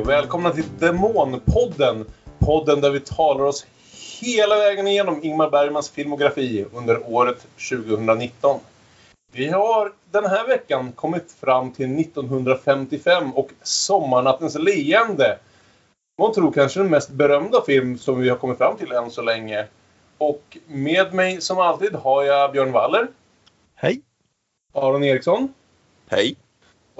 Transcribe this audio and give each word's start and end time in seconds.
Och 0.00 0.08
välkomna 0.08 0.50
till 0.50 0.64
Demonpodden. 0.78 2.06
Podden 2.38 2.80
där 2.80 2.90
vi 2.90 3.00
talar 3.00 3.44
oss 3.44 3.66
hela 4.20 4.56
vägen 4.56 4.86
igenom 4.86 5.24
Ingmar 5.24 5.50
Bergmans 5.50 5.90
filmografi 5.90 6.66
under 6.72 7.12
året 7.12 7.46
2019. 7.70 8.60
Vi 9.32 9.48
har 9.48 9.92
den 10.10 10.26
här 10.26 10.46
veckan 10.46 10.92
kommit 10.92 11.32
fram 11.40 11.72
till 11.72 12.00
1955 12.00 13.32
och 13.32 13.50
Sommarnattens 13.62 14.58
leende. 14.58 15.38
Man 16.18 16.32
tror 16.32 16.52
kanske 16.52 16.80
den 16.80 16.90
mest 16.90 17.10
berömda 17.10 17.62
film 17.62 17.98
som 17.98 18.20
vi 18.20 18.28
har 18.28 18.36
kommit 18.36 18.58
fram 18.58 18.76
till 18.76 18.92
än 18.92 19.10
så 19.10 19.22
länge. 19.22 19.66
Och 20.18 20.58
med 20.66 21.14
mig 21.14 21.40
som 21.40 21.58
alltid 21.58 21.94
har 21.94 22.24
jag 22.24 22.52
Björn 22.52 22.72
Waller. 22.72 23.08
Hej. 23.74 24.00
Aron 24.72 25.04
Eriksson. 25.04 25.54
Hej. 26.08 26.36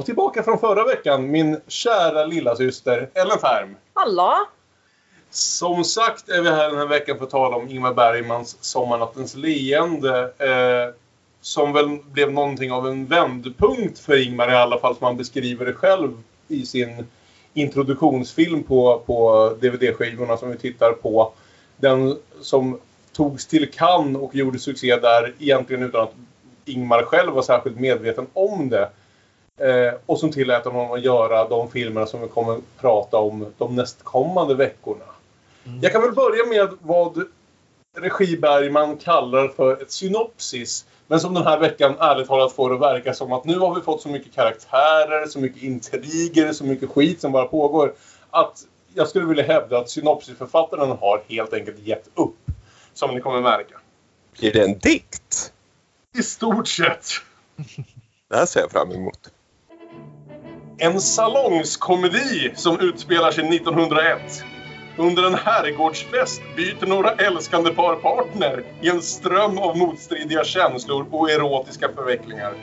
Och 0.00 0.06
tillbaka 0.06 0.42
från 0.42 0.58
förra 0.58 0.84
veckan, 0.84 1.30
min 1.30 1.60
kära 1.68 2.24
lilla 2.24 2.56
syster 2.56 3.10
Ellen 3.14 3.38
Färm. 3.38 3.76
Hallå! 3.94 4.46
Som 5.30 5.84
sagt 5.84 6.28
är 6.28 6.42
vi 6.42 6.50
här 6.50 6.68
den 6.68 6.78
här 6.78 6.86
veckan 6.86 7.18
för 7.18 7.24
att 7.24 7.30
tala 7.30 7.56
om 7.56 7.68
Ingmar 7.68 7.94
Bergmans 7.94 8.56
Sommarnattens 8.60 9.34
leende. 9.34 10.32
Eh, 10.38 10.94
som 11.40 11.72
väl 11.72 11.98
blev 12.12 12.32
någonting 12.32 12.72
av 12.72 12.88
en 12.88 13.06
vändpunkt 13.06 13.98
för 13.98 14.26
Ingmar 14.26 14.52
i 14.52 14.54
alla 14.54 14.78
fall 14.78 14.96
som 14.96 15.06
han 15.06 15.16
beskriver 15.16 15.66
det 15.66 15.72
själv 15.72 16.22
i 16.48 16.66
sin 16.66 17.06
introduktionsfilm 17.54 18.62
på, 18.62 19.02
på 19.06 19.48
DVD-skivorna 19.60 20.36
som 20.36 20.50
vi 20.50 20.58
tittar 20.58 20.92
på. 20.92 21.32
Den 21.76 22.18
som 22.40 22.80
togs 23.12 23.46
till 23.46 23.70
Cannes 23.70 24.22
och 24.22 24.34
gjorde 24.34 24.58
succé 24.58 24.96
där 24.96 25.34
egentligen 25.38 25.82
utan 25.82 26.02
att 26.02 26.14
Ingmar 26.64 27.02
själv 27.02 27.32
var 27.32 27.42
särskilt 27.42 27.80
medveten 27.80 28.26
om 28.32 28.68
det. 28.68 28.88
Eh, 29.60 29.94
och 30.06 30.18
som 30.18 30.32
tillät 30.32 30.64
honom 30.64 30.92
att 30.92 31.02
göra 31.02 31.48
de 31.48 31.70
filmerna 31.70 32.06
som 32.06 32.22
vi 32.22 32.28
kommer 32.28 32.58
prata 32.80 33.18
om 33.18 33.46
de 33.58 33.76
nästkommande 33.76 34.54
veckorna. 34.54 35.04
Mm. 35.66 35.80
Jag 35.82 35.92
kan 35.92 36.02
väl 36.02 36.12
börja 36.12 36.46
med 36.46 36.68
vad 36.80 37.24
regi 37.98 38.36
Bergman 38.36 38.96
kallar 38.96 39.48
för 39.48 39.82
ett 39.82 39.92
synopsis. 39.92 40.84
Men 41.06 41.20
som 41.20 41.34
den 41.34 41.42
här 41.42 41.58
veckan 41.58 41.94
ärligt 41.98 42.28
talat 42.28 42.52
får 42.52 42.70
det 42.70 42.78
verka 42.78 43.14
som 43.14 43.32
att 43.32 43.44
nu 43.44 43.58
har 43.58 43.74
vi 43.74 43.80
fått 43.80 44.02
så 44.02 44.08
mycket 44.08 44.34
karaktärer, 44.34 45.26
så 45.26 45.40
mycket 45.40 45.62
intriger, 45.62 46.52
så 46.52 46.64
mycket 46.64 46.90
skit 46.90 47.20
som 47.20 47.32
bara 47.32 47.46
pågår. 47.46 47.94
Att 48.30 48.62
jag 48.94 49.08
skulle 49.08 49.26
vilja 49.26 49.44
hävda 49.44 49.78
att 49.78 49.90
synopsisförfattaren 49.90 50.90
har 50.90 51.22
helt 51.28 51.52
enkelt 51.52 51.78
gett 51.78 52.08
upp. 52.14 52.36
Som 52.94 53.14
ni 53.14 53.20
kommer 53.20 53.40
märka. 53.40 53.80
Blir 54.38 54.52
det 54.52 54.64
en 54.64 54.78
dikt? 54.78 55.52
I 56.18 56.22
stort 56.22 56.68
sett. 56.68 57.06
Det 58.28 58.36
här 58.36 58.46
ser 58.46 58.60
jag 58.60 58.70
fram 58.70 58.90
emot. 58.90 59.30
En 60.82 61.00
salongskomedi 61.00 62.52
som 62.54 62.80
utspelar 62.80 63.30
sig 63.30 63.56
1901. 63.56 64.44
Under 64.96 65.22
en 65.22 65.34
herrgårdsfest 65.34 66.42
byter 66.56 66.86
några 66.86 67.10
älskande 67.10 67.74
par 67.74 67.96
partner 67.96 68.64
i 68.82 68.88
en 68.88 69.02
ström 69.02 69.58
av 69.58 69.76
motstridiga 69.76 70.44
känslor 70.44 71.06
och 71.10 71.30
erotiska 71.30 71.88
förvecklingar. 71.94 72.54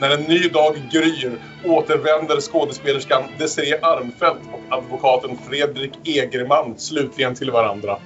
När 0.00 0.10
en 0.10 0.22
ny 0.22 0.48
dag 0.48 0.76
gryr 0.92 1.38
återvänder 1.64 2.40
skådespelerskan 2.40 3.22
Desiree 3.38 3.78
Armfelt 3.82 4.40
och 4.52 4.76
advokaten 4.76 5.38
Fredrik 5.48 5.92
Egerman 6.04 6.78
slutligen 6.78 7.34
till 7.34 7.50
varandra. 7.50 7.98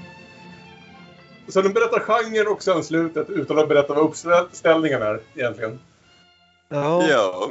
Så 1.48 1.62
den 1.62 1.72
berättar 1.72 2.00
genren 2.00 2.48
och 2.48 2.62
sen 2.62 2.84
slutet 2.84 3.30
utan 3.30 3.58
att 3.58 3.68
berätta 3.68 3.94
vad 3.94 4.04
uppställningen 4.04 5.02
är 5.02 5.20
egentligen. 5.34 5.80
Ja. 6.68 7.08
ja. 7.08 7.50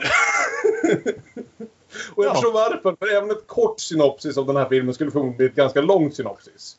och 2.16 2.25
jag 2.25 2.31
förstår 2.31 2.53
varför. 2.53 2.96
För 3.00 3.18
även 3.18 3.31
ett 3.31 3.47
kort 3.47 3.79
synopsis 3.79 4.38
av 4.38 4.46
den 4.46 4.56
här 4.56 4.69
filmen 4.69 4.94
skulle 4.94 5.12
förmodligen 5.12 5.38
bli 5.38 5.46
ett 5.46 5.56
ganska 5.56 5.81
långt 5.81 6.16
synopsis. 6.16 6.78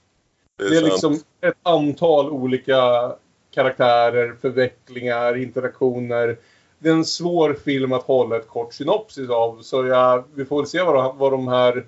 Det 0.58 0.64
är, 0.64 0.70
det 0.70 0.76
är 0.76 0.82
liksom 0.82 1.20
ett 1.40 1.54
antal 1.62 2.30
olika 2.30 3.12
karaktärer, 3.54 4.36
förvecklingar, 4.40 5.36
interaktioner. 5.36 6.38
Det 6.78 6.88
är 6.88 6.92
en 6.92 7.04
svår 7.04 7.54
film 7.64 7.92
att 7.92 8.02
hålla 8.02 8.36
ett 8.36 8.48
kort 8.48 8.74
synopsis 8.74 9.30
av. 9.30 9.62
Så 9.62 9.86
jag, 9.86 10.24
vi 10.34 10.44
får 10.44 10.56
väl 10.56 10.66
se 10.66 10.82
vad, 10.82 11.16
vad 11.16 11.32
de 11.32 11.48
här 11.48 11.86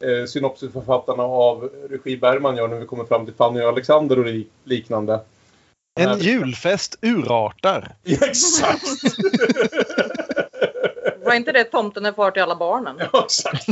eh, 0.00 0.26
synopsisförfattarna 0.26 1.22
av 1.22 1.70
regi 1.90 2.16
Bergman 2.16 2.56
gör 2.56 2.68
när 2.68 2.78
vi 2.78 2.86
kommer 2.86 3.04
fram 3.04 3.24
till 3.24 3.34
Fanny 3.34 3.60
och 3.60 3.68
Alexander 3.68 4.18
och 4.18 4.26
liknande. 4.64 5.20
En 6.00 6.18
julfest 6.18 6.98
urartar. 7.02 7.94
Ja, 8.02 8.18
exakt! 8.26 8.84
Var 11.26 11.34
inte 11.34 11.52
det 11.52 11.64
tomten 11.64 12.06
är 12.06 12.12
far 12.12 12.30
till 12.30 12.42
alla 12.42 12.56
barnen? 12.56 12.96
Ja, 13.12 13.24
exakt. 13.24 13.68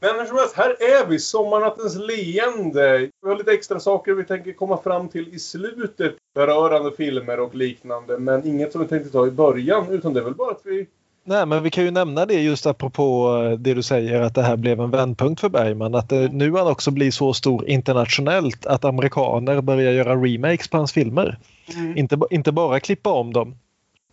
Men 0.00 0.18
hur 0.18 0.26
som 0.26 0.36
helst, 0.36 0.56
här 0.56 0.70
är 0.70 1.06
vi. 1.06 1.18
Sommarnattens 1.18 1.96
leende. 1.96 2.98
Vi 2.98 3.28
har 3.28 3.36
lite 3.36 3.52
extra 3.52 3.80
saker 3.80 4.12
vi 4.12 4.24
tänker 4.24 4.52
komma 4.52 4.76
fram 4.76 5.08
till 5.08 5.34
i 5.34 5.38
slutet. 5.38 6.14
Berörande 6.34 6.92
filmer 6.96 7.40
och 7.40 7.54
liknande. 7.54 8.18
Men 8.18 8.46
inget 8.46 8.72
som 8.72 8.80
vi 8.80 8.88
tänkte 8.88 9.10
ta 9.10 9.26
i 9.26 9.30
början. 9.30 9.88
Utan 9.90 10.14
det 10.14 10.20
är 10.20 10.24
väl 10.24 10.34
bara 10.34 10.50
att 10.50 10.60
vi 10.64 10.86
Nej, 11.26 11.46
men 11.46 11.62
vi 11.62 11.70
kan 11.70 11.84
ju 11.84 11.90
nämna 11.90 12.26
det 12.26 12.42
just 12.42 12.66
apropå 12.66 13.36
eh, 13.44 13.58
det 13.58 13.74
du 13.74 13.82
säger 13.82 14.20
att 14.20 14.34
det 14.34 14.42
här 14.42 14.56
blev 14.56 14.80
en 14.80 14.90
vändpunkt 14.90 15.40
för 15.40 15.48
Bergman. 15.48 15.94
Att 15.94 16.08
det, 16.08 16.32
nu 16.32 16.52
han 16.52 16.66
också 16.66 16.90
blir 16.90 17.10
så 17.10 17.34
stor 17.34 17.68
internationellt 17.68 18.66
att 18.66 18.84
amerikaner 18.84 19.60
börjar 19.60 19.92
göra 19.92 20.16
remakes 20.16 20.68
på 20.68 20.76
hans 20.76 20.92
filmer. 20.92 21.38
Mm. 21.74 21.96
Inte, 21.96 22.18
inte 22.30 22.52
bara 22.52 22.80
klippa 22.80 23.12
om 23.12 23.32
dem. 23.32 23.56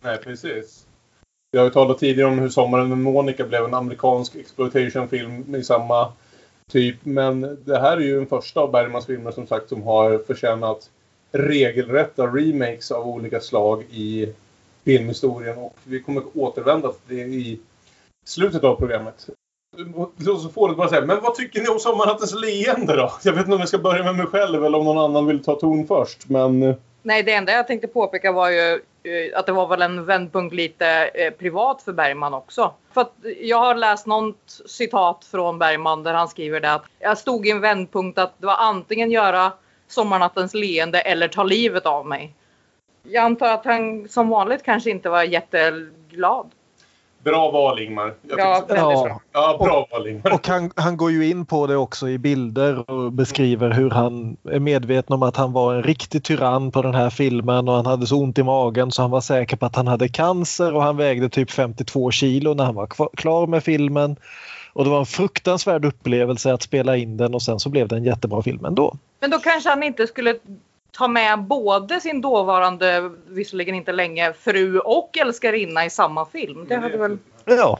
Nej, 0.02 0.18
precis. 0.18 0.86
Vi 1.54 1.58
har 1.58 1.64
ju 1.64 1.70
talat 1.72 1.98
tidigare 1.98 2.30
om 2.30 2.38
hur 2.38 2.48
Sommaren 2.48 2.88
med 2.88 2.98
Monica 2.98 3.44
blev 3.44 3.64
en 3.64 3.74
amerikansk 3.74 4.36
exploitationfilm 4.36 5.54
i 5.54 5.64
samma 5.64 6.12
typ. 6.70 6.96
Men 7.02 7.58
det 7.64 7.78
här 7.78 7.96
är 7.96 8.00
ju 8.00 8.16
den 8.16 8.26
första 8.26 8.60
av 8.60 8.70
Bergmans 8.70 9.06
filmer 9.06 9.30
som 9.30 9.46
sagt 9.46 9.68
som 9.68 9.82
har 9.82 10.18
förtjänat 10.18 10.90
regelrätta 11.32 12.26
remakes 12.26 12.90
av 12.90 13.06
olika 13.08 13.40
slag 13.40 13.82
i 13.90 14.32
filmhistorien 14.84 15.58
och 15.58 15.76
vi 15.84 16.02
kommer 16.02 16.22
återvända 16.34 16.88
till 16.88 17.16
det 17.16 17.22
i 17.22 17.60
slutet 18.24 18.64
av 18.64 18.74
programmet. 18.74 19.28
Så 20.24 20.48
får 20.48 20.68
du 20.68 20.74
bara 20.74 20.88
säga, 20.88 21.06
men 21.06 21.20
vad 21.22 21.34
tycker 21.34 21.60
ni 21.60 21.68
om 21.68 21.78
Sommarnattens 21.78 22.34
leende 22.34 22.96
då? 22.96 23.12
Jag 23.24 23.32
vet 23.32 23.40
inte 23.44 23.54
om 23.54 23.60
jag 23.60 23.68
ska 23.68 23.78
börja 23.78 24.04
med 24.04 24.16
mig 24.16 24.26
själv 24.26 24.64
eller 24.64 24.78
om 24.78 24.84
någon 24.84 24.98
annan 24.98 25.26
vill 25.26 25.44
ta 25.44 25.54
ton 25.54 25.86
först, 25.86 26.28
men... 26.28 26.74
Nej, 27.02 27.22
det 27.22 27.32
enda 27.32 27.52
jag 27.52 27.66
tänkte 27.66 27.88
påpeka 27.88 28.32
var 28.32 28.50
ju 28.50 28.72
eh, 29.02 29.38
att 29.38 29.46
det 29.46 29.52
var 29.52 29.68
väl 29.68 29.82
en 29.82 30.04
vändpunkt 30.04 30.54
lite 30.54 31.10
eh, 31.14 31.30
privat 31.30 31.82
för 31.82 31.92
Bergman 31.92 32.34
också. 32.34 32.74
För 32.92 33.00
att 33.00 33.14
jag 33.40 33.58
har 33.58 33.74
läst 33.74 34.06
något 34.06 34.60
citat 34.66 35.24
från 35.24 35.58
Bergman 35.58 36.02
där 36.02 36.14
han 36.14 36.28
skriver 36.28 36.60
det 36.60 36.72
att 36.72 36.84
jag 36.98 37.18
stod 37.18 37.46
i 37.46 37.50
en 37.50 37.60
vändpunkt 37.60 38.18
att 38.18 38.32
det 38.38 38.46
var 38.46 38.56
antingen 38.56 39.10
göra 39.10 39.52
Sommarnattens 39.88 40.54
leende 40.54 41.00
eller 41.00 41.28
ta 41.28 41.42
livet 41.42 41.86
av 41.86 42.06
mig. 42.06 42.34
Jag 43.02 43.24
antar 43.24 43.52
att 43.52 43.64
han 43.64 44.08
som 44.08 44.28
vanligt 44.28 44.62
kanske 44.62 44.90
inte 44.90 45.08
var 45.08 45.22
jätteglad. 45.22 46.50
Bra 47.24 47.50
val 47.50 47.80
Ingmar. 47.80 48.14
ja, 48.28 48.64
ja. 48.68 49.20
ja, 49.32 49.56
bra 49.60 49.86
val 49.90 50.06
Ingmar. 50.06 50.34
Och 50.34 50.46
han, 50.46 50.70
han 50.76 50.96
går 50.96 51.10
ju 51.10 51.30
in 51.30 51.46
på 51.46 51.66
det 51.66 51.76
också 51.76 52.08
i 52.08 52.18
bilder 52.18 52.90
och 52.90 53.12
beskriver 53.12 53.70
hur 53.70 53.90
han 53.90 54.36
är 54.50 54.60
medveten 54.60 55.14
om 55.14 55.22
att 55.22 55.36
han 55.36 55.52
var 55.52 55.74
en 55.74 55.82
riktig 55.82 56.24
tyrann 56.24 56.70
på 56.70 56.82
den 56.82 56.94
här 56.94 57.10
filmen 57.10 57.68
och 57.68 57.74
han 57.74 57.86
hade 57.86 58.06
så 58.06 58.16
ont 58.16 58.38
i 58.38 58.42
magen 58.42 58.90
så 58.90 59.02
han 59.02 59.10
var 59.10 59.20
säker 59.20 59.56
på 59.56 59.66
att 59.66 59.76
han 59.76 59.86
hade 59.86 60.08
cancer 60.08 60.74
och 60.74 60.82
han 60.82 60.96
vägde 60.96 61.28
typ 61.28 61.50
52 61.50 62.10
kilo 62.10 62.54
när 62.54 62.64
han 62.64 62.74
var 62.74 63.16
klar 63.16 63.46
med 63.46 63.64
filmen. 63.64 64.16
Och 64.72 64.84
det 64.84 64.90
var 64.90 64.98
en 64.98 65.06
fruktansvärd 65.06 65.84
upplevelse 65.84 66.52
att 66.52 66.62
spela 66.62 66.96
in 66.96 67.16
den 67.16 67.34
och 67.34 67.42
sen 67.42 67.60
så 67.60 67.68
blev 67.68 67.88
det 67.88 67.96
en 67.96 68.04
jättebra 68.04 68.42
film 68.42 68.64
ändå. 68.64 68.96
Men 69.20 69.30
då 69.30 69.38
kanske 69.38 69.70
han 69.70 69.82
inte 69.82 70.06
skulle 70.06 70.34
ta 70.96 71.08
med 71.08 71.42
både 71.42 72.00
sin 72.00 72.20
dåvarande, 72.20 73.10
visserligen 73.26 73.74
inte 73.74 73.92
länge, 73.92 74.32
fru 74.32 74.78
och 74.78 75.18
älskarinna 75.18 75.84
i 75.84 75.90
samma 75.90 76.26
film. 76.26 76.66
Det 76.68 76.76
hade 76.76 76.96
väl... 76.96 77.18
Ja. 77.44 77.78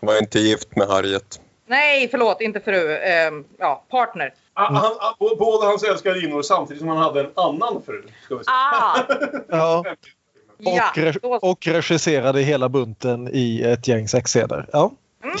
Var 0.00 0.18
inte 0.18 0.38
gift 0.38 0.76
med 0.76 0.88
Harriet. 0.88 1.40
Nej, 1.66 2.08
förlåt, 2.08 2.40
inte 2.40 2.60
fru. 2.60 2.92
Eh, 2.96 3.32
ja, 3.58 3.84
partner. 3.90 4.34
Ah, 4.54 4.72
han, 4.72 4.92
ah, 4.98 5.14
båda 5.38 5.66
hans 5.66 5.82
älskarinnor 5.82 6.42
samtidigt 6.42 6.80
som 6.80 6.88
han 6.88 6.98
hade 6.98 7.20
en 7.20 7.30
annan 7.34 7.82
fru. 7.86 8.02
Ska 8.24 8.36
vi 8.36 8.44
säga. 8.44 8.54
Ah. 8.54 9.04
ja. 9.48 9.84
Och, 10.58 10.98
re 10.98 11.12
och 11.22 11.66
regisserade 11.66 12.40
hela 12.40 12.68
bunten 12.68 13.28
i 13.32 13.62
ett 13.62 13.88
gäng 13.88 14.08
sexscener. 14.08 14.68
Ja. 14.72 14.92
Mm 15.24 15.36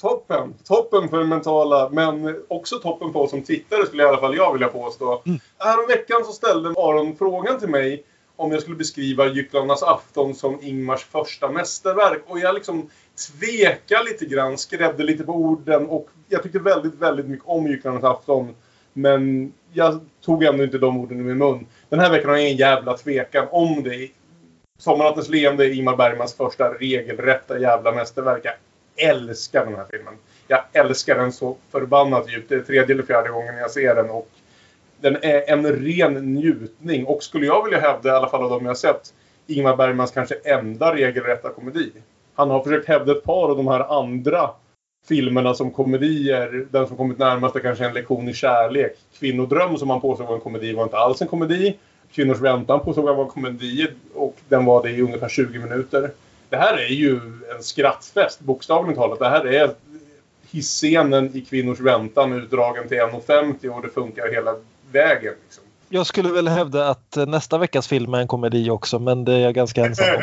toppen. 0.00 0.54
Toppen 0.64 1.08
för 1.08 1.24
mentala, 1.24 1.88
men 1.88 2.42
också 2.48 2.78
toppen 2.78 3.12
på 3.12 3.22
oss 3.22 3.30
som 3.30 3.42
tittare 3.42 3.86
skulle 3.86 4.02
i 4.02 4.06
alla 4.06 4.20
fall 4.20 4.36
jag 4.36 4.52
vilja 4.52 4.68
påstå. 4.68 5.22
Mm. 5.26 5.38
Här 5.58 5.88
veckan 5.88 6.24
så 6.24 6.32
ställde 6.32 6.68
Aron 6.68 7.16
frågan 7.16 7.58
till 7.58 7.68
mig 7.68 8.04
om 8.36 8.52
jag 8.52 8.62
skulle 8.62 8.76
beskriva 8.76 9.26
Gycklarnas 9.26 9.82
afton 9.82 10.34
som 10.34 10.58
Ingmars 10.62 11.04
första 11.04 11.48
mästerverk. 11.50 12.22
Och 12.26 12.38
jag 12.38 12.54
liksom 12.54 12.90
tvekade 13.28 14.04
lite 14.04 14.24
grann, 14.24 14.58
skrädde 14.58 15.04
lite 15.04 15.24
på 15.24 15.32
orden 15.32 15.86
och 15.86 16.08
jag 16.28 16.42
tyckte 16.42 16.58
väldigt, 16.58 16.94
väldigt 16.94 17.26
mycket 17.26 17.46
om 17.48 17.66
Gycklarnas 17.66 18.04
afton. 18.04 18.54
Men 18.92 19.52
jag 19.72 20.00
tog 20.24 20.44
ändå 20.44 20.64
inte 20.64 20.78
de 20.78 20.98
orden 20.98 21.20
i 21.20 21.22
min 21.22 21.38
mun. 21.38 21.66
Den 21.88 22.00
här 22.00 22.10
veckan 22.10 22.30
har 22.30 22.36
jag 22.36 22.50
en 22.50 22.56
jävla 22.56 22.96
tvekan 22.96 23.46
om 23.50 23.82
det. 23.82 24.08
Sommarnattens 24.78 25.28
leende 25.28 25.66
är 25.66 25.72
Ingmar 25.72 25.96
Bergmans 25.96 26.34
första 26.34 26.74
regelrätta 26.74 27.58
jävla 27.58 27.92
mästerverk 27.92 28.46
älskar 28.98 29.66
den 29.66 29.74
här 29.74 29.86
filmen. 29.90 30.14
jag 30.48 30.60
älskar 30.72 31.14
den 31.14 31.32
så 31.32 31.56
förbannat 31.70 32.32
djupt. 32.32 32.48
Det 32.48 32.54
är 32.54 32.60
tredje 32.60 32.94
eller 32.94 33.02
fjärde 33.02 33.28
gången 33.28 33.56
jag 33.56 33.70
ser 33.70 33.94
den 33.94 34.10
och 34.10 34.28
den 35.00 35.16
är 35.22 35.50
en 35.50 35.66
ren 35.66 36.34
njutning 36.34 37.06
och 37.06 37.22
skulle 37.22 37.46
jag 37.46 37.64
vilja 37.64 37.80
hävda, 37.80 38.08
i 38.08 38.12
alla 38.12 38.28
fall 38.28 38.42
av 38.42 38.50
de 38.50 38.66
jag 38.66 38.78
sett, 38.78 39.14
Ingmar 39.46 39.76
Bergmans 39.76 40.10
kanske 40.10 40.34
enda 40.34 40.94
regelrätta 40.94 41.50
komedi. 41.50 41.92
Han 42.34 42.50
har 42.50 42.62
försökt 42.62 42.88
hävda 42.88 43.12
ett 43.12 43.24
par 43.24 43.50
av 43.50 43.56
de 43.56 43.66
här 43.66 43.98
andra 44.00 44.50
filmerna 45.08 45.54
som 45.54 45.70
komedier. 45.70 46.66
Den 46.70 46.86
som 46.86 46.96
kommit 46.96 47.18
närmast 47.18 47.56
är 47.56 47.60
kanske 47.60 47.84
En 47.84 47.94
lektion 47.94 48.28
i 48.28 48.34
kärlek. 48.34 48.96
Kvinnodröm 49.18 49.76
som 49.76 49.90
han 49.90 50.00
påstod 50.00 50.26
var 50.26 50.34
en 50.34 50.40
komedi 50.40 50.72
var 50.72 50.84
inte 50.84 50.96
alls 50.96 51.22
en 51.22 51.28
komedi. 51.28 51.76
Kvinnors 52.12 52.40
väntan 52.40 52.80
påstod 52.80 53.06
han 53.06 53.16
var 53.16 53.24
en 53.24 53.30
komedi 53.30 53.88
och 54.14 54.36
den 54.48 54.64
var 54.64 54.82
det 54.82 54.90
i 54.90 55.02
ungefär 55.02 55.28
20 55.28 55.58
minuter. 55.58 56.10
Det 56.50 56.56
här 56.56 56.78
är 56.78 56.88
ju 56.88 57.20
en 57.56 57.62
skrattfest, 57.62 58.40
bokstavligt 58.40 58.98
talat. 58.98 59.18
Det 59.18 59.28
här 59.28 59.46
är 59.46 59.70
hisscenen 60.50 61.36
i 61.36 61.40
Kvinnors 61.40 61.80
väntan 61.80 62.32
utdragen 62.32 62.88
till 62.88 62.98
1.50 62.98 63.68
och 63.68 63.82
det 63.82 63.88
funkar 63.88 64.32
hela 64.32 64.54
vägen. 64.92 65.34
Liksom. 65.44 65.64
Jag 65.88 66.06
skulle 66.06 66.32
väl 66.32 66.48
hävda 66.48 66.88
att 66.88 67.16
nästa 67.16 67.58
veckas 67.58 67.88
film 67.88 68.14
är 68.14 68.18
en 68.18 68.28
komedi 68.28 68.70
också, 68.70 68.98
men 68.98 69.24
det 69.24 69.32
är 69.32 69.38
jag 69.38 69.54
ganska 69.54 69.84
ensam 69.84 70.06
om. 70.16 70.22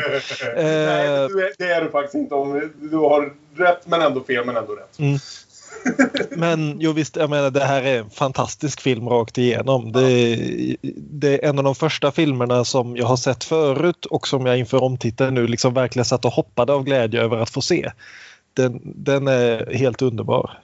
Nej, 0.56 1.28
det 1.58 1.64
är 1.64 1.84
du 1.84 1.90
faktiskt 1.90 2.14
inte. 2.14 2.34
Om 2.34 2.70
du 2.80 2.96
har 2.96 3.32
rätt 3.56 3.86
men 3.86 4.02
ändå 4.02 4.20
fel 4.20 4.44
men 4.44 4.56
ändå 4.56 4.72
rätt. 4.72 4.98
Mm. 4.98 5.18
Men 6.30 6.80
jo 6.80 6.92
visst, 6.92 7.16
jag 7.16 7.30
menar 7.30 7.50
det 7.50 7.64
här 7.64 7.82
är 7.82 7.98
en 7.98 8.10
fantastisk 8.10 8.80
film 8.80 9.08
rakt 9.08 9.38
igenom. 9.38 9.92
Det 9.92 10.02
är, 10.02 10.76
det 10.96 11.44
är 11.44 11.48
en 11.48 11.58
av 11.58 11.64
de 11.64 11.74
första 11.74 12.12
filmerna 12.12 12.64
som 12.64 12.96
jag 12.96 13.06
har 13.06 13.16
sett 13.16 13.44
förut 13.44 14.06
och 14.06 14.28
som 14.28 14.46
jag 14.46 14.58
inför 14.58 14.82
omtiteln 14.82 15.34
nu 15.34 15.46
liksom 15.46 15.74
verkligen 15.74 16.04
satt 16.04 16.24
och 16.24 16.32
hoppade 16.32 16.72
av 16.72 16.84
glädje 16.84 17.22
över 17.22 17.36
att 17.36 17.50
få 17.50 17.60
se. 17.60 17.92
Den, 18.54 18.80
den 18.84 19.28
är 19.28 19.74
helt 19.74 20.02
underbar. 20.02 20.60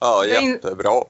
Ja, 0.00 0.24
jättebra. 0.26 1.02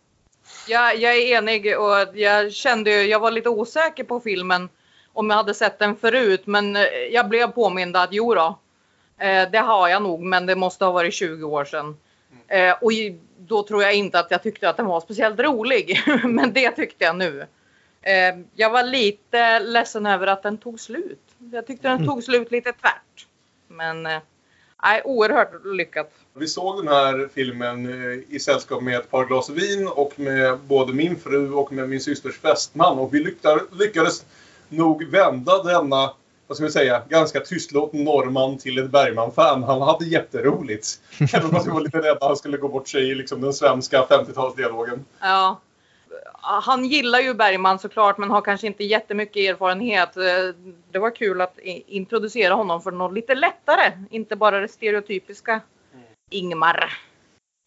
Jag, 0.68 0.96
jag 0.96 1.16
är 1.16 1.38
enig 1.38 1.78
och 1.78 2.06
jag 2.14 2.52
kände 2.52 2.90
ju, 2.90 3.08
jag 3.08 3.20
var 3.20 3.30
lite 3.30 3.48
osäker 3.48 4.04
på 4.04 4.20
filmen 4.20 4.68
om 5.12 5.30
jag 5.30 5.36
hade 5.36 5.54
sett 5.54 5.78
den 5.78 5.96
förut 5.96 6.42
men 6.44 6.76
jag 7.10 7.28
blev 7.28 7.46
påmind 7.46 7.96
att 7.96 8.12
jo 8.12 8.34
då, 8.34 8.58
eh, 9.18 9.50
det 9.50 9.58
har 9.58 9.88
jag 9.88 10.02
nog 10.02 10.20
men 10.20 10.46
det 10.46 10.56
måste 10.56 10.84
ha 10.84 10.92
varit 10.92 11.14
20 11.14 11.44
år 11.44 11.64
sedan. 11.64 11.96
Eh, 12.48 12.74
och 12.80 12.92
då 13.46 13.62
tror 13.62 13.82
jag 13.82 13.94
inte 13.94 14.18
att 14.18 14.30
jag 14.30 14.42
tyckte 14.42 14.68
att 14.68 14.76
den 14.76 14.86
var 14.86 15.00
speciellt 15.00 15.40
rolig. 15.40 16.00
Men 16.24 16.52
det 16.52 16.70
tyckte 16.70 17.04
jag 17.04 17.16
nu. 17.16 17.46
Eh, 18.02 18.38
jag 18.54 18.70
var 18.70 18.82
lite 18.82 19.58
ledsen 19.60 20.06
över 20.06 20.26
att 20.26 20.42
den 20.42 20.58
tog 20.58 20.80
slut. 20.80 21.22
Jag 21.52 21.66
tyckte 21.66 21.88
den 21.88 21.96
mm. 21.96 22.08
tog 22.08 22.24
slut 22.24 22.50
lite 22.50 22.72
tvärt. 22.72 23.26
Men 23.68 24.06
eh, 24.06 24.20
oerhört 25.04 25.64
lyckat. 25.64 26.12
Vi 26.34 26.46
såg 26.46 26.84
den 26.84 26.88
här 26.88 27.28
filmen 27.34 27.86
eh, 27.86 28.18
i 28.28 28.40
sällskap 28.40 28.82
med 28.82 28.96
ett 28.96 29.10
par 29.10 29.26
glas 29.26 29.50
vin 29.50 29.88
och 29.88 30.20
med 30.20 30.58
både 30.58 30.92
min 30.92 31.16
fru 31.16 31.52
och 31.52 31.72
med 31.72 31.88
min 31.88 32.00
systers 32.00 32.38
fästman. 32.38 32.98
Och 32.98 33.14
vi 33.14 33.36
lyckades 33.72 34.24
nog 34.68 35.04
vända 35.04 35.62
denna 35.62 36.14
vad 36.50 36.56
ska 36.56 36.66
vi 36.66 36.72
säga, 36.72 37.02
ganska 37.08 37.40
tystlåten 37.40 38.04
norrman 38.04 38.58
till 38.58 38.78
ett 38.78 38.90
Bergman-fan. 38.90 39.62
Han 39.62 39.82
hade 39.82 40.04
jätteroligt. 40.04 41.00
Även 41.34 41.50
fast 41.50 41.66
vi 41.66 41.70
var 41.70 41.80
lite 41.80 41.98
rädda 41.98 42.12
att 42.12 42.22
han 42.22 42.36
skulle 42.36 42.56
gå 42.56 42.68
bort 42.68 42.88
sig 42.88 43.10
i 43.10 43.14
liksom 43.14 43.40
den 43.40 43.52
svenska 43.52 44.02
50-talsdialogen. 44.02 45.04
Ja. 45.20 45.60
Han 46.42 46.84
gillar 46.84 47.20
ju 47.20 47.34
Bergman 47.34 47.78
såklart 47.78 48.18
men 48.18 48.30
har 48.30 48.40
kanske 48.40 48.66
inte 48.66 48.84
jättemycket 48.84 49.36
erfarenhet. 49.36 50.14
Det 50.92 50.98
var 50.98 51.16
kul 51.16 51.40
att 51.40 51.58
introducera 51.86 52.54
honom 52.54 52.82
för 52.82 52.90
något 52.90 53.14
lite 53.14 53.34
lättare. 53.34 53.92
Inte 54.10 54.36
bara 54.36 54.60
det 54.60 54.68
stereotypiska 54.68 55.60
Ingmar. 56.30 56.92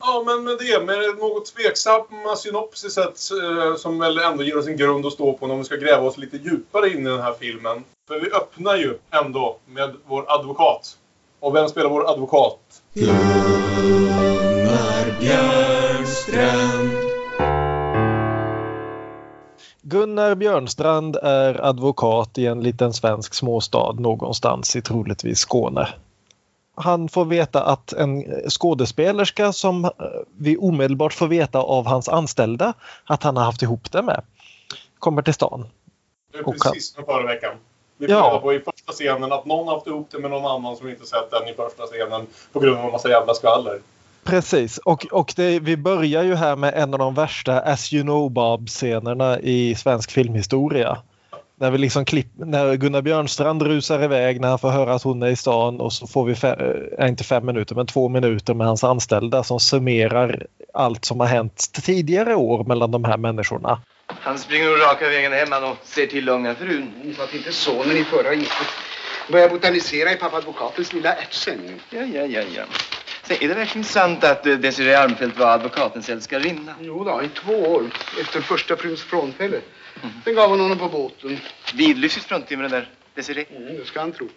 Ja, 0.05 0.23
men 0.25 0.43
med 0.43 0.57
det, 0.59 0.85
med 0.85 1.17
något 1.19 1.45
tveksamma 1.45 2.35
synopsiset 2.37 3.19
eh, 3.41 3.75
som 3.75 3.99
väl 3.99 4.17
ändå 4.17 4.43
ger 4.43 4.57
oss 4.57 4.67
en 4.67 4.77
grund 4.77 5.05
att 5.05 5.13
stå 5.13 5.33
på 5.33 5.47
när 5.47 5.55
vi 5.55 5.63
ska 5.63 5.75
gräva 5.75 6.07
oss 6.07 6.17
lite 6.17 6.37
djupare 6.37 6.89
in 6.89 7.07
i 7.07 7.09
den 7.09 7.21
här 7.21 7.33
filmen. 7.39 7.83
För 8.07 8.19
vi 8.19 8.31
öppnar 8.31 8.75
ju 8.75 8.97
ändå 9.11 9.57
med 9.65 9.95
vår 10.07 10.25
advokat. 10.27 10.97
Och 11.39 11.55
vem 11.55 11.69
spelar 11.69 11.89
vår 11.89 12.09
advokat? 12.09 12.59
Gunnar 12.93 13.39
Björnstrand. 15.19 16.91
Gunnar 19.81 20.35
Björnstrand 20.35 21.15
är 21.15 21.65
advokat 21.65 22.37
i 22.37 22.45
en 22.45 22.61
liten 22.61 22.93
svensk 22.93 23.33
småstad 23.33 23.93
någonstans 23.93 24.75
i 24.75 24.81
troligtvis 24.81 25.39
Skåne 25.39 25.87
han 26.75 27.09
får 27.09 27.25
veta 27.25 27.63
att 27.63 27.93
en 27.93 28.25
skådespelerska 28.49 29.53
som 29.53 29.91
vi 30.37 30.57
omedelbart 30.57 31.13
får 31.13 31.27
veta 31.27 31.59
av 31.59 31.85
hans 31.85 32.09
anställda 32.09 32.73
att 33.05 33.23
han 33.23 33.37
har 33.37 33.43
haft 33.43 33.61
ihop 33.61 33.91
det 33.91 34.01
med 34.01 34.21
kommer 34.99 35.21
till 35.21 35.33
stan. 35.33 35.67
Det 36.31 36.37
är 36.37 36.43
precis 36.43 36.93
som 36.93 37.05
förra 37.05 37.27
veckan. 37.27 37.55
Vi 37.97 38.07
får 38.07 38.15
ja. 38.15 38.39
på 38.39 38.53
i 38.53 38.59
första 38.59 38.91
scenen 38.91 39.31
att 39.31 39.45
någon 39.45 39.67
har 39.67 39.75
haft 39.75 39.87
ihop 39.87 40.07
det 40.11 40.19
med 40.19 40.31
någon 40.31 40.45
annan 40.45 40.75
som 40.75 40.89
inte 40.89 41.05
sett 41.05 41.31
den 41.31 41.47
i 41.47 41.53
första 41.53 41.83
scenen 41.85 42.27
på 42.53 42.59
grund 42.59 42.77
av 42.77 42.85
en 42.85 42.91
massa 42.91 43.09
jävla 43.09 43.33
skvaller. 43.33 43.79
Precis, 44.23 44.77
och, 44.77 45.05
och 45.11 45.33
det, 45.35 45.59
vi 45.59 45.77
börjar 45.77 46.23
ju 46.23 46.35
här 46.35 46.55
med 46.55 46.73
en 46.73 46.93
av 46.93 46.99
de 46.99 47.13
värsta 47.13 47.59
As 47.59 47.93
you 47.93 48.03
know 48.03 48.31
Bob-scenerna 48.31 49.39
i 49.39 49.75
svensk 49.75 50.11
filmhistoria. 50.11 50.97
När, 51.55 51.71
vi 51.71 51.77
liksom 51.77 52.05
klipp, 52.05 52.27
när 52.35 52.75
Gunnar 52.75 53.01
Björnstrand 53.01 53.61
rusar 53.61 54.03
iväg 54.03 54.41
när 54.41 54.47
han 54.47 54.59
får 54.59 54.69
höra 54.69 54.93
att 54.93 55.03
hon 55.03 55.23
är 55.23 55.27
i 55.27 55.35
stan 55.35 55.79
och 55.79 55.93
så 55.93 56.07
får 56.07 56.25
vi, 56.25 56.35
fem, 56.35 56.59
äh, 56.99 57.09
inte 57.09 57.23
fem 57.23 57.45
minuter, 57.45 57.75
men 57.75 57.87
två 57.87 58.09
minuter 58.09 58.53
med 58.53 58.67
hans 58.67 58.83
anställda 58.83 59.43
som 59.43 59.59
summerar 59.59 60.45
allt 60.73 61.05
som 61.05 61.19
har 61.19 61.27
hänt 61.27 61.69
tidigare 61.85 62.35
år 62.35 62.63
mellan 62.63 62.91
de 62.91 63.03
här 63.03 63.17
människorna. 63.17 63.81
Han 64.07 64.37
springer 64.37 64.65
nog 64.65 64.79
raka 64.79 65.09
vägen 65.09 65.33
hem 65.33 65.63
och 65.63 65.77
ser 65.83 66.07
till 66.07 66.29
unga 66.29 66.55
frun. 66.55 67.15
Så 67.17 67.23
att 67.23 67.33
inte 67.33 67.51
sonen 67.51 67.97
i 67.97 68.03
förra 68.03 68.33
giftet 68.33 68.67
börjar 69.31 69.49
botanisera 69.49 70.11
i 70.11 70.15
pappa 70.15 70.37
advokatens 70.37 70.93
lilla 70.93 71.13
ärtsäng. 71.13 71.59
Ja, 71.89 72.01
ja, 72.01 72.25
ja, 72.25 72.41
ja. 72.55 72.63
Så 73.27 73.33
är 73.33 73.47
det 73.47 73.53
verkligen 73.53 73.85
sant 73.85 74.23
att 74.23 74.45
eh, 74.45 74.53
Desiree 74.53 74.99
Armfelt 74.99 75.39
var 75.39 75.47
advokatens 75.47 76.09
älskarinna? 76.09 76.75
Jo 76.79 77.03
då, 77.03 77.21
i 77.23 77.29
två 77.29 77.53
år. 77.53 77.83
Efter 78.21 78.41
första 78.41 78.77
fruns 78.77 79.03
frånfälle. 79.03 79.57
Mm. 80.03 80.15
Sen 80.23 80.35
gav 80.35 80.49
hon 80.49 80.59
honom 80.59 80.77
på 80.77 80.89
båten. 80.89 81.37
Vidlyftigt 81.75 82.25
fruntimmer 82.25 82.63
den 82.63 82.71
där 82.71 82.89
Desiree. 83.15 83.45
Mm, 83.55 83.77
det 83.77 83.85
ska 83.85 83.99
han 83.99 84.11
tro. 84.11 84.27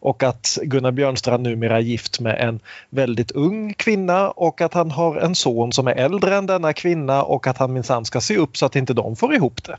Och 0.00 0.22
att 0.22 0.58
Gunnar 0.62 0.90
Björnstrand 0.90 1.42
numera 1.42 1.76
är 1.76 1.80
gift 1.80 2.20
med 2.20 2.40
en 2.40 2.60
väldigt 2.90 3.30
ung 3.30 3.74
kvinna 3.74 4.30
och 4.30 4.60
att 4.60 4.74
han 4.74 4.90
har 4.90 5.16
en 5.16 5.34
son 5.34 5.72
som 5.72 5.86
är 5.86 5.94
äldre 5.94 6.36
än 6.36 6.46
denna 6.46 6.72
kvinna 6.72 7.22
och 7.22 7.46
att 7.46 7.58
han 7.58 7.72
minsann 7.72 8.04
ska 8.04 8.20
se 8.20 8.36
upp 8.36 8.56
så 8.56 8.66
att 8.66 8.76
inte 8.76 8.94
de 8.94 9.16
får 9.16 9.34
ihop 9.34 9.64
det. 9.64 9.78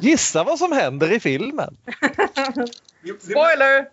Gissa 0.00 0.44
vad 0.44 0.58
som 0.58 0.72
händer 0.72 1.12
i 1.12 1.20
filmen. 1.20 1.76
Spoiler! 3.20 3.86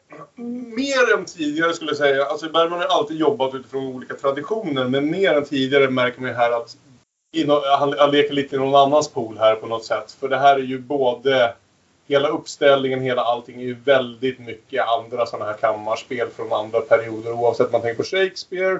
Mer 0.75 1.17
än 1.17 1.25
tidigare 1.25 1.73
skulle 1.73 1.91
jag 1.91 1.97
säga. 1.97 2.25
Alltså 2.25 2.50
Bergman 2.50 2.79
har 2.79 2.88
alltid 2.88 3.17
jobbat 3.17 3.53
utifrån 3.53 3.83
olika 3.83 4.13
traditioner 4.13 4.88
men 4.88 5.11
mer 5.11 5.33
än 5.33 5.45
tidigare 5.45 5.89
märker 5.89 6.21
man 6.21 6.35
här 6.35 6.51
att 6.51 6.77
han, 7.79 7.93
han 7.97 8.11
leker 8.11 8.33
lite 8.33 8.55
i 8.55 8.59
någon 8.59 8.75
annans 8.75 9.07
pool 9.07 9.38
här 9.38 9.55
på 9.55 9.67
något 9.67 9.85
sätt. 9.85 10.11
För 10.19 10.29
det 10.29 10.38
här 10.38 10.55
är 10.55 10.63
ju 10.63 10.79
både 10.79 11.53
hela 12.07 12.27
uppställningen, 12.27 13.01
hela 13.01 13.21
allting 13.21 13.61
är 13.61 13.65
ju 13.65 13.73
väldigt 13.73 14.39
mycket 14.39 14.88
andra 14.88 15.25
sådana 15.25 15.45
här 15.45 15.57
kammarspel 15.57 16.29
från 16.29 16.53
andra 16.53 16.81
perioder. 16.81 17.31
Oavsett 17.31 17.65
om 17.65 17.71
man 17.71 17.81
tänker 17.81 18.03
på 18.03 18.09
Shakespeare 18.09 18.79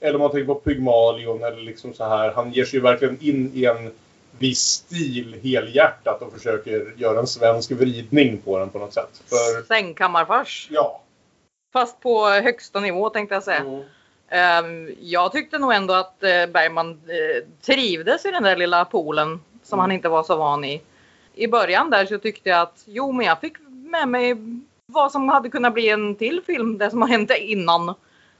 eller 0.00 0.14
om 0.14 0.20
man 0.20 0.30
tänker 0.30 0.46
på 0.46 0.54
Pygmalion 0.54 1.42
eller 1.42 1.62
liksom 1.62 1.94
så 1.94 2.04
här. 2.04 2.32
Han 2.32 2.52
ger 2.52 2.64
sig 2.64 2.78
ju 2.78 2.82
verkligen 2.82 3.18
in 3.20 3.52
i 3.54 3.64
en 3.64 3.92
viss 4.38 4.60
stil 4.60 5.36
helhjärtat 5.42 6.22
och 6.22 6.32
försöker 6.32 6.94
göra 6.96 7.18
en 7.18 7.26
svensk 7.26 7.70
vridning 7.70 8.38
på 8.38 8.58
den 8.58 8.70
på 8.70 8.78
något 8.78 8.94
sätt. 8.94 9.22
För... 9.28 9.66
Sängkammarfars. 9.66 10.68
Ja. 10.70 11.00
Fast 11.72 12.00
på 12.00 12.26
högsta 12.26 12.80
nivå 12.80 13.10
tänkte 13.10 13.34
jag 13.34 13.42
säga. 13.42 13.60
Mm. 13.60 13.82
Um, 14.32 14.94
jag 15.00 15.32
tyckte 15.32 15.58
nog 15.58 15.72
ändå 15.72 15.94
att 15.94 16.14
uh, 16.22 16.52
Bergman 16.52 16.90
uh, 16.90 17.48
trivdes 17.60 18.24
i 18.24 18.30
den 18.30 18.42
där 18.42 18.56
lilla 18.56 18.84
poolen 18.84 19.40
som 19.62 19.78
mm. 19.78 19.80
han 19.80 19.92
inte 19.92 20.08
var 20.08 20.22
så 20.22 20.36
van 20.36 20.64
i. 20.64 20.82
I 21.34 21.48
början 21.48 21.90
där 21.90 22.06
så 22.06 22.18
tyckte 22.18 22.48
jag 22.48 22.60
att 22.60 22.82
jo, 22.84 23.12
men 23.12 23.26
jag 23.26 23.40
fick 23.40 23.56
med 23.68 24.08
mig 24.08 24.36
vad 24.86 25.12
som 25.12 25.28
hade 25.28 25.48
kunnat 25.48 25.74
bli 25.74 25.88
en 25.88 26.14
till 26.14 26.40
film, 26.46 26.78
det 26.78 26.90
som 26.90 27.02
hänt 27.02 27.30
innan. 27.38 27.88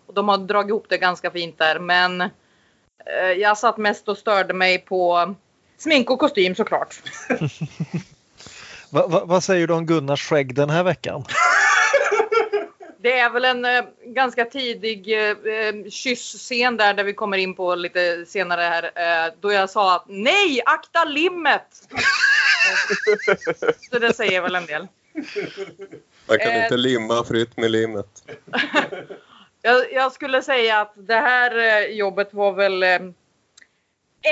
Och 0.06 0.14
de 0.14 0.28
har 0.28 0.38
dragit 0.38 0.68
ihop 0.68 0.86
det 0.88 0.98
ganska 0.98 1.30
fint 1.30 1.58
där, 1.58 1.78
men 1.78 2.20
uh, 2.20 3.32
jag 3.36 3.58
satt 3.58 3.76
mest 3.76 4.08
och 4.08 4.18
störde 4.18 4.54
mig 4.54 4.78
på 4.78 5.34
Smink 5.78 6.10
och 6.10 6.18
kostym 6.18 6.54
såklart. 6.54 7.02
va, 8.90 9.06
va, 9.06 9.22
vad 9.24 9.44
säger 9.44 9.66
du 9.66 9.74
om 9.74 9.86
Gunnars 9.86 10.28
skägg 10.28 10.54
den 10.54 10.70
här 10.70 10.82
veckan? 10.82 11.24
Det 13.02 13.18
är 13.18 13.30
väl 13.30 13.44
en 13.44 13.64
eh, 13.64 13.84
ganska 14.04 14.44
tidig 14.44 15.12
eh, 15.12 15.30
eh 15.30 15.90
kyssscen 15.90 16.76
där, 16.76 16.94
där 16.94 17.04
vi 17.04 17.12
kommer 17.12 17.38
in 17.38 17.54
på 17.54 17.74
lite 17.74 18.26
senare 18.26 18.60
här. 18.60 18.84
Eh, 18.84 19.32
då 19.40 19.52
jag 19.52 19.70
sa 19.70 19.96
att 19.96 20.04
nej, 20.08 20.62
akta 20.66 21.04
limmet! 21.04 21.66
Så 23.90 23.98
det 23.98 24.12
säger 24.12 24.42
väl 24.42 24.54
en 24.54 24.66
del. 24.66 24.86
Man 26.26 26.38
kan 26.38 26.62
inte 26.62 26.74
eh, 26.74 26.78
limma 26.78 27.24
fritt 27.24 27.56
med 27.56 27.70
limmet. 27.70 28.24
Jag, 29.64 29.92
jag, 29.92 30.12
skulle 30.12 30.42
säga 30.42 30.80
att 30.80 30.92
det 30.94 31.14
här 31.14 31.58
eh, 31.58 31.96
jobbet 31.96 32.34
var 32.34 32.52
väl 32.52 32.82
eh, 32.82 32.98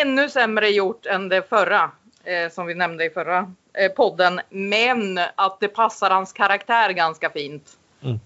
ännu 0.03 0.29
sämre 0.29 0.69
gjort 0.69 1.07
än 1.07 1.29
det 1.29 1.49
förra 1.49 1.91
eh, 2.25 2.51
som 2.51 2.67
vi 2.67 2.75
nämnde 2.75 3.05
i 3.05 3.11
förra 3.11 3.53
eh, 3.75 3.93
podden. 3.93 4.41
Men 4.49 5.21
att 5.35 5.61
det 5.61 5.69
passar 5.69 6.11
hans 6.11 6.33
karaktär 6.33 6.91
ganska 6.91 7.31
fint. 7.31 7.79
Mm. 8.03 8.21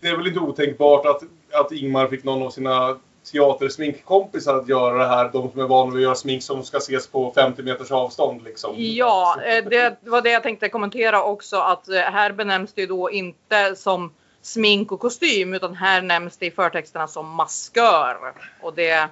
Det 0.00 0.08
är 0.08 0.16
väl 0.16 0.26
inte 0.26 0.40
otänkbart 0.40 1.06
att, 1.06 1.22
att 1.52 1.72
Ingmar 1.72 2.06
fick 2.06 2.24
någon 2.24 2.42
av 2.42 2.50
sina 2.50 2.98
teatersminkkompisar 3.32 4.56
att 4.56 4.68
göra 4.68 4.98
det 4.98 5.06
här. 5.06 5.30
De 5.32 5.50
som 5.50 5.60
är 5.60 5.64
vana 5.64 5.90
vid 5.90 5.96
att 5.96 6.02
göra 6.02 6.14
smink 6.14 6.42
som 6.42 6.64
ska 6.64 6.76
ses 6.76 7.06
på 7.06 7.32
50 7.34 7.62
meters 7.62 7.90
avstånd. 7.90 8.44
Liksom. 8.44 8.74
Ja, 8.76 9.40
eh, 9.44 9.64
det 9.64 9.96
var 10.02 10.22
det 10.22 10.30
jag 10.30 10.42
tänkte 10.42 10.68
kommentera 10.68 11.22
också. 11.22 11.56
Att 11.56 11.88
eh, 11.88 12.00
här 12.00 12.32
benämns 12.32 12.72
det 12.72 12.86
då 12.86 13.10
inte 13.10 13.76
som 13.76 14.12
smink 14.42 14.92
och 14.92 15.00
kostym 15.00 15.54
utan 15.54 15.74
här 15.74 16.02
nämns 16.02 16.36
det 16.36 16.46
i 16.46 16.50
förtexterna 16.50 17.08
som 17.08 17.28
maskör. 17.28 18.34
Och 18.60 18.74
det... 18.74 19.08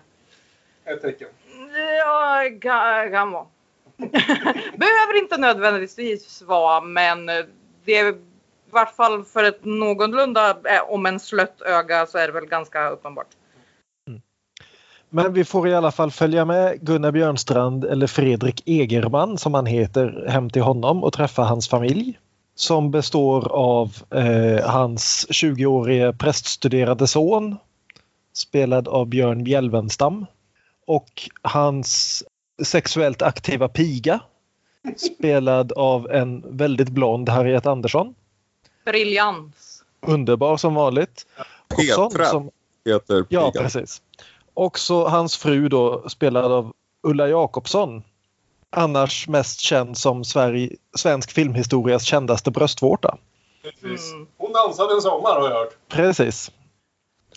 Ett 0.85 1.03
tecken. 1.03 1.29
Ja, 1.99 2.43
kan 3.11 3.31
vara. 3.31 3.47
Behöver 4.77 5.19
inte 5.19 5.37
nödvändigtvis 5.37 6.43
vara 6.43 6.81
men 6.81 7.27
det 7.85 7.99
är 7.99 8.28
i 8.69 8.71
vart 8.71 8.97
fall 8.97 9.25
för 9.25 9.45
ett 9.45 9.65
någorlunda, 9.65 10.51
eh, 10.51 10.91
om 10.91 11.07
en 11.07 11.21
slött 11.21 11.63
öga 11.63 12.07
så 12.07 12.19
är 12.19 12.27
det 12.27 12.33
väl 12.33 12.47
ganska 12.47 12.89
uppenbart. 12.89 13.27
Mm. 14.09 14.21
Men 15.11 15.33
vi 15.33 15.45
får 15.45 15.69
i 15.69 15.75
alla 15.75 15.93
fall 15.93 16.11
följa 16.11 16.45
med 16.45 16.81
Gunnar 16.81 17.13
Björnstrand 17.13 17.85
eller 17.85 18.07
Fredrik 18.07 18.63
Egerman 18.67 19.39
som 19.39 19.55
han 19.55 19.67
heter 19.67 20.27
hem 20.29 20.51
till 20.51 20.63
honom 20.63 21.05
och 21.05 21.13
träffa 21.13 21.43
hans 21.43 21.69
familj. 21.69 22.19
Som 22.55 22.91
består 22.91 23.53
av 23.53 23.97
eh, 24.11 24.67
hans 24.67 25.27
20-årige 25.31 26.13
präststuderade 26.13 27.07
son 27.07 27.57
spelad 28.33 28.89
av 28.89 29.07
Björn 29.07 29.45
Bjelvenstam 29.45 30.27
och 30.87 31.31
hans 31.43 32.25
sexuellt 32.63 33.23
aktiva 33.23 33.69
piga 33.69 34.21
spelad 34.97 35.73
av 35.73 36.11
en 36.11 36.57
väldigt 36.57 36.89
blond 36.89 37.29
Harriet 37.29 37.67
Andersson. 37.67 38.15
Briljans! 38.89 39.85
Underbar 40.07 40.57
som 40.57 40.75
vanligt. 40.75 41.27
Petra 41.69 42.25
som, 42.25 42.51
heter 42.85 43.23
pigan. 43.23 43.53
Ja, 43.55 43.63
precis. 43.63 44.03
Också 44.55 45.05
hans 45.05 45.37
fru 45.37 45.69
då 45.69 46.09
spelad 46.09 46.53
av 46.53 46.73
Ulla 47.03 47.29
Jakobsson. 47.29 48.03
Annars 48.71 49.29
mest 49.29 49.61
känd 49.61 49.99
som 49.99 50.25
Sverige, 50.25 50.77
svensk 50.97 51.33
filmhistorias 51.33 52.03
kändaste 52.03 52.51
bröstvårta. 52.51 53.19
Precis. 53.63 54.13
Mm. 54.13 54.27
Hon 54.37 54.53
dansade 54.53 54.95
en 54.95 55.03
sommar 55.03 55.41
har 55.41 55.51
jag 55.51 55.57
hört. 55.57 55.77
Precis. 55.89 56.51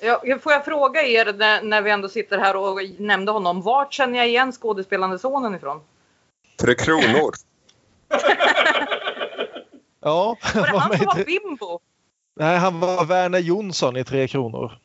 Ja, 0.01 0.21
får 0.41 0.51
jag 0.51 0.65
fråga 0.65 1.03
er 1.03 1.33
när, 1.33 1.61
när, 1.61 1.81
vi 1.81 1.91
ändå 1.91 2.09
sitter 2.09 2.37
här 2.37 2.55
och 2.55 2.79
nämnde 2.97 3.31
honom. 3.31 3.61
Vart 3.61 3.93
känner 3.93 4.17
jag 4.17 4.27
igen 4.27 4.51
skådespelande 4.51 5.19
sonen 5.19 5.55
ifrån? 5.55 5.81
Tre 6.59 6.75
Kronor. 6.75 7.31
ja. 10.01 10.37
Var 10.55 10.61
det 10.61 10.67
han 10.79 10.97
som 10.97 11.05
var 11.05 11.23
Bimbo? 11.25 11.79
Nej, 12.35 12.57
han 12.57 12.79
var 12.79 13.05
Werner 13.05 13.39
Jonsson 13.39 13.97
i 13.97 14.03
Tre 14.03 14.27
Kronor. 14.27 14.77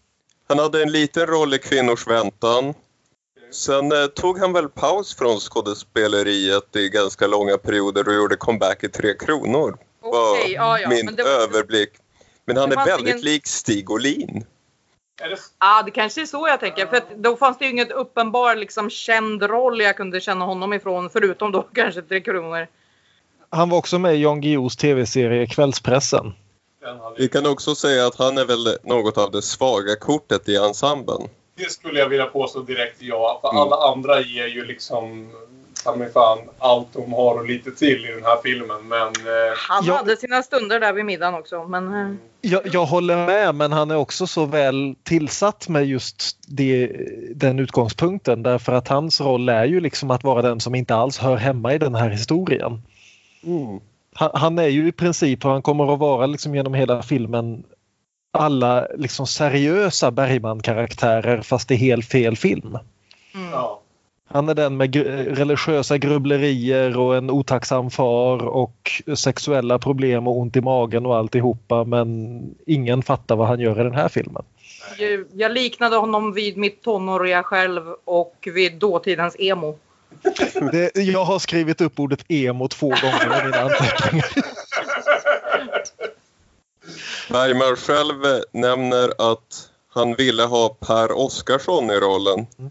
Han 0.49 0.59
hade 0.59 0.83
en 0.83 0.93
liten 0.93 1.27
roll 1.27 1.55
i 1.55 1.59
Kvinnors 1.59 2.07
väntan. 2.07 2.75
Sen 3.51 3.93
eh, 3.93 4.07
tog 4.07 4.39
han 4.39 4.53
väl 4.53 4.69
paus 4.69 5.17
från 5.17 5.41
skådespeleriet 5.41 6.77
i 6.77 6.89
ganska 6.89 7.27
långa 7.27 7.59
perioder 7.59 8.09
och 8.09 8.15
gjorde 8.15 8.37
comeback 8.37 8.85
i 8.85 8.89
Tre 8.89 9.15
Kronor. 9.15 9.79
Okay, 10.03 10.53
ja, 10.53 10.81
ja. 10.81 10.89
Min 10.89 11.17
var... 11.17 11.25
överblick. 11.25 11.91
Men 12.45 12.57
han 12.57 12.73
är 12.73 12.77
väldigt 12.87 13.15
ingen... 13.15 13.21
lik 13.21 13.47
Stig 13.47 13.91
Olin. 13.91 14.45
Ja, 15.21 15.37
ah, 15.59 15.83
det 15.83 15.91
kanske 15.91 16.23
är 16.23 16.27
så 16.27 16.49
jag 16.49 16.61
tänker. 16.61 16.87
För 16.87 17.03
då 17.17 17.37
fanns 17.37 17.59
det 17.59 17.65
ju 17.65 17.71
inget 17.71 17.91
uppenbar 17.91 18.57
liksom, 18.57 18.91
känd 18.91 19.43
roll 19.43 19.81
jag 19.81 19.97
kunde 19.97 20.21
känna 20.21 20.45
honom 20.45 20.73
ifrån. 20.73 21.11
Förutom 21.11 21.53
då 21.53 21.63
kanske 21.75 22.03
Tre 22.03 22.21
Kronor. 22.21 22.67
Han 23.51 23.69
var 23.69 23.79
också 23.79 23.99
med 23.99 24.15
i 24.15 24.23
Jan 24.23 24.41
Guillous 24.41 24.77
tv-serie 24.77 25.47
Kvällspressen. 25.47 26.35
Vi 27.17 27.29
kan 27.29 27.47
också 27.47 27.75
säga 27.75 28.07
att 28.07 28.15
han 28.19 28.39
är 28.39 28.45
väl 28.45 28.79
något 28.83 29.19
av 29.19 29.31
det 29.31 29.43
svaga 29.43 29.97
kortet 29.97 30.49
i 30.49 30.57
ensemblen. 30.57 31.29
Det 31.57 31.71
skulle 31.71 32.01
jag 32.01 32.09
vilja 32.09 32.27
påstå 32.27 32.61
direkt 32.61 32.97
ja. 32.99 33.39
För 33.43 33.51
mm. 33.51 33.63
alla 33.63 33.77
andra 33.77 34.21
ger 34.21 34.47
ju 34.47 34.65
liksom 34.65 35.31
ta 35.85 36.09
fan 36.15 36.39
allt 36.59 36.93
de 36.93 37.13
har 37.13 37.35
och 37.35 37.47
lite 37.47 37.71
till 37.71 38.07
i 38.07 38.13
den 38.13 38.25
här 38.25 38.39
filmen. 38.43 38.89
Men, 38.89 39.07
eh... 39.07 39.55
Han 39.69 39.85
jag... 39.85 39.95
hade 39.95 40.17
sina 40.17 40.43
stunder 40.43 40.81
där 40.81 40.93
vid 40.93 41.05
middagen 41.05 41.35
också. 41.35 41.65
Men... 41.65 41.95
Eh. 41.95 42.17
Jag, 42.41 42.63
jag, 42.73 42.87
håller 42.87 43.27
med 43.27 43.55
men 43.55 43.73
han 43.73 43.91
är 43.91 43.97
också 43.97 44.27
så 44.27 44.45
väl 44.45 44.95
tillsatt 45.03 45.69
med 45.69 45.87
just 45.87 46.39
det, 46.49 46.93
den 47.35 47.59
utgångspunkten 47.59 48.43
därför 48.43 48.73
att 48.73 48.89
hans 48.89 49.21
roll 49.21 49.49
är 49.49 49.65
ju 49.65 49.81
liksom 49.81 50.11
att 50.11 50.25
vara 50.25 50.43
den 50.43 50.61
som 50.61 50.75
inte 50.75 50.95
alls 50.95 51.19
hör 51.19 51.37
hemma 51.37 51.75
i 51.75 51.79
den 51.79 51.95
här 51.95 52.11
historien. 52.11 52.83
Mm. 53.47 53.81
Han, 54.15 54.31
han, 54.35 54.59
är 54.59 54.69
ju 54.69 54.89
i 54.89 54.93
princip, 54.93 55.45
och 55.45 55.51
han 55.51 55.63
kommer 55.63 55.93
att 55.93 55.99
vara 55.99 56.27
liksom 56.27 56.55
genom 56.55 56.75
hela 56.75 57.03
filmen, 57.03 57.65
alla 58.31 58.87
liksom 58.97 59.27
seriösa 59.27 60.11
Bergman-karaktärer 60.11 61.43
fast 61.43 61.71
i 61.71 61.75
helt 61.75 62.07
fel 62.07 62.37
film. 62.37 62.79
Mm. 63.35 63.51
Ja. 63.51 63.83
Han 64.29 64.49
är 64.49 64.55
den 64.55 64.77
med 64.77 64.97
religiösa 65.39 65.99
grubblerier 65.99 66.99
och 66.99 67.17
en 67.17 67.31
otacksam 67.31 67.91
far 67.91 68.47
och 68.47 69.03
sexuella 69.17 69.79
problem 69.79 70.29
och 70.29 70.39
ont 70.39 70.57
i 70.57 70.61
magen 70.61 71.07
och 71.07 71.17
alltihopa 71.17 71.85
men 71.85 72.41
ingen 72.67 73.03
fattar 73.03 73.37
vad 73.37 73.49
han 73.49 73.61
gör 73.61 73.81
i 73.81 73.83
den 73.83 73.95
här 73.95 74.09
filmen. 74.09 74.43
Jag 75.33 75.53
liknade 75.53 75.97
honom 75.97 76.33
vid 76.33 76.57
mitt 76.57 76.83
tonåriga 76.83 77.43
själv 77.43 77.83
och 78.05 78.49
vid 78.55 78.79
dåtidens 78.79 79.37
emo. 79.39 79.79
Det, 80.73 80.97
jag 80.97 81.25
har 81.25 81.39
skrivit 81.39 81.81
upp 81.81 82.01
ordet 82.01 82.25
emo 82.29 82.69
två 82.69 82.89
gånger 82.89 83.41
i 83.41 83.45
mina 83.45 83.61
anteckningar. 83.61 84.27
Bergman 87.31 87.77
själv 87.77 88.43
nämner 88.53 89.33
att 89.33 89.71
han 89.89 90.15
ville 90.15 90.43
ha 90.43 90.69
Per 90.69 91.13
Oscarsson 91.13 91.91
i 91.91 91.95
rollen. 91.95 92.47
Mm. 92.59 92.71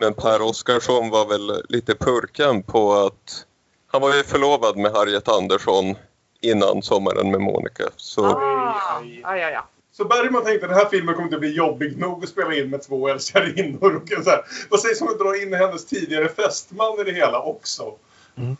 Men 0.00 0.14
Per 0.14 0.42
Oscarsson 0.42 1.10
var 1.10 1.26
väl 1.26 1.62
lite 1.68 1.94
purken 1.94 2.62
på 2.62 2.94
att 2.94 3.46
han 3.92 4.00
var 4.00 4.14
ju 4.14 4.22
förlovad 4.22 4.76
med 4.76 4.92
Harriet 4.92 5.28
Andersson 5.28 5.94
innan 6.40 6.82
Sommaren 6.82 7.30
med 7.30 7.40
Monica. 7.40 7.84
Så... 7.96 8.26
Ah, 8.26 9.02
ja, 9.22 9.36
ja, 9.36 9.50
ja. 9.50 9.66
Så 9.96 10.04
Bergman 10.04 10.44
tänkte 10.44 10.66
att 10.66 10.72
den 10.72 10.78
här 10.78 10.88
filmen 10.88 11.14
kommer 11.14 11.26
inte 11.26 11.38
bli 11.38 11.54
jobbig 11.54 11.98
nog 11.98 12.24
att 12.24 12.30
spela 12.30 12.54
in 12.54 12.70
med 12.70 12.82
två 12.82 13.08
älskarinnor. 13.08 13.96
Och 13.96 14.24
så 14.24 14.30
här, 14.30 14.44
vad 14.70 14.80
sägs 14.80 15.00
om 15.00 15.08
att 15.08 15.18
dra 15.18 15.36
in 15.36 15.54
hennes 15.54 15.86
tidigare 15.86 16.28
fästman 16.28 17.00
i 17.00 17.04
det 17.04 17.12
hela 17.12 17.42
också? 17.42 17.94
Mm. 18.36 18.56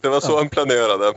Det 0.00 0.08
var 0.08 0.20
så 0.20 0.36
han 0.36 0.48
planerade. 0.48 1.12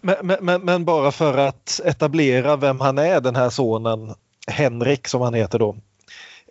Men, 0.00 0.36
men, 0.40 0.64
men, 0.64 0.84
bara 0.84 1.12
för 1.12 1.38
att 1.38 1.80
etablera 1.84 2.56
vem 2.56 2.80
han 2.80 2.98
är, 2.98 3.20
den 3.20 3.36
här 3.36 3.50
sonen, 3.50 4.14
Henrik 4.46 5.08
som 5.08 5.20
han 5.20 5.34
heter 5.34 5.58
då. 5.58 5.76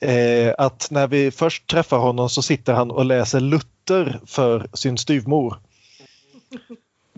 Eh, 0.02 0.54
att 0.58 0.88
när 0.92 1.08
vi 1.08 1.32
först 1.32 1.68
träffar 1.68 1.98
honom 1.98 2.30
så 2.30 2.42
sitter 2.42 2.74
han 2.74 2.92
och 2.92 3.06
läser 3.06 3.40
Luther 3.40 4.20
för 4.26 4.70
sin 4.74 4.98
styvmor. 4.98 5.60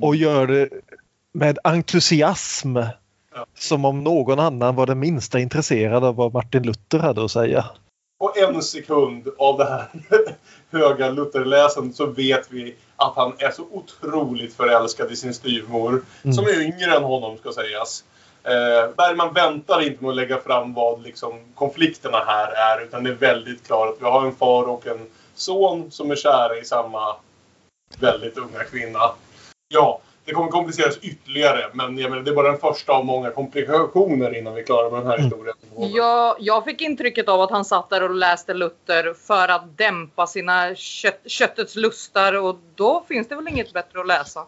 Och 0.02 0.16
gör 0.16 0.48
det 0.48 0.70
med 1.32 1.60
entusiasm. 1.64 2.78
Som 3.54 3.86
om 3.86 4.04
någon 4.04 4.40
annan 4.40 4.76
var 4.76 4.86
det 4.86 4.96
minsta 4.96 5.40
intresserad 5.40 6.04
av 6.04 6.16
vad 6.16 6.34
Martin 6.34 6.64
Luther 6.64 7.00
hade 7.00 7.26
att 7.26 7.32
säga. 7.32 7.66
På 8.20 8.34
en 8.36 8.62
sekund 8.62 9.28
av 9.38 9.58
det 9.58 9.66
här 9.66 9.88
höga 10.72 11.10
Lutherläsandet 11.10 11.96
så 11.96 12.06
vet 12.06 12.52
vi 12.52 12.76
att 12.96 13.16
han 13.16 13.34
är 13.38 13.52
så 13.52 13.64
otroligt 13.72 14.54
förälskad 14.54 15.12
i 15.12 15.16
sin 15.16 15.34
styvmor. 15.34 16.02
Mm. 16.24 16.34
Som 16.34 16.46
är 16.46 16.62
yngre 16.62 16.96
än 16.96 17.04
honom 17.04 17.38
ska 17.38 17.52
sägas. 17.52 18.04
Eh, 18.44 18.96
Bergman 18.98 19.34
väntar 19.34 19.82
inte 19.82 20.04
med 20.04 20.10
att 20.10 20.16
lägga 20.16 20.38
fram 20.38 20.74
vad 20.74 21.04
liksom, 21.04 21.40
konflikterna 21.56 22.18
här 22.18 22.52
är 22.52 22.84
utan 22.84 23.04
det 23.04 23.10
är 23.10 23.16
väldigt 23.16 23.68
klart 23.68 23.90
att 23.90 24.02
vi 24.02 24.06
har 24.06 24.26
en 24.26 24.36
far 24.36 24.70
och 24.70 24.88
en 24.88 25.08
son 25.36 25.92
som 25.92 26.12
är 26.12 26.16
kära 26.16 26.58
i 26.58 26.66
samma 26.66 27.16
väldigt 28.00 28.38
unga 28.38 28.64
kvinna. 28.64 29.12
Ja, 29.68 30.02
det 30.30 30.36
kommer 30.36 30.50
kompliceras 30.50 30.98
ytterligare 31.02 31.66
men 31.74 31.98
jag 31.98 32.10
menar, 32.10 32.24
det 32.24 32.32
är 32.32 32.36
bara 32.36 32.52
den 32.52 32.60
första 32.60 32.94
av 32.94 33.06
många 33.06 33.32
komplikationer 33.32 34.38
innan 34.38 34.54
vi 34.54 34.62
är 34.62 34.66
klara 34.66 34.90
med 34.90 35.00
den 35.00 35.08
här 35.08 35.18
mm. 35.18 35.26
historien. 35.26 35.56
Ja, 35.78 36.38
jag 36.40 36.66
fick 36.66 36.82
intrycket 36.82 37.30
av 37.30 37.42
att 37.42 37.52
han 37.52 37.66
satt 37.66 37.90
där 37.90 38.04
och 38.04 38.16
läste 38.16 38.54
Luther 38.54 39.14
för 39.14 39.48
att 39.48 39.78
dämpa 39.78 40.28
sina 40.28 40.76
kött, 40.76 41.20
köttets 41.26 41.76
lustar 41.76 42.34
och 42.34 42.60
då 42.76 43.04
finns 43.08 43.28
det 43.28 43.36
väl 43.36 43.48
inget 43.48 43.74
bättre 43.74 44.00
att 44.00 44.08
läsa? 44.08 44.46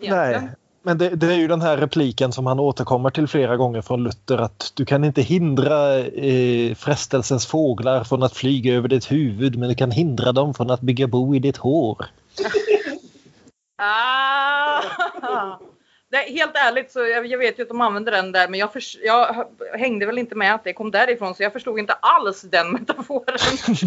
Egentligen. 0.00 0.44
Nej, 0.44 0.50
men 0.82 0.98
det, 0.98 1.08
det, 1.08 1.26
är 1.26 1.36
ju 1.36 1.48
den 1.48 1.60
här 1.60 1.76
repliken 1.76 2.32
som 2.32 2.46
han 2.46 2.60
återkommer 2.60 3.10
till 3.10 3.28
flera 3.28 3.56
gånger 3.56 3.82
från 3.82 4.04
Luther 4.04 4.38
att 4.38 4.72
du 4.74 4.84
kan 4.84 5.04
inte 5.04 5.22
hindra 5.22 5.98
eh, 5.98 6.74
frestelsens 6.74 7.46
fåglar 7.46 8.04
från 8.04 8.22
att 8.22 8.36
flyga 8.36 8.74
över 8.74 8.88
ditt 8.88 9.12
huvud 9.12 9.58
men 9.58 9.68
du 9.68 9.74
kan 9.74 9.90
hindra 9.90 10.32
dem 10.32 10.54
från 10.54 10.70
att 10.70 10.80
bygga 10.80 11.06
bo 11.06 11.34
i 11.34 11.38
ditt 11.38 11.56
hår. 11.56 12.06
ah, 13.80 15.58
Nej, 16.12 16.32
helt 16.32 16.54
ärligt 16.54 16.92
så 16.92 17.06
jag, 17.06 17.26
jag 17.26 17.38
vet 17.38 17.58
ju 17.58 17.62
att 17.62 17.68
de 17.68 17.80
använder 17.80 18.12
den 18.12 18.32
där 18.32 18.48
men 18.48 18.60
jag, 18.60 18.72
förs- 18.72 18.98
jag 19.02 19.46
hängde 19.78 20.06
väl 20.06 20.18
inte 20.18 20.34
med 20.34 20.54
att 20.54 20.64
det 20.64 20.72
kom 20.72 20.90
därifrån 20.90 21.34
så 21.34 21.42
jag 21.42 21.52
förstod 21.52 21.78
inte 21.78 21.92
alls 21.92 22.42
den 22.42 22.70
metaforen 22.72 23.38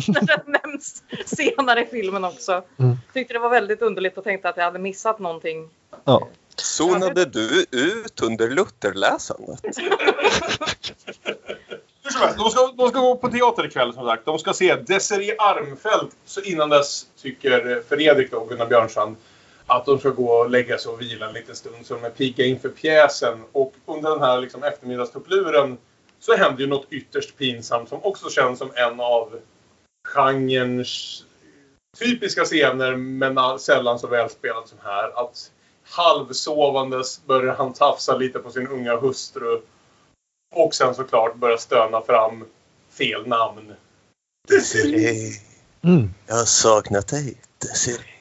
när 0.07 0.25
den 0.25 0.57
nämns 0.63 1.03
senare 1.25 1.83
i 1.83 1.85
filmen 1.85 2.23
också. 2.23 2.63
Mm. 2.79 2.97
Tyckte 3.13 3.33
det 3.33 3.39
var 3.39 3.50
väldigt 3.50 3.81
underligt 3.81 4.17
och 4.17 4.23
tänkte 4.23 4.50
att 4.50 4.57
jag 4.57 4.63
hade 4.63 4.79
missat 4.79 5.19
någonting. 5.19 5.69
Ja. 6.03 6.27
Zonade 6.55 7.25
du 7.25 7.65
ut 7.71 8.21
under 8.21 8.50
Lutherläsandet? 8.50 9.62
De 12.03 12.50
ska, 12.50 12.67
de 12.77 12.89
ska 12.89 13.00
gå 13.00 13.15
på 13.15 13.29
teater 13.29 13.65
ikväll 13.65 13.93
som 13.93 14.05
sagt. 14.05 14.25
De 14.25 14.39
ska 14.39 14.53
se 14.53 14.75
Desiree 14.75 15.35
Armfelt. 15.38 16.12
Så 16.25 16.41
innan 16.41 16.69
dess 16.69 17.05
tycker 17.21 17.83
Fredrik 17.89 18.31
då, 18.31 18.45
Gunnar 18.45 18.65
Björnstrand, 18.65 19.15
att 19.67 19.86
de 19.86 20.00
ska 20.00 20.10
gå 20.10 20.27
och 20.32 20.50
lägga 20.50 20.77
sig 20.77 20.91
och 20.91 21.01
vila 21.01 21.27
en 21.27 21.34
liten 21.34 21.55
stund 21.55 21.86
så 21.86 21.93
de 21.93 22.03
är 22.03 22.10
pigga 22.10 22.46
inför 22.46 22.70
pjäsen. 22.70 23.43
Och 23.51 23.74
under 23.86 24.10
den 24.10 24.22
här 24.22 24.41
liksom, 24.41 24.63
eftermiddagstuppluren 24.63 25.77
så 26.20 26.36
händer 26.36 26.62
ju 26.62 26.67
något 26.67 26.88
ytterst 26.89 27.38
pinsamt 27.38 27.89
som 27.89 28.03
också 28.03 28.29
känns 28.29 28.60
som 28.60 28.72
en 28.75 29.00
av 29.00 29.39
genrens 30.08 31.24
typiska 32.00 32.46
scener 32.46 32.96
men 32.96 33.60
sällan 33.60 34.00
så 34.00 34.08
välspelad 34.08 34.67
som 34.67 34.77
här. 34.84 35.24
Att 35.24 35.51
halvsovandes 35.84 37.25
börjar 37.25 37.55
han 37.55 37.74
tafsa 37.74 38.17
lite 38.17 38.39
på 38.39 38.51
sin 38.51 38.67
unga 38.67 38.96
hustru. 38.96 39.62
Och 40.55 40.75
sen 40.75 40.96
såklart 40.96 41.36
börjar 41.36 41.58
stöna 41.58 42.01
fram 42.01 42.46
fel 42.89 43.27
namn. 43.27 43.74
Desiree, 44.48 45.32
Mm. 45.84 46.13
jag 46.27 46.36
har 46.36 46.46
saknat 46.46 47.08
dig. 47.08 47.38
Desiree. 47.58 48.12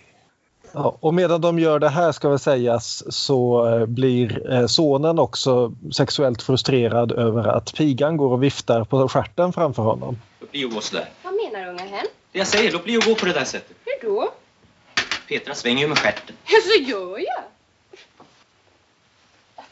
Ja, 0.72 0.96
och 1.00 1.14
medan 1.14 1.40
de 1.40 1.58
gör 1.58 1.78
det 1.78 1.88
här 1.88 2.12
ska 2.12 2.28
väl 2.28 2.38
sägas 2.38 3.14
så 3.14 3.68
eh, 3.68 3.86
blir 3.86 4.52
eh, 4.52 4.66
sonen 4.66 5.18
också 5.18 5.72
sexuellt 5.92 6.42
frustrerad 6.42 7.12
över 7.12 7.48
att 7.48 7.74
pigan 7.74 8.16
går 8.16 8.32
och 8.32 8.42
viftar 8.42 8.84
på 8.84 9.08
stjärten 9.08 9.52
framför 9.52 9.82
honom. 9.82 10.20
Låt 10.40 10.50
bli 10.50 10.64
att 10.64 10.74
gå 10.74 10.80
sådär. 10.80 11.08
Vad 11.22 11.34
menar 11.34 11.68
unga 11.68 11.84
hen? 11.84 12.06
Det 12.32 12.38
jag 12.38 12.46
säger, 12.48 12.72
låt 12.72 12.84
bli 12.84 12.96
att 12.96 13.06
gå 13.06 13.14
på 13.14 13.26
det 13.26 13.32
där 13.32 13.44
sättet. 13.44 13.76
Hur 13.84 14.08
då? 14.08 14.32
Petra 15.28 15.54
svänger 15.54 15.80
ju 15.80 15.88
med 15.88 15.98
stjärten. 15.98 16.36
Ja, 16.44 16.58
så 16.64 16.90
gör 16.90 17.18
jag. 17.18 17.42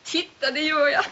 Titta, 0.05 0.51
det 0.51 0.61
gör 0.61 0.89
jag. 0.89 1.05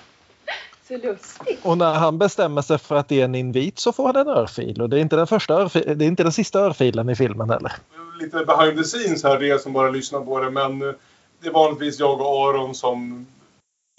Så 0.89 0.97
lustigt. 0.97 1.61
Och 1.63 1.79
när 1.79 1.95
han 1.95 2.19
bestämmer 2.19 2.63
sig 2.63 2.79
för 2.79 2.95
att 2.97 3.09
det 3.09 3.21
är 3.21 3.25
en 3.25 3.35
invit 3.35 3.79
så 3.79 3.93
får 3.93 4.07
han 4.07 4.17
en 4.17 4.29
örfil 4.29 4.83
och 4.83 4.89
det 4.89 4.97
är 4.97 5.01
inte 5.01 5.17
den, 5.17 5.27
första 5.27 5.55
örfi- 5.65 5.95
det 5.95 6.05
är 6.05 6.09
inte 6.09 6.23
den 6.23 6.33
sista 6.33 6.61
örfilen 6.61 7.09
i 7.09 7.17
filmen 7.17 7.51
heller. 7.51 7.73
Lite 8.21 8.45
behind 8.45 8.79
the 8.79 8.85
scenes 8.85 9.23
här, 9.25 9.39
det 9.39 9.63
som 9.63 9.73
bara 9.73 9.91
lyssnar 9.91 10.21
på 10.21 10.41
det. 10.41 10.51
Men 10.51 10.83
eh, 10.83 10.95
det 11.41 11.49
är 11.49 11.53
vanligtvis 11.53 12.01
jag 12.01 12.21
och 12.21 12.49
Aron 12.49 12.75
som 12.75 13.27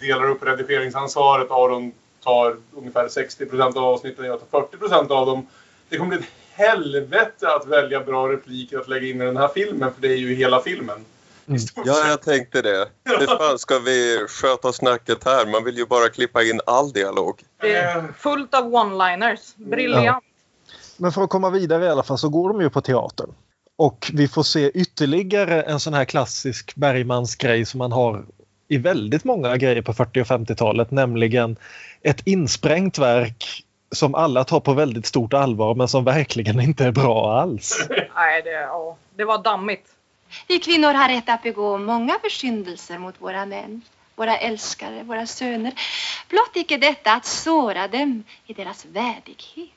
delar 0.00 0.30
upp 0.30 0.42
redigeringsansvaret. 0.46 1.50
Aron 1.50 1.92
tar 2.24 2.56
ungefär 2.76 3.08
60% 3.08 3.62
av 3.76 3.84
avsnitten, 3.84 4.24
jag 4.24 4.50
tar 4.50 4.60
40% 4.60 5.10
av 5.10 5.26
dem. 5.26 5.46
Det 5.88 5.96
kommer 5.96 6.16
bli 6.16 6.18
ett 6.18 6.32
helvete 6.52 7.54
att 7.56 7.66
välja 7.66 8.00
bra 8.00 8.28
repliker 8.28 8.78
att 8.78 8.88
lägga 8.88 9.08
in 9.08 9.22
i 9.22 9.24
den 9.24 9.36
här 9.36 9.48
filmen, 9.48 9.94
för 9.94 10.02
det 10.02 10.08
är 10.08 10.16
ju 10.16 10.34
hela 10.34 10.60
filmen. 10.60 11.04
Mm. 11.50 11.62
Ja, 11.84 12.08
jag 12.08 12.22
tänkte 12.22 12.62
det. 12.62 12.88
Hur 13.04 13.26
fan 13.38 13.58
ska 13.58 13.78
vi 13.78 14.26
sköta 14.28 14.72
snacket 14.72 15.24
här? 15.24 15.46
Man 15.46 15.64
vill 15.64 15.76
ju 15.76 15.86
bara 15.86 16.08
klippa 16.08 16.42
in 16.42 16.60
all 16.66 16.92
dialog. 16.92 17.40
Det 17.60 17.76
Eh. 17.76 17.96
är 17.96 18.12
fullt 18.18 18.54
av 18.54 18.64
one-liners. 18.74 19.40
Briljant. 19.56 20.24
Men 20.96 21.12
för 21.12 21.22
att 21.22 21.30
komma 21.30 21.50
vidare 21.50 21.84
i 21.84 21.88
alla 21.88 22.02
fall 22.02 22.18
så 22.18 22.28
går 22.28 22.48
de 22.52 22.60
ju 22.60 22.70
på 22.70 22.80
teatern. 22.80 23.30
Och 23.78 24.10
vi 24.14 24.28
får 24.28 24.42
se 24.42 24.70
ytterligare 24.70 25.62
en 25.62 25.80
sån 25.80 25.94
här 25.94 26.04
klassisk 26.04 26.74
Bergmans 26.76 27.36
grej 27.36 27.64
som 27.64 27.78
man 27.78 27.92
har 27.92 28.24
i 28.68 28.76
väldigt 28.78 29.24
många 29.24 29.56
grejer 29.56 29.82
på 29.82 29.92
40 29.92 30.20
och 30.22 30.26
50-talet, 30.26 30.90
nämligen 30.90 31.56
ett 32.02 32.26
insprängt 32.26 32.98
verk 32.98 33.64
som 33.92 34.14
alla 34.14 34.44
tar 34.44 34.60
på 34.60 34.72
väldigt 34.72 35.06
stort 35.06 35.34
allvar 35.34 35.74
men 35.74 35.88
som 35.88 36.04
verkligen 36.04 36.60
inte 36.60 36.84
är 36.84 36.92
bra 36.92 37.40
alls. 37.40 37.86
Nej, 38.14 38.42
det, 38.42 38.50
ja, 38.50 38.96
det 39.16 39.24
var 39.24 39.42
dammigt. 39.42 39.86
Vi 40.46 40.58
kvinnor 40.58 40.94
har 40.94 41.08
rätt 41.08 41.28
att 41.28 41.42
begå 41.42 41.78
många 41.78 42.18
försyndelser 42.22 42.98
mot 42.98 43.14
våra 43.18 43.46
män, 43.46 43.82
våra 44.16 44.36
älskare, 44.36 45.02
våra 45.02 45.26
söner. 45.26 45.72
Blott 46.28 46.50
icke 46.54 46.76
detta 46.76 47.12
att 47.12 47.26
såra 47.26 47.88
dem 47.88 48.24
i 48.46 48.52
deras 48.52 48.84
värdighet. 48.84 49.70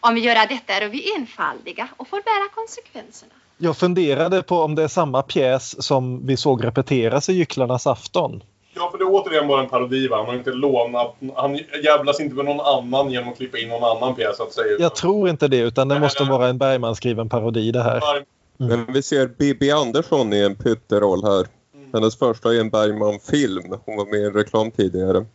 Om 0.00 0.14
vi 0.14 0.20
gör 0.20 0.34
detta 0.34 0.72
är 0.72 0.88
vi 0.88 1.14
enfaldiga 1.16 1.88
och 1.96 2.08
får 2.08 2.16
bära 2.16 2.48
konsekvenserna. 2.54 3.32
Jag 3.58 3.76
funderade 3.76 4.42
på 4.42 4.56
om 4.56 4.74
det 4.74 4.82
är 4.82 4.88
samma 4.88 5.22
pjäs 5.22 5.84
som 5.84 6.26
vi 6.26 6.36
såg 6.36 6.64
repeteras 6.64 7.28
i 7.28 7.32
Gycklarnas 7.32 7.86
afton. 7.86 8.42
Ja, 8.74 8.90
för 8.90 8.98
det 8.98 9.04
är 9.04 9.08
återigen 9.10 9.48
bara 9.48 9.60
en 9.60 9.68
parodi 9.68 10.08
va? 10.08 10.16
Han 10.16 10.26
har 10.26 10.34
inte 10.34 10.50
lånat... 10.50 11.16
Han 11.36 11.56
jävlas 11.84 12.20
inte 12.20 12.34
med 12.34 12.44
någon 12.44 12.60
annan 12.60 13.10
genom 13.10 13.28
att 13.28 13.36
klippa 13.36 13.58
in 13.58 13.68
någon 13.68 13.96
annan 13.96 14.14
pjäs 14.14 14.40
att 14.40 14.52
säga. 14.52 14.76
Jag 14.78 14.94
tror 14.94 15.28
inte 15.28 15.48
det 15.48 15.58
utan 15.58 15.88
det 15.88 16.00
måste 16.00 16.24
vara 16.24 16.48
en 16.48 16.58
Bergman-skriven 16.58 17.28
parodi 17.28 17.72
det 17.72 17.82
här. 17.82 18.24
Men 18.60 18.92
vi 18.92 19.02
ser 19.02 19.26
Bibi 19.26 19.70
Andersson 19.70 20.32
i 20.32 20.40
en 20.40 20.56
pytteroll 20.56 21.24
här. 21.24 21.46
Hennes 21.92 22.16
första 22.16 22.54
i 22.54 22.60
en 22.60 22.70
Bergman-film. 22.70 23.74
Hon 23.84 23.96
var 23.96 24.06
med 24.06 24.20
i 24.20 24.24
en 24.24 24.32
reklam 24.32 24.70
tidigare. 24.70 25.26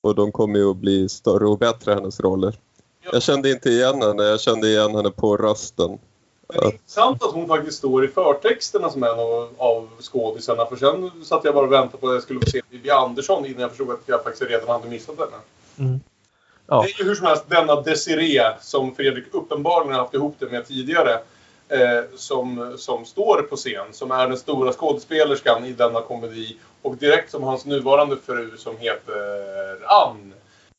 Och 0.00 0.14
de 0.14 0.32
kommer 0.32 0.58
ju 0.58 0.70
att 0.70 0.76
bli 0.76 1.08
större 1.08 1.46
och 1.46 1.58
bättre, 1.58 1.94
hennes 1.94 2.20
roller. 2.20 2.54
Jag 3.12 3.22
kände 3.22 3.50
inte 3.50 3.70
igen 3.70 4.02
henne, 4.02 4.22
jag 4.22 4.40
kände 4.40 4.68
igen 4.68 4.94
henne 4.94 5.10
på 5.10 5.36
rösten. 5.36 5.98
Men 6.48 6.60
det 6.60 6.66
är 6.66 6.72
intressant 6.72 7.22
att 7.22 7.32
hon 7.32 7.48
faktiskt 7.48 7.78
står 7.78 8.04
i 8.04 8.08
förtexterna 8.08 8.90
som 8.90 9.02
en 9.02 9.10
av, 9.10 9.48
av 9.56 9.88
skådisarna. 10.00 10.66
För 10.66 10.76
sen 10.76 11.10
satt 11.24 11.44
jag 11.44 11.54
bara 11.54 11.66
och 11.66 11.72
väntade 11.72 11.98
på 11.98 12.08
att 12.08 12.14
jag 12.14 12.22
skulle 12.22 12.40
få 12.40 12.50
se 12.50 12.62
Bibi 12.70 12.90
Andersson 12.90 13.46
innan 13.46 13.60
jag 13.60 13.70
förstod 13.70 13.90
att 13.90 14.02
jag 14.06 14.24
faktiskt 14.24 14.50
redan 14.50 14.68
hade 14.68 14.88
missat 14.88 15.18
henne. 15.18 15.98
Ja. 16.66 16.82
Det 16.82 16.90
är 16.90 16.98
ju 16.98 17.08
hur 17.08 17.14
som 17.14 17.26
helst 17.26 17.44
denna 17.48 17.80
Desiree 17.80 18.56
som 18.60 18.94
Fredrik 18.94 19.24
uppenbarligen 19.32 19.94
har 19.94 20.00
haft 20.00 20.14
ihop 20.14 20.36
det 20.38 20.46
med 20.46 20.66
tidigare. 20.66 21.20
Eh, 21.68 22.04
som, 22.16 22.74
som 22.78 23.04
står 23.04 23.42
på 23.42 23.56
scen, 23.56 23.86
som 23.92 24.10
är 24.10 24.28
den 24.28 24.36
stora 24.36 24.72
skådespelerskan 24.72 25.64
i 25.64 25.72
denna 25.72 26.00
komedi. 26.00 26.56
Och 26.82 26.96
direkt 26.96 27.30
som 27.30 27.42
hans 27.42 27.66
nuvarande 27.66 28.16
fru 28.26 28.56
som 28.56 28.76
heter 28.78 29.84
Ann 29.84 30.34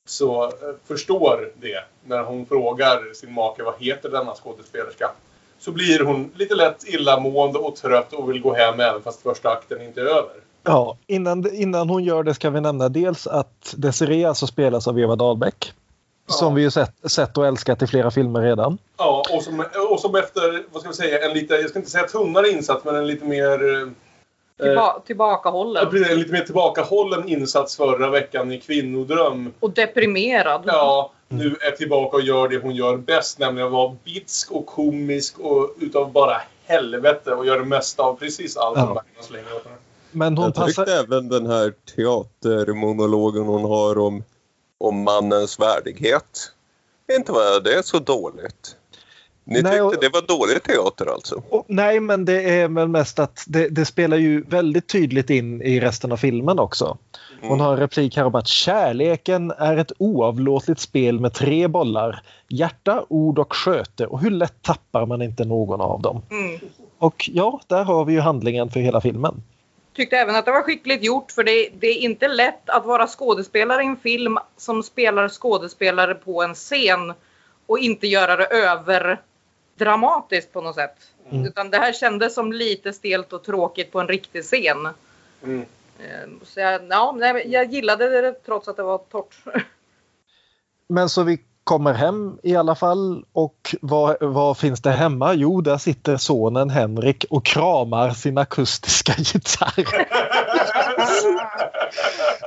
så 0.06 0.44
eh, 0.44 0.52
förstår 0.88 1.52
det 1.62 1.84
när 2.04 2.24
hon 2.24 2.46
frågar 2.46 3.14
sin 3.14 3.34
make 3.34 3.64
vad 3.64 3.74
heter 3.80 4.10
denna 4.10 4.36
skådespelerska. 4.36 5.12
Så 5.60 5.72
blir 5.72 6.00
hon 6.00 6.32
lite 6.36 6.56
lätt 6.56 6.88
illamående 6.88 7.60
och 7.60 7.76
trött 7.76 8.14
och 8.14 8.30
vill 8.30 8.42
gå 8.42 8.54
hem 8.54 8.80
även 8.80 9.02
fast 9.02 9.22
första 9.22 9.50
akten 9.50 9.82
inte 9.82 10.02
är 10.02 10.06
över. 10.06 10.34
Ja, 10.64 10.98
innan, 11.08 11.54
innan 11.54 11.90
hon 11.90 12.04
gör 12.04 12.24
det 12.24 12.34
ska 12.34 12.50
vi 12.50 12.62
nämna 12.62 12.90
dels 12.90 13.28
att 13.28 13.74
Desiree 13.78 14.30
alltså 14.30 14.48
spelas 14.48 14.88
av 14.88 15.00
Eva 15.00 15.16
Dahlbeck. 15.16 15.74
Som 16.30 16.56
vi 16.56 16.62
ju 16.62 16.72
sett, 16.72 17.12
sett 17.12 17.38
och 17.38 17.46
älskat 17.48 17.82
i 17.82 17.88
flera 17.88 18.12
filmer 18.12 18.42
redan. 18.42 18.78
Ja, 18.98 19.24
och 19.36 19.44
som, 19.44 19.66
och 19.92 20.00
som 20.00 20.16
efter, 20.16 20.64
vad 20.72 20.82
ska 20.82 20.90
vi 20.90 20.96
säga, 20.96 21.26
en 21.26 21.34
lite, 21.34 21.54
jag 21.54 21.70
ska 21.70 21.80
inte 21.80 21.92
säga 21.92 22.04
tunnare 22.08 22.50
insats, 22.50 22.86
men 22.86 22.96
en 22.96 23.08
lite 23.08 23.26
mer... 23.26 23.82
eh, 23.82 23.88
Tillba 24.62 25.00
tillbakahållen. 25.00 25.90
Precis, 25.90 26.10
en 26.10 26.20
lite 26.20 26.32
mer 26.32 26.42
tillbakahållen 26.42 27.30
insats 27.30 27.78
förra 27.78 28.10
veckan 28.10 28.52
i 28.52 28.60
Kvinnodröm. 28.60 29.54
Och 29.60 29.72
deprimerad. 29.72 30.64
Ja, 30.66 31.12
nu 31.28 31.56
är 31.62 31.72
tillbaka 31.72 32.18
och 32.18 32.24
gör 32.24 32.48
det 32.48 32.58
hon 32.58 32.76
gör 32.76 32.98
bäst, 32.98 33.40
nämligen 33.40 33.68
att 33.68 33.74
vara 33.74 33.96
bitsk 34.04 34.52
och 34.52 34.66
komisk 34.66 35.40
och 35.40 35.76
utav 35.80 36.12
bara 36.12 36.42
helvete 36.66 37.32
och 37.34 37.46
gör 37.46 37.60
det 37.60 37.66
mesta 37.66 38.04
av 38.04 38.14
precis 38.16 38.58
allt 38.58 38.78
Ja. 38.78 38.86
Bergman 38.86 39.04
slänger 39.22 39.56
åt 39.56 39.64
henne. 39.64 39.76
Men 40.12 40.38
hon 40.38 40.46
Jag 40.56 40.68
tyckte 40.68 40.82
passar... 40.82 41.04
även 41.04 41.30
den 41.30 41.46
här 41.46 41.74
teatermonologen 41.96 43.44
hon 43.44 43.64
har 43.64 43.98
om, 43.98 44.24
om 44.80 45.04
mannens 45.04 45.60
värdighet. 45.60 46.52
Inte 47.18 47.32
var 47.32 47.62
det 47.64 47.86
så 47.86 48.00
dåligt. 48.00 48.76
Ni 49.44 49.62
Nej, 49.62 49.72
tyckte 49.72 49.82
och- 49.84 49.96
det 50.02 50.10
var 50.10 50.22
dålig 50.40 50.64
teater 50.64 51.06
alltså? 51.14 51.42
Och, 51.50 51.66
nej, 51.68 52.00
men 52.00 52.26
det 52.26 52.60
är 52.60 52.68
väl 52.68 52.88
mest 52.88 53.20
att 53.20 53.44
det, 53.48 53.70
det 53.70 53.86
spelar 53.86 54.18
ju 54.18 54.42
väldigt 54.42 54.88
tydligt 54.88 55.30
in 55.30 55.62
i 55.62 55.80
resten 55.80 56.12
av 56.12 56.18
filmen 56.18 56.60
också. 56.60 56.98
Hon 57.42 57.60
har 57.60 57.72
en 57.74 57.80
replik 57.80 58.18
här 58.18 58.26
om 58.26 58.36
att 58.36 58.48
kärleken 58.48 59.52
är 59.52 59.78
ett 59.78 59.92
oavlåtligt 59.98 60.80
spel 60.82 61.20
med 61.20 61.34
tre 61.34 61.68
bollar. 61.68 62.22
Hjärta, 62.48 63.06
ord 63.10 63.40
och 63.40 63.54
sköte. 63.56 64.06
Och 64.08 64.20
hur 64.20 64.32
lätt 64.32 64.62
tappar 64.62 65.06
man 65.06 65.22
inte 65.22 65.46
någon 65.46 65.82
av 65.82 66.02
dem? 66.02 66.22
Mm. 66.32 66.60
Och 67.00 67.30
ja, 67.34 67.60
där 67.68 67.84
har 67.84 68.06
vi 68.06 68.14
ju 68.14 68.20
handlingen 68.20 68.70
för 68.70 68.80
hela 68.80 69.02
filmen. 69.02 69.44
Tyckte 69.94 70.18
även 70.18 70.36
att 70.36 70.46
det 70.46 70.52
var 70.52 70.62
skickligt 70.62 71.04
gjort 71.04 71.32
för 71.32 71.44
det, 71.44 71.70
det 71.80 71.88
är 71.88 71.98
inte 71.98 72.28
lätt 72.28 72.70
att 72.70 72.86
vara 72.86 73.08
skådespelare 73.08 73.84
i 73.84 73.86
en 73.86 73.98
film 73.98 74.38
som 74.58 74.84
spelar 74.84 75.30
skådespelare 75.30 76.16
på 76.16 76.44
en 76.44 76.56
scen 76.56 77.14
och 77.66 77.80
inte 77.80 78.08
göra 78.08 78.36
det 78.36 78.46
över 78.46 79.22
dramatiskt 79.76 80.54
på 80.54 80.62
något 80.62 80.76
sätt. 80.76 80.96
Mm. 81.32 81.46
Utan 81.46 81.70
det 81.70 81.78
här 81.78 81.94
kändes 81.94 82.34
som 82.34 82.54
lite 82.54 82.94
stelt 82.94 83.34
och 83.34 83.44
tråkigt 83.44 83.92
på 83.92 84.00
en 84.00 84.08
riktig 84.08 84.44
scen. 84.44 84.88
Mm. 85.44 85.66
Eh, 86.00 86.30
Så 86.44 86.60
jag, 86.60 86.82
ja, 86.90 87.16
nej, 87.18 87.44
jag 87.48 87.74
gillade 87.74 88.22
det 88.22 88.34
trots 88.34 88.68
att 88.68 88.78
det 88.78 88.84
var 88.84 88.98
torrt. 88.98 89.44
Men 90.88 91.10
så 91.10 91.24
vi 91.24 91.40
kommer 91.70 91.94
hem 91.94 92.40
i 92.44 92.56
alla 92.56 92.76
fall 92.76 93.26
och 93.34 93.76
vad, 93.82 94.18
vad 94.22 94.58
finns 94.58 94.82
det 94.82 94.92
hemma? 94.92 95.34
Jo, 95.34 95.62
där 95.62 95.78
sitter 95.78 96.18
sonen 96.18 96.70
Henrik 96.70 97.26
och 97.30 97.46
kramar 97.46 98.10
sin 98.10 98.38
akustiska 98.38 99.14
gitarr. 99.18 99.86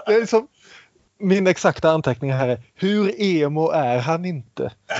Det 0.06 0.14
är 0.14 0.20
liksom, 0.20 0.48
min 1.18 1.46
exakta 1.46 1.90
anteckning 1.90 2.32
här 2.32 2.48
är 2.48 2.60
hur 2.74 3.20
emo 3.20 3.70
är 3.70 3.98
han 3.98 4.24
inte? 4.24 4.72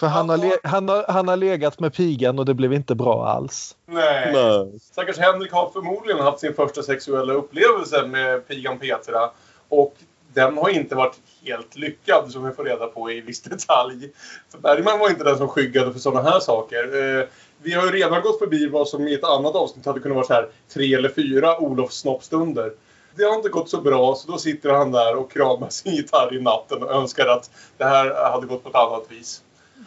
För 0.00 0.06
han 0.06 0.28
har, 0.28 0.66
han, 0.68 0.88
har, 0.88 1.04
han 1.08 1.28
har 1.28 1.36
legat 1.36 1.80
med 1.80 1.94
pigan 1.94 2.38
och 2.38 2.44
det 2.44 2.54
blev 2.54 2.72
inte 2.72 2.94
bra 2.94 3.28
alls. 3.28 3.76
Nej. 3.86 4.32
Nej. 4.32 4.78
Stackars 4.80 5.18
Henrik 5.18 5.52
har 5.52 5.70
förmodligen 5.70 6.20
haft 6.20 6.40
sin 6.40 6.54
första 6.54 6.82
sexuella 6.82 7.32
upplevelse 7.32 8.06
med 8.06 8.48
pigan 8.48 8.78
Petra. 8.78 9.30
Och 9.68 9.94
den 10.38 10.58
har 10.58 10.68
inte 10.68 10.94
varit 10.94 11.16
helt 11.44 11.76
lyckad 11.76 12.32
som 12.32 12.44
vi 12.44 12.52
får 12.52 12.64
reda 12.64 12.86
på 12.86 13.10
i 13.10 13.20
viss 13.20 13.42
detalj. 13.42 14.10
För 14.50 14.58
Bergman 14.58 14.98
var 14.98 15.10
inte 15.10 15.24
den 15.24 15.38
som 15.38 15.48
skyggade 15.48 15.92
för 15.92 16.00
sådana 16.00 16.30
här 16.30 16.40
saker. 16.40 16.84
Eh, 17.18 17.26
vi 17.62 17.72
har 17.72 17.86
ju 17.86 17.92
redan 17.92 18.22
gått 18.22 18.38
förbi 18.38 18.66
vad 18.66 18.88
som 18.88 19.08
i 19.08 19.14
ett 19.14 19.24
annat 19.24 19.54
avsnitt 19.54 19.86
hade 19.86 20.00
kunnat 20.00 20.16
vara 20.16 20.26
så 20.26 20.32
här 20.32 20.48
tre 20.74 20.94
eller 20.94 21.08
fyra 21.08 21.58
Olof 21.60 21.92
snoppstunder. 21.92 22.72
Det 23.14 23.24
har 23.24 23.34
inte 23.34 23.48
gått 23.48 23.70
så 23.70 23.80
bra 23.80 24.14
så 24.14 24.32
då 24.32 24.38
sitter 24.38 24.70
han 24.70 24.92
där 24.92 25.16
och 25.16 25.32
kramar 25.32 25.68
sin 25.68 25.94
gitarr 25.94 26.34
i 26.34 26.40
natten 26.40 26.82
och 26.82 26.90
önskar 26.90 27.26
att 27.26 27.50
det 27.76 27.84
här 27.84 28.30
hade 28.30 28.46
gått 28.46 28.62
på 28.62 28.68
ett 28.68 28.74
annat 28.74 29.04
vis. 29.08 29.42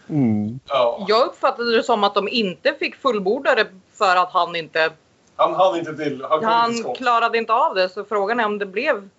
Mm. 0.09 0.59
Ja. 0.67 1.05
Jag 1.07 1.27
uppfattade 1.27 1.77
det 1.77 1.83
som 1.83 2.03
att 2.03 2.15
de 2.15 2.27
inte 2.27 2.73
fick 2.79 2.95
fullborda 2.95 3.55
det 3.55 3.67
för 3.93 4.15
att 4.15 4.31
han 4.31 4.55
inte... 4.55 4.91
Han 5.35 5.53
hade 5.53 5.79
inte 5.79 5.93
till. 5.93 6.25
Han 6.29 6.37
inte 6.37 6.47
Han 6.47 6.73
skott. 6.73 6.97
klarade 6.97 7.37
inte 7.37 7.53
av 7.53 7.75
det. 7.75 7.89
Så 7.89 8.03
frågan 8.03 8.39
är 8.39 8.45
om 8.45 8.57
det 8.57 8.65
blev 8.65 9.09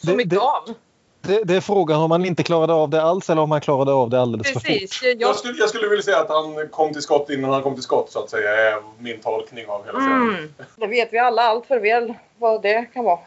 så 0.00 0.06
Det- 0.06 0.16
mycket 0.16 0.30
det- 0.30 0.40
av. 0.40 0.74
Det, 1.22 1.42
det 1.44 1.56
är 1.56 1.60
frågan 1.60 2.00
om 2.00 2.10
han 2.10 2.24
inte 2.24 2.42
klarade 2.42 2.72
av 2.72 2.90
det 2.90 3.02
alls 3.02 3.30
eller 3.30 3.42
om 3.42 3.50
han 3.50 3.60
klarade 3.60 3.92
av 3.92 4.10
det 4.10 4.20
alldeles 4.20 4.52
för 4.52 4.60
Precis. 4.60 4.98
fort. 4.98 5.02
Jag, 5.06 5.20
Jag 5.20 5.36
skulle, 5.36 5.58
jag 5.58 5.68
skulle 5.68 5.88
vilja 5.88 6.02
säga 6.02 6.18
att 6.20 6.28
han 6.28 6.68
kom 6.68 6.92
till 6.92 7.02
skott 7.02 7.30
innan 7.30 7.50
han 7.50 7.62
kom 7.62 7.74
till 7.74 7.82
skott 7.82 8.10
så 8.12 8.18
att 8.24 8.30
säga. 8.30 8.50
är 8.50 8.82
min 8.98 9.20
tolkning 9.20 9.66
av 9.66 9.84
hela 9.86 9.98
serien. 10.00 10.28
mm, 10.28 10.52
det 10.76 10.86
vet 10.86 11.12
vi 11.12 11.18
alla 11.18 11.42
allt 11.42 11.66
för 11.66 11.80
väl 11.80 12.14
vad 12.38 12.62
det 12.62 12.84
kan 12.94 13.04
vara. 13.04 13.18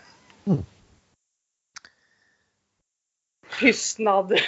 Mm. 0.47 0.65
Tystnad. 3.59 4.31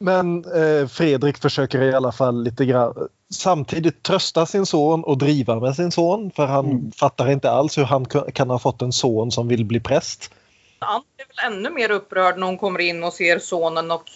Men 0.00 0.44
eh, 0.44 0.86
Fredrik 0.88 1.38
försöker 1.38 1.82
i 1.82 1.94
alla 1.94 2.12
fall 2.12 2.42
lite 2.42 2.64
grann 2.64 3.08
samtidigt 3.34 4.02
trösta 4.02 4.46
sin 4.46 4.66
son 4.66 5.04
och 5.04 5.18
driva 5.18 5.60
med 5.60 5.76
sin 5.76 5.90
son 5.90 6.30
för 6.30 6.46
han 6.46 6.66
Mm. 6.66 6.92
fattar 6.92 7.30
inte 7.30 7.50
alls 7.50 7.78
hur 7.78 7.84
han 7.84 8.06
kan 8.34 8.50
ha 8.50 8.58
fått 8.58 8.82
en 8.82 8.92
son 8.92 9.30
som 9.32 9.48
vill 9.48 9.64
bli 9.64 9.80
präst. 9.80 10.30
Ann 10.78 11.02
är 11.16 11.24
väl 11.48 11.52
ännu 11.52 11.70
mer 11.70 11.90
upprörd 11.90 12.38
när 12.38 12.46
hon 12.46 12.58
kommer 12.58 12.78
in 12.80 13.04
och 13.04 13.12
ser 13.12 13.38
sonen 13.38 13.90
och 13.90 14.10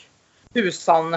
husan. 0.54 1.16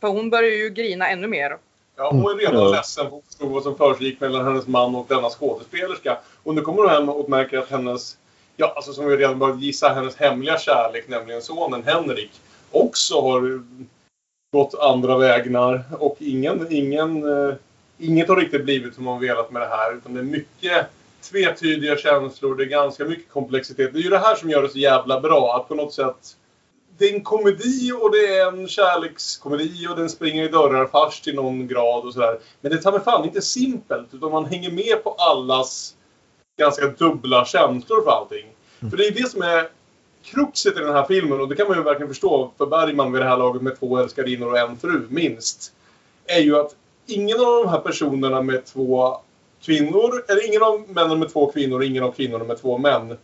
För 0.00 0.08
hon 0.08 0.30
börjar 0.30 0.50
ju 0.50 0.70
grina 0.70 1.08
ännu 1.08 1.26
mer. 1.26 1.56
Ja, 1.96 2.10
hon 2.10 2.30
är 2.32 2.36
redan 2.36 2.54
Ja. 2.62 2.68
ledsen 2.70 3.04
för 3.04 3.10
hon 3.12 3.22
förstod 3.26 3.50
vad 3.50 3.62
som 3.62 3.76
försiggick 3.76 4.20
mellan 4.20 4.44
hennes 4.44 4.66
man 4.66 4.94
och 4.94 5.06
denna 5.08 5.30
skådespelerska. 5.30 6.18
Och 6.42 6.54
nu 6.54 6.60
kommer 6.60 6.82
hon 6.82 6.90
hem 6.90 7.08
och 7.08 7.28
märker 7.30 7.58
att 7.58 7.70
hennes, 7.70 8.16
ja 8.56 8.72
alltså 8.76 8.92
som 8.92 9.06
vi 9.06 9.16
redan 9.16 9.38
börjat 9.38 9.60
gissa, 9.60 9.88
hennes 9.88 10.16
hemliga 10.16 10.58
kärlek, 10.58 11.08
nämligen 11.08 11.42
sonen 11.42 11.82
Henrik, 11.86 12.30
också 12.70 13.20
har 13.20 13.62
gått 14.52 14.74
andra 14.74 15.18
vägnar. 15.18 15.84
Och 15.98 16.16
ingen, 16.18 16.72
ingen, 16.72 17.24
eh, 17.48 17.54
inget 17.98 18.28
har 18.28 18.36
riktigt 18.36 18.64
blivit 18.64 18.94
som 18.94 19.04
man 19.04 19.20
velat 19.20 19.50
med 19.50 19.62
det 19.62 19.68
här. 19.68 19.96
Utan 19.96 20.14
det 20.14 20.20
är 20.20 20.24
mycket 20.24 20.86
tvetydiga 21.30 21.96
känslor, 21.96 22.56
det 22.56 22.64
är 22.64 22.68
ganska 22.68 23.04
mycket 23.04 23.32
komplexitet. 23.32 23.92
Det 23.92 23.98
är 23.98 24.02
ju 24.02 24.10
det 24.10 24.18
här 24.18 24.34
som 24.34 24.50
gör 24.50 24.62
det 24.62 24.68
så 24.68 24.78
jävla 24.78 25.20
bra, 25.20 25.56
att 25.56 25.68
på 25.68 25.74
något 25.74 25.94
sätt 25.94 26.36
det 26.98 27.04
är 27.04 27.14
en 27.14 27.22
komedi 27.22 27.92
och 27.92 28.12
det 28.12 28.38
är 28.38 28.48
en 28.48 28.68
kärlekskomedi 28.68 29.86
och 29.90 29.96
den 29.96 30.08
springer 30.08 30.44
i 30.44 30.48
dörrar 30.48 30.86
fast 30.86 31.24
till 31.24 31.34
någon 31.34 31.68
grad 31.68 32.04
och 32.04 32.12
sådär. 32.12 32.38
Men 32.60 32.72
det 32.72 32.78
tar 32.78 32.92
mig 32.92 33.00
fan 33.00 33.24
inte 33.24 33.42
simpelt 33.42 34.14
utan 34.14 34.30
man 34.30 34.44
hänger 34.44 34.70
med 34.70 35.04
på 35.04 35.10
allas 35.18 35.94
ganska 36.58 36.86
dubbla 36.86 37.44
känslor 37.44 38.04
för 38.04 38.10
allting. 38.10 38.46
För 38.90 38.96
det 38.96 39.06
är 39.06 39.10
det 39.10 39.30
som 39.30 39.42
är 39.42 39.68
kruxet 40.22 40.76
i 40.76 40.80
den 40.80 40.94
här 40.94 41.04
filmen 41.04 41.40
och 41.40 41.48
det 41.48 41.56
kan 41.56 41.68
man 41.68 41.76
ju 41.76 41.82
verkligen 41.82 42.08
förstå 42.08 42.52
för 42.58 42.66
Bergman 42.66 43.12
vid 43.12 43.22
det 43.22 43.28
här 43.28 43.36
laget 43.36 43.62
med 43.62 43.80
två 43.80 43.98
älskarinnor 43.98 44.50
och 44.50 44.58
en 44.58 44.76
fru 44.76 45.06
minst. 45.08 45.72
Är 46.26 46.40
ju 46.40 46.56
att 46.56 46.74
ingen 47.06 47.40
av 47.40 47.64
de 47.64 47.68
här 47.68 47.78
personerna 47.78 48.42
med 48.42 48.64
två 48.64 49.16
kvinnor, 49.62 50.24
eller 50.28 50.48
ingen 50.48 50.62
av 50.62 50.84
männen 50.88 51.18
med 51.18 51.32
två 51.32 51.52
kvinnor 51.52 51.78
och 51.78 51.84
ingen 51.84 52.04
av 52.04 52.12
kvinnorna 52.12 52.44
med 52.44 52.60
två 52.60 52.78
män 52.78 53.16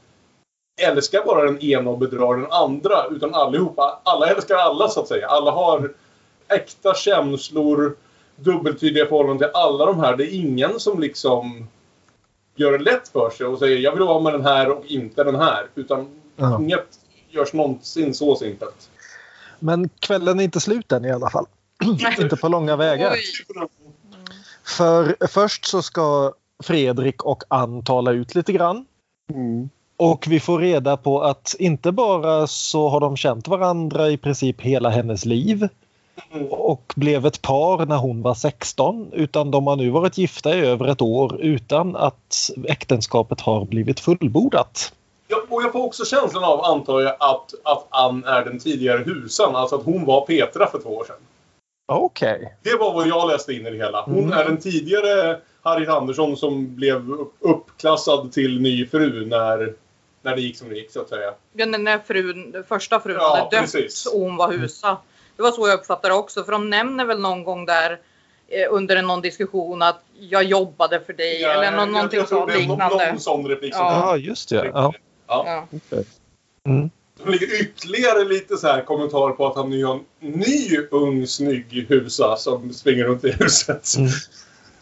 älskar 0.78 1.24
bara 1.24 1.44
den 1.44 1.62
ena 1.62 1.90
och 1.90 1.98
bedrar 1.98 2.37
den 2.37 2.52
andra. 2.52 3.06
Utan 3.11 3.34
allihopa, 3.34 4.00
alla 4.04 4.26
älskar 4.26 4.56
alla 4.56 4.88
så 4.88 5.00
att 5.00 5.08
säga. 5.08 5.26
Alla 5.26 5.50
har 5.50 5.92
äkta 6.48 6.94
känslor, 6.94 7.96
dubbeltydiga 8.37 9.06
förhållanden 9.06 9.38
till 9.38 9.56
alla 9.56 9.87
de 9.87 10.00
här. 10.00 10.16
Det 10.16 10.24
är 10.24 10.34
ingen 10.34 10.80
som 10.80 11.00
liksom 11.00 11.66
gör 12.56 12.72
det 12.72 12.78
lätt 12.78 13.08
för 13.08 13.30
sig 13.30 13.46
och 13.46 13.58
säger 13.58 13.78
jag 13.78 13.92
vill 13.92 14.02
vara 14.02 14.20
med 14.20 14.32
den 14.32 14.44
här 14.44 14.70
och 14.70 14.84
inte 14.87 15.24
den 15.24 15.37
här. 15.37 15.66
Utan 15.74 16.17
Ja. 16.38 16.61
inget 16.61 16.98
görs 17.31 17.53
någonsin 17.53 18.14
så 18.14 18.37
simpelt. 18.37 18.90
Men 19.59 19.88
kvällen 19.88 20.40
är 20.40 20.44
inte 20.44 20.61
slut 20.61 20.92
än 20.92 21.05
i 21.05 21.12
alla 21.12 21.31
fall. 21.31 21.46
inte 22.20 22.37
på 22.37 22.48
långa 22.48 22.77
vägar. 22.77 23.12
Oj. 23.12 23.68
För 24.64 25.16
först 25.27 25.64
så 25.64 25.83
ska 25.83 26.33
Fredrik 26.62 27.22
och 27.22 27.44
Ann 27.48 27.85
tala 27.85 28.12
ut 28.12 28.35
lite 28.35 28.53
grann. 28.53 28.87
Mm. 29.31 29.68
Och 29.96 30.27
vi 30.29 30.40
får 30.40 30.59
reda 30.59 30.96
på 30.96 31.22
att 31.22 31.55
inte 31.59 31.92
bara 31.92 32.46
så 32.46 32.88
har 32.88 33.01
de 33.01 33.16
känt 33.16 33.48
varandra 33.48 34.11
i 34.11 34.16
princip 34.16 34.61
hela 34.61 34.90
hennes 34.90 35.24
liv 35.24 35.68
och 36.51 36.92
blev 36.96 37.27
ett 37.27 37.42
par 37.42 37.87
när 37.87 37.96
hon 37.96 38.22
var 38.22 38.35
16 38.35 39.11
utan 39.12 39.51
de 39.51 39.66
har 39.66 39.77
nu 39.77 39.90
varit 39.90 40.18
gifta 40.18 40.57
i 40.57 40.61
över 40.61 40.88
ett 40.88 41.03
år 41.03 41.40
utan 41.40 41.96
att 41.96 42.51
äktenskapet 42.64 43.40
har 43.40 43.64
blivit 43.64 44.01
fullbordat. 44.01 44.92
Ja, 45.29 45.43
och 45.49 45.62
jag 45.62 45.73
får 45.73 45.85
också 45.85 46.05
känslan 46.05 46.45
av, 46.45 46.64
antar 46.64 47.01
jag, 47.01 47.17
att, 47.21 47.55
att 47.62 47.87
Ann 47.91 48.25
är 48.25 48.45
den 48.45 48.59
tidigare 48.59 48.99
husan. 48.99 49.57
Alltså 49.57 49.77
att 49.77 49.85
hon 49.85 50.05
var 50.05 50.27
Petra 50.27 50.67
för 50.67 50.79
två 50.79 50.97
år 50.97 51.05
sedan. 51.05 51.17
Okej. 51.93 52.57
Det 52.62 52.75
var 52.77 52.95
vad 52.95 53.07
jag 53.07 53.29
läste 53.31 53.53
in 53.53 53.67
i 53.67 53.71
det 53.71 53.77
hela. 53.77 54.03
Hon 54.03 54.19
Mm. 54.19 54.33
är 54.33 54.45
den 54.45 54.57
tidigare 54.57 55.41
Harriet 55.62 55.88
Andersson 55.88 56.37
som 56.37 56.75
blev 56.75 57.11
upp- 57.12 57.35
uppklassad 57.41 58.33
till 58.33 58.61
ny 58.61 58.87
fru 58.87 59.27
när, 59.27 59.75
när 60.23 60.37
det 60.37 60.43
gick 60.43 60.57
som 60.59 60.69
det 60.69 60.75
gick 60.75 60.91
så 60.93 61.01
att 61.01 61.09
säga. 61.09 61.35
Ja, 61.53 61.67
när- 61.67 61.99
frun, 61.99 62.64
första 62.69 63.01
frun 63.01 63.17
Ja, 63.21 63.29
hade 63.37 63.57
dött 63.57 63.61
precis. 63.73 64.07
och 64.07 64.21
hon 64.21 64.37
var 64.37 64.53
husa. 64.53 64.97
Det 65.37 65.43
var 65.43 65.51
så 65.51 65.69
jag 65.69 65.75
uppfattade 65.79 66.14
det 66.14 66.19
också. 66.19 66.45
För 66.45 66.53
de 66.53 66.71
nämner 66.71 67.05
väl 67.05 67.19
någon 67.21 67.45
gång 67.45 67.67
där 67.67 67.99
eh, 68.49 68.67
under 68.75 69.03
någon 69.03 69.21
diskussion 69.21 69.83
att 69.83 70.01
jag 70.21 70.43
jobbade 70.45 71.01
för 71.01 71.12
dig. 71.12 71.41
Ja, 71.43 71.49
eller 71.53 71.71
någon, 71.71 71.81
jag- 71.81 71.88
någonting 71.93 72.19
jag 72.19 72.29
tror 72.29 72.41
så 72.41 72.47
det 72.47 72.53
är 72.53 72.67
nå- 72.67 72.75
liknande. 72.75 73.11
Någon 73.11 73.21
sån 73.21 73.49
replik 73.49 73.75
som 73.75 73.85
Ja. 73.87 74.01
Ja, 74.07 74.17
just 74.17 74.49
det. 74.49 74.71
Ja. 74.75 74.93
Ja. 75.29 75.67
Ja. 75.91 75.99
Mm. 76.67 76.91
Det 77.25 77.31
ligger 77.31 77.61
ytterligare 77.62 78.25
lite 78.25 78.57
så 78.57 78.67
här 78.67 78.83
kommentar 78.83 79.31
på 79.31 79.47
att 79.47 79.57
han 79.57 79.71
nu 79.71 79.85
har 79.85 79.95
en 79.95 80.05
ny 80.31 80.79
ung 80.91 81.27
snygg 81.27 81.87
husa 81.88 82.37
som 82.37 82.73
springer 82.73 83.05
runt 83.05 83.25
i 83.25 83.31
huset. 83.31 83.87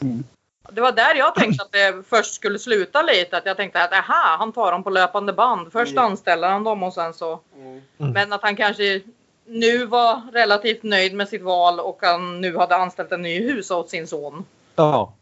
Mm. 0.00 0.24
Det 0.70 0.80
var 0.80 0.92
där 0.92 1.14
jag 1.14 1.34
tänkte 1.34 1.64
att 1.64 1.72
det 1.72 2.02
först 2.08 2.34
skulle 2.34 2.58
sluta 2.58 3.02
lite. 3.02 3.36
Att 3.36 3.46
jag 3.46 3.56
tänkte 3.56 3.82
att 3.82 3.92
aha, 3.92 4.36
han 4.38 4.52
tar 4.52 4.72
dem 4.72 4.82
på 4.82 4.90
löpande 4.90 5.32
band. 5.32 5.72
Först 5.72 5.92
Mm. 5.92 6.04
anställer 6.04 6.48
han 6.48 6.64
dem 6.64 6.82
och 6.82 6.94
sen 6.94 7.14
så. 7.14 7.40
Mm. 7.56 7.82
Mm. 7.98 8.12
Men 8.12 8.32
att 8.32 8.42
han 8.42 8.56
kanske 8.56 9.00
nu 9.46 9.86
var 9.86 10.22
relativt 10.32 10.82
nöjd 10.82 11.14
med 11.14 11.28
sitt 11.28 11.42
val 11.42 11.80
och 11.80 11.98
han 12.02 12.40
nu 12.40 12.56
hade 12.56 12.76
anställt 12.76 13.12
en 13.12 13.22
ny 13.22 13.40
husa 13.42 13.76
åt 13.76 13.90
sin 13.90 14.06
son. 14.06 14.44
Ja. 14.76 15.14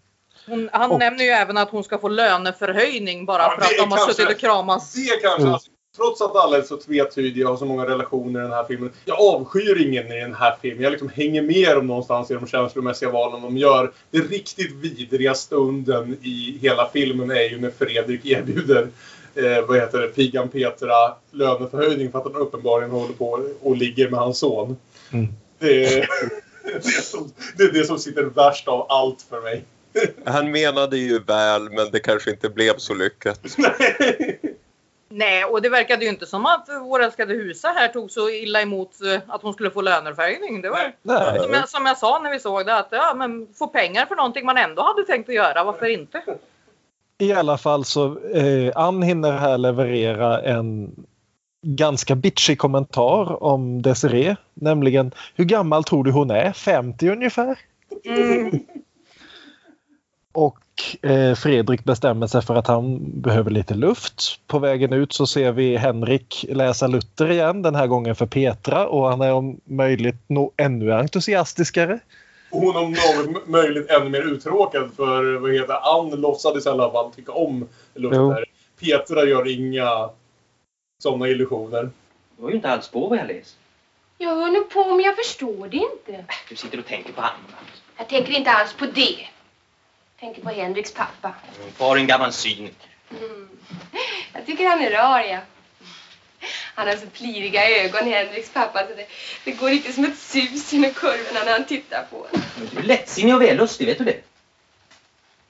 Hon, 0.46 0.68
han 0.72 0.90
Och- 0.90 0.98
nämner 0.98 1.24
ju 1.24 1.30
även 1.30 1.56
att 1.56 1.70
hon 1.70 1.84
ska 1.84 1.98
få 1.98 2.08
löneförhöjning 2.08 3.26
bara 3.26 3.42
Ja, 3.42 3.50
för 3.58 3.62
att 3.62 3.78
de 3.78 3.90
har 3.92 3.98
suttit 4.12 4.28
och 4.34 4.38
kramats. 4.38 4.92
Det 4.94 5.20
kanske, 5.22 5.40
Mm. 5.42 5.52
alltså, 5.54 5.70
trots 5.96 6.20
att 6.20 6.36
alla 6.36 6.56
är 6.56 6.62
så 6.62 6.76
tvetydiga 6.76 7.44
och 7.46 7.50
har 7.50 7.58
så 7.58 7.64
många 7.64 7.86
relationer 7.86 8.40
i 8.40 8.42
den 8.42 8.52
här 8.52 8.64
filmen. 8.64 8.90
Jag 9.04 9.20
avskyr 9.20 9.86
ingen 9.86 10.12
i 10.12 10.20
den 10.20 10.34
här 10.34 10.56
filmen. 10.62 10.82
Jag 10.82 10.90
liksom 10.90 11.08
hänger 11.08 11.42
med 11.42 11.76
dem 11.76 11.86
någonstans 11.86 12.30
i 12.30 12.34
de 12.34 12.46
känslomässiga 12.46 13.10
valen 13.10 13.42
de 13.42 13.56
gör. 13.58 13.92
Den 14.10 14.22
riktigt 14.22 14.72
vidriga 14.72 15.34
stunden 15.34 16.16
i 16.22 16.58
hela 16.62 16.88
filmen 16.92 17.30
är 17.30 17.42
ju 17.50 17.60
när 17.60 17.70
Fredrik 17.70 18.26
erbjuder 18.26 18.88
eh, 19.34 19.66
vad 19.68 19.76
heter 19.80 19.98
det, 20.00 20.08
pigan 20.08 20.48
Petra 20.48 21.14
löneförhöjning 21.30 22.10
för 22.12 22.18
att 22.18 22.24
han 22.24 22.36
uppenbarligen 22.36 22.90
håller 22.90 23.14
på 23.14 23.40
och 23.62 23.76
ligger 23.76 24.10
med 24.10 24.20
hans 24.20 24.38
son. 24.38 24.76
Mm. 25.12 25.26
Det, 25.58 25.84
är, 25.84 25.96
det, 26.64 26.76
är 26.88 27.02
som, 27.02 27.32
det 27.56 27.62
är 27.64 27.72
det 27.72 27.84
som 27.86 27.98
sitter 27.98 28.22
värst 28.22 28.68
av 28.68 28.86
allt 28.88 29.22
för 29.30 29.40
mig. 29.40 29.64
Han 30.24 30.50
menade 30.50 30.96
ju 30.96 31.18
väl, 31.18 31.70
men 31.70 31.90
det 31.92 32.00
kanske 32.00 32.30
inte 32.30 32.48
blev 32.48 32.76
så 32.76 32.94
lyckat. 32.94 33.40
Nej, 35.08 35.44
och 35.44 35.62
det 35.62 35.68
verkade 35.68 36.04
ju 36.04 36.10
inte 36.10 36.26
som 36.26 36.46
att 36.46 36.68
vår 36.82 37.02
älskade 37.02 37.34
Husa 37.34 37.68
här 37.68 37.88
tog 37.88 38.10
så 38.10 38.30
illa 38.30 38.62
emot 38.62 38.90
eh, 39.02 39.20
att 39.28 39.42
hon 39.42 39.52
skulle 39.52 39.70
få 39.70 39.80
löneförhöjning. 39.80 40.62
Det 40.62 40.70
var 40.70 40.92
Nej. 41.02 41.40
som 41.40 41.52
jag, 41.52 41.68
som 41.68 41.86
jag 41.86 41.98
sa 41.98 42.20
när 42.22 42.30
vi 42.30 42.40
såg 42.40 42.66
det 42.66 42.78
att 42.78 42.88
ja, 42.90 43.14
men 43.16 43.46
få 43.54 43.66
pengar 43.66 44.06
för 44.06 44.16
någonting 44.16 44.46
man 44.46 44.56
ändå 44.56 44.82
hade 44.82 45.04
tänkt 45.04 45.28
att 45.28 45.34
göra. 45.34 45.64
Varför 45.64 45.86
inte? 45.86 46.22
I 47.18 47.32
alla 47.32 47.58
fall 47.58 47.84
så 47.84 48.18
eh, 48.28 48.72
Ann 48.74 49.02
hinner 49.02 49.32
här 49.32 49.58
leverera 49.58 50.40
en 50.40 50.94
ganska 51.64 52.14
bitchig 52.14 52.58
kommentar 52.58 53.42
om 53.42 53.82
Desiree. 53.82 54.36
Nämligen 54.54 55.12
hur 55.34 55.44
gammal 55.44 55.84
tror 55.84 56.04
du 56.04 56.10
hon 56.10 56.30
är? 56.30 56.52
50 56.52 57.08
ungefär? 57.08 57.58
Mm. 58.04 58.60
Och 60.34 60.58
eh, 61.02 61.34
Fredrik 61.34 61.84
bestämmer 61.84 62.26
sig 62.26 62.42
för 62.42 62.54
att 62.54 62.66
han 62.66 62.98
behöver 63.20 63.50
lite 63.50 63.74
luft. 63.74 64.40
På 64.46 64.58
vägen 64.58 64.92
ut 64.92 65.12
så 65.12 65.26
ser 65.26 65.52
vi 65.52 65.76
Henrik 65.76 66.44
läsa 66.48 66.86
Luther 66.86 67.30
igen, 67.30 67.62
den 67.62 67.74
här 67.74 67.86
gången 67.86 68.14
för 68.14 68.26
Petra 68.26 68.86
och 68.86 69.08
han 69.08 69.20
är 69.20 69.32
om 69.32 69.60
möjligt 69.64 70.28
no 70.28 70.52
ännu 70.56 70.92
entusiastiskare. 70.92 71.98
Och 72.50 72.60
hon 72.60 72.76
om 72.76 72.92
något 72.92 73.48
möjligt 73.48 73.90
ännu 73.90 74.10
mer 74.10 74.22
uttråkad 74.22 74.90
för 74.96 75.34
vad 75.34 75.52
heter 75.52 75.98
Ann 75.98 76.20
låtsades 76.20 76.66
i 76.66 76.68
alla 76.68 76.90
fall 76.90 77.12
tycka 77.12 77.32
om 77.32 77.68
Luther. 77.94 78.44
Petra 78.80 79.24
gör 79.24 79.60
inga 79.60 80.10
sådana 81.02 81.28
illusioner. 81.28 81.90
Du 82.36 82.42
har 82.42 82.50
ju 82.50 82.56
inte 82.56 82.70
alls 82.70 82.88
på 82.88 83.06
vad 83.06 83.18
jag 83.18 83.26
läser. 83.26 83.58
Jag 84.18 84.34
hör 84.34 84.50
nog 84.50 84.70
på 84.70 84.84
men 84.94 85.04
jag 85.04 85.16
förstår 85.16 85.68
det 85.68 85.76
inte. 85.76 86.24
Du 86.48 86.56
sitter 86.56 86.78
och 86.78 86.86
tänker 86.86 87.12
på 87.12 87.20
annat. 87.20 87.82
Jag 87.96 88.08
tänker 88.08 88.32
inte 88.32 88.50
alls 88.50 88.72
på 88.72 88.86
det. 88.86 89.33
Tänker 90.24 90.42
på 90.42 90.50
Henriks 90.50 90.94
pappa. 90.94 91.34
Min 91.60 91.72
far 91.72 91.96
är 91.96 92.00
en 92.00 92.06
gammal 92.06 92.32
cyniker. 92.32 92.88
Mm. 93.10 93.48
Jag 94.32 94.46
tycker 94.46 94.66
han 94.68 94.80
är 94.80 94.90
rar, 94.90 95.20
ja. 95.20 95.38
Han 96.74 96.88
har 96.88 96.96
så 96.96 97.06
pliriga 97.06 97.84
ögon, 97.84 98.08
Henriks 98.08 98.50
pappa. 98.52 98.86
Så 98.86 98.94
det, 98.94 99.06
det 99.44 99.52
går 99.52 99.68
riktigt 99.68 99.94
som 99.94 100.04
ett 100.04 100.18
sus 100.18 100.72
genom 100.72 100.90
kurvorna 100.90 101.44
när 101.44 101.52
han 101.52 101.64
tittar 101.64 102.04
på 102.10 102.26
en. 102.32 102.42
Men 102.58 102.68
du 102.72 102.78
är 102.78 102.82
lättsinnig 102.82 103.34
och 103.34 103.42
vällustig, 103.42 103.86
vet 103.86 103.98
du 103.98 104.04
det? 104.04 104.20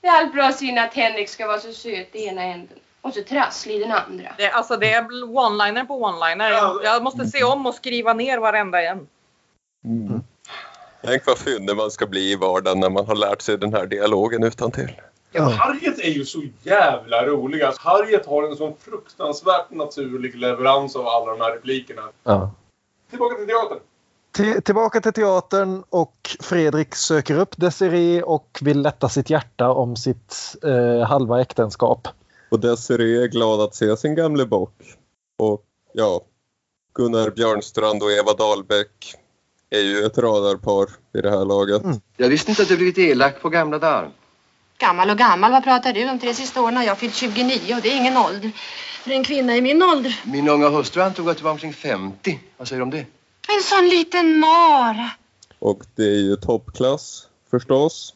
Det 0.00 0.06
är 0.06 0.12
allt 0.12 0.32
bra 0.32 0.52
synd 0.52 0.78
att 0.78 0.94
Henrik 0.94 1.28
ska 1.28 1.46
vara 1.46 1.60
så 1.60 1.72
söt 1.72 2.14
i 2.14 2.26
ena 2.26 2.42
änden 2.42 2.78
och 3.00 3.14
så 3.14 3.22
trasslig 3.22 3.74
i 3.74 3.78
den 3.78 3.92
andra. 3.92 4.34
Det, 4.38 4.50
alltså 4.50 4.76
det 4.76 4.92
är 4.92 5.02
one-liner 5.02 5.84
på 5.84 6.06
one-liner. 6.06 6.50
Jag, 6.50 6.84
jag 6.84 7.02
måste 7.02 7.26
se 7.26 7.44
om 7.44 7.66
och 7.66 7.74
skriva 7.74 8.12
ner 8.12 8.38
varenda 8.38 8.82
en. 8.82 9.06
Mm. 9.84 10.22
Tänk 11.04 11.26
vad 11.26 11.38
fyndig 11.38 11.76
man 11.76 11.90
ska 11.90 12.06
bli 12.06 12.32
i 12.32 12.36
vardagen 12.36 12.80
när 12.80 12.90
man 12.90 13.06
har 13.06 13.14
lärt 13.14 13.42
sig 13.42 13.58
den 13.58 13.74
här 13.74 13.86
dialogen 13.86 14.42
utan 14.42 14.70
till. 14.70 14.92
Ja. 15.32 15.42
Harriet 15.42 15.98
är 15.98 16.10
ju 16.10 16.24
så 16.24 16.42
jävla 16.62 17.26
rolig. 17.26 17.62
Alltså, 17.62 17.82
Harriet 17.88 18.26
har 18.26 18.42
en 18.42 18.56
sån 18.56 18.74
fruktansvärt 18.78 19.70
naturlig 19.70 20.34
leverans 20.36 20.96
av 20.96 21.06
alla 21.06 21.32
de 21.32 21.40
här 21.40 21.52
replikerna. 21.52 22.02
Ja. 22.22 22.50
Tillbaka 23.10 23.36
till 23.36 23.46
teatern. 23.46 23.78
Till, 24.32 24.62
tillbaka 24.62 25.00
till 25.00 25.12
teatern 25.12 25.84
och 25.90 26.36
Fredrik 26.40 26.94
söker 26.94 27.38
upp 27.38 27.56
Desiree 27.56 28.22
och 28.22 28.58
vill 28.62 28.82
lätta 28.82 29.08
sitt 29.08 29.30
hjärta 29.30 29.70
om 29.70 29.96
sitt 29.96 30.56
eh, 30.62 31.06
halva 31.08 31.40
äktenskap. 31.40 32.08
Och 32.50 32.60
Desiree 32.60 33.22
är 33.22 33.28
glad 33.28 33.60
att 33.60 33.74
se 33.74 33.96
sin 33.96 34.14
gamle 34.14 34.46
bock. 34.46 34.74
Och 35.38 35.62
ja, 35.92 36.20
Gunnar 36.94 37.30
Björnstrand 37.30 38.02
och 38.02 38.12
Eva 38.12 38.32
Dahlbäck 38.32 39.16
är 39.70 39.80
ju 39.80 40.04
ett 40.04 40.18
radarpar 40.18 40.88
i 41.18 41.20
det 41.20 41.30
här 41.30 41.44
laget. 41.44 41.84
Mm. 41.84 42.00
Jag 42.16 42.28
visste 42.28 42.50
inte 42.50 42.62
att 42.62 42.68
du 42.68 42.76
blivit 42.76 42.98
elak 42.98 43.42
på 43.42 43.48
gamla 43.48 43.78
dagar. 43.78 44.10
Gammal 44.78 45.10
och 45.10 45.18
gammal, 45.18 45.52
vad 45.52 45.64
pratar 45.64 45.92
du 45.92 46.10
om? 46.10 46.18
Tre 46.18 46.34
sista 46.34 46.62
åren 46.62 46.76
har 46.76 46.84
jag 46.84 46.98
fyllt 46.98 47.14
29 47.14 47.74
och 47.74 47.82
det 47.82 47.88
är 47.88 47.96
ingen 47.96 48.16
ålder 48.16 48.50
för 49.02 49.10
en 49.10 49.24
kvinna 49.24 49.56
i 49.56 49.60
min 49.60 49.82
ålder. 49.82 50.20
Min 50.24 50.48
unga 50.48 50.68
hustru 50.68 51.02
antog 51.02 51.30
att 51.30 51.36
du 51.36 51.44
var 51.44 51.50
omkring 51.50 51.72
50. 51.72 52.40
Vad 52.56 52.68
säger 52.68 52.80
du 52.80 52.82
om 52.82 52.90
det? 52.90 53.06
En 53.48 53.62
sån 53.62 53.88
liten 53.88 54.38
mara. 54.38 55.10
Och 55.58 55.82
det 55.94 56.04
är 56.04 56.22
ju 56.22 56.36
toppklass 56.36 57.28
förstås. 57.50 58.14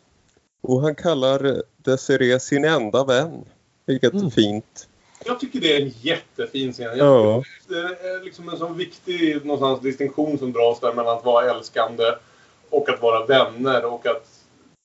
Och 0.61 0.83
han 0.83 0.95
kallar 0.95 1.63
Desiree 1.77 2.41
sin 2.41 2.65
enda 2.65 3.05
vän. 3.05 3.45
Vilket 3.87 4.13
mm. 4.13 4.31
fint. 4.31 4.88
Jag 5.29 5.41
tycker 5.41 5.61
det 5.61 5.77
är 5.77 5.81
en 5.81 5.93
jättefin 6.01 6.73
scen. 6.73 6.99
Ja. 6.99 7.43
Det 7.69 7.79
är 7.79 8.25
liksom 8.25 8.49
en 8.49 8.59
sån 8.59 8.77
viktig 8.77 9.45
någonstans 9.45 9.81
distinktion 9.81 10.39
som 10.39 10.53
dras 10.53 10.81
där 10.81 10.93
mellan 10.93 11.19
att 11.19 11.25
vara 11.25 11.51
älskande 11.51 12.05
och 12.71 12.89
att 12.89 13.03
vara 13.03 13.27
vänner. 13.27 13.85
Och 13.85 14.07
att 14.07 14.27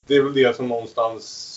det 0.07 0.15
är 0.15 0.21
väl 0.21 0.33
det 0.33 0.55
som 0.55 0.67
någonstans 0.67 1.49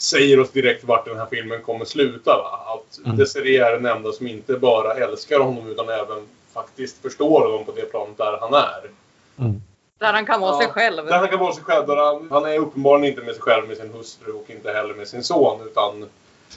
säger 0.00 0.40
oss 0.40 0.50
direkt 0.50 0.84
vart 0.84 1.04
den 1.04 1.18
här 1.18 1.26
filmen 1.30 1.62
kommer 1.62 1.84
sluta. 1.84 2.36
Va? 2.36 2.74
Att 2.74 3.04
mm. 3.04 3.16
Desiree 3.16 3.66
är 3.66 3.72
den 3.72 3.86
enda 3.86 4.12
som 4.12 4.26
inte 4.26 4.52
bara 4.52 4.94
älskar 4.94 5.38
honom 5.38 5.66
utan 5.66 5.88
även 5.88 6.26
faktiskt 6.52 7.02
förstår 7.02 7.40
honom 7.40 7.64
på 7.64 7.72
det 7.72 7.90
planet 7.90 8.18
där 8.18 8.38
han 8.40 8.54
är. 8.54 8.90
Mm. 9.38 9.62
Där 9.98 10.12
han 10.12 10.26
kan 10.26 10.40
vara 10.40 10.52
ja, 10.52 10.58
sig 10.58 10.68
själv. 10.68 11.06
Där 11.06 11.18
han 11.18 11.28
kan 11.28 11.38
vara 11.38 11.52
sig 11.52 11.64
själv. 11.64 11.86
Där 11.86 11.96
han, 11.96 12.28
han 12.30 12.44
är 12.44 12.58
uppenbarligen 12.58 13.12
inte 13.12 13.24
med 13.24 13.34
sig 13.34 13.42
själv 13.42 13.68
med 13.68 13.76
sin 13.76 13.92
hustru 13.92 14.32
och 14.32 14.50
inte 14.50 14.72
heller 14.72 14.94
med 14.94 15.08
sin 15.08 15.24
son. 15.24 15.66
Utan 15.66 16.08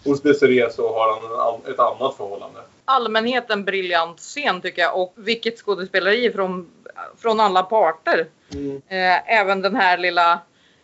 hos 0.03 0.21
Desiree 0.21 0.69
så 0.71 0.93
har 0.93 1.21
han 1.21 1.73
ett 1.73 1.79
annat 1.79 2.17
förhållande. 2.17 2.59
Allmänheten 2.85 3.63
briljant 3.63 4.19
scen 4.19 4.61
tycker 4.61 4.81
jag 4.81 5.01
och 5.01 5.13
vilket 5.15 5.59
skådespeleri 5.59 6.31
från, 6.31 6.69
från 7.17 7.39
alla 7.39 7.63
parter. 7.63 8.27
Mm. 8.53 8.81
Eh, 8.87 9.39
även 9.39 9.61
den 9.61 9.75
här 9.75 9.97
lilla 9.97 10.41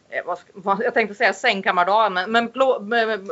Eh, 0.09 0.35
jag 0.83 0.93
tänkte 0.93 1.15
säga 1.15 1.33
sängkammardamen, 1.33 2.31
men 2.31 2.51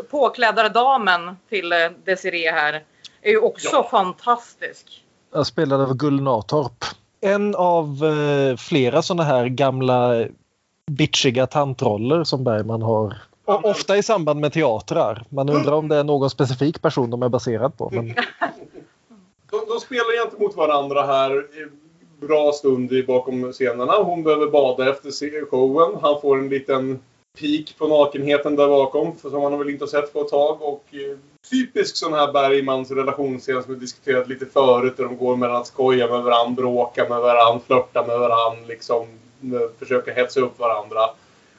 påklädare 0.10 0.70
damen 0.70 1.38
till 1.50 1.72
eh, 1.72 1.78
Desiree 2.04 2.52
här 2.52 2.84
är 3.22 3.32
ju 3.32 3.40
också 3.40 3.70
ja. 3.72 3.88
fantastisk. 3.92 5.04
Jag 5.34 5.48
spelade 5.48 5.84
av 5.84 5.94
Gullnatorp. 5.98 6.86
En 7.22 7.56
av 7.56 7.86
eh, 8.06 8.58
flera 8.58 9.02
sådana 9.02 9.24
här 9.24 9.46
gamla 9.46 10.26
bitchiga 10.92 11.48
tantroller 11.48 12.24
som 12.24 12.44
Bergman 12.44 12.82
har. 12.82 13.18
Och 13.48 13.66
ofta 13.66 13.98
i 13.98 14.04
samband 14.04 14.40
med 14.40 14.54
teatrar. 14.54 15.24
Man 15.30 15.50
undrar 15.50 15.72
om 15.72 15.88
det 15.88 15.96
är 15.96 16.04
någon 16.04 16.30
specifik 16.30 16.82
person 16.82 17.10
de 17.10 17.24
är 17.24 17.30
baserad 17.30 17.78
på. 17.78 17.90
Men... 17.94 18.08
de, 19.52 19.66
de 19.68 19.80
spelar 19.80 20.24
gentemot 20.24 20.56
varandra 20.56 21.06
här 21.06 21.46
bra 22.20 22.52
stund 22.52 23.06
bakom 23.08 23.52
scenerna. 23.54 23.94
Hon 23.94 24.24
behöver 24.24 24.48
bada 24.48 24.90
efter 24.90 25.46
showen. 25.46 25.98
Han 26.02 26.22
får 26.22 26.38
en 26.38 26.50
liten 26.50 27.00
pik 27.40 27.78
på 27.78 27.88
nakenheten 27.88 28.56
där 28.56 28.68
bakom 28.68 29.16
som 29.22 29.44
han 29.44 29.60
väl 29.60 29.70
inte 29.70 29.84
har 29.84 29.90
sett 29.90 30.14
på 30.14 30.22
ett 30.22 30.30
tag. 30.30 30.62
Och 30.62 30.84
eh, 30.92 31.18
typisk 31.50 31.98
sån 31.98 32.14
här 32.14 32.32
Bergmans 32.32 32.92
relationsscen 32.92 33.64
som 33.64 33.74
vi 33.74 33.80
diskuterat 33.80 34.28
lite 34.28 34.46
förut 34.46 34.98
där 34.98 35.04
de 35.04 35.18
går 35.18 35.36
mellan 35.36 35.56
att 35.56 35.68
skoja 35.68 36.08
med 36.08 36.24
varandra, 36.24 36.62
bråka 36.62 37.10
med 37.10 37.20
varandra, 37.20 37.62
flörta 37.68 38.08
med 38.08 38.20
varandra, 38.20 38.68
liksom 38.68 39.02
eh, 39.42 39.70
försöka 39.80 40.14
hetsa 40.14 40.40
upp 40.40 40.60
varandra. 40.60 41.00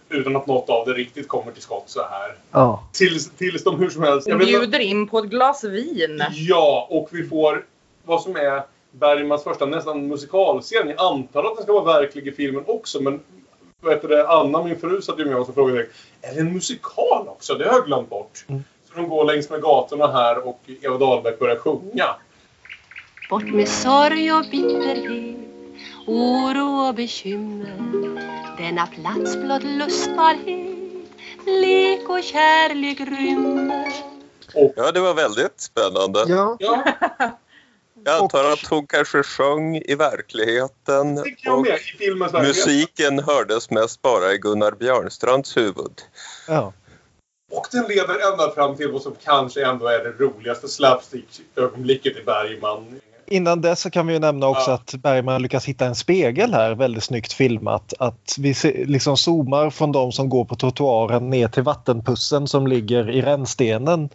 Utan 0.09 0.37
att 0.37 0.47
något 0.47 0.71
av 0.71 0.87
det 0.87 0.92
riktigt 0.92 1.29
kommer 1.29 1.53
till 1.53 1.62
skott 1.62 1.85
så 1.87 2.01
här. 2.01 2.37
Ja. 2.51 2.85
Tills, 2.92 3.31
tills 3.31 3.64
de 3.64 3.79
hur 3.79 3.90
som 3.90 4.03
helst... 4.03 4.29
De 4.29 4.38
bjuder 4.38 4.79
in 4.79 5.09
på 5.09 5.18
ett 5.18 5.31
glas 5.31 5.64
vin. 5.64 6.23
Ja, 6.33 6.87
och 6.90 7.09
vi 7.12 7.29
får 7.29 7.64
vad 8.05 8.23
som 8.23 8.37
är 8.37 8.62
Bergmans 8.90 9.44
första 9.44 9.66
nästan 9.66 10.09
musikalscen. 10.09 10.88
Jag 10.88 11.01
antar 11.01 11.44
att 11.44 11.57
den 11.57 11.62
ska 11.62 11.73
vara 11.73 12.01
verklig 12.01 12.27
i 12.27 12.33
filmen 12.33 12.64
också 12.66 13.01
men 13.01 13.21
heter 13.87 14.09
det, 14.09 14.29
Anna, 14.29 14.64
min 14.64 14.81
fru, 14.81 15.03
satt 15.03 15.18
ju 15.18 15.25
med 15.25 15.37
oss 15.37 15.49
och 15.49 15.55
frågade 15.55 15.79
direkt, 15.79 15.94
är 16.23 16.35
det 16.35 16.40
en 16.40 16.53
musikal 16.53 17.29
också? 17.29 17.55
Det 17.55 17.64
har 17.64 17.75
jag 17.75 17.87
glömt 17.87 18.11
bort. 18.11 18.44
Mm. 18.49 18.64
Så 18.88 18.94
de 18.94 19.09
går 19.09 19.25
längs 19.25 19.51
med 19.51 19.62
gatorna 19.62 20.12
här 20.12 20.49
och 20.49 20.61
Eva 20.83 20.99
Dahlbeck 20.99 21.38
börjar 21.38 21.57
sjunga. 21.57 22.07
Bort 23.31 23.44
med 23.55 23.68
sorg 23.68 24.33
och 24.33 24.44
bitterhet, 24.51 25.47
oro 26.09 26.88
och 26.88 26.94
bekymmer. 26.94 27.79
Denna 28.59 28.87
plats 28.87 29.37
blott 29.37 29.62
lustbarhet, 29.62 30.77
lek 31.47 32.09
och 32.09 32.23
kärlek 32.23 33.01
rymmer. 33.01 33.92
Ja, 34.77 34.92
det 34.92 35.01
var 35.01 35.14
väldigt 35.14 35.61
spännande. 35.61 36.25
Ja. 36.29 36.57
ja. 36.61 36.85
Jag 38.05 38.23
antar 38.23 38.53
att 38.53 38.66
hon 38.66 38.87
kanske 38.87 39.23
sjöng 39.23 39.77
i 39.77 39.94
verkligheten. 39.94 41.18
Och 41.49 41.66
musiken 42.33 43.18
hördes 43.18 43.71
mest 43.71 44.03
bara 44.03 44.33
i 44.33 44.38
Gunnar 44.38 44.73
Björnstrands 44.73 45.57
huvud. 45.57 46.03
Ja. 46.49 46.73
Och 47.51 47.66
den 47.73 47.85
leder 47.88 48.33
ända 48.33 48.51
fram 48.51 48.77
till 48.77 48.92
vad 48.92 49.03
som 49.03 49.16
kanske 49.25 49.66
ändå 49.66 49.87
är 49.87 49.99
det 50.05 50.25
roligaste 50.25 50.68
slapstick-ögonblicket 50.68 52.16
i 52.16 52.23
Bergman. 52.23 53.01
Innan 53.30 53.60
dess 53.60 53.80
så 53.80 53.90
kan 53.90 54.06
vi 54.06 54.12
ju 54.12 54.18
nämna 54.18 54.46
också 54.46 54.70
ja. 54.70 54.74
att 54.74 54.94
Bergman 55.02 55.42
lyckas 55.42 55.64
hitta 55.64 55.86
en 55.86 55.94
spegel 55.94 56.54
här, 56.54 56.74
väldigt 56.74 57.02
snyggt 57.02 57.32
filmat. 57.32 57.94
Att 57.98 58.36
vi 58.38 58.54
liksom 58.86 59.16
zoomar 59.16 59.70
från 59.70 59.92
de 59.92 60.12
som 60.12 60.28
går 60.28 60.44
på 60.44 60.56
trottoaren 60.56 61.30
ner 61.30 61.48
till 61.48 61.62
vattenpussen 61.62 62.46
som 62.46 62.66
ligger 62.66 63.10
i 63.10 63.22
rännstenen 63.22 64.08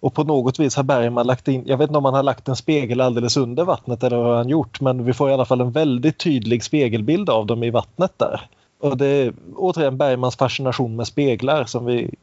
och 0.00 0.14
på 0.14 0.24
något 0.24 0.58
vis 0.58 0.76
har 0.76 0.82
Bergman 0.82 1.26
lagt 1.26 1.48
in, 1.48 1.62
jag 1.66 1.76
vet 1.76 1.88
inte 1.90 1.98
om 1.98 2.04
han 2.04 2.14
har 2.14 2.22
lagt 2.22 2.48
en 2.48 2.56
spegel 2.56 3.00
alldeles 3.00 3.36
under 3.36 3.64
vattnet 3.64 4.02
eller 4.02 4.16
vad 4.16 4.36
han 4.36 4.48
gjort, 4.48 4.80
men 4.80 5.04
vi 5.04 5.12
får 5.12 5.30
i 5.30 5.32
alla 5.32 5.44
fall 5.44 5.60
en 5.60 5.72
väldigt 5.72 6.18
tydlig 6.18 6.64
spegelbild 6.64 7.30
av 7.30 7.46
dem 7.46 7.62
i 7.62 7.70
vattnet 7.70 8.12
där. 8.16 8.40
Och 8.80 8.96
det 8.96 9.06
är 9.06 9.32
återigen 9.56 9.98
Bergmans 9.98 10.36
fascination 10.36 10.96
med 10.96 11.06
speglar 11.06 11.64
som 11.64 11.84
vi 11.84 12.14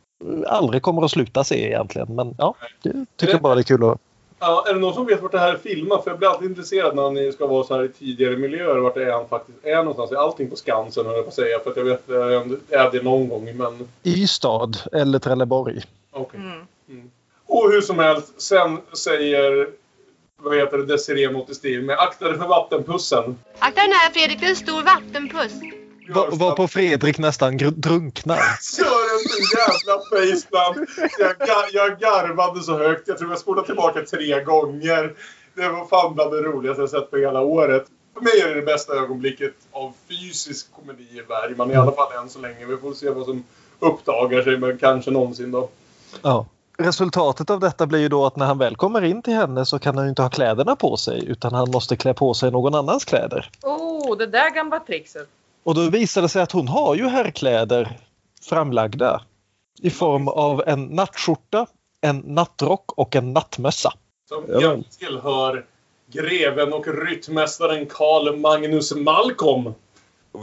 aldrig 0.47 0.81
kommer 0.81 1.01
att 1.05 1.11
sluta 1.11 1.43
se 1.43 1.67
egentligen. 1.67 2.15
Men 2.15 2.35
ja, 2.37 2.55
jag 2.83 3.05
tycker 3.15 3.39
bara 3.39 3.55
det 3.55 3.61
är 3.61 3.63
kul 3.63 3.83
att 3.83 3.97
Ja, 4.43 4.65
är 4.67 4.73
det 4.73 4.79
någon 4.79 4.93
som 4.93 5.05
vet 5.05 5.21
vart 5.21 5.31
det 5.31 5.39
här 5.39 5.53
är 5.53 5.57
filmat? 5.57 6.03
För 6.03 6.11
jag 6.11 6.19
blir 6.19 6.29
alltid 6.29 6.49
intresserad 6.49 6.95
när 6.95 7.09
ni 7.09 7.31
ska 7.31 7.47
vara 7.47 7.63
så 7.63 7.75
här 7.75 7.83
i 7.83 7.89
tidigare 7.89 8.37
miljöer. 8.37 8.77
Vart 8.77 8.95
det 8.95 9.03
är 9.03 9.11
han 9.11 9.27
faktiskt 9.27 9.57
är 9.63 9.75
någonstans. 9.75 10.11
Är 10.11 10.15
allting 10.15 10.49
på 10.49 10.55
Skansen 10.55 11.05
höll 11.05 11.15
jag 11.15 11.25
på 11.25 11.29
att 11.29 11.35
säga. 11.35 11.59
För 11.59 11.71
att 11.71 11.77
jag 11.77 11.83
vet 11.83 12.03
jag 12.07 12.33
är 12.69 12.91
det 12.91 13.03
någon 13.03 13.29
gång 13.29 13.57
men... 13.57 13.87
Ystad 14.03 14.71
eller 14.91 15.19
Trelleborg. 15.19 15.81
Okej. 16.11 16.21
Okay. 16.21 16.39
Mm. 16.39 16.67
Mm. 16.89 17.11
Och 17.45 17.71
hur 17.71 17.81
som 17.81 17.99
helst, 17.99 18.41
sen 18.41 18.77
säger 18.93 19.69
vad 20.37 20.57
heter 20.57 20.77
det, 20.77 20.85
Desiree 20.85 21.31
mot 21.31 21.55
Steve 21.55 21.83
med 21.83 21.99
akta 21.99 22.25
dig 22.27 22.37
för 22.37 22.47
vattenpussen. 22.47 23.39
Akta 23.59 23.81
den 23.81 23.91
här 23.91 24.11
Fredrik, 24.11 24.39
det 24.39 24.45
är 24.45 24.49
en 24.49 24.55
stor 24.55 24.83
vattenpuss. 24.83 25.53
Var, 26.09 26.31
var 26.31 26.55
på 26.55 26.67
Fredrik 26.67 27.17
nästan 27.17 27.57
drunknar. 27.57 28.39
Sån 29.29 29.59
jävla 29.59 30.01
faceplant. 30.09 30.89
Jag, 31.19 31.47
gar, 31.47 31.65
jag 31.73 31.99
garvade 31.99 32.63
så 32.63 32.77
högt. 32.77 33.07
Jag 33.07 33.17
tror 33.17 33.29
jag 33.29 33.39
spolade 33.39 33.67
tillbaka 33.67 34.01
tre 34.01 34.43
gånger. 34.43 35.13
Det 35.55 35.69
var 35.69 35.85
fan 35.85 36.15
bland 36.15 36.31
det 36.31 36.41
roligaste 36.41 36.81
jag 36.81 36.89
sett 36.89 37.11
på 37.11 37.17
hela 37.17 37.41
året. 37.41 37.85
För 38.13 38.21
mig 38.21 38.41
är 38.41 38.47
det 38.47 38.53
det 38.53 38.65
bästa 38.65 38.93
ögonblicket 38.93 39.53
av 39.71 39.93
fysisk 40.09 40.67
komedi 40.75 41.03
i 41.03 41.23
Bergman. 41.27 41.71
I 41.71 41.75
alla 41.75 41.91
fall 41.91 42.11
än 42.23 42.29
så 42.29 42.39
länge. 42.39 42.65
Vi 42.65 42.77
får 42.77 42.93
se 42.93 43.09
vad 43.09 43.25
som 43.25 43.43
uppdagar 43.79 44.43
sig, 44.43 44.57
men 44.57 44.77
kanske 44.77 45.11
någonsin 45.11 45.51
då. 45.51 45.69
Ja. 46.21 46.45
Resultatet 46.77 47.49
av 47.49 47.59
detta 47.59 47.87
blir 47.87 47.99
ju 47.99 48.09
då 48.09 48.25
att 48.25 48.35
när 48.35 48.45
han 48.45 48.57
väl 48.57 48.75
kommer 48.75 49.03
in 49.03 49.21
till 49.21 49.33
henne 49.33 49.65
så 49.65 49.79
kan 49.79 49.97
han 49.97 50.05
ju 50.05 50.09
inte 50.09 50.21
ha 50.21 50.29
kläderna 50.29 50.75
på 50.75 50.97
sig 50.97 51.25
utan 51.27 51.53
han 51.53 51.71
måste 51.71 51.95
klä 51.95 52.13
på 52.13 52.33
sig 52.33 52.51
någon 52.51 52.75
annans 52.75 53.05
kläder. 53.05 53.49
Oh, 53.61 54.17
det 54.17 54.25
där 54.25 54.49
gamla 54.49 54.79
trixet. 54.79 55.27
Och 55.63 55.75
då 55.75 55.89
visar 55.89 56.21
det 56.21 56.29
sig 56.29 56.41
att 56.41 56.51
hon 56.51 56.67
har 56.67 56.95
ju 56.95 57.07
herrkläder 57.07 57.97
framlagda 58.41 59.21
i 59.81 59.89
form 59.89 60.27
av 60.27 60.63
en 60.67 60.85
nattskjorta, 60.85 61.67
en 62.01 62.17
nattrock 62.17 62.91
och 62.91 63.15
en 63.15 63.33
nattmössa. 63.33 63.93
Som 64.29 64.83
tillhör 64.99 65.65
greven 66.11 66.73
och 66.73 66.87
ryttmästaren 66.87 67.85
Karl 67.85 68.37
Magnus 68.37 68.95
Malcolm. 68.95 69.73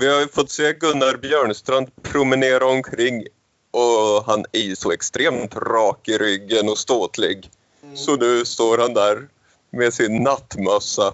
Vi 0.01 0.13
har 0.13 0.21
ju 0.21 0.29
fått 0.29 0.51
se 0.51 0.73
Gunnar 0.73 1.17
Björnstrand 1.17 2.03
promenera 2.03 2.67
omkring 2.67 3.27
och 3.71 4.25
han 4.27 4.45
är 4.53 4.61
ju 4.61 4.77
så 4.77 4.93
extremt 4.93 5.57
rak 5.57 6.09
i 6.09 6.19
ryggen 6.19 6.69
och 6.69 6.79
ståtlig. 6.79 7.51
Så 7.95 8.17
nu 8.17 8.45
står 8.45 8.79
han 8.79 8.95
där 8.95 9.29
med 9.71 9.95
sin 9.95 10.23
nattmössa 10.23 11.13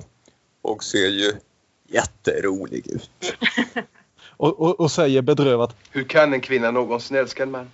och 0.63 0.85
ser 0.85 1.09
ju 1.09 1.33
jätterolig 1.89 2.87
ut. 2.87 3.11
Och, 4.37 4.61
och, 4.61 4.81
och 4.81 4.91
säger 4.91 5.23
bedrövat 5.23 5.77
Hur 5.91 6.05
kan 6.05 6.33
en 6.33 6.41
kvinna 6.41 6.71
någonsin 6.71 7.17
älska 7.17 7.43
en 7.43 7.51
man? 7.51 7.71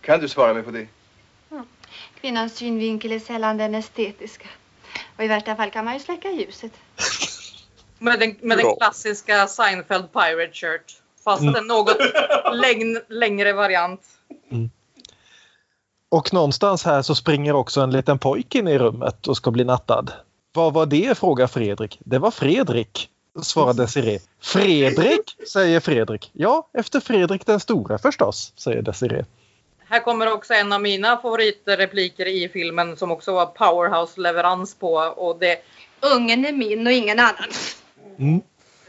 Kan 0.00 0.20
du 0.20 0.28
svara 0.28 0.54
mig 0.54 0.62
på 0.62 0.70
det? 0.70 0.86
Kvinnans 2.20 2.56
synvinkel 2.56 3.12
är 3.12 3.18
sällan 3.18 3.56
den 3.56 3.74
estetiska. 3.74 4.48
Och 5.16 5.24
i 5.24 5.28
värsta 5.28 5.56
fall 5.56 5.70
kan 5.70 5.84
man 5.84 5.94
ju 5.94 6.00
släcka 6.00 6.30
ljuset. 6.30 6.72
Med 7.98 8.20
den, 8.20 8.36
med 8.40 8.58
den 8.58 8.76
klassiska 8.76 9.46
Seinfeld 9.46 10.12
Pirate 10.12 10.52
Shirt. 10.52 11.02
Fast 11.24 11.42
Mm. 11.42 11.54
en 11.54 11.66
något 11.66 11.96
längn, 12.52 13.00
längre 13.08 13.52
variant. 13.52 14.00
Och 16.08 16.32
någonstans 16.32 16.84
här 16.84 17.02
så 17.02 17.14
springer 17.14 17.54
också 17.54 17.80
en 17.80 17.90
liten 17.90 18.18
pojk 18.18 18.54
in 18.54 18.68
i 18.68 18.78
rummet 18.78 19.26
och 19.26 19.36
ska 19.36 19.50
bli 19.50 19.64
nattad. 19.64 20.12
Vad 20.52 20.72
var 20.72 20.86
det? 20.86 21.18
frågar 21.18 21.46
Fredrik. 21.46 21.98
Det 22.04 22.18
var 22.18 22.30
Fredrik, 22.30 23.08
svarar 23.42 23.74
Desiree. 23.74 24.20
Fredrik, 24.40 25.36
säger 25.52 25.80
Fredrik. 25.80 26.30
Ja, 26.32 26.68
efter 26.72 27.00
Fredrik 27.00 27.46
den 27.46 27.60
stora 27.60 27.98
förstås, 27.98 28.52
säger 28.56 28.82
Desiree. 28.82 29.24
Här 29.88 30.00
kommer 30.00 30.32
också 30.32 30.54
en 30.54 30.72
av 30.72 30.82
mina 30.82 31.16
favoritrepliker 31.16 32.26
i 32.26 32.48
filmen 32.48 32.96
som 32.96 33.10
också 33.10 33.32
var 33.32 33.46
powerhouse-leverans 33.46 34.78
på. 34.78 34.94
Och 34.96 35.38
det, 35.38 35.58
Ungen 36.14 36.44
är 36.44 36.52
min 36.52 36.86
och 36.86 36.92
ingen 36.92 37.18
annan. 37.18 37.50
Mm. 38.18 38.40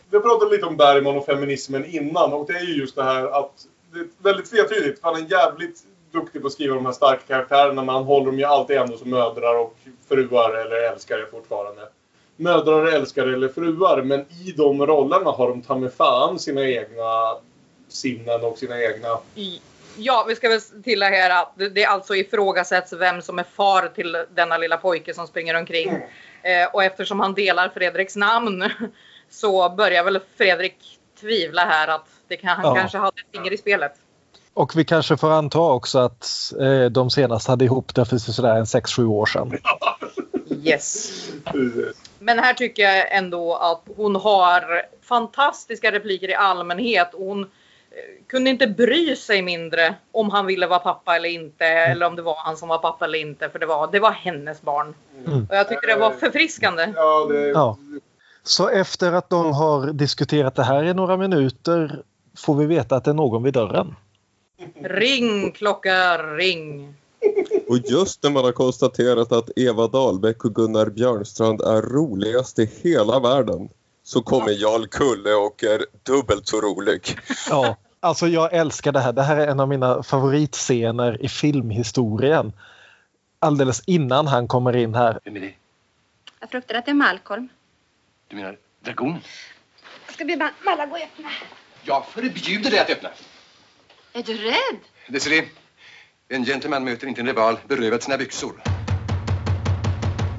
Vi 0.09 0.19
pratade 0.19 0.51
lite 0.51 0.65
om 0.65 0.77
Bergman 0.77 1.17
och 1.17 1.25
feminismen 1.25 1.85
innan 1.85 2.33
och 2.33 2.47
det 2.47 2.53
är 2.53 2.63
ju 2.63 2.73
just 2.79 2.95
det 2.95 3.03
här 3.03 3.39
att 3.39 3.51
det 3.93 3.99
är 3.99 4.07
väldigt 4.23 4.49
tvetydigt. 4.49 4.99
Han 5.01 5.15
är 5.15 5.31
jävligt 5.31 5.79
duktig 6.11 6.41
på 6.41 6.47
att 6.47 6.53
skriva 6.53 6.75
de 6.75 6.85
här 6.85 6.93
starka 6.93 7.21
karaktärerna 7.27 7.83
men 7.83 7.95
han 7.95 8.03
håller 8.03 8.25
dem 8.25 8.39
ju 8.39 8.45
alltid 8.45 8.77
ändå 8.77 8.97
som 8.97 9.09
mödrar 9.09 9.59
och 9.59 9.77
fruar 10.07 10.53
eller 10.53 10.91
älskare 10.91 11.25
fortfarande. 11.31 11.81
Mödrar, 12.37 12.85
älskare 12.85 13.33
eller 13.33 13.49
fruar 13.49 14.01
men 14.01 14.19
i 14.19 14.53
de 14.57 14.85
rollerna 14.85 15.31
har 15.31 15.49
de 15.49 15.61
ta 15.61 15.75
med 15.77 15.93
fan 15.93 16.39
sina 16.39 16.63
egna 16.63 17.37
sinnen 17.87 18.43
och 18.43 18.57
sina 18.57 18.81
egna... 18.81 19.19
i, 19.35 19.61
ja, 19.97 20.25
vi 20.27 20.35
ska 20.35 20.49
väl 20.49 20.61
tillägga 20.61 21.17
här 21.17 21.41
att 21.41 21.53
det, 21.55 21.69
det 21.69 21.85
alltså 21.85 22.15
ifrågasätts 22.15 22.93
vem 22.93 23.21
som 23.21 23.39
är 23.39 23.43
far 23.43 23.91
till 23.95 24.17
denna 24.35 24.57
lilla 24.57 24.77
pojke 24.77 25.13
som 25.13 25.27
springer 25.27 25.55
omkring. 25.55 25.89
Eh, 26.43 26.67
och 26.73 26.83
eftersom 26.83 27.19
han 27.19 27.33
delar 27.33 27.69
Fredriks 27.69 28.15
namn 28.15 28.63
så 29.29 29.69
börjar 29.69 30.03
väl 30.03 30.19
Fredrik 30.37 30.99
tvivla 31.19 31.61
här 31.61 31.87
att 31.87 32.07
det 32.27 32.37
kan, 32.37 32.49
han 32.49 32.65
Ja. 32.65 32.75
kanske 32.75 32.97
hade 32.97 33.21
ett 33.21 33.37
finger 33.37 33.53
i 33.53 33.57
spelet. 33.57 33.93
Och 34.53 34.75
vi 34.75 34.85
kanske 34.85 35.17
får 35.17 35.31
anta 35.31 35.59
också 35.59 35.99
att 35.99 36.53
eh, 36.61 36.85
de 36.85 37.09
senast 37.09 37.47
hade 37.47 37.65
ihop 37.65 37.95
det 37.95 38.05
för 38.05 38.17
sådär 38.17 38.55
en 38.55 38.65
6-7 38.65 39.05
år 39.05 39.25
sedan. 39.25 39.57
Yes. 40.63 41.11
Men 42.19 42.39
här 42.39 42.53
tycker 42.53 42.83
jag 42.83 43.17
ändå 43.17 43.55
att 43.55 43.81
hon 43.95 44.15
har 44.15 44.81
fantastiska 45.01 45.91
repliker 45.91 46.29
i 46.29 46.35
allmänhet. 46.35 47.09
Hon 47.13 47.43
eh, 47.43 47.47
kunde 48.27 48.49
inte 48.49 48.67
bry 48.67 49.15
sig 49.15 49.41
mindre 49.41 49.95
om 50.11 50.29
han 50.29 50.45
ville 50.45 50.67
vara 50.67 50.79
pappa 50.79 51.15
eller 51.15 51.29
inte. 51.29 51.65
Eller 51.65 52.05
om 52.05 52.15
det 52.15 52.21
var 52.21 52.35
han 52.37 52.57
som 52.57 52.69
var 52.69 52.77
pappa 52.77 53.05
eller 53.05 53.19
inte. 53.19 53.49
För 53.49 53.59
det 53.59 53.65
var, 53.65 53.91
det 53.91 53.99
var 53.99 54.11
hennes 54.11 54.61
barn. 54.61 54.95
Mm. 55.27 55.47
Och 55.49 55.55
jag 55.55 55.69
tycker 55.69 55.87
det 55.87 55.95
var 55.95 56.11
förfriskande. 56.11 56.93
Ja, 56.95 57.27
det... 57.29 57.47
Ja. 57.47 57.77
Så 58.43 58.69
efter 58.69 59.11
att 59.11 59.29
de 59.29 59.53
har 59.53 59.93
diskuterat 59.93 60.55
det 60.55 60.63
här 60.63 60.83
i 60.83 60.93
några 60.93 61.17
minuter 61.17 62.03
får 62.37 62.55
vi 62.55 62.65
veta 62.65 62.95
att 62.95 63.03
det 63.03 63.11
är 63.11 63.15
någon 63.15 63.43
vid 63.43 63.53
dörren. 63.53 63.95
Ring 64.83 65.51
klocka, 65.51 66.17
ring. 66.17 66.93
Och 67.69 67.77
just 67.77 68.23
när 68.23 68.29
man 68.29 68.43
har 68.45 68.51
konstaterat 68.51 69.31
att 69.31 69.49
Eva 69.55 69.87
Dahlbeck 69.87 70.45
och 70.45 70.55
Gunnar 70.55 70.85
Björnstrand 70.85 71.61
är 71.61 71.81
roligast 71.81 72.59
i 72.59 72.71
hela 72.83 73.19
världen 73.19 73.69
så 74.03 74.21
kommer 74.21 74.49
Jarl 74.51 74.87
Kulle 74.87 75.33
och 75.33 75.63
är 75.63 75.85
dubbelt 76.03 76.47
så 76.47 76.61
rolig. 76.61 77.19
Ja, 77.49 77.75
alltså 77.99 78.27
jag 78.27 78.53
älskar 78.53 78.91
det 78.91 78.99
här. 78.99 79.13
Det 79.13 79.23
här 79.23 79.37
är 79.37 79.47
en 79.47 79.59
av 79.59 79.67
mina 79.67 80.03
favoritscener 80.03 81.25
i 81.25 81.29
filmhistorien. 81.29 82.53
Alldeles 83.39 83.81
innan 83.85 84.27
han 84.27 84.47
kommer 84.47 84.75
in 84.75 84.95
här. 84.95 85.19
Vem 85.23 85.35
är 85.35 85.39
det? 85.39 85.53
Jag 86.39 86.49
fruktar 86.49 86.75
att 86.75 86.85
det 86.85 86.91
är 86.91 86.95
Malcolm. 86.95 87.49
Du 88.27 88.35
menar 88.35 88.57
dragonen? 88.83 89.19
Jag 90.05 90.13
ska 90.13 90.25
be 90.25 90.33
Ma- 90.33 90.51
Malla 90.65 90.85
gå 90.85 90.91
och 90.91 91.01
öppna. 91.01 91.29
Jag 91.83 92.05
förbjuder 92.05 92.71
dig 92.71 92.79
att 92.79 92.89
öppna. 92.89 93.09
Är 94.13 94.23
du 94.23 94.37
rädd? 94.37 94.79
Desiree, 95.09 95.45
en 96.29 96.45
gentleman 96.45 96.83
möter 96.83 97.07
inte 97.07 97.21
en 97.21 97.27
rival 97.27 97.57
berövad 97.67 98.03
sina 98.03 98.17
byxor. 98.17 98.61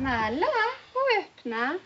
Malla, 0.00 0.46
gå 0.92 1.00
och 1.00 1.24
öppna. 1.24 1.78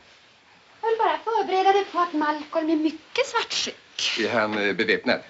Jag 0.81 0.89
vill 0.89 0.99
bara 0.99 1.19
förbereda 1.19 1.73
dig 1.73 1.85
på 1.93 1.99
att 1.99 2.13
Malcolm 2.13 2.71
är 2.71 2.77
mycket 2.77 3.27
svartsjuk. 3.27 4.19
Är 4.21 4.41
han 4.41 4.59
eh, 4.59 4.75
beväpnad? 4.75 5.21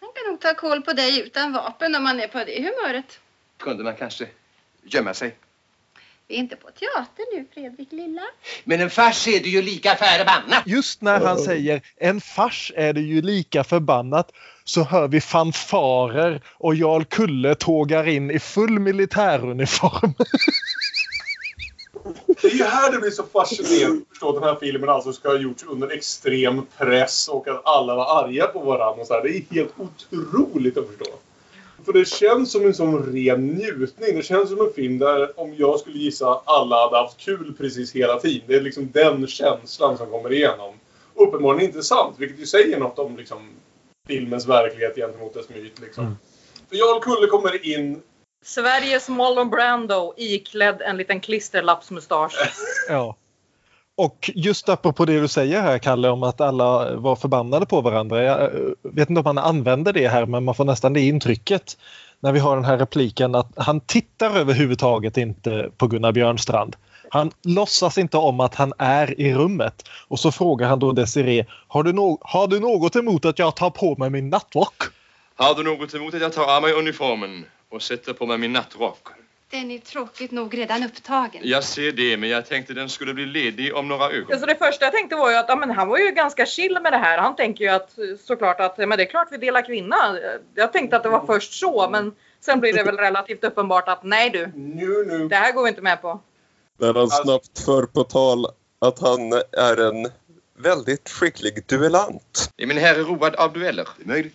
Han 0.00 0.08
kan 0.14 0.30
nog 0.30 0.40
ta 0.40 0.54
koll 0.54 0.82
på 0.82 0.92
dig 0.92 1.20
utan 1.20 1.52
vapen 1.52 1.94
om 1.94 2.06
han 2.06 2.20
är 2.20 2.28
på 2.28 2.38
det 2.38 2.56
humöret. 2.56 3.20
Kunde 3.58 3.84
man 3.84 3.96
kanske 3.96 4.26
gömma 4.82 5.14
sig? 5.14 5.36
Vi 6.28 6.34
är 6.34 6.38
inte 6.38 6.56
på 6.56 6.70
teater 6.70 7.36
nu, 7.36 7.46
Fredrik 7.54 7.92
lilla. 7.92 8.22
Men 8.64 8.80
en 8.80 8.90
fars 8.90 9.28
är 9.28 9.40
det 9.40 9.48
ju 9.48 9.62
lika 9.62 9.96
förbannat. 9.96 10.62
Just 10.66 11.00
när 11.00 11.20
han 11.20 11.38
säger 11.38 11.82
en 11.96 12.20
fars 12.20 12.72
är 12.76 12.92
det 12.92 13.00
ju 13.00 13.22
lika 13.22 13.64
förbannat 13.64 14.32
så 14.64 14.82
hör 14.82 15.08
vi 15.08 15.20
fanfarer 15.20 16.40
och 16.58 16.74
Jarl 16.74 17.04
Kulle 17.04 17.54
tågar 17.54 18.08
in 18.08 18.30
i 18.30 18.38
full 18.38 18.78
militäruniform. 18.78 20.14
Det 22.42 22.48
är 22.48 22.54
ju 22.54 22.64
här 22.64 22.92
det 22.92 22.98
blir 22.98 23.10
så 23.10 23.22
fascinerande 23.22 24.02
att 24.02 24.08
förstå 24.08 24.28
att 24.28 24.34
den 24.34 24.44
här 24.44 24.56
filmen 24.60 24.88
alltså 24.88 25.12
ska 25.12 25.28
ha 25.28 25.38
gjorts 25.38 25.64
under 25.68 25.90
extrem 25.90 26.66
press 26.78 27.28
och 27.28 27.48
att 27.48 27.66
alla 27.66 27.94
var 27.94 28.24
arga 28.24 28.46
på 28.46 28.58
varandra. 28.58 29.00
Och 29.00 29.06
så 29.06 29.14
här. 29.14 29.22
Det 29.22 29.28
är 29.28 29.42
helt 29.50 29.74
otroligt 29.78 30.78
att 30.78 30.86
förstå. 30.86 31.04
För 31.84 31.92
det 31.92 32.08
känns 32.08 32.52
som 32.52 32.66
en 32.66 32.74
sån 32.74 33.12
ren 33.12 33.46
njutning. 33.46 34.16
Det 34.16 34.22
känns 34.22 34.50
som 34.50 34.60
en 34.60 34.72
film 34.72 34.98
där, 34.98 35.40
om 35.40 35.54
jag 35.56 35.80
skulle 35.80 35.98
gissa, 35.98 36.40
alla 36.44 36.76
hade 36.76 36.96
haft 36.96 37.16
kul 37.16 37.54
precis 37.58 37.92
hela 37.92 38.20
tiden. 38.20 38.44
Det 38.46 38.54
är 38.54 38.60
liksom 38.60 38.90
den 38.92 39.26
känslan 39.26 39.98
som 39.98 40.10
kommer 40.10 40.32
igenom. 40.32 40.74
Uppenbarligen 41.14 41.66
inte 41.70 41.82
sant, 41.82 42.14
vilket 42.18 42.40
ju 42.40 42.46
säger 42.46 42.80
något 42.80 42.98
om 42.98 43.16
liksom, 43.16 43.38
filmens 44.08 44.46
verklighet 44.46 44.96
gentemot 44.96 45.34
dess 45.34 45.48
myt. 45.48 45.80
Liksom. 45.80 46.18
För 46.68 46.76
Jarl 46.76 47.00
Kulle 47.00 47.26
kommer 47.26 47.66
in 47.66 48.02
Sveriges 48.44 49.08
Marlon 49.08 49.50
Brando 49.50 50.14
iklädd 50.16 50.82
en 50.82 50.96
liten 50.96 51.20
klisterlappsmustasch. 51.20 52.52
Ja. 52.88 53.16
Och 53.96 54.30
just 54.34 54.68
apropå 54.68 55.04
det 55.04 55.20
du 55.20 55.28
säger 55.28 55.60
här 55.60 55.78
Kalle 55.78 56.08
om 56.08 56.22
att 56.22 56.40
alla 56.40 56.96
var 56.96 57.16
förbannade 57.16 57.66
på 57.66 57.80
varandra. 57.80 58.22
Jag 58.22 58.42
eh, 58.42 58.50
vet 58.82 59.10
inte 59.10 59.20
om 59.20 59.26
han 59.26 59.38
använder 59.38 59.92
det 59.92 60.08
här 60.08 60.26
men 60.26 60.44
man 60.44 60.54
får 60.54 60.64
nästan 60.64 60.92
det 60.92 61.00
intrycket 61.00 61.76
när 62.20 62.32
vi 62.32 62.38
har 62.38 62.56
den 62.56 62.64
här 62.64 62.78
repliken 62.78 63.34
att 63.34 63.52
han 63.56 63.80
tittar 63.80 64.36
överhuvudtaget 64.36 65.16
inte 65.16 65.70
på 65.76 65.86
Gunnar 65.86 66.12
Björnstrand. 66.12 66.76
Han 67.14 67.30
låtsas 67.42 67.98
inte 67.98 68.16
om 68.16 68.40
att 68.40 68.54
han 68.54 68.72
är 68.78 69.20
i 69.20 69.34
rummet 69.34 69.88
och 70.08 70.20
så 70.20 70.32
frågar 70.32 70.68
han 70.68 70.78
då 70.78 70.92
Desiree 70.92 71.46
har 71.68 71.82
du, 71.82 71.92
no- 71.92 72.18
har 72.20 72.46
du 72.46 72.60
något 72.60 72.96
emot 72.96 73.24
att 73.24 73.38
jag 73.38 73.56
tar 73.56 73.70
på 73.70 73.96
mig 73.98 74.10
min 74.10 74.30
nattrock? 74.30 74.82
Har 75.36 75.54
du 75.54 75.62
något 75.62 75.94
emot 75.94 76.14
att 76.14 76.20
jag 76.20 76.32
tar 76.32 76.56
av 76.56 76.62
mig 76.62 76.72
uniformen 76.72 77.44
och 77.70 77.82
sätter 77.82 78.12
på 78.12 78.26
mig 78.26 78.38
min 78.38 78.52
nattrock? 78.52 79.08
Den 79.50 79.70
är 79.70 79.78
tråkigt 79.78 80.30
nog 80.30 80.58
redan 80.58 80.82
upptagen. 80.82 81.40
Jag 81.44 81.64
ser 81.64 81.92
det, 81.92 82.16
men 82.16 82.28
jag 82.28 82.46
tänkte 82.48 82.74
den 82.74 82.88
skulle 82.88 83.14
bli 83.14 83.26
ledig 83.26 83.74
om 83.74 83.88
några 83.88 84.10
ögon. 84.10 84.32
Alltså 84.32 84.46
det 84.46 84.56
första 84.56 84.84
jag 84.84 84.92
tänkte 84.94 85.16
var 85.16 85.30
ju 85.30 85.36
att 85.36 85.48
ja, 85.48 85.56
men 85.56 85.70
han 85.70 85.88
var 85.88 85.98
ju 85.98 86.10
ganska 86.10 86.46
chill 86.46 86.78
med 86.82 86.92
det 86.92 86.98
här. 86.98 87.18
Han 87.18 87.36
tänker 87.36 87.64
ju 87.64 87.70
att 87.70 87.90
såklart 88.24 88.60
att 88.60 88.78
men 88.78 88.90
det 88.90 89.02
är 89.02 89.10
klart 89.10 89.28
vi 89.30 89.36
delar 89.36 89.62
kvinna. 89.66 89.96
Jag 90.54 90.72
tänkte 90.72 90.96
att 90.96 91.02
det 91.02 91.08
var 91.08 91.26
först 91.26 91.52
så 91.52 91.88
men 91.90 92.12
sen 92.40 92.60
blir 92.60 92.72
det 92.72 92.82
väl 92.82 92.96
relativt 92.96 93.44
uppenbart 93.44 93.88
att 93.88 94.02
nej 94.04 94.30
du, 94.30 94.52
Nu, 94.54 95.04
nu. 95.06 95.28
det 95.28 95.36
här 95.36 95.52
går 95.52 95.62
vi 95.62 95.68
inte 95.68 95.82
med 95.82 96.02
på. 96.02 96.20
När 96.78 96.94
han 96.94 97.10
snabbt 97.10 97.58
för 97.58 97.82
på 97.82 98.04
tal 98.04 98.46
att 98.78 98.98
han 98.98 99.32
är 99.52 99.76
en 99.88 100.10
väldigt 100.58 101.08
skicklig 101.08 101.66
duellant. 101.66 102.52
Är 102.56 102.66
min 102.66 102.78
herre 102.78 103.02
road 103.02 103.34
av 103.34 103.52
dueller? 103.52 103.88
Det 103.96 104.04
är 104.04 104.08
möjligt. 104.08 104.34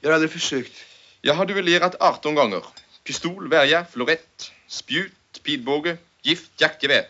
Jag 0.00 0.08
har 0.08 0.14
aldrig 0.14 0.30
försökt. 0.30 0.72
Jag 1.20 1.34
har 1.34 1.46
duellerat 1.46 1.96
18 2.00 2.34
gånger. 2.34 2.62
Pistol, 3.04 3.48
värja, 3.48 3.84
florett, 3.92 4.52
spjut, 4.68 5.42
pilbåge, 5.42 5.96
gift, 6.22 6.60
jaktgevär. 6.60 7.02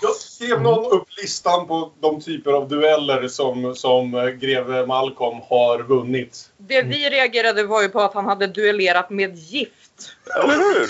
Jag 0.00 0.16
skrev 0.16 0.62
någon 0.62 0.92
upp 0.92 1.08
listan 1.22 1.66
på 1.66 1.92
de 2.00 2.20
typer 2.20 2.52
av 2.52 2.68
dueller 2.68 3.28
som, 3.28 3.74
som 3.74 4.14
eh, 4.14 4.26
greve 4.26 4.86
Malcolm 4.86 5.40
har 5.48 5.82
vunnit. 5.82 6.50
Det 6.56 6.82
vi 6.82 7.10
reagerade 7.10 7.64
var 7.64 7.82
ju 7.82 7.88
på 7.88 8.00
att 8.00 8.14
han 8.14 8.24
hade 8.24 8.46
duellerat 8.46 9.10
med 9.10 9.36
gift. 9.36 10.16
Eller 10.34 10.54
hur? 10.54 10.88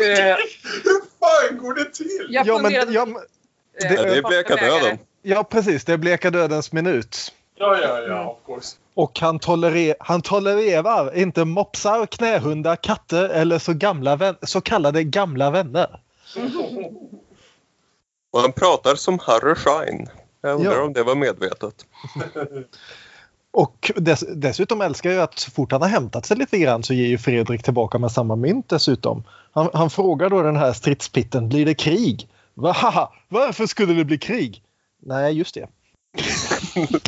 Eh, 0.00 0.36
Hur 0.84 1.00
fan 1.20 1.58
går 1.58 1.74
det 1.74 1.84
till? 1.94 2.26
Jag 2.30 2.46
Ja, 2.46 2.58
men, 2.58 2.72
ja, 2.72 3.04
men- 3.06 3.16
eh, 3.16 3.22
Ja, 3.94 4.02
det 4.02 4.16
är 4.18 4.22
bleka 4.22 4.56
döden. 4.56 4.98
ja, 5.22 5.44
precis. 5.44 5.84
Det 5.84 5.92
är 5.92 5.96
bleka 5.96 6.30
dödens 6.30 6.72
minut. 6.72 7.32
Ja, 7.56 7.78
ja, 7.82 8.00
ja, 8.00 8.30
of 8.30 8.46
course. 8.46 8.76
Och 8.94 9.18
han, 9.20 9.38
tolerer, 9.38 9.94
han 10.00 10.22
tolererar 10.22 11.16
inte 11.16 11.44
mopsar, 11.44 12.06
knähundar, 12.06 12.76
katter 12.76 13.28
eller 13.28 13.58
så, 13.58 13.72
gamla 13.72 14.16
vän, 14.16 14.36
så 14.42 14.60
kallade 14.60 15.04
gamla 15.04 15.50
vänner. 15.50 16.00
Och 18.32 18.40
han 18.40 18.52
pratar 18.52 18.94
som 18.94 19.18
Harry 19.18 19.54
Schein. 19.54 20.08
Jag 20.40 20.56
undrar 20.56 20.72
Ja. 20.76 20.82
om 20.82 20.92
det 20.92 21.02
var 21.02 21.14
medvetet. 21.14 21.86
Och 23.50 23.92
dess, 23.96 24.24
dessutom 24.28 24.80
älskar 24.80 25.10
jag 25.10 25.22
att 25.22 25.38
så 25.38 25.50
fort 25.50 25.72
han 25.72 25.82
har 25.82 25.88
hämtat 25.88 26.26
sig 26.26 26.36
lite 26.36 26.58
grann 26.58 26.82
så 26.82 26.94
ger 26.94 27.06
ju 27.06 27.18
Fredrik 27.18 27.62
tillbaka 27.62 27.98
med 27.98 28.12
samma 28.12 28.36
mynt 28.36 28.68
dessutom. 28.68 29.24
Han, 29.54 29.70
han 29.74 29.90
frågar 29.90 30.30
då 30.30 30.42
den 30.42 30.56
här 30.56 30.72
stridspitten, 30.72 31.48
blir 31.48 31.66
det 31.66 31.74
krig? 31.74 32.28
Va, 32.54 32.72
haha, 32.72 33.12
varför 33.28 33.66
skulle 33.66 33.92
det 33.94 34.04
bli 34.04 34.18
krig? 34.18 34.62
Nej, 35.02 35.38
just 35.38 35.54
det. 35.54 35.68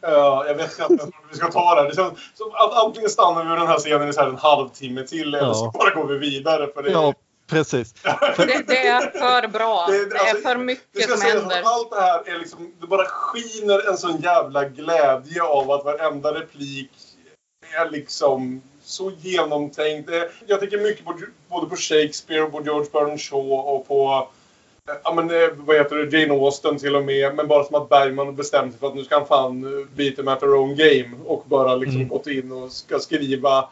Ja, 0.00 0.44
jag 0.46 0.54
vet 0.54 0.78
inte 0.90 1.04
hur 1.04 1.28
vi 1.30 1.36
ska 1.36 1.50
ta 1.52 1.74
det 1.74 1.80
här. 1.80 1.88
Det 1.88 1.94
känns 1.96 2.12
som 2.34 2.50
att 2.54 2.84
antingen 2.84 3.10
stannar 3.10 3.42
vi 3.44 3.48
vid 3.50 3.58
den 3.58 3.66
här 3.66 3.78
scenen 3.78 4.08
i 4.08 4.12
så 4.12 4.20
här 4.20 4.28
en 4.28 4.36
halvtimme 4.36 5.02
till 5.06 5.34
eller 5.34 5.52
så 5.54 5.70
bara 5.70 5.90
går 5.94 6.04
vi 6.06 6.18
vidare. 6.18 6.68
För 6.74 6.82
det, 6.82 6.90
Ja, 6.90 7.14
precis. 7.46 7.92
Det, 8.36 8.64
det 8.66 8.86
är 8.86 9.00
för 9.00 9.48
bra. 9.48 9.86
Det- 9.88 10.10
Det 10.10 10.16
är 10.16 10.20
alltså, 10.20 10.36
för 10.48 10.54
det 10.54 10.60
mycket 10.64 11.02
ska 11.02 11.12
som 11.12 11.20
sägas 11.20 11.34
händer. 11.40 11.60
att 11.60 11.66
allt 11.66 11.90
det 11.90 12.00
här 12.00 12.34
är 12.34 12.38
liksom, 12.38 12.72
det 12.80 12.86
bara 12.86 13.04
skiner 13.04 13.88
en 13.90 13.96
sån 13.98 14.16
jävla 14.20 14.64
glädje 14.68 15.42
av 15.42 15.70
att 15.70 15.84
varenda 15.84 16.34
replik 16.34 16.90
är 17.80 17.90
liksom 17.90 18.62
så 18.86 19.12
genomtänkt. 19.20 20.08
Det- 20.08 20.30
Jag 20.46 20.60
tänker 20.60 20.78
mycket 20.78 21.04
på 21.04 21.14
både 21.48 21.66
på 21.66 21.76
Shakespeare 21.76 22.42
och 22.42 22.52
på 22.52 22.62
George 22.64 22.88
Bernard 22.92 23.20
Shaw 23.20 23.52
och 23.52 23.88
på 23.88 24.28
eh, 24.88 24.94
Ja 25.04 25.12
men 25.14 25.30
eh, 25.30 25.48
vad 25.56 25.76
heter 25.76 25.96
det, 25.96 26.18
Jane 26.18 26.34
Austen 26.34 26.78
till 26.78 26.96
och 26.96 27.04
med. 27.04 27.34
Men 27.34 27.48
bara 27.48 27.64
som 27.64 27.74
att 27.74 27.88
Bergman 27.88 28.36
bestämt 28.36 28.72
sig 28.72 28.80
för 28.80 28.86
att 28.86 28.94
nu 28.94 29.04
ska 29.04 29.18
han 29.18 29.26
fan 29.26 29.64
eh, 29.64 29.86
beat 29.96 30.16
them 30.16 30.28
at 30.28 30.40
their 30.40 30.54
own 30.54 30.76
game. 30.76 31.10
Och 31.26 31.44
bara 31.46 31.74
liksom 31.74 31.96
Mm. 31.96 32.08
gått 32.08 32.26
in 32.26 32.52
och 32.52 32.72
ska 32.72 32.98
skriva 32.98 33.68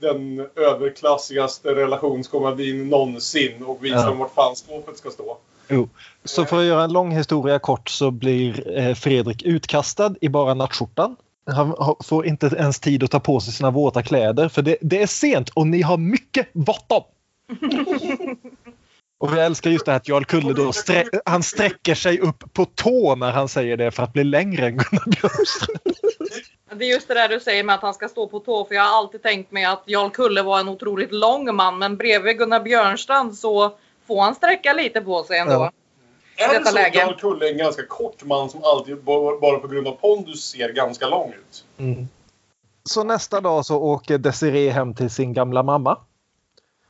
den 0.00 0.48
överklassigaste 0.56 1.74
relationskomedin 1.74 2.88
någonsin 2.88 3.62
och 3.64 3.84
visa 3.84 3.96
Ja. 3.96 4.06
dem 4.06 4.18
vart 4.18 4.34
fan 4.34 4.56
skåpet 4.56 4.96
ska 4.98 5.10
stå. 5.10 5.36
Jo. 5.68 5.88
Så 6.24 6.44
för 6.44 6.58
att 6.58 6.64
göra 6.64 6.82
en 6.84 6.92
lång 6.92 7.10
historia 7.10 7.58
kort 7.58 7.88
så 7.88 8.10
blir 8.10 8.78
eh, 8.78 8.94
Fredrik 8.94 9.42
utkastad 9.42 10.14
i 10.20 10.28
bara 10.28 10.54
nattskjortan. 10.54 11.16
Han 11.46 11.96
får 12.04 12.26
inte 12.26 12.46
ens 12.46 12.80
tid 12.80 13.04
att 13.04 13.10
ta 13.10 13.20
på 13.20 13.40
sig 13.40 13.52
sina 13.52 13.70
våta 13.70 14.02
kläder 14.02 14.48
för 14.48 14.62
det, 14.62 14.76
det 14.80 15.02
är 15.02 15.06
sent 15.06 15.48
och 15.48 15.66
ni 15.66 15.82
har 15.82 15.96
mycket 15.96 16.52
bråttom. 16.52 17.02
och 19.20 19.30
jag 19.30 19.44
älskar 19.46 19.70
just 19.70 19.84
det 19.84 19.92
här 19.92 19.96
att 19.96 20.08
Jarl 20.08 20.24
Kulle 20.24 20.52
då 20.52 20.70
strä- 20.70 21.20
han 21.24 21.42
sträcker 21.42 21.94
sig 21.94 22.20
upp 22.20 22.52
på 22.52 22.64
tå 22.64 23.14
när 23.16 23.32
han 23.32 23.48
säger 23.48 23.76
det 23.76 23.90
för 23.90 24.02
att 24.02 24.12
bli 24.12 24.24
längre 24.24 24.66
än 24.66 24.76
Gunnar 24.76 25.10
Björkstrand. 25.10 25.96
Det 26.74 26.84
är 26.84 26.88
just 26.88 27.08
det 27.08 27.14
där 27.14 27.28
du 27.28 27.40
säger 27.40 27.64
med 27.64 27.74
att 27.74 27.82
han 27.82 27.94
ska 27.94 28.08
stå 28.08 28.26
på 28.26 28.40
tå. 28.40 28.64
För 28.64 28.74
jag 28.74 28.82
har 28.82 28.98
alltid 28.98 29.22
tänkt 29.22 29.50
mig 29.50 29.64
att 29.64 29.82
Jarl 29.86 30.10
Kulle 30.10 30.42
var 30.42 30.60
en 30.60 30.68
otroligt 30.68 31.12
lång 31.12 31.54
man. 31.54 31.78
Men 31.78 31.96
bredvid 31.96 32.38
Gunnar 32.38 32.60
Björnstrand 32.60 33.34
så 33.34 33.78
får 34.06 34.22
han 34.22 34.34
sträcka 34.34 34.72
lite 34.72 35.00
på 35.00 35.24
sig 35.24 35.38
ändå. 35.38 35.52
Ja. 35.52 35.72
Är 36.36 36.48
det 36.48 36.58
detta 36.58 36.70
så 36.70 36.74
läge. 36.74 36.98
Jarl 36.98 37.18
Kulle 37.18 37.46
är 37.46 37.52
en 37.52 37.58
ganska 37.58 37.86
kort 37.86 38.24
man 38.24 38.50
som 38.50 38.64
alltid 38.64 39.02
bara 39.04 39.58
på 39.58 39.68
grund 39.68 39.88
av 39.88 39.92
pondus 39.92 40.44
ser 40.44 40.72
ganska 40.72 41.08
lång 41.08 41.32
ut? 41.32 41.64
Mm. 41.78 42.08
Så 42.84 43.04
nästa 43.04 43.40
dag 43.40 43.66
så 43.66 43.76
åker 43.76 44.18
Desiree 44.18 44.70
hem 44.70 44.94
till 44.94 45.10
sin 45.10 45.32
gamla 45.32 45.62
mamma. 45.62 45.98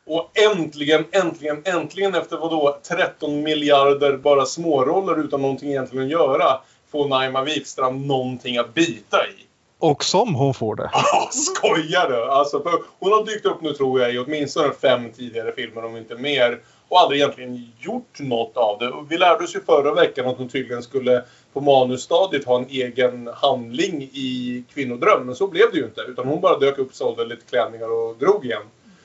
Och 0.07 0.31
äntligen, 0.53 1.05
äntligen, 1.13 1.63
äntligen 1.65 2.15
efter 2.15 2.37
vadå 2.37 2.79
13 2.83 3.43
miljarder 3.43 4.17
bara 4.17 4.47
småroller 4.47 5.25
utan 5.25 5.43
någonting 5.43 5.71
egentligen 5.71 6.05
att 6.05 6.11
göra 6.11 6.61
får 6.93 7.09
Naima 7.09 7.43
Wikstrand 7.43 8.07
någonting 8.07 8.59
att 8.59 8.75
bita 8.75 9.27
i. 9.27 9.47
Och 9.79 10.05
som 10.05 10.35
hon 10.35 10.55
får 10.55 10.77
det. 10.77 10.91
Ah, 10.93 11.29
skojar 11.31 12.09
du? 12.09 12.31
Alltså, 12.31 12.83
hon 12.99 13.13
har 13.13 13.25
dykt 13.25 13.47
upp 13.47 13.61
nu 13.61 13.73
tror 13.73 14.01
jag 14.01 14.15
i 14.15 14.19
åtminstone 14.19 14.73
fem 14.73 15.13
tidigare 15.17 15.53
filmer 15.53 15.85
om 15.85 15.97
inte 15.97 16.15
mer. 16.15 16.61
Och 16.89 17.01
aldrig 17.01 17.21
egentligen 17.21 17.73
gjort 17.79 18.19
något 18.19 18.57
av 18.57 18.79
det. 18.79 18.89
Och 18.89 19.13
vi 19.13 19.19
lärde 19.19 19.45
oss 19.45 19.57
ju 19.57 19.61
förra 19.61 19.95
veckan 19.95 20.27
att 20.27 20.37
hon 20.37 20.49
tydligen 20.49 20.83
skulle 20.83 21.25
på 21.53 21.61
manusstadiet 21.61 22.45
ha 22.45 22.59
en 22.59 22.69
egen 22.69 23.31
handling 23.35 24.03
i 24.03 24.65
Kvinnodröm. 24.75 25.27
Men 25.27 25.35
så 25.35 25.47
blev 25.47 25.71
det 25.73 25.79
ju 25.79 25.85
inte. 25.85 26.01
Utan 26.01 26.27
hon 26.27 26.41
bara 26.41 26.59
dök 26.59 26.79
upp, 26.79 26.95
sålde 26.95 27.25
lite 27.25 27.47
klänningar 27.51 27.93
och 27.93 28.17
drog 28.17 28.45
igen. 28.45 28.63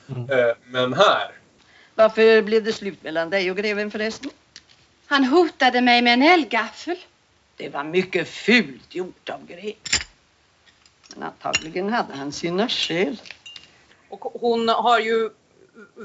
Eh, 0.08 0.56
men 0.64 0.92
här. 0.92 1.30
Varför 1.94 2.42
blev 2.42 2.64
det 2.64 2.72
slut 2.72 3.02
mellan 3.02 3.30
dig 3.30 3.50
och 3.50 3.56
greven 3.56 3.90
förresten? 3.90 4.30
Han 5.06 5.24
hotade 5.24 5.80
mig 5.80 6.02
med 6.02 6.12
en 6.12 6.22
eldgaffel. 6.22 6.96
Det 7.56 7.68
var 7.68 7.84
mycket 7.84 8.28
fult 8.28 8.94
gjort 8.94 9.28
av 9.28 9.46
greven. 9.46 9.74
Men 11.14 11.22
antagligen 11.22 11.92
hade 11.92 12.14
han 12.14 12.32
sina 12.32 12.68
skäl. 12.68 13.20
Och 14.08 14.20
hon 14.20 14.68
har 14.68 14.98
ju 14.98 15.30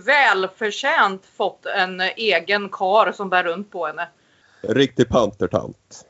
välförtjänt 0.05 1.25
fått 1.37 1.65
en 1.65 2.01
egen 2.01 2.69
kar 2.69 3.11
som 3.11 3.29
bär 3.29 3.43
runt 3.43 3.71
på 3.71 3.85
henne. 3.85 4.07
Riktig 4.61 5.09
pantertant. 5.09 6.05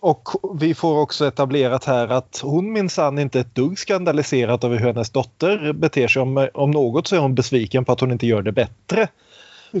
Och 0.00 0.28
vi 0.60 0.74
får 0.74 1.00
också 1.00 1.26
etablerat 1.26 1.84
här 1.84 2.08
att 2.08 2.40
hon 2.44 2.72
minsann 2.72 3.18
inte 3.18 3.38
är 3.38 3.40
ett 3.40 3.54
dugg 3.54 3.78
skandaliserat 3.78 4.64
över 4.64 4.78
hur 4.78 4.86
hennes 4.86 5.10
dotter 5.10 5.72
beter 5.72 6.08
sig. 6.08 6.22
Om, 6.22 6.48
om 6.54 6.70
något 6.70 7.06
så 7.06 7.16
är 7.16 7.20
hon 7.20 7.34
besviken 7.34 7.84
på 7.84 7.92
att 7.92 8.00
hon 8.00 8.10
inte 8.10 8.26
gör 8.26 8.42
det 8.42 8.52
bättre. 8.52 9.08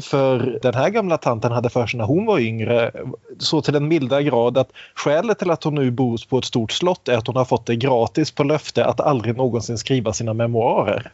För 0.00 0.58
den 0.62 0.74
här 0.74 0.90
gamla 0.90 1.18
tanten 1.18 1.52
hade 1.52 1.70
för 1.70 1.86
sig 1.86 1.98
när 1.98 2.04
hon 2.04 2.26
var 2.26 2.38
yngre 2.38 2.90
så 3.38 3.62
till 3.62 3.72
den 3.72 3.88
milda 3.88 4.22
grad 4.22 4.58
att 4.58 4.72
skälet 4.94 5.38
till 5.38 5.50
att 5.50 5.64
hon 5.64 5.74
nu 5.74 5.90
bor 5.90 6.28
på 6.28 6.38
ett 6.38 6.44
stort 6.44 6.72
slott 6.72 7.08
är 7.08 7.16
att 7.16 7.26
hon 7.26 7.36
har 7.36 7.44
fått 7.44 7.66
det 7.66 7.76
gratis 7.76 8.30
på 8.30 8.44
löfte 8.44 8.84
att 8.84 9.00
aldrig 9.00 9.36
någonsin 9.36 9.78
skriva 9.78 10.12
sina 10.12 10.34
memoarer. 10.34 11.12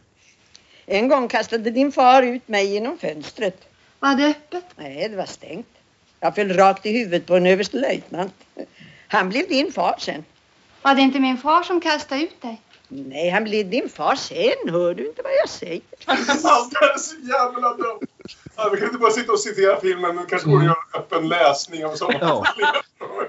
En 0.91 1.07
gång 1.07 1.27
kastade 1.27 1.71
din 1.71 1.91
far 1.91 2.23
ut 2.23 2.47
mig 2.47 2.73
genom 2.73 2.97
fönstret. 2.97 3.67
Var 3.99 4.15
det 4.15 4.27
öppet? 4.27 4.65
Nej, 4.75 5.09
det 5.09 5.15
var 5.15 5.25
stängt. 5.25 5.67
Jag 6.19 6.35
föll 6.35 6.53
rakt 6.53 6.85
i 6.85 6.91
huvudet 6.91 7.25
på 7.25 7.35
en 7.35 7.45
överstelöjtnant. 7.45 8.33
Han 9.07 9.29
blev 9.29 9.47
din 9.49 9.71
far 9.71 9.95
sen. 9.99 10.25
Var 10.81 10.95
det 10.95 11.01
inte 11.01 11.19
min 11.19 11.37
far 11.37 11.63
som 11.63 11.81
kastade 11.81 12.21
ut 12.21 12.41
dig? 12.41 12.61
Nej, 12.87 13.29
han 13.29 13.43
blev 13.43 13.69
din 13.69 13.89
far 13.89 14.15
sen. 14.15 14.73
Hör 14.73 14.93
du 14.93 15.07
inte 15.07 15.21
vad 15.21 15.31
jag 15.31 15.49
säger? 15.49 15.81
Allt 16.43 16.73
här 16.81 16.93
är 16.93 16.97
så 16.97 17.15
jävla 17.15 17.73
dumt. 17.73 18.07
Ja, 18.55 18.69
vi 18.73 18.77
kan 18.77 18.87
inte 18.87 18.99
bara 18.99 19.11
sitta 19.11 19.31
och 19.31 19.39
citera 19.39 19.79
filmen, 19.79 20.15
men 20.15 20.25
kanske 20.25 20.49
borde 20.49 20.65
göra 20.65 20.75
en 20.93 20.99
öppen 20.99 21.27
läsning 21.27 21.85
av 21.85 21.95
sånt. 21.95 22.17
Ja. 22.21 22.43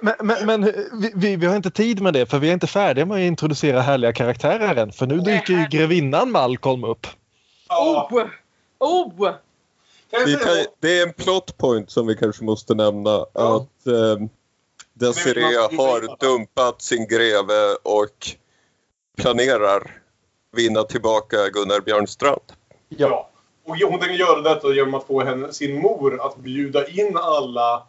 Men, 0.02 0.14
men, 0.20 0.46
men 0.46 0.64
vi, 0.92 1.12
vi, 1.14 1.36
vi 1.36 1.46
har 1.46 1.56
inte 1.56 1.70
tid 1.70 2.00
med 2.00 2.14
det 2.14 2.26
för 2.26 2.38
vi 2.38 2.48
är 2.48 2.52
inte 2.52 2.66
färdiga 2.66 3.06
med 3.06 3.14
att 3.14 3.20
introducera 3.20 3.80
härliga 3.80 4.12
karaktärer 4.12 4.76
än. 4.76 4.92
För 4.92 5.06
nu 5.06 5.18
dyker 5.18 5.52
ju 5.52 5.66
grevinnan 5.70 6.30
Malcolm 6.30 6.84
upp. 6.84 7.06
Ja. 7.70 8.08
Oh! 8.10 8.28
Oh! 8.78 9.32
Kan 10.10 10.24
det 10.80 11.00
är 11.00 11.06
en 11.06 11.12
plot 11.12 11.58
point 11.58 11.90
som 11.90 12.06
vi 12.06 12.16
kanske 12.16 12.44
måste 12.44 12.74
nämna. 12.74 13.14
Att 13.32 13.86
eh, 13.86 14.26
Desiree 14.94 15.56
har 15.56 16.20
dumpat 16.20 16.82
sin 16.82 17.06
greve 17.06 17.74
och 17.82 18.36
planerar 19.16 20.00
vinna 20.56 20.82
tillbaka 20.82 21.36
Gunnar 21.48 21.80
Björnstrand. 21.80 22.52
Ja. 22.88 23.30
Och 23.64 23.76
hon 23.76 24.00
tänker 24.00 24.14
göra 24.14 24.40
detta 24.40 24.74
genom 24.74 24.94
att 24.94 25.06
få 25.06 25.24
henne, 25.24 25.52
sin 25.52 25.80
mor 25.80 26.26
att 26.26 26.36
bjuda 26.36 26.88
in 26.88 27.16
alla 27.16 27.86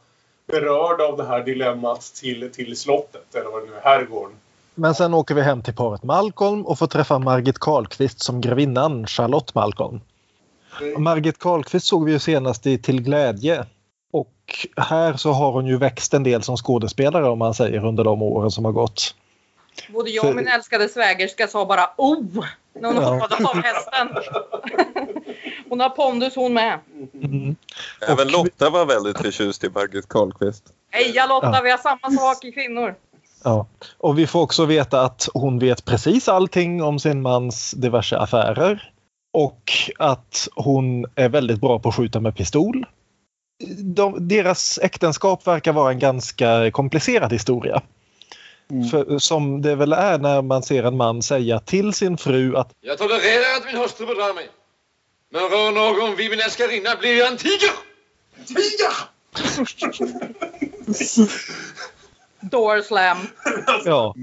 berörda 0.48 1.04
av 1.04 1.18
det 1.18 1.24
här 1.24 1.44
dilemmat 1.44 2.02
till, 2.02 2.52
till 2.52 2.78
slottet, 2.78 3.36
eller 3.36 3.50
vad 3.50 3.64
det 3.64 3.70
nu 3.70 3.76
är, 3.76 3.82
herrgården. 3.82 4.36
Men 4.82 4.96
sen 4.96 5.14
åker 5.14 5.36
vi 5.36 5.42
hem 5.42 5.62
till 5.62 5.74
paret 5.76 6.04
Malcolm 6.04 6.66
och 6.66 6.80
får 6.80 6.88
träffa 6.88 7.20
Margit 7.20 7.60
Karlqvist 7.60 8.24
som 8.24 8.42
grevinnan 8.42 9.08
Charlotte 9.08 9.56
Malcolm. 9.56 10.02
Margit 10.98 11.40
Karlqvist 11.40 11.86
såg 11.88 12.06
vi 12.06 12.12
ju 12.12 12.20
senast 12.20 12.68
i 12.68 12.78
Till 12.78 13.02
glädje. 13.02 13.66
Och 14.14 14.68
här 14.78 15.14
så 15.14 15.32
har 15.32 15.52
hon 15.52 15.66
ju 15.66 15.78
växt 15.78 16.14
en 16.14 16.24
del 16.24 16.44
som 16.44 16.58
skådespelare 16.58 17.30
om 17.30 17.40
man 17.40 17.54
säger 17.54 17.86
under 17.86 18.04
de 18.04 18.22
åren 18.22 18.52
som 18.52 18.66
har 18.66 18.72
gått. 18.72 19.16
Både 19.90 20.10
jag 20.10 20.26
och 20.26 20.36
min 20.36 20.48
älskade 20.48 20.90
svägerska 20.90 21.48
sa 21.48 21.66
bara 21.66 21.90
oh 21.98 22.46
när 22.74 22.94
hon 22.94 23.04
Ja. 23.04 23.10
hoppade 23.10 23.50
av 23.50 23.64
hästen. 23.64 24.10
Hon 25.70 25.80
har 25.80 25.90
pondus 25.90 26.36
hon 26.36 26.54
med. 26.54 26.80
Mm. 27.14 27.56
Även 28.08 28.28
Lotta 28.28 28.70
var 28.70 28.86
väldigt 28.86 29.18
förtjust 29.18 29.64
i 29.64 29.70
Margit 29.70 30.08
Karlqvist. 30.08 30.64
Heja 30.90 31.26
Lotta, 31.28 31.52
Ja. 31.54 31.62
vi 31.64 31.72
har 31.72 31.78
samma 31.78 32.18
sak 32.18 32.46
i 32.46 32.52
kvinnor. 32.52 32.96
Ja. 33.44 33.68
Och 33.98 34.20
vi 34.20 34.28
får 34.28 34.42
också 34.42 34.66
veta 34.66 35.02
att 35.02 35.30
hon 35.34 35.60
vet 35.60 35.86
precis 35.86 36.28
allting 36.28 36.84
om 36.84 37.00
sin 37.00 37.22
mans 37.22 37.72
diverse 37.72 38.18
affärer. 38.18 38.92
Och 39.34 39.72
att 40.00 40.48
hon 40.56 41.06
är 41.16 41.30
väldigt 41.30 41.62
bra 41.62 41.80
på 41.80 41.90
att 41.90 41.96
skjuta 41.96 42.20
med 42.20 42.36
pistol. 42.36 42.86
De, 43.78 44.28
deras 44.28 44.80
äktenskap 44.82 45.48
verkar 45.48 45.74
vara 45.74 45.92
en 45.92 46.00
ganska 46.00 46.72
komplicerad 46.72 47.34
historia. 47.34 47.82
För, 48.92 49.20
som 49.20 49.62
det 49.62 49.76
väl 49.76 49.94
är 49.94 50.18
när 50.18 50.42
man 50.42 50.64
ser 50.64 50.84
en 50.84 50.98
man 50.98 51.22
säga 51.22 51.60
till 51.60 51.94
sin 51.94 52.18
fru 52.18 52.56
att 52.56 52.72
Jag 52.82 52.98
tolererar 52.98 53.58
att 53.58 53.66
min 53.66 53.78
hustru 53.78 54.06
bedrar 54.06 54.34
mig. 54.34 54.50
Men 55.32 55.42
rör 55.42 55.72
någon 55.72 56.16
vid 56.16 56.30
min 56.30 56.40
älskarinna 56.40 56.96
blir 57.00 57.18
jag 57.18 57.32
en 57.32 57.38
tiger! 57.38 57.72
Tiger! 58.48 59.12
Door 62.42 62.82
slam. 62.82 63.18
Ja. 63.86 64.16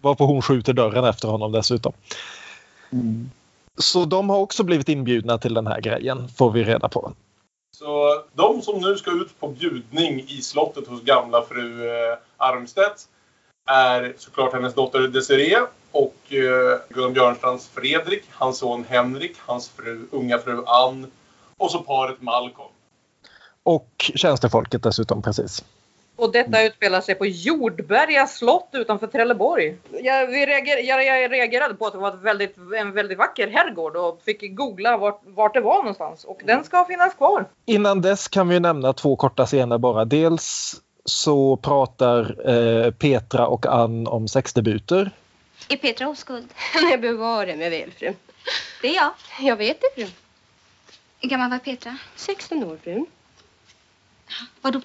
Varpå 0.00 0.24
hon 0.24 0.42
skjuter 0.42 0.72
dörren 0.72 1.04
efter 1.04 1.28
honom 1.28 1.52
dessutom. 1.52 1.92
Så 3.78 4.04
de 4.04 4.30
har 4.30 4.38
också 4.38 4.62
blivit 4.62 4.88
inbjudna 4.88 5.38
till 5.38 5.54
den 5.54 5.66
här 5.66 5.80
grejen, 5.80 6.28
får 6.28 6.50
vi 6.50 6.64
reda 6.64 6.88
på. 6.88 7.12
Så 7.76 8.22
de 8.32 8.62
som 8.62 8.78
nu 8.80 8.96
ska 8.96 9.10
ut 9.10 9.40
på 9.40 9.48
bjudning 9.48 10.20
i 10.20 10.42
slottet 10.42 10.86
hos 10.86 11.02
gamla 11.02 11.42
fru 11.42 11.88
eh, 11.88 12.18
Armstedt 12.36 13.08
är 13.70 14.14
såklart 14.18 14.52
hennes 14.52 14.74
dotter 14.74 15.08
Desiree 15.08 15.66
och 15.92 16.16
eh, 16.28 16.78
Gunnar 16.88 17.10
Björnstrands 17.10 17.68
Fredrik, 17.68 18.24
hans 18.30 18.58
son 18.58 18.84
Henrik, 18.88 19.36
hans 19.38 19.68
fru, 19.68 20.06
unga 20.10 20.38
fru 20.38 20.64
Ann 20.66 21.06
och 21.56 21.70
så 21.70 21.78
paret 21.78 22.22
Malcolm. 22.22 22.68
Och 23.62 24.10
tjänstefolket 24.14 24.82
dessutom, 24.82 25.22
precis. 25.22 25.64
Och 26.20 26.32
detta 26.32 26.62
utspelar 26.62 27.00
sig 27.00 27.14
på 27.14 27.26
Jordberga 27.26 28.26
slott 28.26 28.68
utanför 28.72 29.06
Trelleborg. 29.06 29.76
Jag, 30.02 30.26
vi 30.26 30.46
reager, 30.46 30.78
jag, 30.78 31.06
jag 31.06 31.32
reagerade 31.32 31.74
på 31.74 31.86
att 31.86 31.92
det 31.92 31.98
var 31.98 32.08
ett 32.08 32.22
väldigt, 32.22 32.56
en 32.76 32.92
väldigt 32.92 33.18
vacker 33.18 33.48
herrgård 33.48 33.96
och 33.96 34.22
fick 34.24 34.56
googla 34.56 34.96
vart, 34.96 35.20
vart 35.24 35.54
det 35.54 35.60
var 35.60 35.76
någonstans. 35.76 36.24
Och 36.24 36.40
den 36.44 36.64
ska 36.64 36.84
finnas 36.84 37.14
kvar. 37.14 37.48
Innan 37.66 38.00
dess 38.00 38.28
kan 38.28 38.48
vi 38.48 38.60
nämna 38.60 38.92
två 38.92 39.16
korta 39.16 39.46
scener 39.46 39.78
bara. 39.78 40.04
Dels 40.04 40.76
så 41.04 41.56
pratar 41.56 42.48
eh, 42.50 42.90
Petra 42.90 43.46
och 43.46 43.66
Ann 43.66 44.06
om 44.06 44.28
sexdebuter. 44.28 45.10
Är 45.68 45.76
Petra 45.76 46.08
oskuld? 46.08 46.48
Nej, 46.82 46.98
bevare 46.98 47.56
mig 47.56 47.70
väl, 47.70 47.90
fru. 47.90 48.14
Det 48.82 48.88
är 48.88 48.94
jag. 48.94 49.12
Jag 49.40 49.56
vet 49.56 49.80
det, 49.80 50.02
fru. 50.02 50.10
Hur 51.20 51.28
gammal 51.28 51.50
var 51.50 51.58
Petra? 51.58 51.96
16 52.16 52.64
år, 52.64 52.78
fru. 52.82 53.04
Var 54.60 54.70
du 54.70 54.78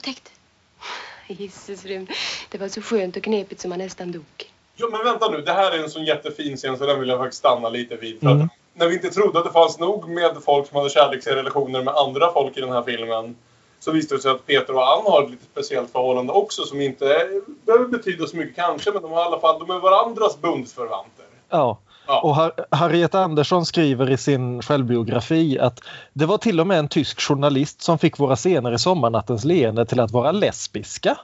fru. 1.77 2.05
Det 2.51 2.57
var 2.57 2.67
så 2.67 2.81
skönt 2.81 3.17
och 3.17 3.23
knepigt 3.23 3.61
som 3.61 3.69
man 3.69 3.79
nästan 3.79 4.11
dog. 4.11 4.51
Ja 4.75 4.87
men 4.91 5.03
vänta 5.03 5.29
nu, 5.29 5.41
det 5.41 5.51
här 5.51 5.71
är 5.71 5.83
en 5.83 5.89
sån 5.89 6.05
jättefin 6.05 6.57
scen 6.57 6.77
så 6.77 6.85
den 6.85 6.99
vill 6.99 7.09
jag 7.09 7.19
faktiskt 7.19 7.39
stanna 7.39 7.69
lite 7.69 7.95
vid. 7.95 8.19
För 8.19 8.27
Mm. 8.27 8.41
att 8.41 8.49
när 8.73 8.87
vi 8.87 8.95
inte 8.95 9.09
trodde 9.09 9.39
att 9.39 9.45
det 9.45 9.51
fanns 9.51 9.79
nog 9.79 10.09
med 10.09 10.37
folk 10.45 10.67
som 10.67 10.77
hade 10.77 10.89
kärleksrelationer 10.89 11.83
med 11.83 11.93
andra 11.95 12.33
folk 12.33 12.57
i 12.57 12.61
den 12.61 12.71
här 12.71 12.83
filmen 12.83 13.35
så 13.79 13.91
visade 13.91 14.15
det 14.15 14.21
sig 14.21 14.31
att 14.31 14.45
Peter 14.45 14.75
och 14.75 14.97
Ann 14.97 15.05
har 15.05 15.23
ett 15.23 15.29
lite 15.31 15.45
speciellt 15.51 15.91
förhållande 15.91 16.33
också 16.33 16.63
som 16.63 16.81
inte 16.81 17.29
behöver 17.65 17.85
betyda 17.85 18.27
så 18.27 18.37
mycket 18.37 18.55
kanske 18.55 18.91
men 18.91 19.01
de 19.01 19.11
har 19.11 19.21
i 19.21 19.25
alla 19.25 19.39
fall, 19.39 19.59
de 19.59 19.75
är 19.75 19.79
varandras 19.79 20.41
bundsförvanter. 20.41 21.25
Ja. 21.49 21.77
Och 22.07 22.35
Har 22.35 22.65
Harriet 22.71 23.15
Andersson 23.15 23.65
skriver 23.65 24.11
i 24.11 24.17
sin 24.17 24.61
självbiografi 24.61 25.59
att 25.59 25.83
det 26.13 26.25
var 26.25 26.37
till 26.37 26.59
och 26.59 26.67
med 26.67 26.79
en 26.79 26.87
tysk 26.87 27.21
journalist 27.21 27.81
som 27.81 27.99
fick 27.99 28.19
våra 28.19 28.35
scener 28.35 28.73
i 28.73 28.79
Sommarnattens 28.79 29.45
leende 29.45 29.85
till 29.85 29.99
att 29.99 30.11
vara 30.11 30.31
lesbiska. 30.31 31.17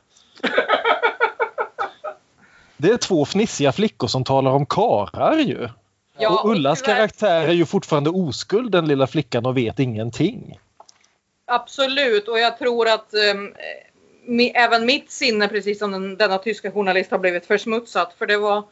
Det 2.78 2.90
är 2.90 2.98
två 2.98 3.26
fnissiga 3.26 3.72
flickor 3.72 4.08
som 4.08 4.24
talar 4.24 4.52
om 4.52 4.66
karar 4.66 5.38
ju. 5.38 5.70
Ja, 6.18 6.30
och 6.30 6.52
Ullas 6.52 6.82
tyvärr- 6.82 6.96
karaktär 6.96 7.48
är 7.48 7.54
ju 7.54 7.66
fortfarande 7.66 8.10
oskuld 8.10 8.72
den 8.72 8.88
lilla 8.88 9.08
flickan 9.08 9.46
och 9.46 9.58
vet 9.58 9.80
ingenting. 9.80 10.60
Absolut, 11.46 12.28
och 12.28 12.40
jag 12.40 12.58
tror 12.58 12.88
att 12.88 13.14
mi, 14.26 14.50
även 14.50 14.86
mitt 14.86 15.12
sinne, 15.12 15.48
precis 15.48 15.80
som 15.80 15.92
den, 15.92 16.18
denna 16.18 16.38
tyska 16.38 16.72
journalist, 16.72 17.12
har 17.12 17.20
blivit 17.20 17.46
försmutsat. 17.46 18.14
För 18.18 18.26
det 18.26 18.38
var 18.38 18.64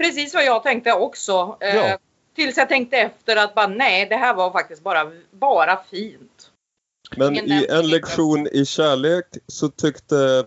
precis 0.00 0.34
vad 0.34 0.44
jag 0.44 0.62
tänkte 0.62 0.92
också. 0.92 1.56
Eh, 1.60 1.76
Ja. 1.76 1.98
Tills 2.36 2.56
jag 2.56 2.68
tänkte 2.68 2.96
efter 2.96 3.36
att 3.36 3.54
bara 3.54 3.66
nej, 3.66 4.06
det 4.06 4.16
här 4.16 4.34
var 4.34 4.50
faktiskt 4.50 4.82
bara, 4.82 5.12
bara 5.30 5.78
fint. 5.90 6.50
Men 7.16 7.32
Ingen 7.32 7.46
i 7.52 7.66
en 7.70 7.88
lektion 7.88 8.46
i 8.52 8.64
kärlek 8.66 9.24
så 9.46 9.68
tyckte 9.68 10.44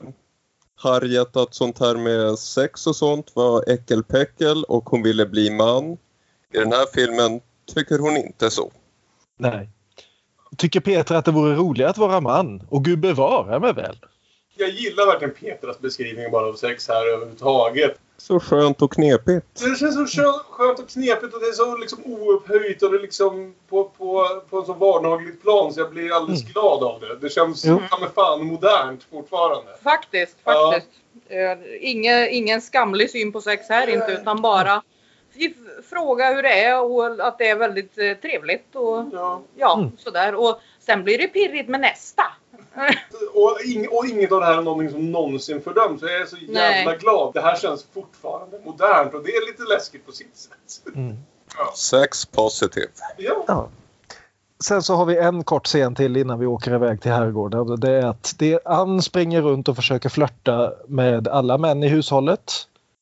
Harriet 0.76 1.36
att 1.38 1.56
sånt 1.56 1.80
här 1.80 1.96
med 1.96 2.40
sex 2.40 2.88
och 2.88 2.96
sånt 2.96 3.32
var 3.36 3.70
äckelpäckel 3.70 4.64
och 4.64 4.90
hon 4.90 5.04
ville 5.04 5.26
bli 5.26 5.50
man. 5.50 5.92
I 6.54 6.58
den 6.58 6.72
här 6.72 6.86
filmen 6.94 7.42
tycker 7.74 8.00
hon 8.00 8.18
inte 8.18 8.50
så. 8.50 8.72
Nej. 9.38 9.70
Tycker 10.58 10.80
Petra 10.80 11.18
att 11.18 11.26
det 11.26 11.32
vore 11.32 11.56
roligare 11.56 11.90
att 11.90 11.98
vara 11.98 12.20
man? 12.22 12.68
Och 12.70 12.86
gud 12.86 13.00
bevara 13.00 13.60
mig 13.60 13.74
väl. 13.74 13.98
Jag 14.56 14.70
gillar 14.70 15.06
verkligen 15.06 15.34
Petras 15.34 15.80
beskrivning 15.80 16.32
bara 16.32 16.48
av 16.48 16.54
sex 16.54 16.88
här 16.88 17.14
överhuvudtaget. 17.14 18.00
Så 18.28 18.40
skönt 18.40 18.82
och 18.82 18.92
knepigt. 18.94 19.48
Det 19.64 19.76
känns 19.80 19.96
så 19.96 20.22
skö- 20.22 20.44
skönt 20.50 20.80
och 20.80 20.90
knepigt 20.90 21.34
och 21.34 21.40
det 21.40 21.46
är 21.48 21.52
så 21.52 21.78
liksom 21.78 22.00
oupphöjt 22.06 22.84
och 22.84 22.92
det 22.92 22.98
är 22.98 23.02
liksom 23.02 23.56
på, 23.70 23.84
på, 23.84 24.28
på 24.50 24.60
en 24.60 24.66
så 24.66 24.74
vardagligt 24.74 25.42
plan 25.42 25.74
så 25.74 25.80
jag 25.80 25.90
blir 25.92 26.16
alldeles 26.16 26.44
glad 26.44 26.84
av 26.84 27.00
det. 27.00 27.16
Det 27.16 27.30
känns 27.30 27.66
ja, 27.66 27.80
men 28.00 28.10
fan 28.10 28.46
modernt 28.46 29.04
fortfarande. 29.12 29.72
Faktiskt, 29.84 30.38
Ja. 30.44 30.72
faktiskt. 30.74 31.00
Eh, 31.28 31.58
Inge, 31.92 32.28
ingen 32.30 32.62
skamlig 32.62 33.10
syn 33.12 33.32
på 33.32 33.42
sex 33.42 33.70
här 33.70 33.88
inte, 33.90 34.12
utan 34.22 34.42
bara 34.42 34.84
fråga 35.90 36.34
hur 36.34 36.44
det 36.44 36.64
är 36.64 36.82
och 36.82 37.28
att 37.28 37.38
det 37.38 37.48
är 37.50 37.56
väldigt 37.56 37.98
eh, 37.98 38.14
trevligt 38.14 38.76
och 38.76 39.06
ja, 39.58 39.78
Mm. 39.78 39.92
sådär. 39.98 40.36
Och 40.36 40.60
sen 40.80 41.04
blir 41.04 41.18
det 41.18 41.28
pirrigt 41.28 41.70
med 41.70 41.80
nästa. 41.80 42.24
Och, 43.34 43.58
ing, 43.66 43.88
och 43.90 44.06
inget 44.06 44.32
av 44.32 44.40
det 44.40 44.46
här 44.46 44.58
är 44.58 44.62
någonting 44.62 44.92
som 44.92 45.12
någonsin 45.12 45.62
fördöms. 45.62 46.02
Jag 46.02 46.22
är 46.22 46.26
så 46.26 46.38
jävla 46.38 46.92
Nej. 46.92 47.00
glad. 47.00 47.34
Det 47.34 47.42
här 47.42 47.56
känns 47.56 47.86
fortfarande 47.94 48.60
modernt 48.66 49.14
och 49.14 49.24
det 49.24 49.32
är 49.32 49.52
lite 49.52 49.64
läskigt 49.64 50.06
på 50.06 50.12
sitt 50.12 50.38
sätt. 50.38 50.94
Sex 51.76 52.26
positive. 52.26 52.88
Ja. 53.18 53.44
Ja. 53.48 53.70
Sen 54.64 54.84
så 54.84 54.96
har 54.96 55.06
vi 55.06 55.18
en 55.18 55.44
kort 55.44 55.66
scen 55.66 55.96
till 55.96 56.18
innan 56.18 56.40
vi 56.40 56.46
åker 56.46 56.76
iväg 56.76 57.02
till 57.02 57.12
herrgården. 57.12 57.80
Det 57.80 57.92
är 57.92 58.06
att 58.06 58.36
det 58.38 58.60
Ann 58.66 59.02
springer 59.02 59.42
runt 59.42 59.68
och 59.70 59.76
försöker 59.76 60.10
flörta 60.10 60.74
med 60.88 61.28
alla 61.28 61.58
män 61.58 61.84
i 61.84 61.88
hushållet. 61.88 62.52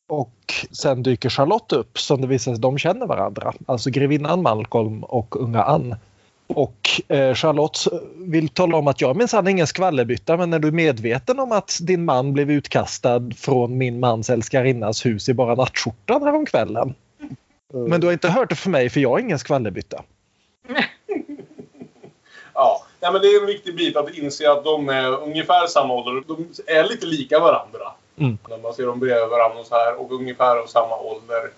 Och 0.09 0.53
sen 0.71 1.03
dyker 1.03 1.29
Charlotte 1.29 1.73
upp 1.73 1.99
som 1.99 2.21
det 2.21 2.27
visar 2.27 2.51
sig 2.51 2.61
de 2.61 2.77
känner 2.77 3.05
varandra. 3.07 3.53
Alltså 3.65 3.89
grevinnan 3.89 4.41
Malcolm 4.41 5.03
och 5.03 5.41
unga 5.41 5.63
Ann. 5.63 5.95
Och 6.55 7.01
eh, 7.07 7.33
Charlotte 7.33 7.87
vill 8.15 8.49
tala 8.49 8.77
om 8.77 8.87
att 8.87 9.01
jag 9.01 9.09
är 9.09 9.13
minsann 9.13 9.47
ingen 9.47 9.67
skvallerbytta 9.67 10.37
men 10.37 10.53
är 10.53 10.59
du 10.59 10.71
medveten 10.71 11.39
om 11.39 11.51
att 11.51 11.79
din 11.81 12.05
man 12.05 12.33
blev 12.33 12.51
utkastad 12.51 13.21
från 13.37 13.77
min 13.77 13.99
mans 13.99 14.29
älskarinnas 14.29 15.05
hus 15.05 15.29
i 15.29 15.33
bara 15.33 15.55
nattskjortan 15.55 16.23
häromkvällen? 16.23 16.95
Men 17.73 18.01
du 18.01 18.07
har 18.07 18.13
inte 18.13 18.29
hört 18.29 18.49
det 18.49 18.55
för 18.55 18.69
mig 18.69 18.89
för 18.89 18.99
jag 18.99 19.19
är 19.19 19.23
ingen 19.23 19.39
skvallerbytta. 19.39 20.03
Ja. 22.53 22.85
ja, 22.99 23.11
men 23.11 23.21
det 23.21 23.27
är 23.27 23.41
en 23.41 23.47
viktig 23.47 23.75
bit 23.75 23.95
att 23.95 24.17
inse 24.17 24.51
att 24.51 24.63
de 24.63 24.89
är 24.89 25.23
ungefär 25.23 25.67
samma 25.67 25.93
ålder. 25.93 26.23
De 26.27 26.47
är 26.67 26.83
lite 26.83 27.05
lika 27.05 27.39
varandra. 27.39 27.91
Mm. 28.17 28.37
När 28.49 28.57
man 28.57 28.73
ser 28.73 28.85
dem 28.85 28.99
bredvid 28.99 29.29
varandra 29.29 29.59
och 29.59 29.65
så 29.65 29.75
här 29.75 30.01
och 30.01 30.11
ungefär 30.11 30.57
av 30.57 30.65
samma 30.65 30.97
ålder. 30.97 31.49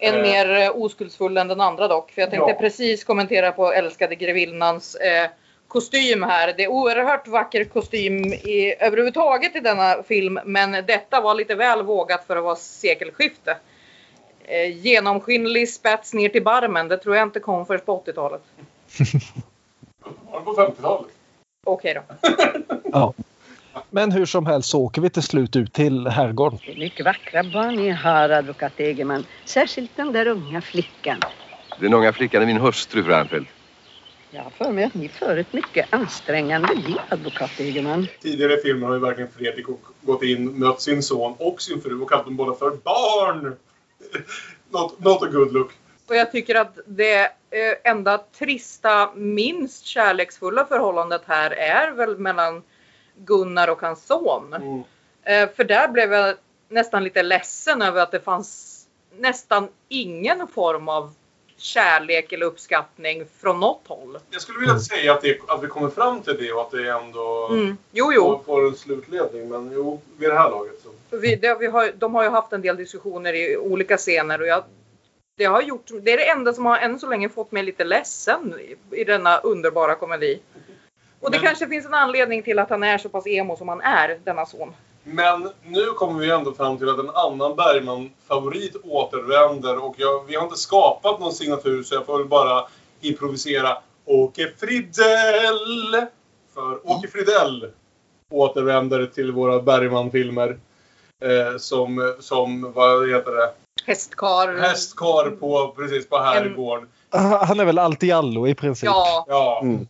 En 0.00 0.14
Eh. 0.14 0.22
mer 0.22 0.50
eh, 0.62 0.76
oskuldsfull 0.76 1.36
än 1.36 1.48
den 1.48 1.60
andra 1.60 1.88
dock. 1.88 2.10
För 2.10 2.20
jag 2.22 2.30
tänkte 2.30 2.50
Ja. 2.50 2.58
precis 2.58 3.04
kommentera 3.04 3.52
på 3.52 3.72
älskade 3.72 4.14
grevinnans 4.14 4.94
eh, 4.94 5.30
kostym 5.68 6.22
här. 6.22 6.54
Det 6.56 6.64
är 6.64 6.68
oerhört 6.68 7.28
vacker 7.28 7.64
kostym 7.64 8.24
i, 8.32 8.74
överhuvudtaget 8.80 9.56
i 9.56 9.60
denna 9.60 10.02
film. 10.02 10.40
Men 10.44 10.72
detta 10.72 11.20
var 11.20 11.34
lite 11.34 11.54
väl 11.54 11.82
vågat 11.82 12.26
för 12.26 12.36
att 12.36 12.44
vara 12.44 12.56
sekelskifte. 12.56 13.56
Eh, 14.44 14.76
genomskinlig 14.76 15.68
spets 15.68 16.14
ner 16.14 16.28
till 16.28 16.44
barmen. 16.44 16.88
Det 16.88 16.96
tror 16.96 17.16
jag 17.16 17.22
inte 17.22 17.40
kom 17.40 17.66
först 17.66 17.86
på 17.86 18.02
80-talet. 18.06 18.42
Var 20.30 20.38
det 20.40 20.44
på 20.44 20.52
50-talet? 20.54 21.10
Okej 21.66 21.94
då. 21.94 22.28
Ja. 22.92 23.12
Men 23.90 24.12
hur 24.12 24.26
som 24.26 24.46
helst 24.46 24.68
så 24.68 24.80
åker 24.80 25.02
vi 25.02 25.10
till 25.10 25.22
slut 25.22 25.56
ut 25.56 25.72
till 25.72 26.06
herrgården. 26.06 26.58
Det 26.66 26.72
är 26.72 26.76
mycket 26.76 27.06
vackra 27.06 27.42
barn 27.42 27.76
ni 27.76 27.90
har, 27.90 28.28
advokat 28.28 28.72
Egerman. 28.76 29.26
Särskilt 29.44 29.96
den 29.96 30.12
där 30.12 30.26
unga 30.26 30.60
flickan. 30.60 31.20
Den 31.80 31.94
unga 31.94 32.12
flickan 32.12 32.42
är 32.42 32.46
min 32.46 32.56
hustru, 32.56 33.04
fru 33.04 33.14
Arnfeldt. 33.14 33.50
Jag 34.30 34.42
har 34.42 34.50
för 34.50 34.72
mig 34.72 34.84
att 34.84 34.94
ni 34.94 35.08
för 35.08 35.36
ett 35.36 35.52
mycket 35.52 35.94
ansträngande 35.94 36.74
liv, 36.74 36.96
advokat 37.08 37.60
Egerman. 37.60 38.06
Tidigare 38.20 38.54
i 38.54 38.62
filmen 38.62 38.88
har 38.88 38.94
ju 38.94 39.00
verkligen 39.00 39.30
Fredrik 39.30 39.66
gått 40.02 40.22
in, 40.22 40.58
mött 40.58 40.80
sin 40.80 41.02
son 41.02 41.34
och 41.38 41.62
sin 41.62 41.80
fru 41.80 42.00
och 42.00 42.10
kallat 42.10 42.24
dem 42.24 42.36
båda 42.36 42.54
för 42.54 42.70
barn. 42.70 43.56
not, 44.70 45.04
not 45.04 45.22
a 45.22 45.26
good 45.26 45.52
look. 45.52 45.72
Och 46.08 46.16
jag 46.16 46.32
tycker 46.32 46.54
att 46.54 46.78
det 46.86 47.20
eh, 47.22 47.30
enda 47.90 48.18
trista, 48.18 49.10
minst 49.14 49.86
kärleksfulla 49.86 50.66
förhållandet 50.66 51.22
här 51.26 51.50
är 51.50 51.90
väl 51.92 52.18
mellan 52.18 52.62
Gunnar 53.24 53.68
och 53.68 53.80
hans 53.80 54.06
son. 54.06 54.52
Mm. 54.54 54.82
Eh, 55.22 55.54
för 55.56 55.64
där 55.64 55.88
blev 55.88 56.12
jag 56.12 56.34
nästan 56.68 57.04
lite 57.04 57.22
ledsen 57.22 57.82
över 57.82 58.02
att 58.02 58.10
det 58.10 58.20
fanns 58.20 58.76
nästan 59.18 59.68
ingen 59.88 60.46
form 60.48 60.88
av 60.88 61.12
kärlek 61.56 62.32
eller 62.32 62.46
uppskattning 62.46 63.24
från 63.40 63.60
något 63.60 63.82
håll. 63.86 64.18
Jag 64.30 64.42
skulle 64.42 64.58
vilja 64.58 64.78
säga 64.78 65.12
att, 65.12 65.22
det, 65.22 65.38
att 65.48 65.62
vi 65.62 65.66
kommer 65.66 65.88
fram 65.90 66.22
till 66.22 66.36
det 66.36 66.52
och 66.52 66.60
att 66.60 66.70
det 66.70 66.88
ändå 66.90 67.48
Mm. 67.52 67.76
Jo, 67.92 68.12
jo. 68.12 68.42
får- 68.46 68.66
en 68.68 68.74
slutledning. 68.76 69.48
Men 69.48 69.70
jo, 69.74 70.00
vid 70.18 70.30
det 70.30 70.38
här 70.38 70.50
laget 70.50 70.74
så. 70.82 71.16
Vi, 71.16 71.36
det, 71.36 71.54
vi 71.60 71.66
har, 71.66 71.92
de 71.98 72.14
har 72.14 72.22
ju 72.22 72.28
haft 72.30 72.52
en 72.52 72.62
del 72.62 72.76
diskussioner 72.76 73.32
i 73.32 73.56
olika 73.56 73.96
scener 73.96 74.40
och 74.40 74.46
jag, 74.46 74.64
det, 75.36 75.44
har 75.44 75.62
gjort, 75.62 75.86
det 76.02 76.12
är 76.12 76.16
det 76.16 76.28
enda 76.30 76.52
som 76.52 76.66
har 76.66 76.78
än 76.78 76.98
så 77.00 77.06
länge 77.08 77.28
fått 77.28 77.52
mig 77.52 77.62
lite 77.62 77.84
ledsen 77.84 78.54
i, 78.60 78.76
i 79.00 79.04
denna 79.04 79.38
underbara 79.38 79.94
komedi. 79.94 80.40
Och 81.20 81.30
det 81.30 81.38
Men- 81.38 81.46
kanske 81.46 81.68
finns 81.68 81.86
en 81.86 81.94
anledning 81.94 82.42
till 82.42 82.58
att 82.58 82.70
han 82.70 82.82
är 82.82 82.98
så 82.98 83.08
pass 83.08 83.26
emo 83.26 83.56
som 83.56 83.68
han 83.68 83.80
är, 83.80 84.18
denna 84.24 84.46
son. 84.46 84.72
Men 85.04 85.50
nu 85.64 85.84
kommer 85.86 86.20
vi 86.20 86.30
ändå 86.30 86.52
fram 86.52 86.78
till 86.78 86.88
att 86.88 86.98
en 86.98 87.10
annan 87.10 87.56
Bergman-favorit 87.56 88.76
återvänder 88.84 89.84
och 89.84 89.94
jag, 89.98 90.24
vi 90.26 90.34
har 90.36 90.44
inte 90.44 90.56
skapat 90.56 91.20
någon 91.20 91.32
signatur 91.32 91.82
så 91.82 91.94
jag 91.94 92.06
får 92.06 92.18
väl 92.18 92.28
bara 92.28 92.66
improvisera 93.00 93.78
Åke 94.04 94.52
Fridell! 94.58 96.06
För 96.54 96.90
Åke 96.90 97.08
Fridell 97.08 97.70
återvänder 98.30 99.06
till 99.06 99.32
våra 99.32 99.62
Bergman-filmer. 99.62 100.58
Eh, 101.22 101.58
som, 101.58 102.14
som, 102.20 102.72
vad 102.72 103.08
heter 103.10 103.30
det? 103.32 103.50
Hästkar. 103.86 104.58
Hästkar 104.60 105.30
på, 105.30 105.74
precis 105.76 106.08
på 106.08 106.18
herrgården. 106.18 106.88
Han 107.40 107.60
är 107.60 107.64
väl 107.64 107.78
allt 107.78 108.02
i 108.02 108.12
allo 108.12 108.46
i 108.48 108.54
princip. 108.54 108.86
Ja, 108.86 109.24
Ja. 109.28 109.60
Mm. 109.62 109.86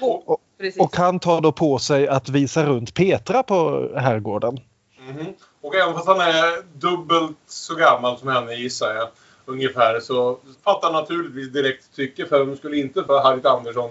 och, 0.00 0.40
precis. 0.58 0.80
Och 0.82 0.96
han 0.96 1.18
tar 1.20 1.40
då 1.40 1.52
på 1.52 1.78
sig 1.78 2.08
att 2.08 2.28
visa 2.28 2.66
runt 2.66 2.94
Petra 2.94 3.42
på 3.42 3.88
herrgården. 3.96 4.60
Mhm. 5.08 5.26
Och 5.60 5.74
även 5.74 5.94
fast 5.94 6.06
han 6.06 6.20
är 6.20 6.62
dubbelt 6.78 7.36
så 7.46 7.74
gammal 7.74 8.18
som 8.18 8.28
henne 8.28 8.54
gissar 8.54 8.94
jag. 8.94 9.08
Ungefär 9.44 10.00
så 10.00 10.38
fattar 10.64 10.92
naturligtvis 10.92 11.52
direkt 11.52 11.96
tycke 11.96 12.26
för 12.26 12.44
vem 12.44 12.56
skulle 12.56 12.76
inte 12.76 13.04
för 13.04 13.20
Harriet 13.22 13.46
Andersson. 13.46 13.90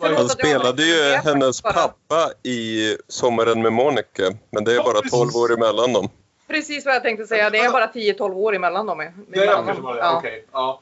Han 0.00 0.28
spelade 0.28 0.82
ju 0.82 1.02
hennes 1.16 1.62
bara- 1.62 1.72
pappa 1.72 2.30
i 2.42 2.96
Sommaren 3.08 3.62
med 3.62 3.72
Monica. 3.72 4.22
Men 4.50 4.64
det 4.64 4.72
är 4.72 4.76
Ja, 4.76 4.82
bara 4.84 4.94
precis. 5.00 5.10
12 5.10 5.36
år 5.36 5.52
emellan 5.54 5.92
dem. 5.92 6.08
Precis 6.48 6.86
vad 6.86 6.94
jag 6.94 7.02
tänkte 7.02 7.26
säga. 7.26 7.50
Det 7.50 7.58
är 7.58 7.72
bara 7.72 7.86
10-12 7.86 8.34
år 8.36 8.54
emellan 8.56 8.86
dem. 8.86 8.98
Det 8.98 9.04
är 9.04 9.42
emellan 9.42 9.54
kanske 9.66 9.72
dem. 9.74 9.82
var 9.82 9.94
det. 9.94 10.00
Ja. 10.00 10.16
Okej. 10.18 10.46
Ja. 10.52 10.80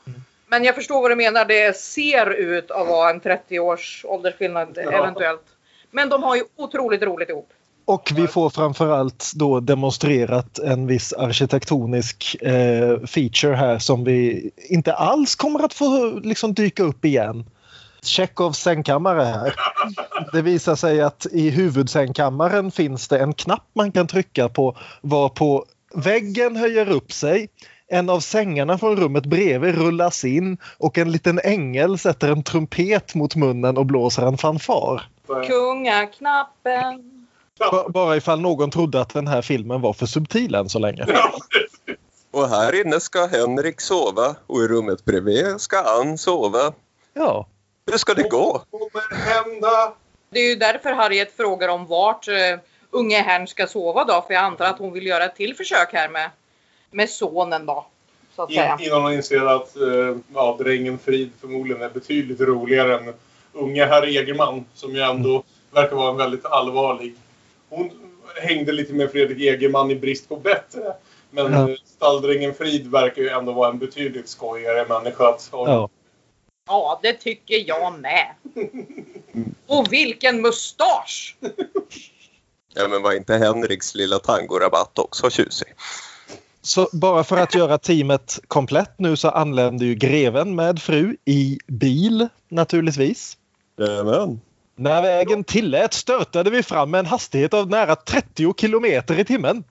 Men 0.53 0.65
jag 0.65 0.75
förstår 0.75 1.03
vad 1.03 1.11
du 1.11 1.17
menar. 1.17 1.45
Det 1.45 1.77
ser 1.77 2.31
ut 2.31 2.71
att 2.71 2.89
vara 2.89 3.11
en 3.11 3.21
30 3.21 3.61
års 3.61 4.05
åldersskillnad 4.09 4.69
Ja. 4.85 4.91
eventuellt. 4.93 5.43
Men 5.91 6.09
de 6.09 6.23
har 6.23 6.37
ju 6.37 6.43
otroligt 6.57 7.03
roligt 7.03 7.29
ihop. 7.29 7.49
Och 7.85 8.13
vi 8.15 8.27
får 8.27 8.51
framförallt 8.51 9.33
då 9.35 9.61
demonstrerat 9.61 10.59
en 10.59 10.87
viss 10.87 11.13
arkitektonisk 11.13 12.37
eh, 12.43 12.99
feature 13.07 13.55
här 13.55 13.79
som 13.79 14.05
vi 14.05 14.51
inte 14.57 14.95
alls 14.95 15.35
kommer 15.35 15.65
att 15.65 15.75
få 15.75 16.21
liksom, 16.23 16.55
dyka 16.55 16.83
upp 16.83 17.05
igen. 17.05 17.45
Tjechovs 18.03 18.59
sängkammare 18.59 19.23
här. 19.23 19.55
Det 20.33 20.43
visar 20.43 20.77
sig 20.77 21.01
att 21.01 21.27
i 21.33 21.51
huvudsängkammaren 21.51 22.71
finns 22.71 23.09
det 23.09 23.19
en 23.19 23.35
knapp 23.35 23.67
man 23.75 23.93
kan 23.93 24.07
trycka 24.07 24.49
på 24.49 24.77
varpå 25.01 25.65
väggen 25.95 26.57
höjer 26.57 26.91
upp 26.91 27.13
sig. 27.13 27.49
En 27.93 28.11
av 28.11 28.21
sängarna 28.21 28.79
från 28.79 28.97
rummet 28.97 29.27
bredvid 29.27 29.75
rullas 29.75 30.25
in 30.25 30.59
och 30.79 30.99
en 30.99 31.13
liten 31.13 31.41
ängel 31.45 31.99
sätter 31.99 32.29
en 32.33 32.43
trumpet 32.43 33.15
mot 33.15 33.37
munnen 33.37 33.77
och 33.79 33.87
blåser 33.87 34.23
en 34.23 34.39
fanfar. 34.39 35.03
Kungaknappen. 35.47 37.27
B- 37.59 37.65
Bara 37.89 38.17
ifall 38.17 38.41
någon 38.41 38.71
trodde 38.71 39.01
att 39.01 39.13
den 39.15 39.27
här 39.27 39.43
filmen 39.43 39.81
var 39.81 39.93
för 39.93 40.07
subtil 40.07 40.55
än 40.55 40.69
så 40.69 40.79
länge. 40.79 41.07
Och 42.31 42.49
här 42.49 42.81
inne 42.81 43.01
ska 43.01 43.27
Henrik 43.27 43.81
sova 43.81 44.35
och 44.47 44.59
i 44.63 44.69
rummet 44.69 45.05
bredvid 45.05 45.61
ska 45.61 45.81
Ann 45.83 46.19
sova. 46.19 46.73
Ja. 47.15 47.47
Hur 47.91 47.99
ska 47.99 48.15
det 48.15 48.29
gå? 48.29 48.63
Det 50.31 50.41
är 50.41 50.49
ju 50.49 50.57
därför 50.57 50.93
Harriet 50.93 51.37
frågar 51.37 51.69
om 51.69 51.87
vart 51.87 52.29
uh, 52.29 52.35
unge 52.91 53.21
herrn 53.23 53.47
ska 53.47 53.67
sova 53.67 54.05
då. 54.05 54.25
För 54.27 54.35
jag 54.35 54.45
antar 54.45 54.65
att 54.65 54.79
hon 54.79 54.93
vill 54.93 55.07
göra 55.07 55.25
ett 55.25 55.37
till 55.37 55.57
försök 55.57 55.89
här 55.93 56.09
med, 56.09 56.31
med 56.93 57.11
sonen 57.11 57.67
då. 57.67 57.87
Så 58.37 58.43
att 58.43 58.53
säga. 58.53 58.77
In, 58.81 58.87
innan 58.87 59.03
hon 59.03 59.13
inser 59.13 59.47
att 59.47 59.77
eh, 59.77 60.17
ja, 60.35 60.57
drängen 60.61 60.99
Frid 60.99 61.31
förmodligen 61.41 61.83
är 61.83 61.91
betydligt 61.91 62.41
roligare 62.41 62.99
än 62.99 63.15
unge 63.53 63.85
herr 63.85 64.07
Egerman 64.07 64.65
som 64.75 64.95
ju 64.95 65.01
ändå 65.01 65.43
verkar 65.71 65.97
vara 65.97 66.11
en 66.11 66.17
väldigt 66.17 66.47
allvarlig. 66.47 67.15
Hon 67.69 67.91
hängde 68.43 68.73
lite 68.73 68.93
med 68.93 69.11
Fredrik 69.11 69.41
Egerman 69.41 69.91
i 69.91 69.97
brist 69.97 70.29
på 70.29 70.37
bättre. 70.37 70.95
Men 71.31 71.53
ja. 71.53 71.77
stalldrängen 71.85 72.55
Frid 72.55 72.87
verkar 72.87 73.23
ju 73.23 73.29
ändå 73.29 73.53
vara 73.53 73.71
en 73.71 73.79
betydligt 73.79 74.29
skojigare 74.29 74.87
människa 74.89 75.29
att 75.29 75.49
ha. 75.53 75.69
Ja. 75.69 75.89
Ja, 76.67 77.01
det 77.03 77.13
tycker 77.13 77.69
jag 77.69 78.01
med. 78.01 78.35
Och 79.67 79.93
vilken 79.93 80.43
mustasch! 80.43 81.37
Ja, 82.75 82.89
men 82.89 83.03
var 83.03 83.13
inte 83.13 83.37
Henriks 83.37 83.95
lilla 83.95 84.19
tangorabatt 84.19 84.99
också 84.99 85.31
tjusig? 85.31 85.69
Så 86.63 86.89
bara 86.93 87.25
för 87.25 87.37
att 87.37 87.55
göra 87.55 87.79
teamet 87.79 88.39
komplett 88.49 88.95
nu 88.99 89.17
så 89.17 89.29
anlände 89.29 89.85
ju 89.85 89.95
greven 89.95 90.55
med 90.55 90.83
fru 90.83 91.17
i 91.25 91.59
bil 91.67 92.29
naturligtvis. 92.49 93.37
Jajamän. 93.79 94.41
När 94.77 95.03
vägen 95.03 95.45
tillät 95.45 95.95
störtade 95.95 96.51
vi 96.51 96.63
fram 96.63 96.91
med 96.91 96.99
en 96.99 97.07
hastighet 97.07 97.55
av 97.55 97.69
nära 97.71 97.97
30 97.97 98.55
kilometer 98.61 99.19
i 99.19 99.25
timmen. 99.25 99.65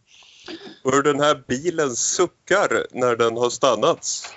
Och 0.84 0.92
hur 0.94 1.04
den 1.04 1.20
här 1.20 1.44
bilen 1.48 1.96
suckar 1.96 2.86
när 2.92 3.16
den 3.16 3.38
har 3.38 3.50
stannats. 3.50 4.34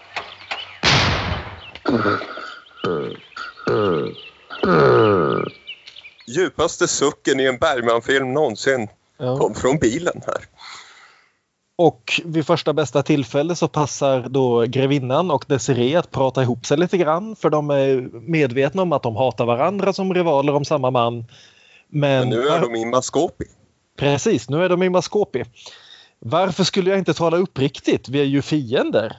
Djupaste 6.27 6.89
sucken 6.89 7.41
i 7.41 7.45
en 7.45 7.59
Bergman-film 7.59 8.33
någonsin 8.33 8.89
Ja. 9.19 9.39
kom 9.39 9.55
från 9.55 9.79
bilen 9.79 10.21
här. 10.27 10.45
Och 11.77 12.21
vid 12.25 12.47
första 12.47 12.73
bästa 12.73 13.03
tillfälle 13.03 13.55
så 13.57 13.69
passar 13.69 14.21
då 14.29 14.61
grevinnan 14.61 15.31
och 15.31 15.45
Desiree 15.49 15.99
att 15.99 16.11
prata 16.11 16.43
ihop 16.43 16.67
sig 16.67 16.77
lite 16.77 16.97
grann 16.99 17.37
för 17.37 17.51
de 17.51 17.71
är 17.71 18.09
medvetna 18.13 18.83
om 18.83 18.93
att 18.93 19.03
de 19.03 19.17
hatar 19.17 19.45
varandra 19.47 19.93
som 19.93 20.15
rivaler 20.15 20.55
om 20.55 20.65
samma 20.65 20.91
man. 20.91 21.15
Men, 21.15 21.25
Men 21.89 22.29
nu 22.29 22.49
är 22.49 22.61
de 22.61 22.75
i 22.75 22.85
maskopi. 22.87 23.45
Precis, 23.99 24.49
nu 24.49 24.65
är 24.65 24.69
de 24.69 24.83
i 24.83 24.89
maskopi. 24.89 25.45
Varför 26.19 26.65
skulle 26.65 26.91
jag 26.91 26.99
inte 26.99 27.15
tala 27.15 27.37
uppriktigt? 27.37 28.09
Vi 28.09 28.21
är 28.21 28.25
ju 28.25 28.43
fiender. 28.43 29.17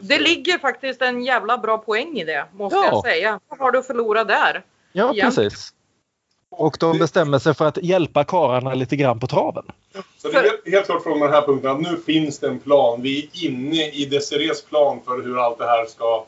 Det 0.00 0.18
ligger 0.18 0.58
faktiskt 0.58 1.02
en 1.02 1.24
jävla 1.24 1.58
bra 1.58 1.78
poäng 1.78 2.18
i 2.18 2.24
det, 2.24 2.46
måste 2.52 2.76
Ja. 2.78 2.86
jag 2.92 3.02
säga. 3.04 3.40
Vad 3.48 3.58
har 3.58 3.72
du 3.72 3.78
att 3.78 3.86
förlora 3.86 4.24
där? 4.24 4.64
Ja, 4.92 5.12
Igen. 5.14 5.26
precis. 5.26 5.70
Och 6.54 6.76
de 6.80 6.98
bestämmer 6.98 7.38
sig 7.38 7.54
för 7.54 7.66
att 7.66 7.76
hjälpa 7.82 8.24
kararna 8.24 8.74
lite 8.74 8.96
grann 8.96 9.20
på 9.20 9.26
traven. 9.26 9.64
Så 10.18 10.28
det 10.28 10.38
är 10.38 10.42
helt, 10.42 10.68
helt 10.68 10.86
klart 10.86 11.02
från 11.02 11.20
den 11.20 11.32
här 11.32 11.42
punkten 11.42 11.70
att 11.70 11.80
nu 11.80 11.96
finns 12.06 12.38
det 12.38 12.46
en 12.48 12.58
plan. 12.58 13.02
Vi 13.02 13.30
är 13.32 13.46
inne 13.46 13.90
i 13.90 14.04
Desirees 14.04 14.64
plan 14.64 15.00
för 15.06 15.22
hur 15.22 15.44
allt 15.44 15.58
det 15.58 15.66
här 15.66 15.86
ska 15.86 16.24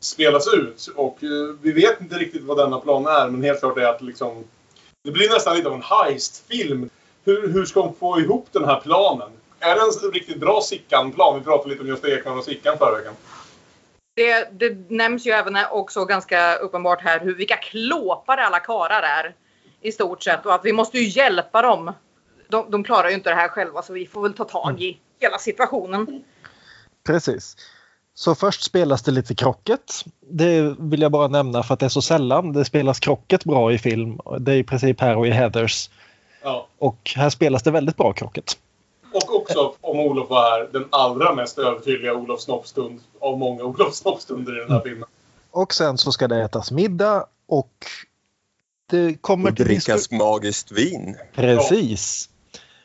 spelas 0.00 0.54
ut. 0.54 0.88
Och 0.96 1.24
eh, 1.24 1.54
vi 1.62 1.72
vet 1.72 2.00
inte 2.00 2.14
riktigt 2.14 2.42
vad 2.42 2.56
denna 2.56 2.80
plan 2.80 3.06
är, 3.06 3.28
men 3.28 3.42
helt 3.42 3.60
klart 3.60 3.78
är 3.78 3.86
att 3.86 4.02
liksom... 4.02 4.44
Det 5.04 5.10
blir 5.10 5.30
nästan 5.30 5.56
lite 5.56 5.68
av 5.68 5.74
en 5.74 5.82
heist-film. 5.82 6.90
Hur, 7.24 7.52
hur 7.52 7.64
ska 7.64 7.80
de 7.80 7.94
få 7.94 8.20
ihop 8.20 8.46
den 8.52 8.64
här 8.64 8.80
planen? 8.80 9.28
Är 9.60 9.74
det 9.74 9.80
en 9.80 10.12
riktigt 10.12 10.40
bra 10.40 10.60
Sickan-plan? 10.60 11.38
Vi 11.38 11.44
pratade 11.44 11.70
lite 11.70 11.82
om 11.82 11.88
Gösta 11.88 12.08
Ekman 12.08 12.38
och 12.38 12.44
Sickan 12.44 12.78
förra 12.78 12.96
veckan. 12.96 13.14
Det, 14.16 14.48
det 14.52 14.90
nämns 14.90 15.26
ju 15.26 15.30
även 15.30 15.56
också 15.70 16.04
ganska 16.04 16.56
uppenbart 16.56 17.02
här 17.02 17.20
hur 17.20 17.34
vilka 17.34 17.56
klåpare 17.56 18.46
alla 18.46 18.60
karar 18.60 19.02
är. 19.02 19.34
I 19.80 19.92
stort 19.92 20.22
sett 20.22 20.46
och 20.46 20.54
att 20.54 20.64
vi 20.64 20.72
måste 20.72 20.98
ju 20.98 21.08
hjälpa 21.08 21.62
dem. 21.62 21.92
De, 22.48 22.70
de 22.70 22.84
klarar 22.84 23.08
ju 23.08 23.14
inte 23.14 23.30
det 23.30 23.36
här 23.36 23.48
själva 23.48 23.82
så 23.82 23.92
vi 23.92 24.06
får 24.06 24.22
väl 24.22 24.34
ta 24.34 24.44
tag 24.44 24.82
i 24.82 24.98
hela 25.20 25.38
situationen. 25.38 26.24
Precis. 27.06 27.56
Så 28.14 28.34
först 28.34 28.62
spelas 28.62 29.02
det 29.02 29.10
lite 29.10 29.34
krocket. 29.34 29.92
Det 30.20 30.76
vill 30.78 31.02
jag 31.02 31.12
bara 31.12 31.28
nämna 31.28 31.62
för 31.62 31.74
att 31.74 31.80
det 31.80 31.86
är 31.86 31.90
så 31.90 32.02
sällan 32.02 32.52
det 32.52 32.64
spelas 32.64 33.00
krocket 33.00 33.44
bra 33.44 33.72
i 33.72 33.78
film. 33.78 34.20
Det 34.38 34.52
är 34.52 34.56
i 34.56 34.64
princip 34.64 35.00
här 35.00 35.16
och 35.16 35.26
i 35.26 35.30
Heathers. 35.30 35.90
Ja. 36.42 36.68
Och 36.78 37.12
här 37.16 37.30
spelas 37.30 37.62
det 37.62 37.70
väldigt 37.70 37.96
bra 37.96 38.12
krocket. 38.12 38.58
Och 39.12 39.36
också, 39.36 39.74
om 39.80 40.00
Olof 40.00 40.30
var 40.30 40.42
här, 40.42 40.68
den 40.72 40.84
allra 40.90 41.34
mest 41.34 41.58
övertydliga 41.58 42.14
Olof 42.14 42.40
Snoppstund 42.40 43.00
av 43.20 43.38
många 43.38 43.64
Olof 43.64 43.94
Snoppstunder 43.94 44.56
i 44.56 44.60
den 44.60 44.70
här 44.70 44.80
filmen. 44.80 45.08
Och 45.50 45.74
sen 45.74 45.98
så 45.98 46.12
ska 46.12 46.28
det 46.28 46.42
ätas 46.42 46.70
middag 46.70 47.26
och 47.46 47.72
det 48.90 49.22
kommer 49.22 49.50
Och 49.50 49.56
till 49.56 49.64
drickas 49.64 50.10
magiskt 50.10 50.72
vin. 50.72 51.16
Precis. 51.34 52.28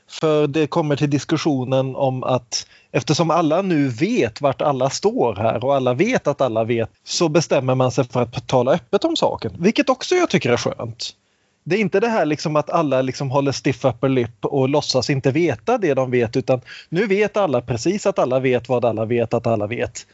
För 0.10 0.48
det 0.48 0.68
kommer 0.68 0.96
till 0.96 1.10
diskussionen 1.10 1.96
om 1.96 2.24
att 2.24 2.68
eftersom 2.92 3.32
alla 3.32 3.62
nu 3.62 3.88
vet 3.88 4.42
vart 4.42 4.62
alla 4.62 4.90
står 4.90 5.36
här 5.36 5.66
och 5.66 5.76
alla 5.76 5.94
vet 5.94 6.28
att 6.28 6.42
alla 6.42 6.64
vet 6.64 6.90
så 7.04 7.30
bestämmer 7.30 7.76
man 7.76 7.92
sig 7.92 8.04
för 8.04 8.22
att 8.22 8.48
tala 8.48 8.72
öppet 8.72 9.04
om 9.04 9.16
saken. 9.16 9.56
Vilket 9.60 9.90
också 9.90 10.16
jag 10.16 10.30
tycker 10.30 10.50
är 10.52 10.58
skönt. 10.58 11.16
Det 11.64 11.76
är 11.76 11.80
inte 11.80 12.00
det 12.00 12.08
här 12.08 12.26
liksom 12.26 12.56
att 12.56 12.70
alla 12.70 13.02
liksom 13.02 13.32
håller 13.32 13.52
stiff 13.52 13.86
upper 13.86 14.10
lip 14.10 14.46
och 14.46 14.70
låtsas 14.70 15.10
inte 15.10 15.32
veta 15.32 15.78
det 15.78 15.94
de 15.94 16.12
vet 16.12 16.38
utan 16.38 16.62
nu 16.90 17.08
vet 17.08 17.38
alla 17.38 17.62
precis 17.62 18.06
att 18.06 18.20
alla 18.20 18.40
vet 18.40 18.70
vad 18.70 18.86
alla 18.86 19.06
vet 19.06 19.34
att 19.34 19.48
alla 19.48 19.68
vet. 19.68 20.08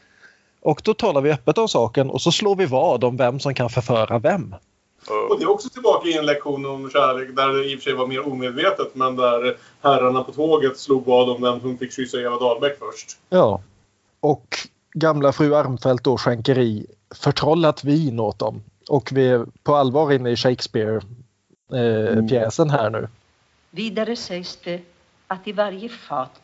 Och 0.60 0.80
då 0.84 0.94
talar 0.94 1.20
vi 1.20 1.32
öppet 1.32 1.58
om 1.58 1.68
saken 1.68 2.10
och 2.10 2.22
så 2.22 2.32
slår 2.32 2.56
vi 2.56 2.66
vad 2.66 3.04
om 3.04 3.16
vem 3.16 3.40
som 3.40 3.54
kan 3.54 3.70
förföra 3.70 4.18
vem. 4.18 4.54
Och 5.30 5.38
det 5.38 5.44
är 5.44 5.50
också 5.50 5.68
tillbaka 5.68 6.08
i 6.08 6.18
en 6.18 6.26
lektion 6.26 6.66
om 6.66 6.90
kärlek 6.90 7.36
där 7.36 7.48
det 7.48 7.64
i 7.64 7.76
och 7.76 7.78
för 7.78 7.84
sig 7.84 7.94
var 7.94 8.06
mer 8.06 8.28
omedvetet 8.28 8.94
men 8.94 9.16
där 9.16 9.56
herrarna 9.82 10.22
på 10.22 10.32
tåget 10.32 10.78
slog 10.78 11.06
vad 11.06 11.30
om 11.30 11.42
vem 11.42 11.60
som 11.60 11.78
fick 11.78 11.92
kyssa 11.92 12.18
Eva 12.18 12.38
Dahlbeck 12.38 12.78
först. 12.78 13.18
Ja. 13.28 13.62
Och 14.20 14.56
gamla 14.92 15.32
fru 15.32 15.54
Armfelt 15.54 16.04
då 16.04 16.18
skänker 16.18 16.58
i 16.58 16.86
förtrollat 17.14 17.84
vin 17.84 18.20
åt 18.20 18.38
dem. 18.38 18.62
Och 18.88 19.10
vi 19.12 19.28
är 19.28 19.46
på 19.62 19.74
allvar 19.74 20.12
inne 20.12 20.30
i 20.30 20.36
Shakespeare-pjäsen 20.36 22.70
här 22.70 22.90
nu. 22.90 23.08
Vidare 23.70 24.16
sägs 24.16 24.58
det 24.64 24.80
att 25.26 25.48
i 25.48 25.52
varje 25.52 25.88
fat 25.88 26.40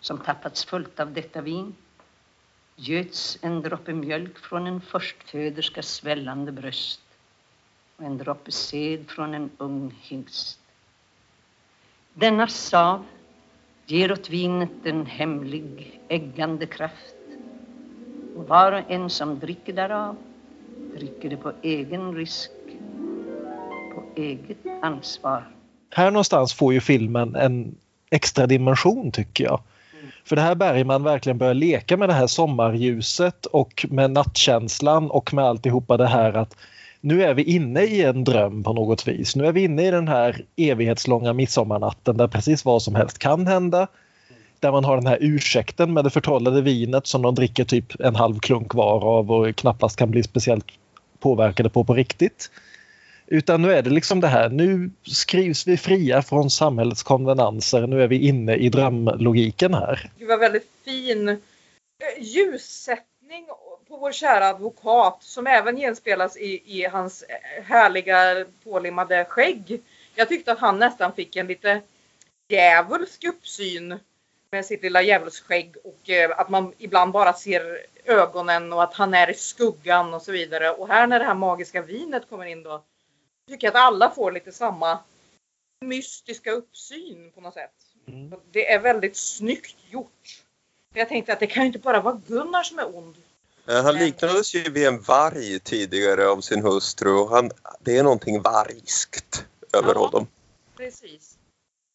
som 0.00 0.18
tappats 0.18 0.64
fullt 0.64 1.00
av 1.00 1.12
detta 1.12 1.40
vin 1.40 1.74
göts 2.76 3.38
en 3.42 3.62
droppe 3.62 3.92
mjölk 3.92 4.38
från 4.38 4.66
en 4.66 4.80
förstföderskas 4.80 5.88
svällande 5.88 6.52
bröst 6.52 7.00
och 8.00 8.06
en 8.06 8.18
droppe 8.18 8.52
sed 8.52 9.10
från 9.10 9.34
en 9.34 9.50
ung 9.58 9.94
hingst. 10.02 10.58
Denna 12.14 12.46
sav 12.46 13.04
ger 13.86 14.12
åt 14.12 14.30
vinet 14.30 14.86
en 14.86 15.06
hemlig 15.06 16.00
äggande 16.08 16.66
kraft 16.66 17.14
och 18.36 18.48
var 18.48 18.72
och 18.72 18.90
en 18.90 19.10
som 19.10 19.38
dricker 19.38 19.72
därav 19.72 20.16
dricker 20.94 21.30
det 21.30 21.36
på 21.36 21.52
egen 21.62 22.14
risk, 22.14 22.50
på 23.94 24.04
eget 24.16 24.58
ansvar. 24.82 25.48
Här 25.90 26.10
någonstans 26.10 26.54
får 26.54 26.72
ju 26.72 26.80
filmen 26.80 27.36
en 27.36 27.74
extra 28.10 28.46
dimension 28.46 29.12
tycker 29.12 29.44
jag. 29.44 29.60
För 30.24 30.36
det 30.36 30.42
här 30.42 30.54
Bergman 30.54 31.02
verkligen 31.02 31.38
börjar 31.38 31.54
leka 31.54 31.96
med 31.96 32.08
det 32.08 32.12
här 32.12 32.26
sommarljuset 32.26 33.46
och 33.46 33.86
med 33.90 34.10
nattkänslan 34.10 35.10
och 35.10 35.34
med 35.34 35.44
alltihopa 35.44 35.96
det 35.96 36.06
här 36.06 36.32
att 36.32 36.56
nu 37.00 37.22
är 37.22 37.34
vi 37.34 37.42
inne 37.42 37.82
i 37.82 38.02
en 38.02 38.24
dröm 38.24 38.62
på 38.62 38.72
något 38.72 39.08
vis. 39.08 39.36
Nu 39.36 39.46
är 39.46 39.52
vi 39.52 39.64
inne 39.64 39.86
i 39.86 39.90
den 39.90 40.08
här 40.08 40.44
evighetslånga 40.56 41.32
midsommarnatten 41.32 42.16
där 42.16 42.28
precis 42.28 42.64
vad 42.64 42.82
som 42.82 42.94
helst 42.94 43.18
kan 43.18 43.46
hända. 43.46 43.86
Där 44.60 44.72
man 44.72 44.84
har 44.84 44.96
den 44.96 45.06
här 45.06 45.18
ursäkten 45.20 45.92
med 45.92 46.04
det 46.04 46.10
förtrollade 46.10 46.62
vinet 46.62 47.06
som 47.06 47.22
de 47.22 47.34
dricker 47.34 47.64
typ 47.64 48.00
en 48.00 48.16
halv 48.16 48.38
klunk 48.38 48.74
var 48.74 49.04
av 49.04 49.32
och 49.32 49.56
knappast 49.56 49.96
kan 49.96 50.10
bli 50.10 50.22
speciellt 50.22 50.66
påverkade 51.18 51.70
på 51.70 51.84
på 51.84 51.94
riktigt. 51.94 52.50
Utan 53.26 53.62
nu 53.62 53.72
är 53.72 53.82
det 53.82 53.90
liksom 53.90 54.20
det 54.20 54.28
här, 54.28 54.48
nu 54.48 54.90
skrivs 55.02 55.66
vi 55.66 55.76
fria 55.76 56.22
från 56.22 56.50
samhällets 56.50 57.02
konvenanser, 57.02 57.86
nu 57.86 58.02
är 58.02 58.08
vi 58.08 58.28
inne 58.28 58.54
i 58.56 58.68
drömlogiken 58.68 59.74
här. 59.74 60.10
Det 60.18 60.26
var 60.26 60.38
väldigt 60.38 60.70
fin 60.84 61.28
eh, 61.28 61.36
ljussättning 62.20 63.46
på 63.90 63.96
vår 63.96 64.12
kära 64.12 64.48
advokat 64.48 65.22
som 65.22 65.46
även 65.46 65.76
genspelas 65.76 66.36
i, 66.36 66.78
i 66.78 66.84
hans 66.84 67.22
eh, 67.22 67.62
härliga 67.62 68.44
pålimmade 68.64 69.24
skägg. 69.24 69.82
Jag 70.14 70.28
tyckte 70.28 70.52
att 70.52 70.58
han 70.58 70.78
nästan 70.78 71.12
fick 71.12 71.36
en 71.36 71.46
lite 71.46 71.80
djävulsk 72.48 73.24
uppsyn 73.24 73.98
med 74.50 74.66
sitt 74.66 74.82
lilla 74.82 75.02
djävulsskägg 75.02 75.76
och 75.84 76.10
eh, 76.10 76.40
att 76.40 76.48
man 76.48 76.72
ibland 76.78 77.12
bara 77.12 77.32
ser 77.32 77.86
ögonen 78.04 78.72
och 78.72 78.82
att 78.82 78.94
han 78.94 79.14
är 79.14 79.30
i 79.30 79.34
skuggan 79.34 80.14
och 80.14 80.22
så 80.22 80.32
vidare. 80.32 80.70
Och 80.70 80.88
här 80.88 81.06
när 81.06 81.18
det 81.18 81.24
här 81.24 81.34
magiska 81.34 81.82
vinet 81.82 82.28
kommer 82.28 82.44
in 82.44 82.62
då 82.62 82.82
tycker 83.48 83.66
jag 83.66 83.76
att 83.76 83.86
alla 83.86 84.10
får 84.10 84.32
lite 84.32 84.52
samma 84.52 84.98
mystiska 85.80 86.50
uppsyn 86.50 87.30
på 87.34 87.40
något 87.40 87.54
sätt. 87.54 87.74
Mm. 88.06 88.40
Det 88.50 88.72
är 88.72 88.78
väldigt 88.78 89.16
snyggt 89.16 89.76
gjort. 89.90 90.42
Jag 90.94 91.08
tänkte 91.08 91.32
att 91.32 91.40
det 91.40 91.46
kan 91.46 91.62
ju 91.62 91.66
inte 91.66 91.78
bara 91.78 92.00
vara 92.00 92.20
Gunnar 92.26 92.62
som 92.62 92.78
är 92.78 92.96
ond. 92.96 93.16
Eh, 93.70 93.84
Han 93.84 93.94
liknades 93.94 94.54
ju 94.54 94.70
vid 94.70 94.86
en 94.86 95.00
varg 95.00 95.60
tidigare 95.60 96.28
av 96.28 96.40
sin 96.40 96.62
hustru 96.64 97.26
han, 97.30 97.50
det 97.80 97.96
är 97.98 98.02
någonting 98.02 98.42
vargskt 98.42 99.44
över 99.72 99.94
Ja. 99.94 100.00
honom. 100.00 100.26
Precis. 100.76 101.36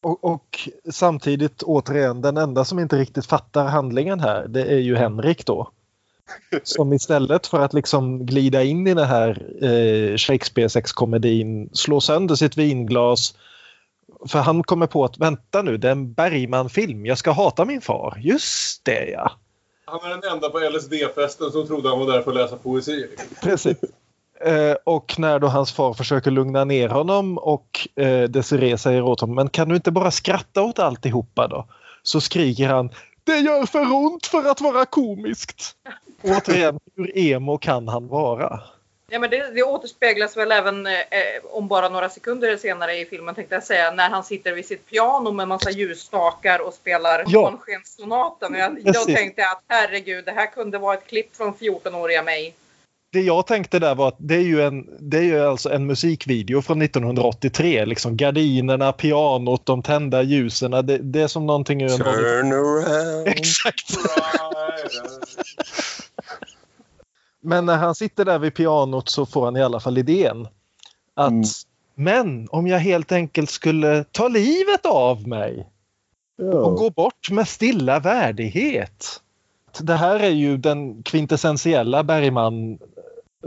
Och, 0.03 0.23
och 0.23 0.69
samtidigt 0.91 1.63
återigen, 1.63 2.21
den 2.21 2.37
enda 2.37 2.65
som 2.65 2.79
inte 2.79 2.97
riktigt 2.97 3.25
fattar 3.25 3.65
handlingen 3.65 4.19
här, 4.19 4.47
det 4.47 4.63
är 4.63 4.77
ju 4.79 4.95
Henrik 4.95 5.45
då. 5.45 5.71
Som 6.63 6.93
istället 6.93 7.47
för 7.47 7.59
att 7.59 7.73
liksom 7.73 8.25
glida 8.25 8.63
in 8.63 8.87
i 8.87 8.93
den 8.93 9.07
här 9.07 9.29
eh, 9.63 10.15
Shakespeare-sexkomedin 10.17 11.69
slår 11.73 11.99
sönder 11.99 12.35
sitt 12.35 12.57
vinglas. 12.57 13.35
För 14.27 14.39
han 14.39 14.63
kommer 14.63 14.87
på 14.87 15.05
att 15.05 15.17
vänta 15.17 15.61
nu, 15.61 15.77
det 15.77 15.87
är 15.87 15.91
en 15.91 16.13
Bergman-film, 16.13 17.05
jag 17.05 17.17
ska 17.17 17.31
hata 17.31 17.65
min 17.65 17.81
far. 17.81 18.17
Just 18.21 18.85
det 18.85 19.09
ja! 19.09 19.31
Han 19.85 19.99
är 20.03 20.09
den 20.09 20.31
enda 20.31 20.49
på 20.49 20.59
LSD-festen 20.59 21.51
som 21.51 21.67
trodde 21.67 21.89
han 21.89 21.99
var 21.99 22.13
där 22.13 22.21
för 22.21 22.31
att 22.31 22.37
läsa 22.37 22.57
poesi. 22.57 23.07
Precis. 23.41 23.77
Eh, 24.41 24.75
och 24.83 25.19
när 25.19 25.39
då 25.39 25.47
hans 25.47 25.71
far 25.71 25.93
försöker 25.93 26.31
lugna 26.31 26.63
ner 26.63 26.89
honom 26.89 27.37
och 27.37 27.87
eh, 27.95 28.23
Desiree 28.23 28.77
säger 28.77 29.01
åt 29.01 29.21
honom, 29.21 29.35
men 29.35 29.49
kan 29.49 29.69
du 29.69 29.75
inte 29.75 29.91
bara 29.91 30.11
skratta 30.11 30.61
åt 30.61 30.79
alltihopa 30.79 31.47
då? 31.47 31.67
Så 32.03 32.21
skriker 32.21 32.67
han, 32.67 32.89
det 33.23 33.39
gör 33.39 33.65
för 33.65 33.93
ont 33.93 34.25
för 34.25 34.51
att 34.51 34.61
vara 34.61 34.85
komiskt. 34.85 35.75
Återigen, 36.23 36.79
hur 36.95 37.17
emo 37.17 37.57
kan 37.57 37.87
han 37.87 38.07
vara? 38.07 38.59
Ja, 39.15 39.19
men 39.19 39.29
det, 39.29 39.51
det 39.53 39.63
återspeglas 39.63 40.37
väl 40.37 40.51
även 40.51 40.87
eh, 40.87 40.93
om 41.43 41.67
bara 41.67 41.89
några 41.89 42.09
sekunder 42.09 42.57
senare 42.57 42.97
i 42.97 43.05
filmen 43.05 43.35
tänkte 43.35 43.55
jag 43.55 43.63
säga 43.63 43.91
när 43.91 44.09
han 44.09 44.23
sitter 44.23 44.53
vid 44.53 44.65
sitt 44.65 44.89
piano 44.89 45.31
med 45.31 45.47
massa 45.47 45.71
ljusstakar 45.71 46.59
och 46.59 46.73
spelar 46.73 47.23
Ja. 47.27 47.41
Månskenssonaten. 47.41 48.53
Och 48.53 48.59
Jag, 48.59 48.77
jag 48.83 49.05
tänkte 49.05 49.41
att 49.41 49.63
herregud, 49.67 50.25
det 50.25 50.31
här 50.31 50.45
kunde 50.51 50.77
vara 50.77 50.93
ett 50.93 51.07
klipp 51.07 51.35
från 51.35 51.53
14-åriga 51.53 52.23
mig. 52.23 52.55
Det 53.13 53.21
jag 53.21 53.47
tänkte 53.47 53.79
där 53.79 53.95
var 53.95 54.07
att 54.07 54.17
det 54.17 54.35
är 54.35 54.41
ju, 54.41 54.61
en, 54.61 54.89
det 54.99 55.17
är 55.17 55.23
ju 55.23 55.45
alltså 55.45 55.69
en 55.69 55.85
musikvideo 55.85 56.61
från 56.61 56.81
1983. 56.81 57.85
Liksom 57.85 58.17
gardinerna, 58.17 58.91
pianot, 58.91 59.65
de 59.65 59.83
tända 59.83 60.21
ljusen. 60.21 60.71
Det, 60.71 60.97
det 60.97 61.21
är 61.21 61.27
som 61.27 61.45
någonting 61.45 61.81
ur 61.81 61.91
en... 61.91 61.97
Turn 61.97 62.51
around. 62.51 63.27
Exakt! 63.27 63.97
Men 67.45 67.65
när 67.65 67.77
han 67.77 67.95
sitter 67.95 68.25
där 68.25 68.39
vid 68.39 68.53
pianot 68.53 69.09
så 69.09 69.25
får 69.25 69.45
han 69.45 69.57
i 69.57 69.63
alla 69.63 69.79
fall 69.79 69.97
idén 69.97 70.47
att 71.13 71.33
men 71.95 72.47
om 72.51 72.67
jag 72.67 72.79
helt 72.79 73.11
enkelt 73.11 73.49
skulle 73.49 74.03
ta 74.11 74.27
livet 74.27 74.85
av 74.85 75.27
mig 75.27 75.69
och 76.63 76.75
gå 76.75 76.89
bort 76.89 77.31
med 77.31 77.47
stilla 77.47 77.99
värdighet. 77.99 79.21
Det 79.79 79.93
här 79.93 80.19
är 80.19 80.29
ju 80.29 80.57
den 80.57 81.03
kvintessentiella 81.03 82.03
Bergman 82.03 82.77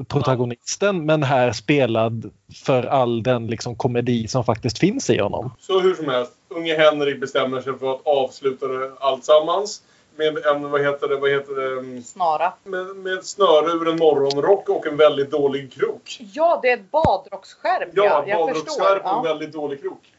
protagonisten 0.08 1.06
men 1.06 1.22
här 1.22 1.52
spelad 1.52 2.30
för 2.64 2.82
all 2.82 3.22
den 3.22 3.46
liksom 3.46 3.76
komedi 3.76 4.28
som 4.28 4.44
faktiskt 4.44 4.78
finns 4.78 5.10
i 5.10 5.18
honom. 5.18 5.50
Så 5.58 5.80
hur 5.80 5.94
som 5.94 6.08
helst, 6.08 6.32
unge 6.48 6.74
Henrik 6.78 7.20
bestämmer 7.20 7.60
sig 7.60 7.78
för 7.78 7.94
att 7.94 8.06
avsluta 8.06 8.66
det 8.68 8.92
alltsammans 9.00 9.82
med 10.18 10.46
en, 10.46 10.70
vad 10.70 10.80
heter 10.80 11.08
det, 11.08 11.16
vad 11.16 11.30
heter 11.30 11.54
det? 11.54 11.78
mm, 11.78 12.02
Snara. 12.02 12.52
Med, 12.64 12.86
med 12.86 13.24
snöre 13.24 13.70
ur 13.70 13.88
en 13.88 13.96
morgonrock 13.96 14.68
och 14.68 14.86
en 14.86 14.96
väldigt 14.96 15.30
dålig 15.30 15.72
krok. 15.72 16.18
Ja, 16.32 16.58
det 16.62 16.70
är 16.70 16.76
ett 16.76 16.90
badrocksskärp. 16.90 17.88
Ja, 17.92 18.04
Ja, 18.04 18.24
jag 18.26 18.38
badrocksskärp 18.38 19.04
och 19.04 19.10
en 19.10 19.16
Ja. 19.16 19.22
väldigt 19.22 19.52
dålig 19.52 19.80
krok. 19.80 20.12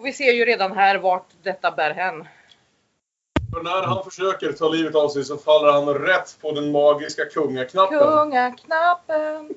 Och 0.00 0.06
vi 0.06 0.12
ser 0.12 0.32
ju 0.32 0.44
redan 0.44 0.72
här 0.72 0.98
vart 0.98 1.26
detta 1.42 1.70
bär 1.70 1.90
hän. 1.90 2.28
För 3.54 3.62
när 3.62 3.82
han 3.82 4.04
försöker 4.04 4.52
ta 4.52 4.68
livet 4.68 4.94
av 4.94 5.08
sig 5.08 5.24
så 5.24 5.36
faller 5.36 5.72
han 5.72 5.94
rätt 5.94 6.36
på 6.40 6.52
den 6.52 6.72
magiska 6.72 7.24
kungaknappen. 7.24 7.98
Kungaknappen. 7.98 9.54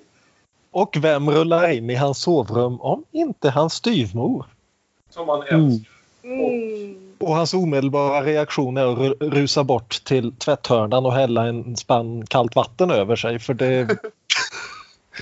Och 0.71 0.97
vem 1.01 1.29
rullar 1.29 1.69
in 1.71 1.89
i 1.89 1.95
hans 1.95 2.21
sovrum 2.21 2.81
om 2.81 3.03
inte 3.11 3.49
hans 3.49 3.73
styvmor? 3.73 4.45
Som 5.09 5.29
han 5.29 5.41
älskar. 5.41 5.91
Mm. 6.23 6.45
Och 6.45 6.51
och 7.19 7.35
hans 7.35 7.53
omedelbara 7.53 8.23
reaktion 8.23 8.77
är 8.77 9.11
att 9.11 9.17
rusa 9.21 9.63
bort 9.63 10.03
till 10.03 10.35
tvätthörnan 10.35 11.05
och 11.05 11.13
hälla 11.13 11.47
en 11.47 11.77
spann 11.77 12.25
kallt 12.25 12.55
vatten 12.55 12.91
över 12.91 13.15
sig 13.15 13.39
för 13.39 13.53
det... 13.53 13.87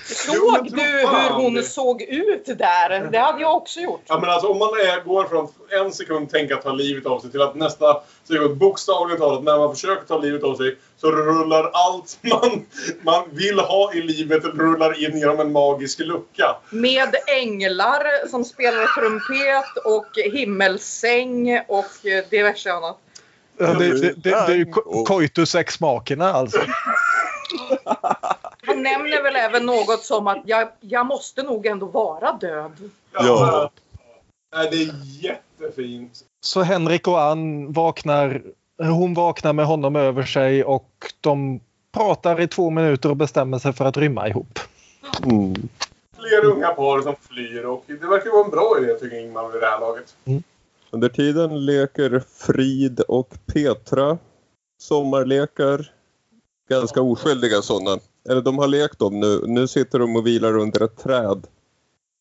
Såg 0.05 0.71
du 0.71 0.81
hur 0.81 1.29
hon 1.29 1.63
såg 1.63 2.01
ut 2.01 2.45
där? 2.45 3.11
Det 3.11 3.17
hade 3.17 3.41
jag 3.41 3.55
också 3.55 3.79
gjort. 3.79 4.01
Ja, 4.07 4.19
men 4.19 4.29
alltså 4.29 4.47
om 4.47 4.57
man 4.57 4.67
är, 4.67 5.03
går 5.05 5.25
från 5.25 5.47
en 5.69 5.93
sekund 5.93 6.29
tänka 6.29 6.55
ta 6.55 6.71
livet 6.71 7.05
av 7.05 7.19
sig 7.19 7.31
till 7.31 7.41
att 7.41 7.55
nästa 7.55 8.01
sekund 8.27 8.57
bokstavligt 8.57 9.19
talat 9.19 9.43
när 9.43 9.57
man 9.57 9.75
försöker 9.75 10.05
ta 10.05 10.17
livet 10.17 10.43
av 10.43 10.55
sig 10.55 10.77
så 10.97 11.11
rullar 11.11 11.71
allt 11.73 12.17
man, 12.21 12.65
man 13.01 13.23
vill 13.31 13.59
ha 13.59 13.93
i 13.93 14.01
livet 14.01 14.45
rullar 14.45 15.03
in 15.05 15.17
genom 15.19 15.39
en 15.39 15.51
magisk 15.51 15.99
lucka. 15.99 16.55
Med 16.69 17.15
änglar 17.27 18.27
som 18.27 18.43
spelar 18.45 18.85
trumpet 18.99 19.85
och 19.85 20.33
himmelsäng 20.33 21.61
och 21.67 21.85
diverse 22.29 22.71
annat. 22.71 22.97
Det, 23.57 23.73
det, 23.73 23.99
det, 24.01 24.13
det 24.23 24.53
är 24.53 24.55
ju 24.55 24.65
coitus 25.05 25.55
ex 25.55 25.79
machina 25.79 26.33
alltså. 26.33 26.59
Nämner 28.83 29.23
väl 29.23 29.35
även 29.35 29.65
något 29.65 30.03
som 30.03 30.27
att 30.27 30.41
jag, 30.45 30.69
jag 30.79 31.05
måste 31.05 31.43
nog 31.43 31.65
ändå 31.65 31.85
vara 31.85 32.31
död. 32.31 32.89
Ja. 33.13 33.71
Nej, 34.55 34.67
det 34.71 34.77
är 34.77 34.89
jättefint. 35.23 36.19
Så 36.41 36.61
Henrik 36.61 37.07
och 37.07 37.21
Ann 37.21 37.73
vaknar, 37.73 38.41
hon 38.77 39.13
vaknar 39.13 39.53
med 39.53 39.65
honom 39.65 39.95
över 39.95 40.23
sig 40.23 40.63
och 40.63 41.13
de 41.21 41.59
pratar 41.91 42.41
i 42.41 42.47
två 42.47 42.69
minuter 42.69 43.09
och 43.09 43.17
bestämmer 43.17 43.59
sig 43.59 43.73
för 43.73 43.85
att 43.85 43.97
rymma 43.97 44.27
ihop. 44.27 44.59
Fler 46.17 46.45
unga 46.45 46.67
par 46.67 47.01
som 47.01 47.15
flyr 47.21 47.63
och 47.63 47.83
det 47.87 48.07
verkar 48.07 48.31
vara 48.31 48.45
en 48.45 48.51
bra 48.51 48.77
idé 48.81 48.93
tycker 48.93 49.19
Ingmar 49.19 49.49
vid 49.51 49.61
det 49.61 49.67
här 49.67 49.79
laget. 49.79 50.15
Under 50.91 51.09
tiden 51.09 51.65
leker 51.65 52.23
Frid 52.29 52.99
och 52.99 53.33
Petra 53.45 54.17
sommarlekar. 54.77 55.91
Ganska 56.69 57.01
oskyldiga 57.01 57.61
sådana. 57.61 57.99
Eller 58.29 58.41
de 58.41 58.57
har 58.57 58.67
lekt 58.67 58.99
dem 58.99 59.19
nu. 59.19 59.41
Nu 59.47 59.67
sitter 59.67 59.99
de 59.99 60.15
och 60.15 60.27
vilar 60.27 60.57
under 60.57 60.83
ett 60.83 60.97
träd. 60.97 61.47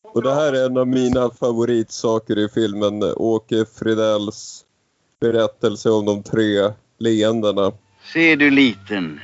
Och 0.03 0.23
det 0.23 0.33
här 0.33 0.53
är 0.53 0.65
en 0.65 0.77
av 0.77 0.87
mina 0.87 1.29
favoritsaker 1.29 2.37
i 2.37 2.49
filmen. 2.49 3.03
Åke 3.03 3.65
Fridells 3.79 4.65
berättelse 5.19 5.89
om 5.89 6.05
de 6.05 6.23
tre 6.23 6.73
leendena. 6.97 7.71
Ser 8.13 8.35
du 8.35 8.49
liten, 8.49 9.19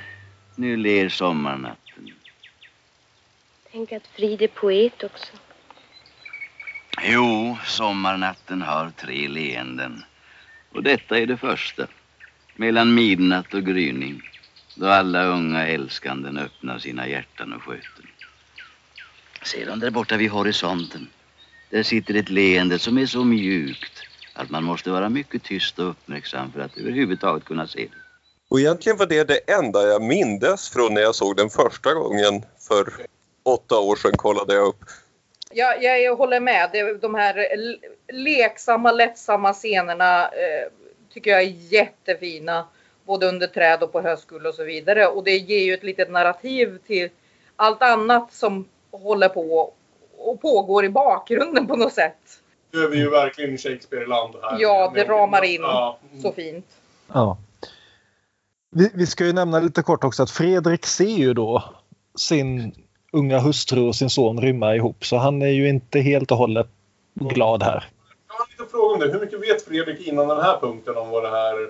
nu 0.56 0.78
ler 0.78 1.10
sommarnatten. 1.10 2.14
Tänk 3.72 3.92
att 3.92 4.08
Frid 4.08 4.42
är 4.42 4.48
poet 4.48 5.04
också. 5.04 5.34
Jo, 7.02 7.58
sommarnatten 7.66 8.62
har 8.62 8.92
tre 8.98 9.28
leenden. 9.28 10.04
Och 10.76 10.84
detta 10.84 11.20
är 11.20 11.26
det 11.26 11.38
första. 11.38 11.88
Mellan 12.56 12.94
midnatt 12.94 13.54
och 13.54 13.66
gryning. 13.66 14.22
Då 14.76 14.88
alla 14.88 15.26
unga 15.26 15.68
älskanden 15.68 16.38
öppnar 16.38 16.80
sina 16.80 17.08
hjärtan 17.08 17.54
och 17.54 17.62
sköten. 17.62 18.08
Sedan 19.44 19.80
där 19.80 19.90
borta 19.90 20.18
vid 20.18 20.30
horisonten. 20.30 21.08
Där 21.70 21.84
sitter 21.84 22.14
ett 22.14 22.30
leende 22.30 22.80
som 22.80 22.98
är 22.98 23.06
så 23.06 23.24
mjukt 23.24 24.06
att 24.34 24.50
man 24.50 24.64
måste 24.64 24.92
vara 24.92 25.10
mycket 25.10 25.44
tyst 25.44 25.80
och 25.80 25.90
uppmärksam 25.90 26.52
för 26.52 26.60
att 26.60 26.78
överhuvudtaget 26.78 27.46
kunna 27.46 27.68
se 27.68 27.80
det. 27.80 27.98
Och 28.50 28.60
egentligen 28.60 28.98
var 28.98 29.06
det 29.06 29.24
det 29.24 29.52
enda 29.52 29.88
jag 29.88 30.02
mindes 30.02 30.70
från 30.70 30.94
när 30.94 31.02
jag 31.02 31.16
såg 31.16 31.38
den 31.38 31.50
första 31.50 31.94
gången 31.94 32.46
för 32.68 32.94
åtta 33.44 33.80
år 33.80 33.96
sedan 33.96 34.18
kollade 34.18 34.54
jag 34.54 34.68
upp. 34.68 34.84
Jag, 35.52 35.84
jag, 35.84 36.16
håller 36.16 36.40
med. 36.40 36.70
De 37.02 37.16
här 37.16 37.48
leksamma, 38.14 38.92
lättsamma 38.92 39.54
scenerna 39.54 40.24
eh, 40.26 40.72
tycker 41.14 41.32
jag 41.32 41.42
är 41.42 41.74
jättefina. 41.74 42.68
Både 43.06 43.28
under 43.28 43.48
träd 43.48 43.84
och 43.84 43.92
på 43.92 44.02
höskull 44.02 44.46
och 44.46 44.54
så 44.54 44.64
vidare. 44.64 45.08
Och 45.08 45.24
det 45.24 45.38
ger 45.38 45.66
ju 45.66 45.74
ett 45.74 45.84
litet 45.84 46.12
narrativ 46.12 46.78
till 46.88 47.10
allt 47.56 47.82
annat 47.82 48.34
som 48.34 48.66
håller 48.92 49.30
på 49.30 49.74
och 50.18 50.42
pågår 50.42 50.86
i 50.86 50.90
bakgrunden 50.90 51.68
på 51.68 51.76
något 51.76 51.94
sätt. 51.94 52.18
Nu 52.72 52.80
är 52.80 52.88
vi 52.88 52.98
ju 52.98 53.10
verkligen 53.10 53.54
i 53.54 53.58
Shakespeare-land 53.58 54.36
här. 54.42 54.58
Ja, 54.60 54.92
det 54.96 55.04
ramar 55.04 55.44
in 55.44 55.62
Ja. 55.62 55.98
så 56.22 56.32
fint. 56.32 56.66
Ja. 57.14 57.38
Vi, 58.72 58.92
vi 58.94 59.06
ska 59.06 59.26
ju 59.26 59.34
nämna 59.34 59.60
lite 59.60 59.82
kort 59.82 60.04
också 60.04 60.24
att 60.24 60.32
Fredrik 60.32 60.86
ser 60.86 61.06
ju 61.06 61.34
då 61.34 61.64
sin 62.16 62.76
unga 63.12 63.40
hustru 63.40 63.82
och 63.88 63.96
sin 63.96 64.10
son 64.10 64.42
rymma 64.42 64.76
ihop 64.76 65.06
så 65.06 65.18
han 65.18 65.42
är 65.42 65.48
ju 65.48 65.70
inte 65.70 66.00
helt 66.00 66.32
och 66.32 66.38
hållet 66.38 66.68
glad 67.14 67.64
här. 67.64 67.90
Jag 68.28 68.34
har 68.36 68.46
en 68.46 68.50
liten 68.52 68.68
fråga 68.68 68.94
om 68.94 69.00
det. 69.00 69.14
Hur 69.14 69.20
mycket 69.20 69.42
vet 69.42 69.66
Fredrik 69.66 70.08
innan 70.08 70.28
den 70.28 70.42
här 70.42 70.60
punkten 70.60 70.98
om 70.98 71.10
vad 71.10 71.24
det 71.24 71.30
här... 71.30 71.70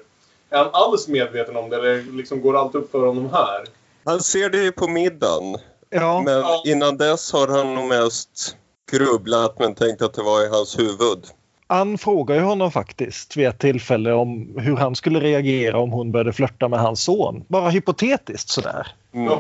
Är 0.54 0.58
han 0.58 0.70
alls 0.74 1.08
medveten 1.08 1.56
om 1.56 1.70
det 1.70 1.76
eller 1.76 2.04
liksom 2.12 2.41
går 2.41 2.58
allt 2.58 2.76
upp 2.76 2.91
för 2.91 3.08
honom 3.08 3.30
här? 3.32 3.64
Han 4.06 4.20
ser 4.20 4.49
det 4.49 4.58
ju 4.58 4.72
på 4.72 4.88
middagen. 4.88 5.58
Ja. 5.89 6.22
Men 6.22 6.43
innan 6.66 6.97
dess 6.97 7.34
har 7.34 7.47
han 7.47 7.76
nog 7.76 7.88
mest 7.88 8.56
grubblat 8.91 9.60
men 9.60 9.76
tänkt 9.76 10.01
att 10.01 10.14
det 10.14 10.24
var 10.24 10.45
i 10.45 10.49
hans 10.49 10.80
huvud. 10.80 11.26
Ann 11.68 11.97
frågar 11.97 12.36
ju 12.36 12.41
honom 12.41 12.72
faktiskt 12.72 13.38
vid 13.38 13.47
ett 13.47 13.60
tillfälle 13.60 14.14
om 14.14 14.56
hur 14.58 14.78
han 14.78 14.95
skulle 14.95 15.20
reagera 15.20 15.80
om 15.80 15.91
hon 15.91 16.12
började 16.12 16.34
flörta 16.34 16.68
med 16.68 16.80
hans 16.80 17.04
son. 17.04 17.43
Bara 17.47 17.70
hypotetiskt 17.70 18.49
sådär. 18.49 18.88
Mm. 19.14 19.39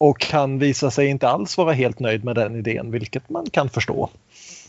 Och 0.00 0.24
han 0.24 0.58
visar 0.58 0.90
sig 0.90 1.06
inte 1.06 1.28
alls 1.28 1.56
vara 1.56 1.72
helt 1.72 1.98
nöjd 1.98 2.24
med 2.24 2.34
den 2.34 2.56
idén, 2.56 2.90
vilket 2.90 3.28
man 3.28 3.50
kan 3.50 3.70
förstå. 3.70 4.10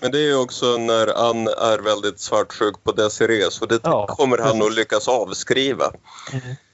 Men 0.01 0.11
det 0.11 0.17
är 0.17 0.27
ju 0.27 0.37
också 0.37 0.77
när 0.77 1.29
Ann 1.29 1.47
är 1.47 1.83
väldigt 1.83 2.19
svartsjuk 2.19 2.83
på 2.83 2.91
Desiree 2.91 3.51
så 3.51 3.65
det 3.65 3.79
kommer 4.07 4.37
han 4.37 4.57
nog 4.59 4.71
lyckas 4.71 5.07
avskriva. 5.07 5.91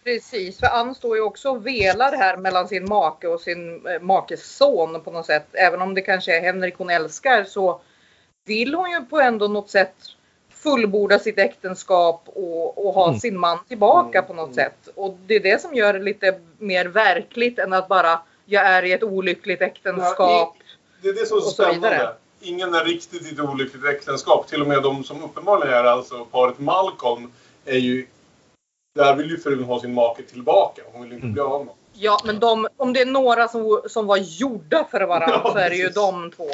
Precis, 0.03 0.60
för 0.60 0.68
Ann 0.68 0.95
står 0.95 1.16
ju 1.16 1.22
också 1.22 1.49
och 1.49 1.68
velar 1.68 2.18
här 2.18 2.38
mellan 2.38 2.68
sin 2.68 2.89
make 2.89 3.28
och 3.28 3.41
sin 3.41 3.88
eh, 3.88 4.01
makes 4.01 4.56
son 4.58 5.01
på 5.01 5.12
något 5.12 5.26
sätt. 5.26 5.47
Även 5.53 5.82
om 5.82 5.93
det 5.93 6.01
kanske 6.01 6.38
är 6.38 6.41
Henrik 6.41 6.76
hon 6.78 6.89
älskar 6.89 7.43
så 7.43 7.82
vill 8.45 8.76
hon 8.76 8.91
ju 8.91 9.06
på 9.06 9.20
ändå 9.20 9.47
något 9.47 9.70
sätt 9.70 9.95
fullborda 10.49 11.20
sitt 11.20 11.39
äktenskap 11.39 12.24
och, 12.26 12.88
och 12.88 12.93
ha 12.93 13.08
Mm. 13.08 13.20
sin 13.20 13.38
man 13.38 13.60
tillbaka 13.68 14.22
på 14.22 14.34
något 14.34 14.56
sätt. 14.56 14.89
Och 14.95 15.18
det 15.28 15.36
är 15.36 15.39
det 15.39 15.62
som 15.62 15.74
gör 15.74 15.93
det 15.93 15.99
lite 15.99 16.39
mer 16.58 16.86
verkligt 16.86 17.60
än 17.60 17.74
att 17.74 17.88
bara 17.88 18.20
jag 18.45 18.65
är 18.65 18.83
i 18.83 18.91
ett 18.91 19.03
olyckligt 19.03 19.61
äktenskap. 19.61 20.57
Det 21.01 21.09
är 21.09 21.13
det 21.13 21.25
som 21.25 21.37
är 21.37 21.41
så 21.41 21.49
spännande. 21.49 21.89
vidare. 21.89 22.13
Ingen 22.41 22.73
är 22.73 22.85
riktigt 22.85 23.31
i 23.31 23.33
ett 23.33 23.39
olyckligt 23.39 23.85
äktenskap. 23.85 24.47
Till 24.47 24.61
och 24.61 24.67
med 24.67 24.83
de 24.83 25.03
som 25.03 25.23
uppenbarligen 25.23 25.73
är 25.73 25.83
alltså 25.83 26.25
paret 26.25 26.59
Malcolm 26.59 27.31
är 27.65 27.77
ju... 27.77 28.07
Där 28.95 29.15
vill 29.15 29.29
ju 29.29 29.37
frun 29.37 29.63
ha 29.63 29.81
sin 29.81 29.93
make 29.93 30.23
tillbaka. 30.23 30.81
Hon 30.93 31.03
vill 31.03 31.13
inte 31.13 31.27
bli 31.27 31.41
av 31.41 31.49
med 31.49 31.57
honom. 31.57 31.75
Ja, 31.93 32.19
men 32.25 32.39
de, 32.39 32.67
om 32.77 32.93
det 32.93 33.01
är 33.01 33.05
några 33.05 33.47
som, 33.47 33.81
som 33.89 34.07
var 34.07 34.17
gjorda 34.17 34.87
för 34.91 35.01
varandra 35.01 35.41
Ja, 35.43 35.51
så 35.51 35.57
är 35.57 35.69
det 35.69 35.75
ju 35.75 35.89
de 35.89 36.31
två. 36.31 36.49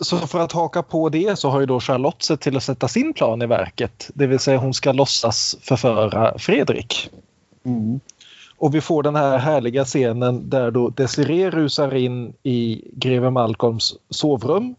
Så 0.00 0.16
för 0.18 0.38
att 0.38 0.52
haka 0.52 0.82
på 0.82 1.08
det 1.08 1.38
så 1.38 1.48
har 1.48 1.60
ju 1.60 1.66
då 1.66 1.80
Charlotte 1.80 2.22
sett 2.22 2.40
till 2.40 2.56
att 2.56 2.62
sätta 2.62 2.88
sin 2.88 3.12
plan 3.12 3.42
i 3.42 3.46
verket. 3.46 4.10
Det 4.14 4.26
vill 4.26 4.38
säga 4.38 4.58
hon 4.58 4.74
ska 4.74 4.92
låtsas 4.92 5.56
förföra 5.62 6.38
Fredrik. 6.38 7.10
Och 8.62 8.74
vi 8.74 8.80
får 8.80 9.02
den 9.02 9.16
här 9.16 9.38
härliga 9.38 9.84
scenen 9.84 10.50
där 10.50 10.70
då 10.70 10.88
Desiree 10.88 11.50
rusar 11.50 11.94
in 11.94 12.34
i 12.42 12.84
greve 12.92 13.30
Malcolms 13.30 13.94
sovrum. 14.10 14.74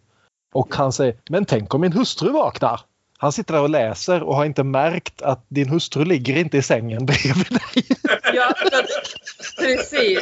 Och 0.54 0.76
han 0.76 0.94
säger 0.94 1.16
“Men 1.30 1.46
tänk 1.46 1.74
om 1.74 1.82
min 1.82 1.94
hustru 1.94 2.30
vaknar?” 2.30 2.82
Han 3.18 3.32
sitter 3.32 3.54
där 3.54 3.62
och 3.62 3.70
läser 3.70 4.24
och 4.24 4.36
har 4.36 4.46
inte 4.46 4.64
märkt 4.64 5.22
att 5.22 5.46
din 5.48 5.70
hustru 5.70 6.06
ligger 6.06 6.38
inte 6.38 6.58
i 6.58 6.62
sängen 6.62 7.06
bredvid 7.06 7.48
dig. 7.50 7.88
Ja, 8.34 8.54
precis. 9.60 10.20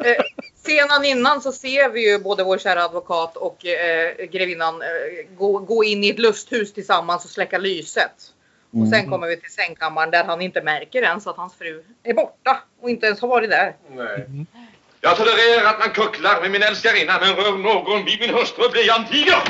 Eh, 0.00 0.22
scenen 0.64 1.04
innan 1.04 1.40
så 1.40 1.52
ser 1.52 1.90
vi 1.90 2.10
ju 2.10 2.18
både 2.18 2.44
vår 2.44 2.58
kära 2.58 2.84
advokat 2.84 3.36
och 3.36 3.66
eh, 3.66 4.26
grevinnan 4.26 4.82
eh, 4.82 5.36
gå, 5.38 5.58
gå 5.58 5.84
in 5.84 6.04
i 6.04 6.08
ett 6.08 6.18
lusthus 6.18 6.72
tillsammans 6.72 7.24
och 7.24 7.30
släcka 7.30 7.58
lyset. 7.58 8.32
Och 8.82 8.88
sen 8.88 9.10
kommer 9.10 9.26
vi 9.26 9.40
till 9.40 9.52
sängkammaren 9.52 10.10
där 10.10 10.24
han 10.24 10.40
inte 10.40 10.62
märker 10.62 11.02
ens 11.02 11.26
att 11.26 11.36
hans 11.36 11.54
fru 11.54 11.84
är 12.02 12.14
borta 12.14 12.62
och 12.80 12.90
inte 12.90 13.06
ens 13.06 13.20
har 13.20 13.28
varit 13.28 13.50
där. 13.50 13.76
Nej. 13.90 14.46
Jag 15.00 15.16
tolererar 15.16 15.70
att 15.70 15.78
man 15.78 15.90
kucklar 15.90 16.40
med 16.40 16.50
min 16.50 16.62
älskarinna, 16.62 17.12
men 17.20 17.36
rör 17.36 17.58
någon 17.58 18.04
vid 18.04 18.20
min 18.20 18.30
hustru 18.30 18.68
blir 18.68 18.86
jag 18.86 19.00
en 19.00 19.06
tiger! 19.06 19.42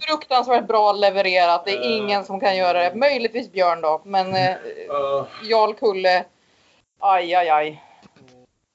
Fruktansvärt 0.00 0.66
bra 0.66 0.92
levererat. 0.92 1.64
Det 1.64 1.70
är 1.70 1.96
ingen 1.96 2.24
som 2.24 2.40
kan 2.40 2.56
göra 2.56 2.78
det. 2.78 2.94
Möjligtvis 2.94 3.52
Björn 3.52 3.80
då, 3.80 4.02
men 4.04 4.34
eh, 4.34 4.56
Jarl 5.42 5.74
Kulle. 5.74 6.24
Aj, 6.98 7.34
aj, 7.34 7.48
aj. 7.48 7.82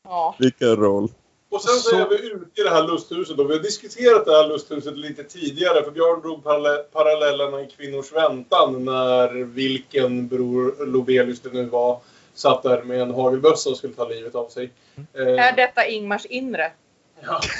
Ja. 0.03 0.35
Vilken 0.39 0.75
roll. 0.75 1.09
Och 1.53 1.61
sen 1.61 1.79
så, 1.79 1.95
är 1.95 2.09
vi 2.09 2.15
ute 2.15 2.61
i 2.61 2.63
det 2.63 2.69
här 2.69 2.87
lusthuset 2.87 3.39
och 3.39 3.49
vi 3.49 3.53
har 3.53 3.63
diskuterat 3.63 4.25
det 4.25 4.31
här 4.31 4.47
lusthuset 4.47 4.97
lite 4.97 5.23
tidigare 5.23 5.83
för 5.83 5.91
Björn 5.91 6.21
drog 6.21 6.43
paralle- 6.43 6.83
parallellerna 6.91 7.61
i 7.61 7.67
Kvinnors 7.77 8.11
väntan 8.13 8.85
när 8.85 9.33
vilken 9.43 10.27
bror 10.27 10.85
Lobelius 10.85 11.39
det 11.39 11.53
nu 11.53 11.65
var 11.65 11.99
satt 12.33 12.63
där 12.63 12.83
med 12.83 13.01
en 13.01 13.11
hagelbössa 13.11 13.69
och 13.69 13.77
skulle 13.77 13.93
ta 13.93 14.07
livet 14.09 14.35
av 14.35 14.47
sig. 14.47 14.71
Eh, 15.13 15.21
Är 15.21 15.55
detta 15.55 15.87
Ingmars 15.87 16.25
inre? 16.25 16.71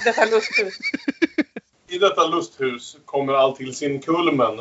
Detta 0.05 0.25
lusthus? 0.25 0.73
I 1.87 1.97
detta 1.97 2.27
lusthus 2.27 2.97
kommer 3.05 3.33
allt 3.33 3.55
till 3.57 3.75
sin 3.75 3.99
kulmen. 4.01 4.59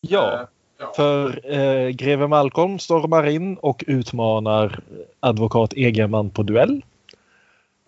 Ja, 0.00 0.48
för 0.96 1.52
eh, 1.52 1.88
greve 1.88 2.26
Malcolm 2.28 2.78
stormar 2.78 3.26
in 3.26 3.56
och 3.56 3.84
utmanar 3.86 4.80
advokat 5.20 5.72
Egerman 5.72 6.30
på 6.30 6.42
duell. 6.42 6.82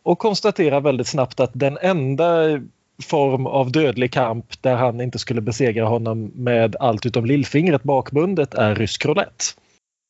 Och 0.02 0.18
konstaterar 0.18 0.80
väldigt 0.80 1.08
snabbt 1.08 1.40
att 1.40 1.50
den 1.54 1.78
enda 1.80 2.60
form 3.02 3.46
av 3.46 3.72
dödlig 3.72 4.12
kamp 4.12 4.62
där 4.62 4.74
han 4.74 5.00
inte 5.00 5.18
skulle 5.18 5.40
besegra 5.40 5.84
honom 5.84 6.32
med 6.34 6.76
allt 6.80 7.06
utom 7.06 7.24
lillfingret 7.24 7.82
bakbundet 7.82 8.54
är 8.54 8.74
rysk 8.74 9.06
roulette. 9.06 9.44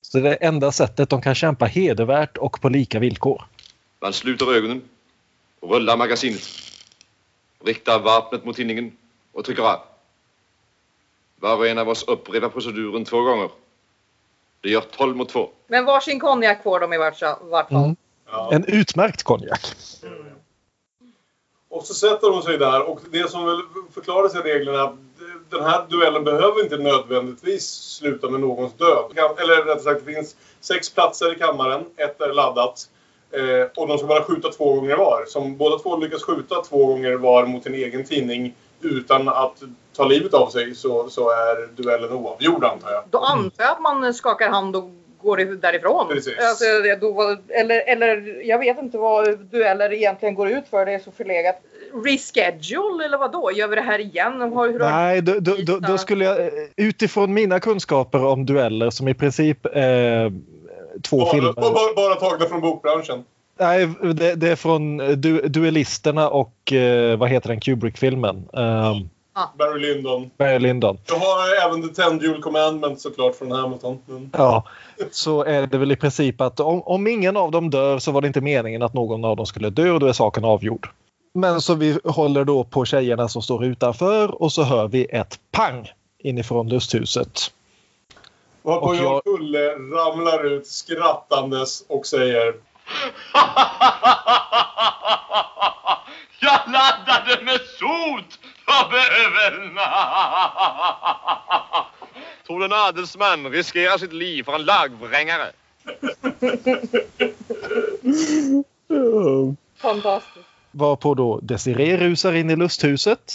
Så 0.02 0.18
det 0.18 0.28
är 0.28 0.30
det 0.30 0.36
enda 0.36 0.72
sättet 0.72 1.10
de 1.10 1.22
kan 1.22 1.34
kämpa 1.34 1.64
hedervärt 1.64 2.36
och 2.36 2.60
på 2.60 2.68
lika 2.68 2.98
villkor. 2.98 3.44
Man 4.00 4.12
sluter 4.12 4.54
ögonen 4.54 4.82
och 5.60 5.70
rullar 5.70 5.96
magasinet. 5.96 6.42
Riktar 7.64 7.98
vapnet 7.98 8.44
mot 8.44 8.56
tinningen 8.56 8.92
och 9.32 9.44
trycker 9.44 9.62
av. 9.62 9.80
Var 11.40 11.56
och 11.56 11.66
en 11.66 11.78
av 11.78 11.88
oss 11.88 12.02
upprepar 12.02 12.48
proceduren 12.48 13.04
två 13.04 13.22
gånger. 13.22 13.48
Det 14.60 14.70
gör 14.70 14.80
12 14.80 15.16
mot 15.16 15.28
2. 15.28 15.50
Men 15.66 15.84
varsin 15.84 16.20
konjak 16.20 16.62
får 16.62 16.80
de 16.80 16.92
i 16.92 16.98
vart, 16.98 17.22
vart 17.40 17.68
fall. 17.68 17.84
Mm. 17.84 17.96
En 18.50 18.64
utmärkt 18.64 19.22
konjak. 19.22 19.60
Och 21.68 21.86
så 21.86 21.94
sätter 21.94 22.30
de 22.30 22.42
sig 22.42 22.58
där 22.58 22.88
och 22.88 23.00
det 23.10 23.30
som 23.30 23.46
väl 23.46 23.60
förklaras 23.94 24.34
i 24.34 24.38
reglerna 24.38 24.96
den 25.52 25.64
här 25.64 25.86
duellen 25.88 26.24
behöver 26.24 26.62
inte 26.62 26.76
nödvändigtvis 26.76 27.64
sluta 27.70 28.30
med 28.30 28.40
någons 28.40 28.72
död. 28.72 29.04
Eller 29.38 29.56
rättare 29.56 29.80
sagt, 29.80 30.06
det 30.06 30.14
finns 30.14 30.36
sex 30.60 30.90
platser 30.90 31.36
i 31.36 31.38
kammaren. 31.38 31.84
Ett 31.96 32.20
är 32.20 32.32
laddat. 32.32 32.88
Eh, 33.30 33.68
och 33.76 33.88
de 33.88 33.98
ska 33.98 34.06
bara 34.06 34.22
skjuta 34.22 34.48
två 34.48 34.74
gånger 34.74 34.96
var. 34.96 35.24
Som 35.26 35.56
båda 35.56 35.78
två 35.78 35.96
lyckas 35.96 36.22
skjuta 36.22 36.62
två 36.62 36.86
gånger 36.86 37.14
var 37.14 37.46
mot 37.46 37.66
en 37.66 37.74
egen 37.74 38.04
tidning 38.04 38.54
utan 38.80 39.28
att 39.28 39.62
ta 39.96 40.04
livet 40.04 40.34
av 40.34 40.48
sig 40.50 40.74
så, 40.74 41.10
så 41.10 41.30
är 41.30 41.66
duellen 41.66 42.12
oavgjord 42.12 42.64
antar 42.64 42.90
jag. 42.90 43.02
Då 43.10 43.18
antar 43.18 43.64
jag 43.64 43.72
att 43.72 43.80
man 43.82 44.14
skakar 44.14 44.48
hand 44.48 44.76
och 44.76 44.90
går 45.22 45.36
därifrån. 45.36 46.08
Precis. 46.08 46.34
Alltså, 46.38 46.64
då, 47.00 47.36
eller, 47.48 47.82
eller 47.86 48.42
jag 48.44 48.58
vet 48.58 48.78
inte 48.78 48.98
vad 48.98 49.38
dueller 49.38 49.92
egentligen 49.92 50.34
går 50.34 50.48
ut 50.48 50.68
för. 50.70 50.86
Det 50.86 50.92
är 50.92 50.98
så 50.98 51.10
förlegat. 51.10 51.60
Reschedule 52.04 53.04
eller 53.04 53.18
vad 53.18 53.32
då? 53.32 53.50
Gör 53.54 53.68
vi 53.68 53.76
det 53.76 53.82
här 53.82 53.98
igen? 53.98 54.32
Hur 54.40 54.78
Nej, 54.78 55.20
då, 55.22 55.32
då, 55.40 55.56
då, 55.66 55.78
då 55.78 55.98
skulle 55.98 56.24
jag 56.24 56.40
eh, 56.40 56.48
utifrån 56.76 57.34
mina 57.34 57.60
kunskaper 57.60 58.24
om 58.24 58.46
dueller 58.46 58.90
som 58.90 59.08
i 59.08 59.14
princip 59.14 59.66
är 59.72 60.32
två 61.02 61.18
Bara, 61.18 61.30
filmer. 61.30 61.52
bara, 61.52 61.94
bara 61.96 62.14
tagna 62.14 62.46
från 62.46 62.60
bokbranschen. 62.60 63.24
Nej, 63.58 63.88
det, 64.14 64.34
det 64.34 64.48
är 64.48 64.56
från 64.56 64.96
du, 64.96 65.40
Duellisterna 65.40 66.28
och 66.28 66.72
eh, 66.72 67.18
vad 67.18 67.28
heter 67.28 67.48
den 67.48 67.60
Kubrick-filmen? 67.60 68.48
Um, 69.34 69.58
Barry 69.58 69.80
Lyndon. 69.80 70.30
Barry 70.36 70.58
Lyndon. 70.58 70.98
Jag 71.06 71.16
har 71.16 71.66
även 71.66 71.88
The 71.88 71.94
Ten 72.02 72.18
Duel 72.18 72.42
Commandment 72.42 73.00
såklart 73.00 73.36
från 73.36 73.52
Hamilton. 73.52 73.98
Mm. 74.08 74.30
Ja, 74.32 74.64
så 75.10 75.44
är 75.44 75.66
det 75.66 75.78
väl 75.78 75.92
i 75.92 75.96
princip 75.96 76.40
att 76.40 76.60
om, 76.60 76.82
om 76.82 77.06
ingen 77.06 77.36
av 77.36 77.50
dem 77.50 77.70
dör 77.70 77.98
så 77.98 78.12
var 78.12 78.20
det 78.20 78.26
inte 78.26 78.40
meningen 78.40 78.82
att 78.82 78.94
någon 78.94 79.24
av 79.24 79.36
dem 79.36 79.46
skulle 79.46 79.70
dö 79.70 79.90
och 79.90 80.00
då 80.00 80.06
är 80.06 80.12
saken 80.12 80.44
avgjord. 80.44 80.88
Men 81.34 81.60
så 81.60 81.74
vi 81.74 81.98
håller 82.04 82.44
då 82.44 82.64
på 82.64 82.84
tjejerna 82.84 83.28
som 83.28 83.42
står 83.42 83.64
utanför 83.64 84.42
och 84.42 84.52
så 84.52 84.62
hör 84.62 84.88
vi 84.88 85.04
ett 85.04 85.38
pang 85.50 85.90
inifrån 86.18 86.68
lusthuset. 86.68 87.40
Varpå 88.62 88.86
Och 88.86 88.96
jag... 88.96 89.24
Kulle 89.24 89.68
ramlar 89.68 90.44
ut 90.46 90.66
skrattandes 90.66 91.84
och 91.88 92.06
säger 92.06 92.54
Jag 96.40 96.60
laddade 96.66 97.44
med 97.44 97.60
sot 97.60 98.38
böveln! 98.66 99.78
Tror 102.46 102.64
en 102.64 102.72
adelsman 102.72 103.50
riskerar 103.50 103.98
sitt 103.98 104.12
liv 104.12 104.42
för 104.42 104.54
en 104.54 104.64
lagvrängare? 104.64 105.50
Fantastiskt. 109.76 110.46
Varpå 110.70 111.14
då 111.14 111.40
Desiree 111.40 111.96
rusar 111.96 112.32
in 112.32 112.50
i 112.50 112.56
lusthuset 112.56 113.32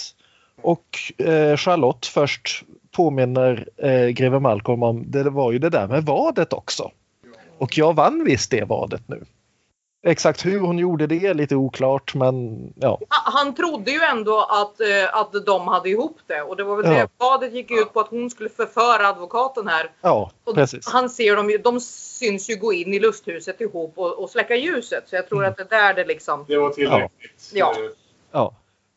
och 0.62 0.98
eh, 1.18 1.56
Charlotte 1.56 2.06
först 2.06 2.62
påminner 2.90 3.68
eh, 3.76 4.08
greve 4.08 4.40
Malcolm 4.40 4.82
om 4.82 5.10
det 5.10 5.30
var 5.30 5.52
ju 5.52 5.58
det 5.58 5.70
där 5.70 5.88
med 5.88 6.04
vadet 6.04 6.52
också. 6.52 6.90
Och 7.58 7.78
jag 7.78 7.94
vann 7.94 8.24
visst 8.24 8.50
det 8.50 8.64
vadet 8.64 9.02
nu. 9.06 9.24
Exakt 10.06 10.46
hur 10.46 10.60
hon 10.60 10.78
gjorde 10.78 11.06
det 11.06 11.26
är 11.26 11.34
lite 11.34 11.56
oklart 11.56 12.14
men 12.14 12.58
ja. 12.76 12.98
Han 13.08 13.54
trodde 13.54 13.90
ju 13.90 14.00
ändå 14.00 14.38
att, 14.50 14.80
eh, 14.80 15.20
att 15.20 15.46
de 15.46 15.68
hade 15.68 15.88
ihop 15.90 16.16
det 16.26 16.42
och 16.42 16.56
det 16.56 16.64
var 16.64 16.76
väl 16.76 16.92
Ja. 16.92 16.98
det. 16.98 17.08
Badet 17.18 17.52
gick 17.54 17.70
ut 17.70 17.92
på 17.92 18.00
att 18.00 18.08
hon 18.08 18.30
skulle 18.30 18.48
förföra 18.48 19.08
advokaten 19.08 19.68
här. 19.68 19.90
Ja, 20.00 20.30
Och 20.44 20.54
precis. 20.54 20.88
Han 20.88 21.10
ser 21.10 21.36
dem 21.36 21.50
ju, 21.50 21.58
de 21.58 21.80
syns 21.80 22.50
ju 22.50 22.56
gå 22.56 22.72
in 22.72 22.94
i 22.94 22.98
lusthuset 22.98 23.60
ihop 23.60 23.92
och, 23.96 24.18
och 24.22 24.30
släcka 24.30 24.56
ljuset. 24.56 25.04
Så 25.08 25.16
jag 25.16 25.28
tror 25.28 25.38
Mm. 25.38 25.50
att 25.50 25.56
det 25.56 25.76
är 25.76 25.80
där 25.86 25.94
det 25.94 26.04
liksom... 26.04 26.44
Det 26.48 26.58
var 26.58 26.70
tillräckligt. 26.70 27.50
Ja. 27.54 27.74
Ja. 28.32 28.52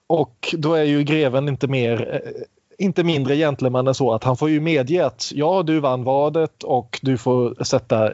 Och 0.07 0.55
då 0.57 0.73
är 0.73 0.83
ju 0.83 1.03
greven 1.03 1.47
inte 1.49 1.67
mer 1.67 2.21
eh, 2.25 2.41
inte 2.77 3.03
mindre 3.03 3.35
gentleman 3.35 3.87
än 3.87 3.93
så 3.95 4.13
att 4.13 4.23
han 4.23 4.37
får 4.37 4.49
ju 4.49 4.59
medge 4.59 5.05
att 5.05 5.31
ja, 5.33 5.63
du 5.63 5.79
vann 5.79 6.03
vadet 6.03 6.63
och 6.63 6.99
du 7.01 7.17
får 7.17 7.63
sätta 7.63 8.11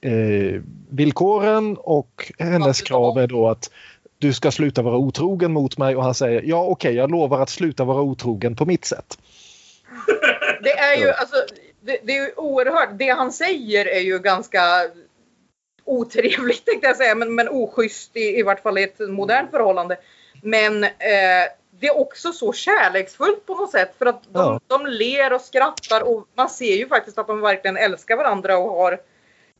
eh, 0.00 0.60
villkoren 0.90 1.76
och 1.80 2.32
hennes 2.38 2.82
krav 2.82 3.18
är 3.18 3.26
då 3.26 3.48
att 3.48 3.70
du 4.18 4.32
ska 4.32 4.50
sluta 4.50 4.82
vara 4.82 4.96
otrogen 4.96 5.52
mot 5.52 5.78
mig 5.78 5.96
och 5.96 6.02
han 6.02 6.14
säger 6.14 6.42
ja 6.42 6.64
okej 6.64 6.94
jag 6.94 7.10
lovar 7.10 7.40
att 7.40 7.50
sluta 7.50 7.84
vara 7.84 8.02
otrogen 8.02 8.56
på 8.56 8.66
mitt 8.66 8.84
sätt. 8.84 9.18
Det 10.62 10.78
är 10.78 10.96
ju 10.96 11.10
alltså, 11.10 11.36
det, 11.80 11.98
det 12.02 12.16
är 12.16 12.24
ju 12.24 12.32
oerhört. 12.36 12.88
Det 12.98 13.08
han 13.08 13.32
säger 13.32 13.86
är 13.86 14.00
ju 14.00 14.18
ganska 14.18 14.60
otrevligt 15.84 16.64
tänkte 16.66 16.86
jag 16.86 16.96
säga, 16.96 17.14
men, 17.14 17.34
men 17.34 17.48
oschysst 17.48 18.16
i, 18.16 18.38
i 18.38 18.42
vart 18.42 18.62
fall 18.62 18.78
i 18.78 18.82
ett 18.82 18.98
modernt 18.98 19.50
förhållande. 19.50 19.96
Men 20.42 20.84
eh, 20.84 20.90
det 21.80 21.86
är 21.86 21.98
också 21.98 22.32
så 22.32 22.52
kärleksfullt 22.52 23.46
på 23.46 23.54
något 23.54 23.70
sätt 23.70 23.94
för 23.98 24.06
att 24.06 24.22
de, 24.22 24.30
Ja. 24.32 24.60
de 24.66 24.86
ler 24.86 25.32
och 25.32 25.40
skrattar 25.40 26.00
och 26.00 26.26
man 26.34 26.50
ser 26.50 26.74
ju 26.74 26.88
faktiskt 26.88 27.18
att 27.18 27.26
de 27.26 27.40
verkligen 27.40 27.76
älskar 27.76 28.16
varandra 28.16 28.58
och 28.58 28.70
har, 28.70 29.00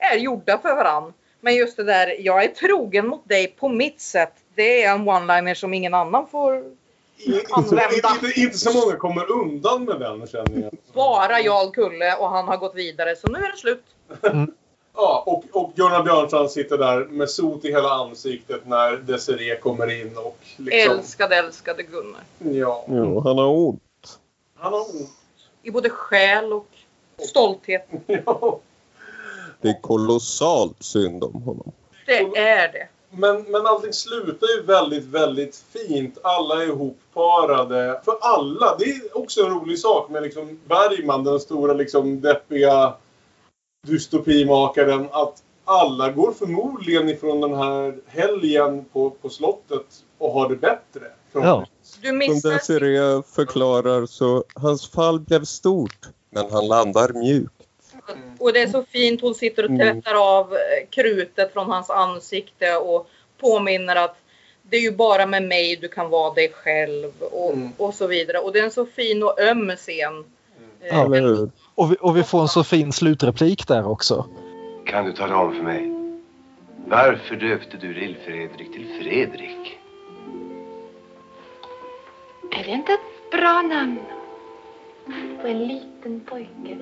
är 0.00 0.16
gjorda 0.16 0.58
för 0.58 0.76
varandra. 0.76 1.12
Men 1.40 1.54
just 1.54 1.76
det 1.76 1.84
där, 1.84 2.16
jag 2.20 2.44
är 2.44 2.48
trogen 2.48 3.08
mot 3.08 3.28
dig 3.28 3.46
på 3.46 3.68
mitt 3.68 4.00
sätt. 4.00 4.32
Det 4.54 4.84
är 4.84 4.94
en 4.94 5.08
one-liner 5.08 5.54
som 5.54 5.74
ingen 5.74 5.94
annan 5.94 6.26
får 6.26 6.52
använda. 7.50 7.84
Inte, 7.94 8.40
inte 8.40 8.58
så 8.58 8.72
många 8.72 8.96
kommer 8.96 9.32
undan 9.32 9.84
med 9.84 10.00
den 10.00 10.26
känningen. 10.26 10.76
Bara 10.92 11.40
Jarl 11.40 11.70
Kulle 11.70 12.16
och 12.16 12.28
han 12.28 12.48
har 12.48 12.56
gått 12.56 12.74
vidare 12.74 13.16
så 13.16 13.28
nu 13.28 13.38
är 13.38 13.50
det 13.50 13.58
slut. 13.58 13.84
Ja, 14.94 15.22
och, 15.26 15.44
och 15.52 15.72
Gunnar 15.74 16.02
Björnsson 16.02 16.48
sitter 16.48 16.78
där 16.78 17.04
med 17.04 17.30
sot 17.30 17.64
i 17.64 17.68
hela 17.68 17.88
ansiktet 17.88 18.66
när 18.66 18.96
Desiree 18.96 19.56
kommer 19.56 20.00
in 20.00 20.16
och 20.16 20.38
liksom... 20.56 20.96
Älskade, 20.96 21.36
älskade 21.36 21.82
Gunnar. 21.82 22.20
Ja. 22.38 22.84
Jo, 22.88 23.20
han 23.20 23.38
har 23.38 23.48
ont. 23.48 24.18
Han 24.56 24.72
har 24.72 24.80
ont. 24.80 25.10
I 25.62 25.70
både 25.70 25.90
själ 25.90 26.52
och 26.52 26.68
stolthet. 27.18 27.88
Det 29.60 29.68
är 29.68 29.80
kolossalt 29.80 30.82
synd 30.82 31.24
om 31.24 31.42
honom. 31.42 31.72
Det 32.06 32.18
är 32.38 32.72
det. 32.72 32.88
Men, 33.10 33.42
men 33.42 33.66
allting 33.66 33.92
slutar 33.92 34.46
ju 34.56 34.62
väldigt, 34.62 35.04
väldigt 35.04 35.56
fint. 35.56 36.18
Alla 36.22 36.62
är 36.62 36.66
ihopparade. 36.66 38.00
För 38.04 38.14
alla. 38.20 38.76
Det 38.78 38.84
är 38.84 39.18
också 39.18 39.40
en 39.40 39.50
rolig 39.50 39.78
sak 39.78 40.10
med 40.10 40.22
liksom 40.22 40.60
Bergman, 40.68 41.24
den 41.24 41.40
stora 41.40 41.72
liksom 41.72 42.20
deppiga 42.20 42.94
dystopimakaren. 43.86 45.08
Att 45.12 45.42
alla 45.64 46.12
går 46.12 46.32
förmodligen 46.32 47.08
ifrån 47.08 47.40
den 47.40 47.54
här 47.54 47.98
helgen 48.06 48.84
på, 48.92 49.10
på 49.10 49.28
slottet 49.28 49.86
och 50.18 50.32
har 50.32 50.48
det 50.48 50.56
bättre. 50.56 51.06
Ja. 51.32 51.66
Du 52.02 52.08
Som 52.08 52.18
missar 52.18 52.50
Desiree 52.50 53.22
förklarar 53.22 54.06
så 54.06 54.44
hans 54.54 54.90
fall 54.90 55.20
blev 55.20 55.44
stort, 55.44 56.08
men 56.30 56.50
han 56.50 56.68
landar 56.68 57.12
mjukt. 57.12 57.59
Och 58.38 58.52
det 58.52 58.62
är 58.62 58.66
så 58.66 58.82
fint. 58.84 59.20
Hon 59.20 59.34
sitter 59.34 59.64
och 59.64 59.70
Mm. 59.70 59.80
tvättar 60.02 60.38
av 60.38 60.52
eh, 60.52 60.58
krutet 60.90 61.52
från 61.52 61.70
hans 61.70 61.90
ansikte 61.90 62.76
och 62.76 63.08
påminner 63.40 63.96
att 63.96 64.16
det 64.62 64.76
är 64.76 64.80
ju 64.80 64.92
bara 64.92 65.26
med 65.26 65.42
mig 65.42 65.76
du 65.76 65.88
kan 65.88 66.10
vara 66.10 66.34
dig 66.34 66.52
själv 66.52 67.12
och, 67.20 67.54
och 67.76 67.94
så 67.94 68.06
vidare. 68.06 68.38
Och 68.38 68.52
det 68.52 68.58
är 68.58 68.64
en 68.64 68.70
så 68.70 68.86
fin 68.86 69.22
och 69.22 69.40
öm 69.40 69.70
scen. 69.76 70.24
Eh, 70.80 70.96
Ja. 70.96 71.48
Och, 71.74 71.92
vi, 71.92 71.96
och 72.00 72.16
vi 72.16 72.22
får 72.22 72.40
en 72.42 72.48
så 72.48 72.64
fin 72.64 72.92
slutreplik 72.92 73.68
där 73.68 73.86
också. 73.88 74.26
Kan 74.86 75.04
du 75.04 75.12
tala 75.12 75.36
om 75.38 75.54
för 75.56 75.62
mig? 75.62 75.90
Varför 76.86 77.36
döpte 77.36 77.76
du 77.76 77.94
Lill-Fredrik 77.94 78.72
till 78.72 78.86
Fredrik? 79.02 79.78
Är 82.52 82.64
det 82.64 82.70
inte 82.70 82.92
ett 82.92 83.30
bra 83.30 83.62
namn? 83.62 83.98
På 85.42 85.46
en 85.48 85.66
liten 85.68 86.20
pojke. 86.20 86.76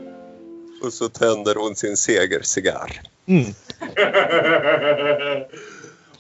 Och 0.83 0.93
så 0.93 1.09
tänder 1.09 1.55
hon 1.55 1.77
sin 1.77 1.97
segercigarr. 1.97 3.01
Mm. 3.27 3.45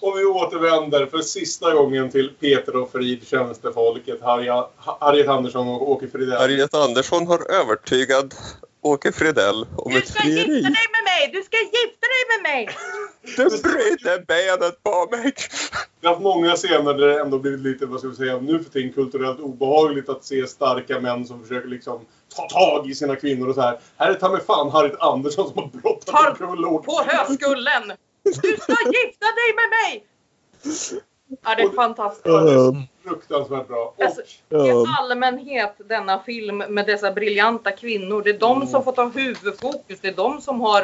och 0.00 0.18
vi 0.18 0.24
återvänder 0.24 1.06
för 1.06 1.18
sista 1.18 1.74
gången 1.74 2.10
till 2.10 2.30
Peter 2.40 2.76
och 2.76 2.92
Frid, 2.92 3.26
tjänstefolket, 3.26 4.22
Harriet, 4.22 4.64
Harriet 4.76 5.28
Andersson 5.28 5.68
och 5.68 5.90
Åke 5.90 6.08
Fridell. 6.08 6.38
Harriet 6.38 6.74
Andersson 6.74 7.26
har 7.26 7.50
övertygad 7.50 8.34
Åke 8.80 9.12
Fridell 9.12 9.66
om 9.76 9.92
ett 9.96 10.06
Du 10.06 10.12
ska 10.12 10.22
frieri. 10.22 10.36
gifta 10.38 10.68
dig 10.68 10.86
med 10.92 11.04
mig! 11.04 11.30
Du 11.32 11.42
ska 11.42 11.56
gifta 11.56 12.06
dig 12.14 12.24
med 12.32 12.42
mig! 12.42 12.68
Du 13.36 13.44
bröt 13.62 14.26
benet 14.26 14.82
på 14.82 15.08
mig! 15.10 15.32
Vi 16.00 16.06
har 16.06 16.14
haft 16.14 16.22
många 16.22 16.56
scener 16.56 16.94
där 16.94 17.06
det 17.06 17.20
ändå 17.20 17.38
blivit 17.38 17.60
lite, 17.60 17.86
vad 17.86 17.98
ska 18.00 18.08
vi 18.08 18.16
säga, 18.16 18.38
nu 18.38 18.64
för 18.64 18.70
tiden 18.70 18.92
kulturellt 18.92 19.40
obehagligt 19.40 20.08
att 20.08 20.24
se 20.24 20.46
starka 20.46 21.00
män 21.00 21.26
som 21.26 21.42
försöker 21.42 21.68
liksom 21.68 22.00
ta 22.36 22.48
tag 22.48 22.90
i 22.90 22.94
sina 22.94 23.16
kvinnor 23.16 23.48
och 23.48 23.54
så 23.54 23.60
här. 23.60 23.78
Här 23.96 24.10
är 24.10 24.14
ta 24.14 24.28
mig 24.28 24.40
fan 24.40 24.70
Harriet 24.70 25.00
Andersson 25.00 25.48
som 25.48 25.58
har 25.58 25.66
brottat 25.66 26.06
Tar 26.06 26.34
på 26.78 27.02
höskullen! 27.06 27.92
Du 28.22 28.32
ska 28.32 28.72
gifta 28.72 29.26
dig 29.26 29.54
med 29.56 29.68
mig! 29.70 30.04
Ja, 31.42 31.54
det 31.54 31.62
är 31.62 31.70
fantastiskt. 31.70 32.26
Fruktansvärt 33.04 33.68
bra. 33.68 33.94
Och, 33.96 34.04
Alltså, 34.04 34.22
I 34.50 34.84
allmänhet 34.98 35.74
denna 35.88 36.22
film 36.22 36.58
med 36.58 36.86
dessa 36.86 37.12
briljanta 37.12 37.72
kvinnor. 37.72 38.22
Det 38.22 38.30
är 38.30 38.38
de 38.38 38.66
som 38.66 38.84
får 38.84 38.92
ta 38.92 39.08
huvudfokus. 39.08 40.00
Det 40.00 40.08
är 40.08 40.16
de 40.16 40.40
som 40.40 40.60
har, 40.60 40.82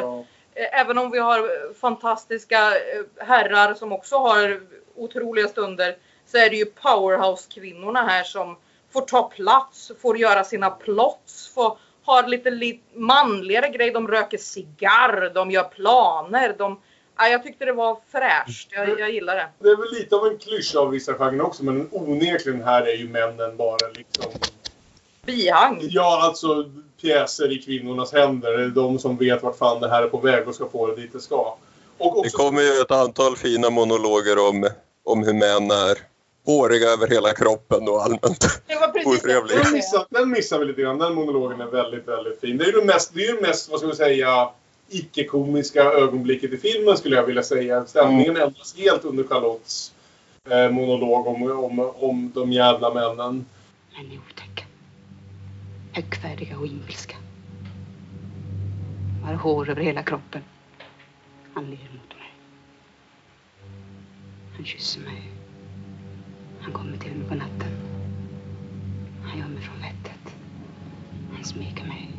eh, 0.53 0.81
även 0.81 0.97
om 0.97 1.11
vi 1.11 1.19
har 1.19 1.39
eh, 1.39 1.73
fantastiska 1.81 2.57
eh, 2.57 3.25
herrar 3.25 3.73
som 3.73 3.91
också 3.91 4.17
har 4.17 4.61
otroliga 4.95 5.47
stunder, 5.47 5.97
så 6.25 6.37
är 6.37 6.49
det 6.49 6.55
ju 6.55 6.65
powerhouse-kvinnorna 6.65 8.03
här 8.03 8.23
som 8.23 8.57
får 8.95 9.01
ta 9.01 9.23
plats, 9.23 9.91
får 10.01 10.17
göra 10.17 10.43
sina 10.43 10.69
plots, 10.69 11.51
får 11.53 11.77
ha 12.05 12.27
lite, 12.27 12.49
lite 12.49 12.99
manligare 12.99 13.69
grej. 13.69 13.91
De 13.91 14.07
röker 14.07 14.37
cigarr, 14.37 15.31
de 15.33 15.51
gör 15.51 15.63
planer. 15.63 16.55
De, 16.57 16.79
ja, 17.17 17.27
jag 17.27 17.43
tyckte 17.43 17.65
det 17.65 17.73
var 17.73 17.97
fräscht. 18.11 18.67
Jag, 18.71 18.99
jag 18.99 19.11
gillar 19.11 19.35
det. 19.35 19.47
det 19.59 19.69
är 19.69 19.75
väl 19.75 19.99
lite 19.99 20.15
av 20.15 20.27
en 20.27 20.37
klyscha 20.37 20.79
av 20.79 20.89
vissa 20.89 21.13
genrer 21.13 21.41
också 21.41 21.63
men 21.63 21.89
onekligen 21.91 22.63
här 22.63 22.81
är 22.81 22.95
ju 22.95 23.09
männen 23.09 23.57
bara 23.57 23.87
liksom... 23.93 24.31
Bihang. 25.25 25.79
Ja, 25.81 26.21
alltså 26.23 26.65
pjäser 27.01 27.51
i 27.51 27.61
kvinnornas 27.61 28.13
händer. 28.13 28.57
Det 28.57 28.63
är 28.63 28.67
de 28.67 28.99
som 28.99 29.17
vet 29.17 29.43
vart 29.43 29.57
fan 29.57 29.81
det 29.81 29.89
här 29.89 30.03
är 30.03 30.07
på 30.07 30.17
väg 30.17 30.47
och 30.47 30.55
ska 30.55 30.69
få 30.69 30.87
det 30.87 30.95
dit 30.95 31.13
det 31.13 31.19
ska. 31.19 31.57
Och 31.97 32.13
Det 32.13 32.19
också, 32.19 32.37
kommer 32.37 32.61
ju 32.61 32.81
ett 32.81 32.91
antal 32.91 33.37
fina 33.37 33.69
monologer 33.69 34.49
om, 34.49 34.69
om 35.03 35.23
hur 35.23 35.33
män 35.33 35.71
är 35.71 36.14
håriga 36.45 36.87
över 36.87 37.07
hela 37.07 37.33
kroppen 37.33 37.87
och 37.87 38.03
allmänt 38.03 38.61
Det 38.67 38.75
var 38.75 38.87
precis 38.87 39.19
otrevliga. 39.23 39.63
den, 39.63 39.73
missar, 39.73 40.05
den 40.09 40.29
missar 40.29 40.59
vi 40.59 40.65
lite 40.65 40.81
grann. 40.81 40.97
Den 40.97 41.13
monologen 41.13 41.61
är 41.61 41.65
väldigt, 41.65 42.07
väldigt 42.07 42.39
fin. 42.41 42.57
Det 42.57 42.63
är 42.63 42.71
ju 42.71 42.79
det 42.79 42.85
mest, 42.85 43.13
det 43.13 43.25
är 43.25 43.35
ju 43.35 43.41
mest 43.41 43.69
vad 43.69 43.79
ska 43.79 43.87
vi 43.87 43.95
säga, 43.95 44.49
icke-komiska 44.89 45.83
ögonblicket 45.83 46.53
i 46.53 46.57
filmen 46.57 46.97
skulle 46.97 47.15
jag 47.15 47.23
vilja 47.23 47.43
säga. 47.43 47.85
Stämningen 47.85 48.37
ändras 48.37 48.75
helt 48.77 49.05
under 49.05 49.23
Charlottes 49.23 49.91
eh, 50.49 50.71
monolog 50.71 51.27
om, 51.27 51.43
om, 51.51 51.91
om 51.95 52.31
de 52.35 52.51
jävla 52.51 52.93
männen. 52.93 53.45
Män 53.95 54.11
är 54.11 54.19
otäcka. 54.29 54.65
Högfärdiga 55.91 56.57
och 56.57 56.67
himmelska. 56.67 57.15
Har 59.25 59.33
hår 59.33 59.69
över 59.69 59.81
hela 59.81 60.03
kroppen. 60.03 60.41
Han 61.53 61.65
ler 61.65 61.71
mot 61.71 62.17
mig. 62.17 62.33
Han 64.55 64.65
kysser 64.65 64.99
mig. 65.01 65.34
Han 66.65 66.73
kommer 66.73 66.97
till 66.97 67.15
mig 67.15 67.27
på 67.27 67.35
natten. 67.35 67.71
Han 69.23 69.39
gör 69.39 69.47
mig 69.47 69.63
från 69.63 69.81
vettet. 69.81 70.35
Han 71.35 71.43
smeker 71.43 71.85
mig. 71.85 72.11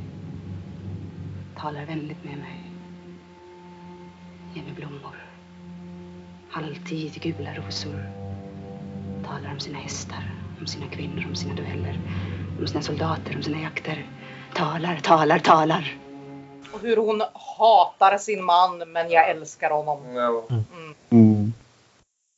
Talar 1.58 1.86
vänligt 1.86 2.24
med 2.24 2.38
mig. 2.38 2.60
Ger 4.54 4.62
mig 4.62 4.72
blommor. 4.72 5.16
Alltid 6.52 7.12
gula 7.22 7.54
rosor. 7.54 8.10
Talar 9.24 9.52
om 9.52 9.60
sina 9.60 9.78
hästar, 9.78 10.30
om 10.60 10.66
sina 10.66 10.86
kvinnor, 10.86 11.26
om 11.28 11.34
sina 11.34 11.54
dueller. 11.54 12.00
Om 12.60 12.66
sina 12.66 12.82
soldater, 12.82 13.36
om 13.36 13.42
sina 13.42 13.60
jakter. 13.60 14.06
Talar, 14.54 14.96
talar, 14.96 15.38
talar. 15.38 15.96
Och 16.72 16.80
hur 16.80 16.96
hon 16.96 17.22
hatar 17.58 18.18
sin 18.18 18.44
man 18.44 18.78
men 18.78 19.10
jag 19.10 19.30
älskar 19.30 19.70
honom. 19.70 19.98
Mm. 21.10 21.25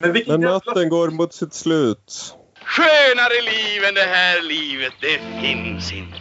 Men, 0.01 0.23
Men 0.27 0.41
natten 0.41 0.89
går 0.89 1.09
mot 1.09 1.33
sitt 1.33 1.53
slut. 1.53 2.35
Skönare 2.63 3.41
liv 3.41 3.83
än 3.83 3.93
det 3.93 4.01
här 4.01 4.41
livet, 4.41 4.93
det 5.01 5.19
finns 5.41 5.93
inte. 5.93 6.17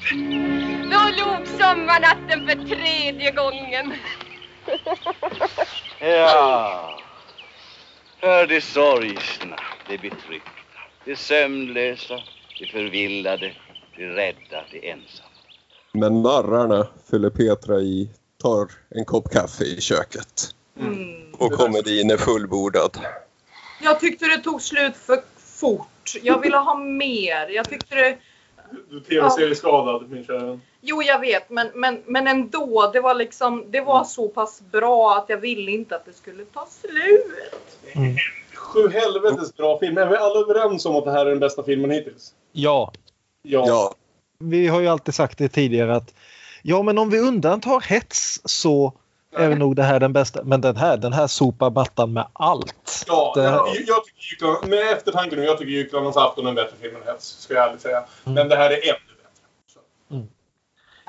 Då 0.82 1.00
log 1.18 1.46
sommarnatten 1.46 2.46
för 2.46 2.76
tredje 2.76 3.30
gången. 3.30 3.92
Ja. 6.00 7.00
För 8.20 8.46
de 8.46 8.60
sorgsna, 8.60 9.56
de 9.88 9.96
betryckta, 9.98 10.50
de 11.04 11.16
sömnlösa, 11.16 12.20
de 12.60 12.66
förvillade, 12.66 13.52
de 13.96 14.04
rädda, 14.04 14.64
de 14.72 14.90
ensamma. 14.90 15.28
Men 15.92 16.22
narrarna 16.22 16.88
fyller 17.10 17.30
Petra 17.30 17.80
i, 17.80 18.10
tar 18.42 18.68
en 18.88 19.04
kopp 19.04 19.30
kaffe 19.30 19.64
i 19.64 19.80
köket. 19.80 20.54
Och 21.38 21.52
komedin 21.52 22.10
är 22.10 22.16
fullbordad. 22.16 22.98
Jag 23.80 24.00
tyckte 24.00 24.26
det 24.26 24.38
tog 24.38 24.62
slut 24.62 24.96
för 24.96 25.22
fort. 25.36 26.14
Jag 26.22 26.40
ville 26.40 26.56
ha 26.56 26.78
mer. 26.78 27.48
Jag 27.48 27.68
tyckte 27.68 27.94
det... 27.94 28.18
Du 28.90 29.00
tv-serieskadad, 29.00 30.10
min 30.10 30.24
kära. 30.24 30.60
Jo, 30.80 31.02
jag 31.02 31.20
vet, 31.20 31.50
men, 31.50 31.70
men, 31.74 32.02
men 32.06 32.26
ändå. 32.26 32.90
Det 32.92 33.00
var 33.00 33.14
liksom, 33.14 33.64
det 33.70 33.80
var 33.80 34.04
så 34.04 34.28
pass 34.28 34.62
bra 34.72 35.16
att 35.16 35.28
jag 35.28 35.36
ville 35.36 35.70
inte 35.70 35.96
att 35.96 36.04
det 36.04 36.12
skulle 36.12 36.44
ta 36.44 36.66
slut. 36.80 38.24
Sju 38.54 38.88
helvetes 38.88 39.56
bra 39.56 39.78
film. 39.78 39.98
Är 39.98 40.06
vi 40.06 40.16
alla 40.16 40.40
överens 40.40 40.86
om 40.86 40.96
att 40.96 41.04
det 41.04 41.12
här 41.12 41.26
är 41.26 41.30
den 41.30 41.40
bästa 41.40 41.62
filmen 41.62 41.90
hittills? 41.90 42.34
Ja. 42.52 42.92
Ja. 43.42 43.94
Vi 44.38 44.66
har 44.66 44.80
ju 44.80 44.88
alltid 44.88 45.14
sagt 45.14 45.38
det 45.38 45.48
tidigare 45.48 45.96
att 45.96 46.14
ja, 46.62 46.82
men 46.82 46.98
om 46.98 47.10
vi 47.10 47.18
undantar 47.18 47.80
hets 47.80 48.40
så 48.44 48.92
är 49.38 49.56
nog 49.56 49.76
det 49.76 49.82
här 49.82 50.00
den 50.00 50.12
bästa. 50.12 50.42
Men 50.44 50.60
den 50.60 50.76
här, 50.76 50.96
den 50.96 51.12
här 51.12 51.26
sopar 51.26 51.70
mattan 51.70 52.12
med 52.12 52.26
allt. 52.32 53.04
Ja, 53.06 53.32
Det- 53.36 53.42
jag, 53.42 53.68
jag 53.86 54.04
tycker 54.04 54.30
Gycklarna, 54.30 54.58
med 54.66 54.92
eftertanke 54.92 55.36
nu, 55.36 55.44
jag 55.44 55.58
tycker 55.58 55.72
Gycklarnas 55.72 56.16
afton 56.16 56.44
är 56.44 56.48
en 56.48 56.54
bättre 56.54 56.76
film 56.80 56.96
än 56.96 57.02
Hets. 57.06 57.26
Ska 57.40 57.54
jag 57.54 57.68
ärligt 57.68 57.80
säga. 57.82 58.04
Men 58.24 58.48
det 58.48 58.56
här 58.56 58.70
är 58.70 58.74
ännu 58.88 58.98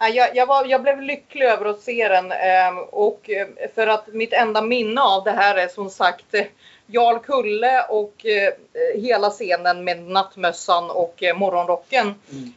Ja, 0.01 0.07
Jag, 0.07 0.35
jag, 0.35 0.45
var, 0.45 0.65
jag 0.65 0.81
blev 0.81 1.01
lycklig 1.01 1.45
över 1.45 1.65
att 1.65 1.79
se 1.81 2.07
den 2.07 2.31
ehm, 2.31 2.77
och 2.79 3.29
eh, 3.29 3.47
för 3.75 3.87
att 3.87 4.07
mitt 4.07 4.33
enda 4.33 4.61
minne 4.61 5.01
av 5.01 5.23
det 5.23 5.31
här 5.31 5.55
är 5.55 5.67
som 5.67 5.89
sagt 5.89 6.25
eh, 6.33 6.45
Jarl 6.87 7.19
Kulle 7.19 7.83
och 7.89 8.25
eh, 8.25 8.53
hela 9.01 9.29
scenen 9.29 9.83
med 9.83 10.01
nattmössan 10.03 10.89
och 10.89 11.23
eh, 11.23 11.37
morgonrocken. 11.37 12.15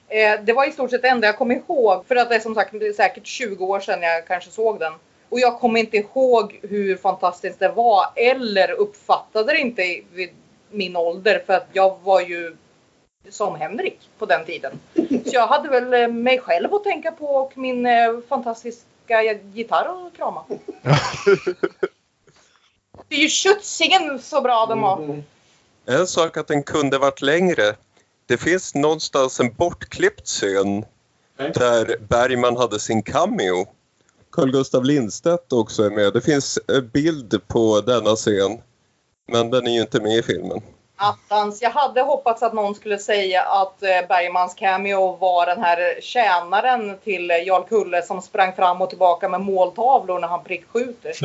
Eh, 0.08 0.40
det 0.42 0.52
var 0.52 0.68
i 0.68 0.72
stort 0.72 0.90
sett 0.90 1.02
det 1.02 1.08
enda 1.08 1.26
jag 1.26 1.38
kom 1.38 1.52
ihåg 1.52 2.04
för 2.06 2.16
att 2.16 2.28
det 2.28 2.34
är 2.36 2.40
som 2.40 2.54
sagt 2.54 2.70
det 2.72 2.86
är 2.86 2.92
säkert 2.92 3.26
20 3.26 3.64
år 3.66 3.80
sedan 3.80 4.02
jag 4.02 4.26
kanske 4.26 4.50
såg 4.50 4.78
den. 4.80 4.92
Och 5.32 5.40
jag 5.40 5.60
kommer 5.60 5.80
inte 5.80 5.96
ihåg 5.96 6.60
hur 6.62 6.96
fantastiskt 6.96 7.58
det 7.58 7.68
var 7.68 8.06
eller 8.16 8.70
uppfattade 8.70 9.52
det 9.52 9.58
inte 9.58 10.00
vid 10.12 10.30
min 10.70 10.96
ålder 10.96 11.42
för 11.46 11.52
att 11.52 11.68
jag 11.72 11.98
var 12.02 12.20
ju 12.20 12.56
som 13.28 13.54
Henrik 13.54 13.98
på 14.18 14.26
den 14.26 14.44
tiden. 14.44 14.80
Så 14.94 15.30
jag 15.32 15.46
hade 15.46 15.68
väl 15.68 15.94
eh, 15.94 16.08
mig 16.08 16.38
själv 16.38 16.74
att 16.74 16.84
tänka 16.84 17.12
på 17.12 17.26
och 17.26 17.58
min 17.58 17.86
eh, 17.86 18.20
fantastiska 18.28 19.22
gitarr 19.54 20.06
att 20.06 20.16
krama. 20.16 20.44
Det 23.08 23.14
är 23.14 23.20
ju 23.20 23.28
tjutsingen 23.28 24.18
så 24.18 24.40
bra 24.40 24.66
de 24.66 24.82
har. 24.82 25.22
En 25.86 26.06
sak 26.06 26.36
att 26.36 26.48
den 26.48 26.62
kunde 26.62 26.98
varit 26.98 27.22
längre. 27.22 27.76
Det 28.26 28.36
finns 28.36 28.74
någonstans 28.74 29.40
en 29.40 29.54
bortklippt 29.54 30.26
scen 30.26 30.84
där 31.36 31.96
Bergman 32.08 32.56
hade 32.56 32.80
sin 32.80 33.02
cameo. 33.02 33.66
Carl 34.32 34.50
Gustav 34.50 34.84
Lindstedt 34.84 35.52
också 35.52 35.82
är 35.82 35.90
med. 35.90 36.12
Det 36.12 36.20
finns 36.20 36.58
bild 36.92 37.48
på 37.48 37.80
denna 37.80 38.16
scen. 38.16 38.58
Men 39.28 39.50
den 39.50 39.66
är 39.66 39.70
ju 39.70 39.80
inte 39.80 40.00
med 40.00 40.16
i 40.16 40.22
filmen. 40.22 40.60
Attans, 40.96 41.62
jag 41.62 41.70
hade 41.70 42.00
hoppats 42.00 42.42
att 42.42 42.52
någon 42.52 42.74
skulle 42.74 42.98
säga 42.98 43.42
att 43.42 43.82
eh, 43.82 44.08
Bergmans 44.08 44.54
cameo 44.54 45.16
var 45.16 45.46
den 45.46 45.60
här 45.60 46.00
tjänaren 46.00 46.98
till 47.04 47.30
Jarl 47.46 47.62
Kulle 47.68 48.02
som 48.02 48.22
sprang 48.22 48.52
fram 48.52 48.82
och 48.82 48.88
tillbaka 48.88 49.28
med 49.28 49.40
måltavlor 49.40 50.18
när 50.18 50.28
han 50.28 50.44
prickskjuter. 50.44 51.10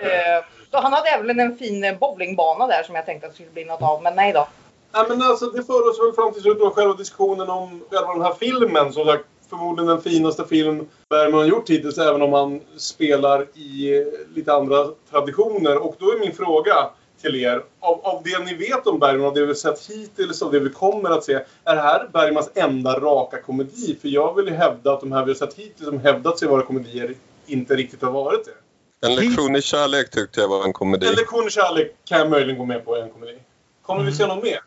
eh, 0.00 0.44
så 0.70 0.78
han 0.78 0.92
hade 0.92 1.08
även 1.08 1.40
en 1.40 1.56
fin 1.56 1.96
bowlingbana 2.00 2.66
där 2.66 2.82
som 2.82 2.94
jag 2.94 3.06
tänkte 3.06 3.26
att 3.26 3.32
det 3.32 3.36
skulle 3.36 3.50
bli 3.50 3.64
något 3.64 3.82
av, 3.82 4.02
men 4.02 4.16
nej 4.16 4.32
då. 4.32 4.48
Nej, 4.92 5.04
men 5.08 5.22
alltså, 5.22 5.46
det 5.46 5.62
för 5.62 5.90
oss 5.90 6.00
väl 6.00 6.12
fram 6.12 6.32
till 6.32 6.70
själva 6.74 6.94
diskussionen 6.94 7.50
om 7.50 7.82
själva 7.90 8.12
den 8.12 8.22
här 8.22 8.34
filmen. 8.40 8.92
Som 8.92 9.06
sagt, 9.06 9.24
förmodligen 9.50 9.86
den 9.86 10.02
finaste 10.02 10.44
film 10.44 10.86
Bergman 11.10 11.40
har 11.40 11.46
gjort 11.46 11.70
hittills, 11.70 11.98
även 11.98 12.22
om 12.22 12.32
han 12.32 12.60
spelar 12.76 13.46
i 13.54 13.98
eh, 13.98 14.04
lite 14.34 14.52
andra 14.52 14.86
traditioner. 15.10 15.76
Och 15.76 15.96
då 15.98 16.12
är 16.12 16.20
min 16.20 16.34
fråga 16.34 16.90
till 17.22 17.36
er, 17.36 17.62
av, 17.80 18.00
av 18.06 18.22
det 18.24 18.44
ni 18.44 18.54
vet 18.54 18.86
om 18.86 18.98
Bergman, 18.98 19.26
av 19.26 19.34
det 19.34 19.46
vi 19.46 19.54
sett 19.54 19.90
hittills, 19.90 20.42
av 20.42 20.52
det 20.52 20.60
vi 20.60 20.70
kommer 20.70 21.10
att 21.10 21.24
se, 21.24 21.34
är 21.64 21.74
det 21.74 21.80
här 21.80 22.08
Bergmans 22.12 22.50
enda 22.54 23.00
raka 23.00 23.42
komedi? 23.42 23.98
För 24.00 24.08
jag 24.08 24.34
vill 24.34 24.46
ju 24.46 24.54
hävda 24.54 24.92
att 24.92 25.00
de 25.00 25.12
här 25.12 25.24
vi 25.24 25.30
har 25.30 25.36
sett 25.36 25.54
hittills, 25.54 25.88
som 25.88 26.00
hävdat 26.00 26.38
sig 26.38 26.48
vara 26.48 26.62
komedier, 26.62 27.14
inte 27.46 27.76
riktigt 27.76 28.02
har 28.02 28.12
varit 28.12 28.44
det. 28.44 29.06
En 29.06 29.14
lektion 29.14 29.56
i 29.56 29.62
kärlek 29.62 30.10
tyckte 30.10 30.40
jag 30.40 30.48
var 30.48 30.64
en 30.64 30.72
komedi. 30.72 31.06
En 31.06 31.14
lektion 31.14 31.46
i 31.46 31.50
kärlek 31.50 31.94
kan 32.04 32.18
jag 32.18 32.30
möjligen 32.30 32.58
gå 32.58 32.64
med 32.64 32.84
på 32.84 32.96
en 32.96 33.10
komedi. 33.10 33.38
Kommer 33.82 34.04
vi 34.04 34.12
se 34.12 34.26
något 34.26 34.42
mer? 34.42 34.60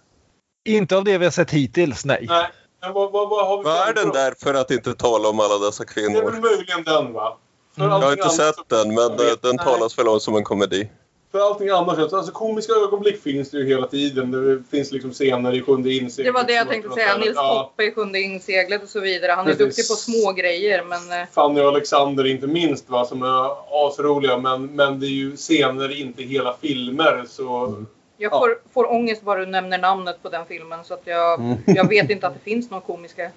Inte 0.65 0.97
av 0.97 1.03
det 1.03 1.17
vi 1.17 1.25
har 1.25 1.31
sett 1.31 1.51
hittills, 1.51 2.05
nej. 2.05 2.25
Nej. 2.29 2.47
Men 2.81 2.93
vad, 2.93 3.11
vad, 3.11 3.29
vad 3.29 3.47
har 3.47 3.57
vi 3.57 3.63
Vad 3.63 3.89
är 3.89 3.93
den 3.93 4.09
där 4.09 4.33
för 4.39 4.53
att 4.53 4.71
inte 4.71 4.93
tala 4.93 5.29
om 5.29 5.39
alla 5.39 5.57
dessa 5.57 5.83
Det 5.95 6.01
är 6.01 6.09
väl 6.09 6.13
kvinnor? 6.13 6.41
möjligen 6.41 6.83
den 6.83 7.13
va? 7.13 7.37
För 7.75 7.83
Jag 7.83 7.89
har 7.89 8.11
inte 8.11 8.29
sett 8.29 8.55
den, 8.67 8.93
men 8.93 9.11
eh, 9.11 9.33
den 9.41 9.57
talas 9.57 9.99
väl 9.99 10.07
om 10.07 10.19
som 10.19 10.35
en 10.35 10.43
komedi. 10.43 10.89
För 11.31 11.39
allting 11.39 11.69
annat, 11.69 12.13
alltså 12.13 12.31
komiska 12.31 12.73
ögonblick 12.73 13.23
finns 13.23 13.49
det 13.49 13.57
ju 13.57 13.67
hela 13.67 13.87
tiden. 13.87 14.31
Det 14.31 14.63
finns 14.71 14.91
liksom 14.91 15.11
scener 15.11 15.53
i 15.53 15.61
Sjunde 15.61 15.93
inseglet. 15.93 16.33
Det 16.33 16.39
var 16.39 16.47
det 16.47 16.53
jag 16.53 16.69
tänkte 16.69 16.91
säga. 16.91 17.17
Nils 17.17 17.33
Ja, 17.35 17.71
Poppe 17.71 17.83
i 17.83 17.91
Sjunde 17.91 18.19
inseglet 18.21 18.83
och 18.83 18.89
så 18.89 18.99
vidare. 18.99 19.31
Han 19.31 19.47
är 19.47 19.55
Precis. 19.55 19.65
duktig 19.65 19.87
på 19.87 19.95
små 19.95 20.31
grejer 20.31 20.83
men 20.83 21.21
eh, 21.21 21.27
Fanny 21.33 21.61
och 21.61 21.67
Alexander 21.67 22.25
inte 22.25 22.47
minst 22.47 22.89
va, 22.89 23.05
som 23.05 23.23
är 23.23 23.51
asroliga. 23.87 24.37
Men, 24.37 24.65
men 24.65 24.99
det 24.99 25.05
är 25.05 25.09
ju 25.09 25.37
scener, 25.37 26.01
inte 26.01 26.23
hela 26.23 26.55
filmer. 26.61 27.25
Så 27.29 27.75
jag 28.21 28.31
får, 28.31 28.59
får 28.73 28.91
ångest 28.91 29.21
bara 29.21 29.39
du 29.39 29.45
nämner 29.45 29.77
namnet 29.77 30.23
på 30.23 30.29
den 30.29 30.45
filmen 30.45 30.83
så 30.83 30.93
att 30.93 31.01
jag, 31.05 31.39
Mm. 31.39 31.57
jag 31.65 31.89
vet 31.89 32.09
inte 32.09 32.27
att 32.27 32.33
det 32.33 32.39
finns 32.39 32.69
några 32.69 32.81
komiska 32.81 33.31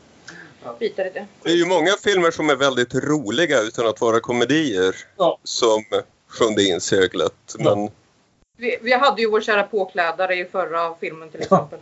bitar 0.78 1.04
i 1.04 1.10
det. 1.10 1.26
Det 1.42 1.50
är 1.50 1.54
ju 1.56 1.66
många 1.66 1.90
filmer 2.04 2.30
som 2.30 2.50
är 2.50 2.56
väldigt 2.56 2.94
roliga 2.94 3.60
utan 3.60 3.86
att 3.86 4.00
vara 4.00 4.20
komedier. 4.20 4.94
Som 5.44 5.84
Sjunde 6.28 6.62
inseglet. 6.64 7.54
Men 7.58 7.90
Vi, 8.56 8.78
vi 8.82 8.92
hade 8.92 9.22
ju 9.22 9.30
vår 9.30 9.40
kära 9.40 9.62
påklädare 9.62 10.34
i 10.34 10.44
förra 10.44 10.94
filmen 11.00 11.30
till 11.30 11.40
exempel. 11.40 11.78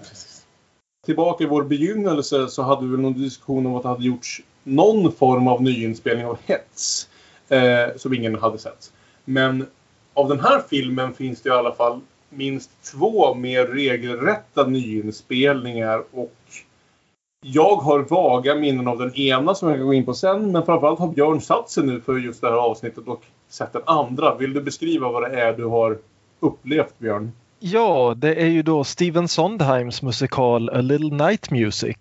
tillbaka 1.07 1.45
i 1.45 1.47
vår 1.47 1.63
begynnelse 1.63 2.49
så 2.49 2.63
hade 2.63 2.85
vi 2.85 2.91
väl 2.91 3.01
någon 3.01 3.23
diskussion 3.23 3.67
om 3.67 3.75
att 3.75 3.83
det 3.83 3.89
hade 3.89 4.05
gjorts 4.05 4.43
någon 4.63 5.13
form 5.13 5.49
av 5.49 5.63
nyinspelning 5.63 6.27
av 6.27 6.39
Hets. 6.47 7.09
Eh, 7.49 7.97
som 7.97 8.15
ingen 8.15 8.35
hade 8.35 8.59
sett. 8.59 8.93
Men 9.25 9.67
av 10.15 10.29
den 10.29 10.41
här 10.41 10.63
filmen 10.71 11.15
finns 11.15 11.41
det 11.41 11.49
i 11.49 11.53
alla 11.53 11.75
fall 11.75 12.01
minst 12.33 12.71
två 12.93 13.35
mer 13.35 13.67
regelrätta 13.67 14.67
nyinspelningar 14.67 16.05
och 16.13 16.35
jag 17.45 17.77
har 17.77 17.99
vaga 17.99 18.55
minnen 18.55 18.89
av 18.89 18.99
den 18.99 19.15
ena 19.15 19.55
som 19.55 19.69
jag 19.69 19.79
kan 19.79 19.87
gå 19.87 19.95
in 19.95 20.05
på 20.05 20.15
sen 20.15 20.53
men 20.53 20.67
framförallt 20.67 20.99
har 20.99 21.09
Björn 21.09 21.41
satt 21.41 21.71
sig 21.71 21.85
nu 21.85 22.01
för 22.01 22.17
just 22.17 22.41
det 22.41 22.47
här 22.47 22.57
avsnittet 22.57 23.09
och 23.09 23.23
sett 23.49 23.73
den 23.73 23.83
andra. 23.87 24.35
Vill 24.35 24.53
du 24.53 24.63
beskriva 24.63 25.09
vad 25.09 25.23
det 25.23 25.41
är 25.41 25.53
du 25.53 25.65
har 25.65 25.99
upplevt 26.41 26.99
Björn? 26.99 27.33
Ja, 27.59 28.15
det 28.17 28.35
är 28.35 28.47
ju 28.47 28.63
då 28.63 28.85
Steven 28.85 29.29
Sondheims 29.29 30.03
musikal 30.03 30.71
A 30.71 30.81
Little 30.81 31.27
Night 31.27 31.51
Music. 31.51 31.97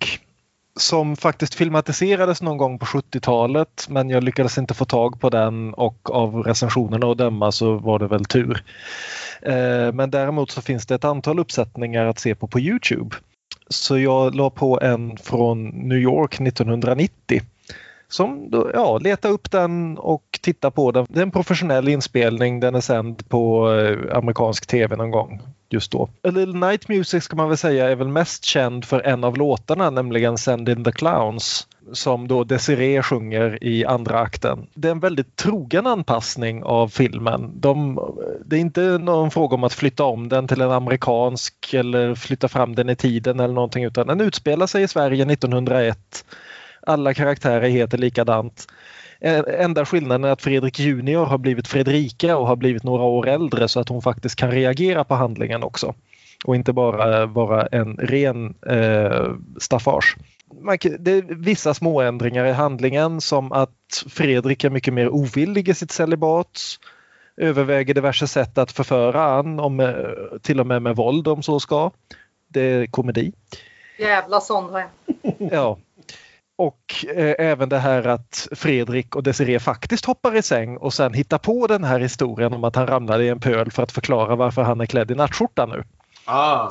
Som 0.80 1.16
faktiskt 1.16 1.56
filmatiserades 1.56 2.42
någon 2.42 2.58
gång 2.58 2.80
på 2.80 2.86
70-talet 2.86 3.88
men 3.90 4.10
jag 4.10 4.24
lyckades 4.24 4.58
inte 4.58 4.74
få 4.74 4.86
tag 4.86 5.20
på 5.20 5.30
den 5.30 5.74
och 5.74 6.12
av 6.12 6.44
recensionerna 6.44 7.12
att 7.12 7.18
döma 7.18 7.52
så 7.52 7.74
var 7.74 8.00
det 8.00 8.08
väl 8.08 8.26
tur. 8.26 8.64
Eh, 9.42 9.94
men 9.94 10.12
däremot 10.12 10.52
så 10.52 10.62
finns 10.62 10.86
det 10.86 10.96
ett 10.96 11.06
antal 11.06 11.40
uppsättningar 11.40 12.06
att 12.06 12.20
se 12.20 12.36
på 12.36 12.48
på 12.48 12.60
Youtube. 12.60 13.16
Så 13.70 13.98
jag 13.98 14.36
la 14.36 14.50
på 14.50 14.80
en 14.82 15.18
från 15.18 15.68
New 15.68 15.98
York 15.98 16.42
1990 16.42 17.42
som 18.08 18.50
då, 18.50 18.72
ja, 18.74 18.98
leta 18.98 19.28
upp 19.28 19.52
den 19.52 19.98
och 19.98 20.40
titta 20.42 20.72
på 20.72 20.92
den. 20.92 21.06
Det 21.10 21.20
är 21.20 21.24
en 21.24 21.32
professionell 21.32 21.88
inspelning. 21.88 22.60
Den 22.60 22.76
är 22.76 22.82
sänd 22.82 23.30
på 23.30 23.74
eh, 23.74 24.18
amerikansk 24.18 24.68
tv 24.68 24.96
någon 24.96 25.12
gång 25.12 25.42
just 25.74 25.92
då. 25.92 26.10
A 26.24 26.32
Little 26.32 26.68
Night 26.68 26.88
Music 26.88 27.24
ska 27.24 27.36
man 27.36 27.48
väl 27.48 27.58
säga 27.58 27.90
är 27.90 27.96
väl 27.96 28.08
mest 28.08 28.46
känd 28.46 28.86
för 28.86 29.00
en 29.00 29.24
av 29.24 29.38
låtarna, 29.38 29.90
nämligen 29.90 30.38
Send 30.38 30.70
in 30.70 30.84
the 30.84 30.92
Clowns 30.92 31.68
som 31.94 32.28
då 32.28 32.44
Desiree 32.44 33.04
sjunger 33.04 33.64
i 33.64 33.86
andra 33.86 34.20
akten. 34.20 34.68
Det 34.74 34.88
är 34.88 34.92
en 34.92 35.00
väldigt 35.00 35.36
trogen 35.36 35.88
anpassning 35.88 36.64
av 36.64 36.88
filmen. 36.88 37.52
De, 37.56 38.00
det 38.46 38.56
är 38.56 38.60
inte 38.60 38.82
någon 38.82 39.32
fråga 39.32 39.56
om 39.56 39.64
att 39.64 39.74
flytta 39.74 40.04
om 40.04 40.30
den 40.30 40.48
till 40.48 40.62
en 40.62 40.72
amerikansk 40.72 41.74
eller 41.74 42.16
flytta 42.16 42.48
fram 42.48 42.76
den 42.76 42.90
i 42.90 42.96
tiden 42.96 43.40
eller 43.40 43.54
någonting 43.54 43.84
utan 43.84 44.08
den 44.08 44.22
utspelar 44.22 44.68
sig 44.68 44.84
i 44.84 44.88
Sverige 44.88 45.26
1901 45.26 46.26
alla 46.88 47.14
karaktärer 47.14 47.70
heter 47.70 47.98
likadant. 47.98 48.68
Ä- 49.22 49.44
Enda 49.64 49.86
skillnaden 49.86 50.24
är 50.24 50.30
att 50.32 50.42
Fredrik 50.42 50.80
Junior 50.80 51.26
har 51.26 51.38
blivit 51.38 51.68
Fredrika 51.68 52.38
och 52.38 52.48
har 52.48 52.56
blivit 52.56 52.84
några 52.84 53.04
år 53.04 53.28
äldre 53.28 53.68
så 53.68 53.80
att 53.80 53.90
hon 53.90 54.02
faktiskt 54.02 54.36
kan 54.36 54.52
reagera 54.52 55.04
på 55.04 55.16
handlingen 55.16 55.64
också. 55.64 55.94
Och 56.46 56.56
inte 56.56 56.74
bara 56.74 57.26
vara 57.26 57.66
en 57.66 57.98
ren 57.98 58.54
eh, 58.68 59.32
staffage. 59.60 60.16
Det 61.00 61.12
är 61.12 61.36
vissa 61.36 61.74
småändringar 61.74 62.46
i 62.46 62.52
handlingen 62.52 63.22
som 63.22 63.52
att 63.52 64.04
Fredrik 64.10 64.64
är 64.64 64.70
mycket 64.70 64.94
mer 64.94 65.10
ovillig 65.10 65.70
i 65.70 65.74
sitt 65.74 65.92
celibat. 65.92 66.60
Överväger 67.38 67.94
diverse 67.94 68.28
sätt 68.28 68.58
att 68.58 68.72
förföra 68.72 69.24
Ann, 69.24 69.60
om, 69.60 69.80
eh, 69.80 69.96
till 70.42 70.60
och 70.60 70.68
med 70.68 70.82
med 70.82 70.96
våld 70.96 71.28
om 71.28 71.44
så 71.44 71.60
ska. 71.60 71.92
Det 72.48 72.62
är 72.62 72.86
komedi. 72.86 73.34
Jävla 74.00 74.40
Sondheim. 74.42 74.88
Ja. 75.38 75.78
Och 76.62 77.06
eh, 77.16 77.36
även 77.40 77.70
det 77.70 77.78
här 77.78 78.08
att 78.08 78.48
Fredrik 78.52 79.16
och 79.16 79.24
Desiree 79.24 79.60
faktiskt 79.60 80.06
hoppar 80.06 80.36
i 80.36 80.42
säng 80.42 80.78
och 80.78 80.94
sen 80.94 81.14
hittar 81.14 81.38
på 81.38 81.68
den 81.68 81.84
här 81.84 82.00
historien 82.00 82.54
om 82.54 82.64
att 82.64 82.76
han 82.76 82.88
ramlade 82.88 83.24
i 83.24 83.30
en 83.30 83.40
pöl 83.40 83.72
för 83.72 83.84
att 83.84 83.92
förklara 83.92 84.36
varför 84.36 84.62
han 84.62 84.82
är 84.82 84.86
klädd 84.86 85.12
i 85.12 85.16
nattskjorta 85.16 85.66
nu. 85.66 85.84
Ah. 86.26 86.70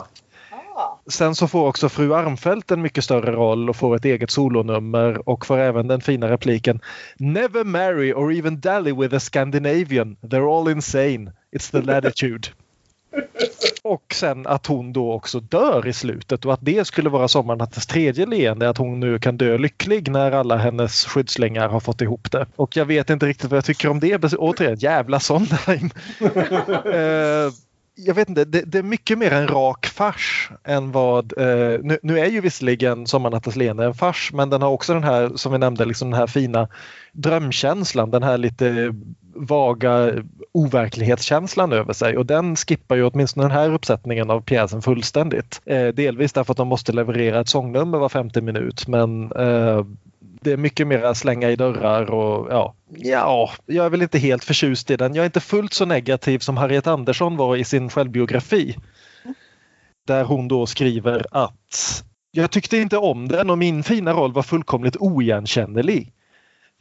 Sen 1.10 1.34
så 1.34 1.48
får 1.48 1.66
också 1.66 1.88
fru 1.88 2.14
Armfelt 2.14 2.70
en 2.70 2.82
mycket 2.82 3.04
större 3.04 3.32
roll 3.32 3.70
och 3.70 3.76
får 3.76 3.96
ett 3.96 4.04
eget 4.04 4.30
solonummer 4.30 5.28
och 5.28 5.46
får 5.46 5.58
även 5.58 5.88
den 5.88 6.00
fina 6.00 6.30
repliken 6.30 6.80
Never 7.18 7.64
marry 7.64 8.12
or 8.12 8.32
even 8.32 8.60
dally 8.60 8.92
with 8.92 9.14
a 9.14 9.20
Scandinavian. 9.20 10.16
They're 10.20 10.58
all 10.58 10.68
insane. 10.68 11.32
It's 11.56 11.70
the 11.70 11.82
latitude. 11.82 12.48
Och 13.82 14.14
sen 14.14 14.46
att 14.46 14.66
hon 14.66 14.92
då 14.92 15.12
också 15.12 15.40
dör 15.40 15.86
i 15.86 15.92
slutet 15.92 16.44
och 16.44 16.52
att 16.52 16.60
det 16.62 16.86
skulle 16.86 17.08
vara 17.08 17.28
sommarnattens 17.28 17.86
tredje 17.86 18.26
leende, 18.26 18.68
att 18.68 18.78
hon 18.78 19.00
nu 19.00 19.18
kan 19.18 19.36
dö 19.36 19.58
lycklig 19.58 20.10
när 20.10 20.32
alla 20.32 20.56
hennes 20.56 21.04
skyddslingar 21.04 21.68
har 21.68 21.80
fått 21.80 22.00
ihop 22.00 22.32
det. 22.32 22.46
Och 22.56 22.76
jag 22.76 22.84
vet 22.84 23.10
inte 23.10 23.26
riktigt 23.26 23.50
vad 23.50 23.56
jag 23.56 23.64
tycker 23.64 23.88
om 23.88 24.00
det. 24.00 24.34
Återigen, 24.34 24.76
jävla 24.78 25.20
Sondheim. 25.20 25.90
Eh, 26.90 27.52
jag 28.06 28.14
vet 28.14 28.28
inte, 28.28 28.44
det, 28.44 28.62
det 28.62 28.78
är 28.78 28.82
mycket 28.82 29.18
mer 29.18 29.32
en 29.32 29.48
rak 29.48 29.86
fars 29.86 30.50
än 30.64 30.92
vad... 30.92 31.38
Eh, 31.38 31.78
nu, 31.82 31.98
nu 32.02 32.18
är 32.18 32.26
ju 32.26 32.40
visserligen 32.40 33.06
Sommarnattens 33.06 33.56
leende 33.56 33.84
en 33.84 33.94
fars 33.94 34.30
men 34.32 34.50
den 34.50 34.62
har 34.62 34.70
också 34.70 34.94
den 34.94 35.04
här, 35.04 35.30
som 35.34 35.52
vi 35.52 35.58
nämnde, 35.58 35.84
liksom 35.84 36.10
den 36.10 36.20
här 36.20 36.26
fina 36.26 36.68
drömkänslan, 37.12 38.10
den 38.10 38.22
här 38.22 38.38
lite 38.38 38.94
vaga 39.34 40.12
overklighetskänslan 40.52 41.72
över 41.72 41.92
sig 41.92 42.16
och 42.16 42.26
den 42.26 42.56
skippar 42.56 42.96
ju 42.96 43.04
åtminstone 43.04 43.44
den 43.44 43.56
här 43.56 43.72
uppsättningen 43.72 44.30
av 44.30 44.40
pjäsen 44.40 44.82
fullständigt. 44.82 45.60
Eh, 45.66 45.88
delvis 45.88 46.32
därför 46.32 46.52
att 46.52 46.56
de 46.56 46.68
måste 46.68 46.92
leverera 46.92 47.40
ett 47.40 47.48
sångnummer 47.48 47.98
var 47.98 48.08
femte 48.08 48.40
minut 48.40 48.88
men 48.88 49.32
eh, 49.32 49.84
det 50.40 50.52
är 50.52 50.56
mycket 50.56 50.86
mer 50.86 51.14
slänga 51.14 51.50
i 51.50 51.56
dörrar 51.56 52.10
och 52.10 52.52
ja, 52.52 52.74
ja, 52.96 53.50
jag 53.66 53.86
är 53.86 53.90
väl 53.90 54.02
inte 54.02 54.18
helt 54.18 54.44
förtjust 54.44 54.90
i 54.90 54.96
den. 54.96 55.14
Jag 55.14 55.22
är 55.22 55.26
inte 55.26 55.40
fullt 55.40 55.72
så 55.72 55.84
negativ 55.84 56.38
som 56.38 56.56
Harriet 56.56 56.86
Andersson 56.86 57.36
var 57.36 57.56
i 57.56 57.64
sin 57.64 57.90
självbiografi. 57.90 58.76
Där 60.06 60.24
hon 60.24 60.48
då 60.48 60.66
skriver 60.66 61.26
att 61.30 62.04
jag 62.30 62.50
tyckte 62.50 62.76
inte 62.76 62.96
om 62.96 63.28
den 63.28 63.50
och 63.50 63.58
min 63.58 63.82
fina 63.82 64.12
roll 64.12 64.32
var 64.32 64.42
fullkomligt 64.42 64.96
oigenkännlig. 64.96 66.12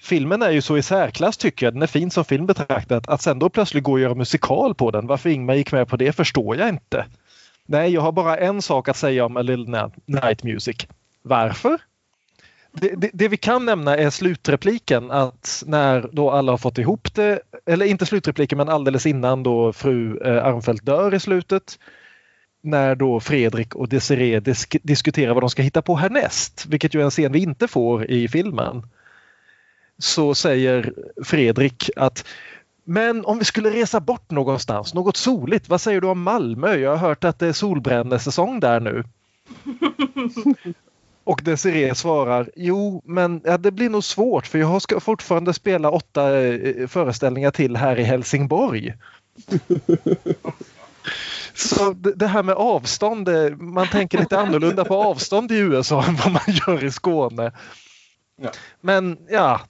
Filmen 0.02 0.41
är 0.41 0.52
ju 0.52 0.61
så 0.61 0.77
i 0.77 0.81
särklass 0.81 1.38
tycker 1.38 1.65
jag, 1.65 1.73
den 1.73 1.81
är 1.81 1.88
fin 1.88 2.11
som 2.11 2.26
film 2.26 2.45
betraktat. 2.45 3.10
Att 3.10 3.22
sen 3.22 3.40
då 3.40 3.49
plötsligt 3.49 3.84
gå 3.84 3.91
och 3.91 3.99
göra 3.99 4.15
musikal 4.15 4.76
på 4.76 4.91
den, 4.91 5.07
varför 5.07 5.30
Ingmar 5.30 5.53
gick 5.53 5.72
med 5.72 5.88
på 5.88 5.98
det 5.98 6.11
förstår 6.11 6.57
jag 6.57 6.69
inte. 6.69 7.06
Nej, 7.65 7.94
jag 7.94 8.02
har 8.02 8.11
bara 8.11 8.38
en 8.38 8.61
sak 8.61 8.88
att 8.90 8.98
säga 8.98 9.26
om 9.26 9.38
A 9.38 9.41
Little 9.41 9.91
Night 10.06 10.44
Music. 10.44 10.77
Varför? 11.22 11.80
Det, 12.71 12.95
det, 12.95 13.09
det 13.13 13.27
vi 13.27 13.37
kan 13.37 13.65
nämna 13.65 13.97
är 13.97 14.09
slutrepliken 14.09 15.11
att 15.11 15.63
när 15.67 16.09
då 16.11 16.31
alla 16.31 16.51
har 16.51 16.57
fått 16.57 16.77
ihop 16.77 17.13
det, 17.13 17.39
eller 17.65 17.85
inte 17.85 18.05
slutrepliken 18.05 18.57
men 18.57 18.69
alldeles 18.69 19.05
innan 19.05 19.43
då 19.43 19.73
fru 19.73 20.19
eh, 20.25 20.45
Armfelt 20.45 20.85
dör 20.85 21.13
i 21.13 21.19
slutet. 21.19 21.79
När 22.61 22.95
då 22.95 23.19
Fredrik 23.19 23.75
och 23.75 23.89
Desiree 23.89 24.39
disk 24.39 24.77
diskuterar 24.83 25.33
vad 25.33 25.43
de 25.43 25.49
ska 25.49 25.61
hitta 25.61 25.81
på 25.81 25.95
härnäst, 25.95 26.65
vilket 26.69 26.93
ju 26.93 26.99
är 26.99 27.03
en 27.03 27.11
scen 27.11 27.31
vi 27.31 27.39
inte 27.39 27.67
får 27.67 28.05
i 28.05 28.27
filmen. 28.27 28.83
Så 29.97 30.35
säger 30.35 30.93
Fredrik 31.23 31.89
att 31.95 32.25
men 32.83 33.25
om 33.25 33.39
vi 33.39 33.45
skulle 33.45 33.69
resa 33.69 33.99
bort 33.99 34.31
någonstans, 34.31 34.93
något 34.93 35.17
soligt, 35.17 35.69
vad 35.69 35.81
säger 35.81 36.01
du 36.01 36.07
om 36.07 36.21
Malmö? 36.21 36.75
Jag 36.75 36.89
har 36.89 36.97
hört 36.97 37.23
att 37.23 37.39
det 37.39 37.47
är 37.47 37.53
solbrännesäsong 37.53 38.59
där 38.59 38.79
nu. 38.79 39.03
Och 41.23 41.41
Desiree 41.43 41.95
svarar 41.95 42.49
Jo, 42.55 43.01
men 43.05 43.41
ja, 43.43 43.57
det 43.57 43.71
blir 43.71 43.89
nog 43.89 44.03
svårt 44.03 44.47
för 44.47 44.59
jag 44.59 44.81
ska 44.81 44.99
fortfarande 44.99 45.53
spela 45.53 45.91
åtta 45.91 46.39
eh, 46.39 46.87
föreställningar 46.87 47.51
till 47.51 47.75
här 47.75 47.99
i 47.99 48.03
Helsingborg. 48.03 48.93
Så 51.53 51.93
det, 51.93 52.13
det 52.13 52.27
här 52.27 52.43
med 52.43 52.55
avstånd, 52.55 53.25
det, 53.25 53.55
man 53.55 53.87
tänker 53.87 54.17
lite 54.17 54.39
annorlunda 54.39 54.85
på 54.85 54.95
avstånd 54.95 55.51
i 55.51 55.57
USA 55.57 56.03
än 56.03 56.15
vad 56.15 56.31
man 56.31 56.41
gör 56.47 56.83
i 56.83 56.91
Skåne. 56.91 57.51
Men 58.81 59.17
ja, 59.29 59.61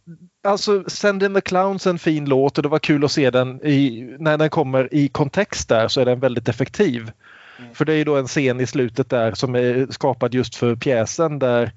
alltså 0.43 0.83
Send 0.87 1.23
in 1.23 1.33
the 1.33 1.41
Clowns 1.41 1.85
är 1.85 1.89
en 1.89 1.99
fin 1.99 2.25
låt 2.25 2.57
och 2.57 2.63
det 2.63 2.69
var 2.69 2.79
kul 2.79 3.05
att 3.05 3.11
se 3.11 3.29
den 3.29 3.65
i, 3.65 4.15
när 4.19 4.37
den 4.37 4.49
kommer 4.49 4.93
i 4.93 5.07
kontext 5.07 5.69
där 5.69 5.87
så 5.87 6.01
är 6.01 6.05
den 6.05 6.19
väldigt 6.19 6.49
effektiv. 6.49 7.11
Mm. 7.59 7.75
För 7.75 7.85
det 7.85 7.93
är 7.93 7.97
ju 7.97 8.03
då 8.03 8.15
en 8.15 8.27
scen 8.27 8.59
i 8.59 8.67
slutet 8.67 9.09
där 9.09 9.33
som 9.33 9.55
är 9.55 9.87
skapad 9.89 10.33
just 10.33 10.55
för 10.55 10.75
pjäsen 10.75 11.39
där 11.39 11.71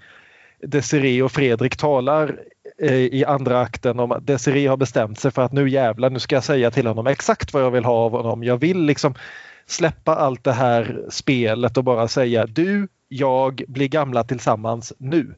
Desiree 0.63 1.23
och 1.23 1.33
Fredrik 1.33 1.77
talar 1.77 2.37
eh, 2.79 2.95
i 2.95 3.25
andra 3.25 3.61
akten 3.61 4.01
om 4.01 4.13
att 4.13 4.27
Desiree 4.27 4.67
har 4.67 4.77
bestämt 4.77 5.19
sig 5.19 5.31
för 5.31 5.43
att 5.43 5.53
nu 5.53 5.69
jävlar, 5.69 6.11
nu 6.11 6.19
ska 6.19 6.37
jag 6.37 6.45
säga 6.45 6.71
till 6.71 6.87
honom 6.87 7.07
exakt 7.07 7.53
vad 7.53 7.63
jag 7.63 7.71
vill 7.71 7.85
ha 7.85 7.95
av 7.95 8.13
honom. 8.13 8.45
Jag 8.45 8.57
vill 8.57 8.85
liksom 8.85 9.15
släppa 9.67 10.15
allt 10.15 10.45
det 10.45 10.53
här 10.53 11.03
spelet 11.11 11.77
och 11.77 11.85
bara 11.85 12.09
säga 12.09 12.47
du, 12.47 12.89
jag 13.09 13.63
blir 13.69 13.89
gamla 13.89 14.25
tillsammans 14.25 14.93
nu. 14.99 15.35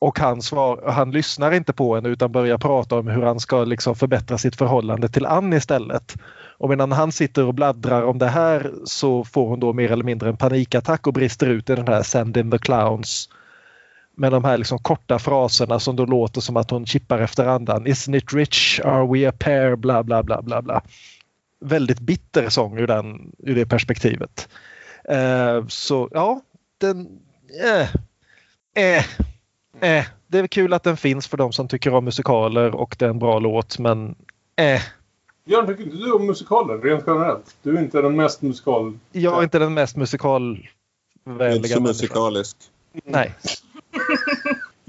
Och 0.00 0.18
han, 0.18 0.42
svar, 0.42 0.82
han 0.86 1.10
lyssnar 1.10 1.52
inte 1.52 1.72
på 1.72 1.94
henne 1.94 2.08
utan 2.08 2.32
börjar 2.32 2.58
prata 2.58 2.98
om 2.98 3.08
hur 3.08 3.22
han 3.22 3.40
ska 3.40 3.64
liksom 3.64 3.96
förbättra 3.96 4.38
sitt 4.38 4.56
förhållande 4.56 5.08
till 5.08 5.26
Ann 5.26 5.52
istället. 5.52 6.16
Och 6.58 6.68
medan 6.68 6.92
han 6.92 7.12
sitter 7.12 7.44
och 7.44 7.54
bladdrar 7.54 8.02
om 8.02 8.18
det 8.18 8.28
här 8.28 8.72
så 8.84 9.24
får 9.24 9.48
hon 9.48 9.60
då 9.60 9.72
mer 9.72 9.92
eller 9.92 10.04
mindre 10.04 10.28
en 10.28 10.36
panikattack 10.36 11.06
och 11.06 11.12
brister 11.12 11.46
ut 11.46 11.70
i 11.70 11.74
den 11.74 11.88
här 11.88 12.02
Send 12.02 12.36
in 12.36 12.50
the 12.50 12.58
clowns. 12.58 13.28
Med 14.16 14.32
de 14.32 14.44
här 14.44 14.58
liksom 14.58 14.78
korta 14.78 15.18
fraserna 15.18 15.78
som 15.78 15.96
då 15.96 16.04
låter 16.04 16.40
som 16.40 16.56
att 16.56 16.70
hon 16.70 16.86
chippar 16.86 17.18
efter 17.18 17.46
andan. 17.46 17.86
Isn't 17.86 18.16
it 18.16 18.32
rich? 18.32 18.80
Are 18.80 19.06
we 19.12 19.28
a 19.28 19.32
pair? 19.38 19.76
Bla 19.76 20.02
bla 20.02 20.22
bla 20.22 20.42
bla 20.42 20.62
bla. 20.62 20.82
Väldigt 21.60 22.00
bitter 22.00 22.48
sång 22.48 22.78
ur, 22.78 22.86
den, 22.86 23.32
ur 23.38 23.54
det 23.54 23.66
perspektivet. 23.66 24.48
Uh, 25.12 25.66
så 25.68 26.08
ja, 26.12 26.40
den... 26.80 27.08
Eh, 27.64 27.88
eh, 28.84 29.04
eh. 29.80 30.04
Det 30.26 30.38
är 30.38 30.46
kul 30.46 30.72
att 30.72 30.82
den 30.82 30.96
finns 30.96 31.28
för 31.28 31.36
de 31.36 31.52
som 31.52 31.68
tycker 31.68 31.94
om 31.94 32.04
musikaler 32.04 32.74
och 32.74 32.96
det 32.98 33.04
är 33.04 33.10
en 33.10 33.18
bra 33.18 33.38
låt 33.38 33.78
men 33.78 34.14
eh. 34.56 34.80
Björn, 35.44 35.66
tycker 35.66 35.82
inte 35.82 35.96
du 35.96 36.12
om 36.12 36.26
musikaler 36.26 36.78
rent 36.78 37.04
generellt? 37.06 37.56
Du 37.62 37.76
är 37.76 37.82
inte 37.82 38.02
den 38.02 38.16
mest 38.16 38.42
musikal... 38.42 38.98
Jag 39.12 39.38
är 39.38 39.42
inte 39.42 39.58
den 39.58 39.74
mest 39.74 39.96
musikalvänliga 39.96 41.56
Inte 41.56 41.68
så 41.68 41.80
musikalisk. 41.80 42.56
Nej. 43.04 43.34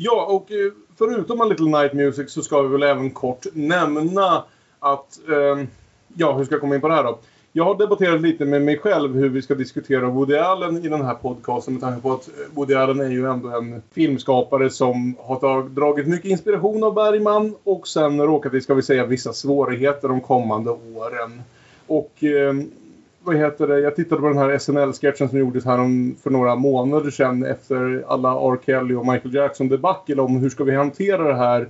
Ja, 0.01 0.25
och 0.25 0.51
eh, 0.51 0.71
förutom 0.97 1.41
A 1.41 1.45
Little 1.45 1.65
Night 1.65 1.93
Music 1.93 2.31
så 2.31 2.41
ska 2.41 2.61
vi 2.61 2.67
väl 2.67 2.83
även 2.83 3.11
kort 3.11 3.45
nämna 3.53 4.43
att... 4.79 5.19
Eh, 5.29 5.65
ja, 6.15 6.37
hur 6.37 6.45
ska 6.45 6.53
jag 6.53 6.61
komma 6.61 6.75
in 6.75 6.81
på 6.81 6.87
det 6.87 6.93
här 6.93 7.03
då? 7.03 7.19
Jag 7.53 7.65
har 7.65 7.75
debatterat 7.75 8.21
lite 8.21 8.45
med 8.45 8.61
mig 8.61 8.77
själv 8.77 9.15
hur 9.15 9.29
vi 9.29 9.41
ska 9.41 9.55
diskutera 9.55 10.09
Woody 10.09 10.35
Allen 10.35 10.85
i 10.85 10.89
den 10.89 11.01
här 11.01 11.13
podcasten 11.13 11.73
med 11.73 11.81
tanke 11.81 12.01
på 12.01 12.11
att 12.11 12.27
eh, 12.27 12.33
Woody 12.55 12.73
Allen 12.73 12.99
är 12.99 13.09
ju 13.09 13.25
ändå 13.31 13.49
en 13.49 13.81
filmskapare 13.91 14.69
som 14.69 15.15
har 15.19 15.69
dragit 15.69 16.07
mycket 16.07 16.31
inspiration 16.31 16.83
av 16.83 16.93
Bergman 16.93 17.55
och 17.63 17.87
sen 17.87 18.21
råkat 18.21 18.53
i, 18.53 18.61
ska 18.61 18.73
vi 18.73 18.81
säga, 18.81 19.05
vissa 19.05 19.33
svårigheter 19.33 20.07
de 20.07 20.21
kommande 20.21 20.71
åren. 20.71 21.41
Och 21.87 22.23
eh, 22.23 22.53
vad 23.23 23.35
heter 23.35 23.67
det? 23.67 23.79
Jag 23.79 23.95
tittade 23.95 24.21
på 24.21 24.27
den 24.27 24.37
här 24.37 24.57
SNL-sketchen 24.57 25.29
som 25.29 25.39
gjordes 25.39 25.65
här 25.65 25.79
om, 25.79 26.15
för 26.23 26.29
några 26.29 26.55
månader 26.55 27.11
sedan 27.11 27.45
efter 27.45 28.03
alla 28.07 28.31
R. 28.31 28.57
Kelly 28.65 28.95
och 28.95 29.07
Michael 29.07 29.33
Jackson 29.33 29.69
debacle 29.69 30.21
om 30.21 30.35
hur 30.35 30.49
ska 30.49 30.63
vi 30.63 30.75
hantera 30.75 31.23
det 31.27 31.35
här 31.35 31.67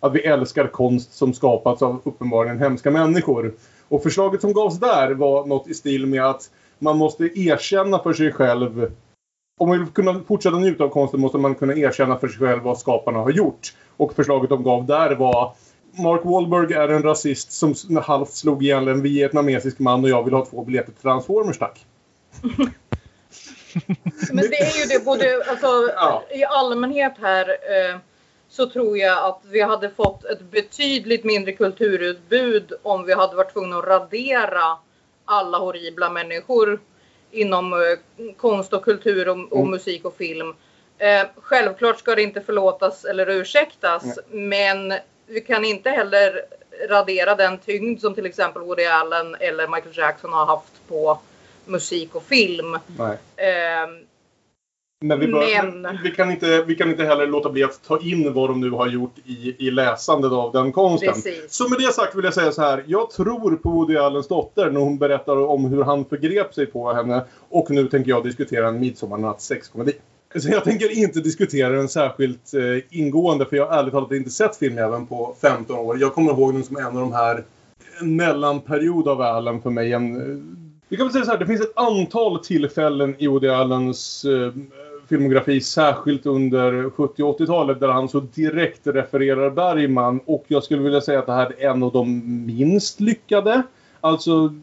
att 0.00 0.12
vi 0.12 0.20
älskar 0.20 0.66
konst 0.66 1.14
som 1.14 1.32
skapats 1.32 1.82
av 1.82 2.00
uppenbarligen 2.04 2.58
hemska 2.58 2.90
människor. 2.90 3.52
Och 3.88 4.02
förslaget 4.02 4.40
som 4.40 4.52
gavs 4.52 4.80
där 4.80 5.14
var 5.14 5.46
något 5.46 5.68
i 5.68 5.74
stil 5.74 6.06
med 6.06 6.24
att 6.24 6.50
man 6.78 6.98
måste 6.98 7.24
erkänna 7.24 7.98
för 7.98 8.12
sig 8.12 8.32
själv 8.32 8.90
om 9.58 9.68
man 9.68 9.78
vill 9.78 9.88
kunna 9.88 10.20
fortsätta 10.28 10.56
njuta 10.56 10.84
av 10.84 10.88
konsten 10.88 11.20
måste 11.20 11.38
man 11.38 11.54
kunna 11.54 11.74
erkänna 11.74 12.18
för 12.18 12.28
sig 12.28 12.38
själv 12.38 12.62
vad 12.62 12.78
skaparna 12.78 13.18
har 13.18 13.30
gjort. 13.30 13.74
Och 13.96 14.14
förslaget 14.14 14.50
de 14.50 14.62
gav 14.62 14.86
där 14.86 15.14
var 15.14 15.54
Mark 15.98 16.20
Wahlberg 16.24 16.72
är 16.72 16.88
en 16.88 17.02
rasist 17.02 17.52
som 17.52 17.74
halvt 18.02 18.32
slog 18.32 18.64
ihjäl 18.64 18.88
en 18.88 19.02
vietnamesisk 19.02 19.78
man 19.78 20.04
och 20.04 20.10
jag 20.10 20.24
vill 20.24 20.34
ha 20.34 20.44
två 20.44 20.64
biljetter 20.64 20.92
till 20.92 21.02
Transformers, 21.02 21.58
tack. 21.58 21.86
Men 24.32 24.44
det 24.50 24.60
är 24.60 24.80
ju 24.80 24.98
det 24.98 25.04
både 25.04 25.44
alltså, 25.48 25.66
i 26.30 26.44
allmänhet 26.44 27.12
här 27.20 27.48
eh, 27.48 27.98
så 28.56 28.66
tror 28.66 28.98
jag 28.98 29.24
att 29.24 29.40
vi 29.50 29.60
hade 29.60 29.90
fått 29.90 30.24
ett 30.24 30.40
betydligt 30.40 31.24
mindre 31.24 31.52
kulturutbud 31.52 32.72
om 32.82 33.04
vi 33.04 33.14
hade 33.14 33.36
varit 33.36 33.52
tvungna 33.52 33.78
att 33.78 33.84
radera 33.84 34.78
alla 35.24 35.58
horribla 35.58 36.10
människor 36.10 36.80
inom 37.30 37.72
eh, 37.72 38.32
konst 38.36 38.72
och 38.72 38.84
kultur 38.84 39.28
och, 39.28 39.52
och 39.52 39.58
Mm. 39.58 39.70
musik 39.70 40.04
och 40.04 40.16
film. 40.16 40.54
Eh, 40.98 41.26
självklart 41.36 41.98
ska 41.98 42.14
det 42.14 42.22
inte 42.22 42.40
förlåtas 42.40 43.04
eller 43.04 43.30
ursäktas 43.30 44.18
men 44.28 44.94
vi 45.26 45.40
kan 45.40 45.64
inte 45.64 45.90
heller 45.90 46.40
radera 46.88 47.34
den 47.34 47.58
tyngd 47.58 48.00
som 48.00 48.14
till 48.14 48.26
exempel 48.26 48.62
Woody 48.62 48.84
Allen 48.84 49.36
eller 49.40 49.68
Michael 49.68 49.98
Jackson 49.98 50.32
har 50.32 50.46
haft 50.46 50.88
på 50.88 51.18
musik 51.64 52.14
och 52.14 52.22
film. 52.22 52.78
Nej. 52.98 53.18
Men, 55.04 55.20
vi, 55.20 55.26
bör, 55.26 55.62
Men- 55.82 55.98
vi, 56.04 56.10
kan 56.10 56.30
inte, 56.30 56.64
vi 56.66 56.74
kan 56.74 56.90
inte 56.90 57.04
heller 57.04 57.26
låta 57.26 57.50
bli 57.50 57.64
att 57.64 57.82
ta 57.82 58.00
in 58.00 58.32
vad 58.32 58.50
de 58.50 58.60
nu 58.60 58.70
har 58.70 58.88
gjort 58.88 59.14
i, 59.24 59.66
i 59.66 59.70
läsandet 59.70 60.32
av 60.32 60.52
den 60.52 60.72
konsten. 60.72 61.14
Precis. 61.14 61.52
Så 61.52 61.68
med 61.68 61.78
det 61.78 61.92
sagt 61.92 62.14
vill 62.14 62.24
jag 62.24 62.34
säga 62.34 62.52
så 62.52 62.62
här. 62.62 62.84
Jag 62.86 63.10
tror 63.10 63.56
på 63.56 63.70
Woody 63.70 63.96
Allens 63.96 64.28
dotter 64.28 64.70
när 64.70 64.80
hon 64.80 64.98
berättar 64.98 65.36
om 65.36 65.64
hur 65.64 65.82
han 65.82 66.04
förgrep 66.04 66.54
sig 66.54 66.66
på 66.66 66.92
henne. 66.92 67.24
Och 67.48 67.70
nu 67.70 67.88
tänker 67.88 68.10
jag 68.10 68.24
diskutera 68.24 68.68
en 68.68 68.80
midsommarnatts 68.80 69.46
sexkomedi. 69.46 69.92
Så 70.36 70.48
jag 70.48 70.64
tänker 70.64 70.98
inte 70.98 71.20
diskutera 71.20 71.68
den 71.68 71.88
särskilt 71.88 72.54
eh, 72.54 72.98
ingående 72.98 73.46
för 73.46 73.56
jag 73.56 73.66
har 73.66 73.78
ärligt 73.78 73.92
talat 73.92 74.12
inte 74.12 74.30
sett 74.30 74.56
filmjäveln 74.56 75.06
på 75.06 75.36
15 75.40 75.76
år. 75.76 75.98
Jag 76.00 76.14
kommer 76.14 76.32
ihåg 76.32 76.54
den 76.54 76.64
som 76.64 76.76
en 76.76 76.86
av 76.86 76.94
de 76.94 77.12
här 77.12 77.44
mellanperiod 78.02 79.08
av 79.08 79.20
Allen 79.20 79.62
för 79.62 79.70
mig. 79.70 79.92
En, 79.92 80.16
eh, 80.16 80.64
vi 80.88 80.96
kan 80.96 81.06
väl 81.06 81.12
säga 81.12 81.24
så 81.24 81.30
här, 81.30 81.38
det 81.38 81.46
finns 81.46 81.60
ett 81.60 81.76
antal 81.76 82.44
tillfällen 82.44 83.14
i 83.18 83.26
Woody 83.26 83.48
Allens 83.48 84.24
eh, 84.24 84.52
filmografi, 85.14 85.60
särskilt 85.60 86.26
under 86.26 86.90
70 86.90 87.22
och 87.22 87.40
80-talet, 87.40 87.80
där 87.80 87.88
han 87.88 88.08
så 88.08 88.20
direkt 88.20 88.86
refererar 88.86 89.50
Bergman. 89.50 90.20
Och 90.24 90.44
jag 90.48 90.64
skulle 90.64 90.82
vilja 90.82 91.00
säga 91.00 91.18
att 91.18 91.26
det 91.26 91.32
här 91.32 91.54
är 91.58 91.70
en 91.70 91.82
av 91.82 91.92
de 91.92 92.22
minst 92.46 93.00
lyckade. 93.00 93.62
Alltså, 94.00 94.54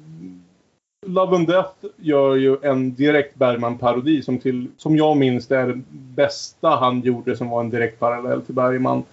Love 1.07 1.35
and 1.35 1.47
Death 1.47 1.85
gör 1.97 2.35
ju 2.35 2.57
en 2.61 2.93
direkt 2.95 3.35
Bergman-parodi 3.35 4.21
som, 4.21 4.39
till, 4.39 4.67
som 4.77 4.97
jag 4.97 5.17
minns 5.17 5.47
det 5.47 5.57
är 5.57 5.67
det 5.67 5.81
bästa 5.91 6.69
han 6.69 7.01
gjorde 7.01 7.35
som 7.35 7.49
var 7.49 7.59
en 7.59 7.69
direkt 7.69 7.99
parallell 7.99 8.41
till 8.41 8.55
Bergman. 8.55 9.03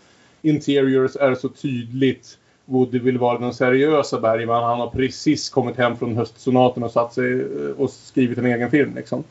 Interiors 0.42 1.16
är 1.16 1.34
så 1.34 1.48
tydligt 1.48 2.38
Woody 2.64 2.98
vill 2.98 3.18
vara 3.18 3.38
den 3.38 3.54
seriösa 3.54 4.20
Bergman. 4.20 4.64
Han 4.64 4.80
har 4.80 4.90
precis 4.90 5.50
kommit 5.50 5.76
hem 5.76 5.96
från 5.96 6.16
höstsonaten 6.16 6.82
och 6.82 6.90
satt 6.90 7.12
sig 7.14 7.40
eh, 7.40 7.70
och 7.76 7.90
skrivit 7.90 8.38
en 8.38 8.46
egen 8.46 8.70
film 8.70 8.94
liksom. 8.94 9.24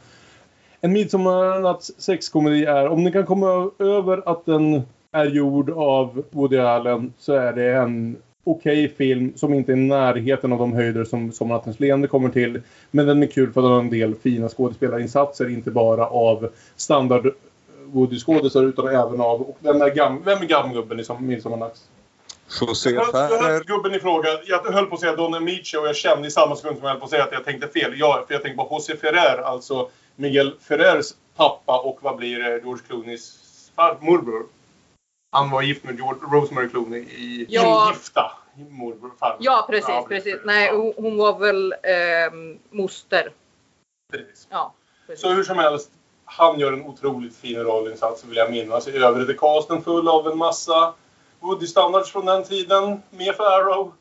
En 0.88 0.94
midsommarnatts 0.94 1.92
sexkomedi 1.98 2.66
är, 2.66 2.88
om 2.88 3.04
ni 3.04 3.12
kan 3.12 3.26
komma 3.26 3.72
över 3.80 4.24
att 4.26 4.46
den 4.46 4.82
är 5.12 5.26
gjord 5.26 5.70
av 5.70 6.24
Woody 6.32 6.58
Allen 6.58 7.14
så 7.18 7.34
är 7.34 7.54
det 7.54 7.74
en 7.74 8.18
okej 8.44 8.90
film 8.98 9.34
som 9.36 9.54
inte 9.54 9.72
är 9.72 9.76
i 9.76 9.80
närheten 9.80 10.54
av 10.54 10.60
de 10.60 10.74
höjder 10.74 11.04
som 11.04 11.32
Sommarnattens 11.32 11.80
leende 11.80 12.08
kommer 12.08 12.30
till. 12.30 12.62
Men 12.92 13.06
den 13.08 13.24
är 13.24 13.28
kul 13.28 13.52
för 13.54 13.62
att 13.62 13.66
den 13.66 13.72
har 13.72 13.80
en 13.80 13.90
del 13.90 14.16
fina 14.16 14.50
skådespelarinsatser, 14.50 15.50
inte 15.50 15.72
bara 15.72 16.08
av 16.08 16.50
standard 16.76 17.34
Woody-skådisar 17.86 18.64
utan 18.64 18.88
även 18.88 19.22
av... 19.22 19.42
Och 19.42 19.58
vem 19.60 19.82
är, 19.82 19.90
gam, 19.90 20.22
vem 20.26 20.38
är 20.38 20.46
gamgubben 20.46 21.00
i 21.00 21.04
som- 21.04 21.28
Midsommarnatts? 21.28 21.82
José 22.62 22.90
Ferrer. 22.90 23.64
gubben 23.64 23.94
i 23.96 24.00
fråga. 24.00 24.30
Jag 24.48 24.72
höll 24.74 24.86
på 24.86 24.96
att 24.96 25.02
säga 25.02 25.16
Don 25.16 25.34
Amici 25.34 25.78
och 25.78 25.88
jag 25.88 25.96
kände 25.96 26.28
i 26.28 26.32
samma 26.32 26.56
sekund 26.56 26.78
som 26.78 26.86
jag 26.86 26.92
höll 26.92 27.00
på 27.00 27.06
att 27.06 27.12
säga 27.12 27.24
att 27.24 27.32
jag 27.32 27.46
tänkte 27.46 27.68
fel. 27.68 27.94
Ja, 27.96 28.24
för 28.28 28.34
jag 28.34 28.44
tänkte 28.44 28.64
på 28.64 28.76
José 28.76 28.96
Ferrer, 28.96 29.42
alltså 29.42 29.90
Miguel 30.20 30.56
Ferrers 30.60 31.14
pappa 31.36 31.80
och 31.80 31.98
vad 32.02 32.16
blir 32.16 32.40
det, 32.44 32.58
George 32.58 32.84
Clooneys 32.88 33.44
morbror. 34.00 34.46
Han 35.32 35.50
var 35.50 35.62
gift 35.62 35.84
med 35.84 35.96
George, 35.96 36.22
Rosemary 36.32 36.70
Clooney 36.70 37.00
i 37.00 37.46
Ja. 37.50 37.88
Ingifta. 37.88 38.32
Morbror, 38.70 39.12
farbror. 39.20 39.38
Ja, 39.40 39.66
precis. 39.70 40.06
precis. 40.08 40.36
Nej, 40.46 40.72
hon, 40.98 41.18
var 41.18 41.40
väl 41.40 41.74
ehm, 41.84 42.60
moster. 42.70 43.32
Precis. 44.12 44.48
Ja, 44.50 44.74
precis. 45.08 45.22
Så 45.22 45.30
hur 45.30 45.44
som 45.44 45.58
helst, 45.58 45.92
han 46.26 46.60
gör 46.60 46.74
en 46.74 46.86
otroligt 46.86 47.36
fin 47.36 47.60
rollinsats 47.60 48.26
vill 48.26 48.38
jag 48.38 48.52
minnas. 48.52 48.88
I 48.88 48.98
övrigt 48.98 49.30
är 49.30 49.34
casten 49.34 49.82
full 49.82 50.08
av 50.08 50.28
en 50.28 50.38
massa 50.38 50.94
Woody-standards 51.40 52.12
från 52.12 52.26
den 52.26 52.44
tiden. 52.44 53.02
Mia 53.10 53.34
Farrow, 53.34 53.94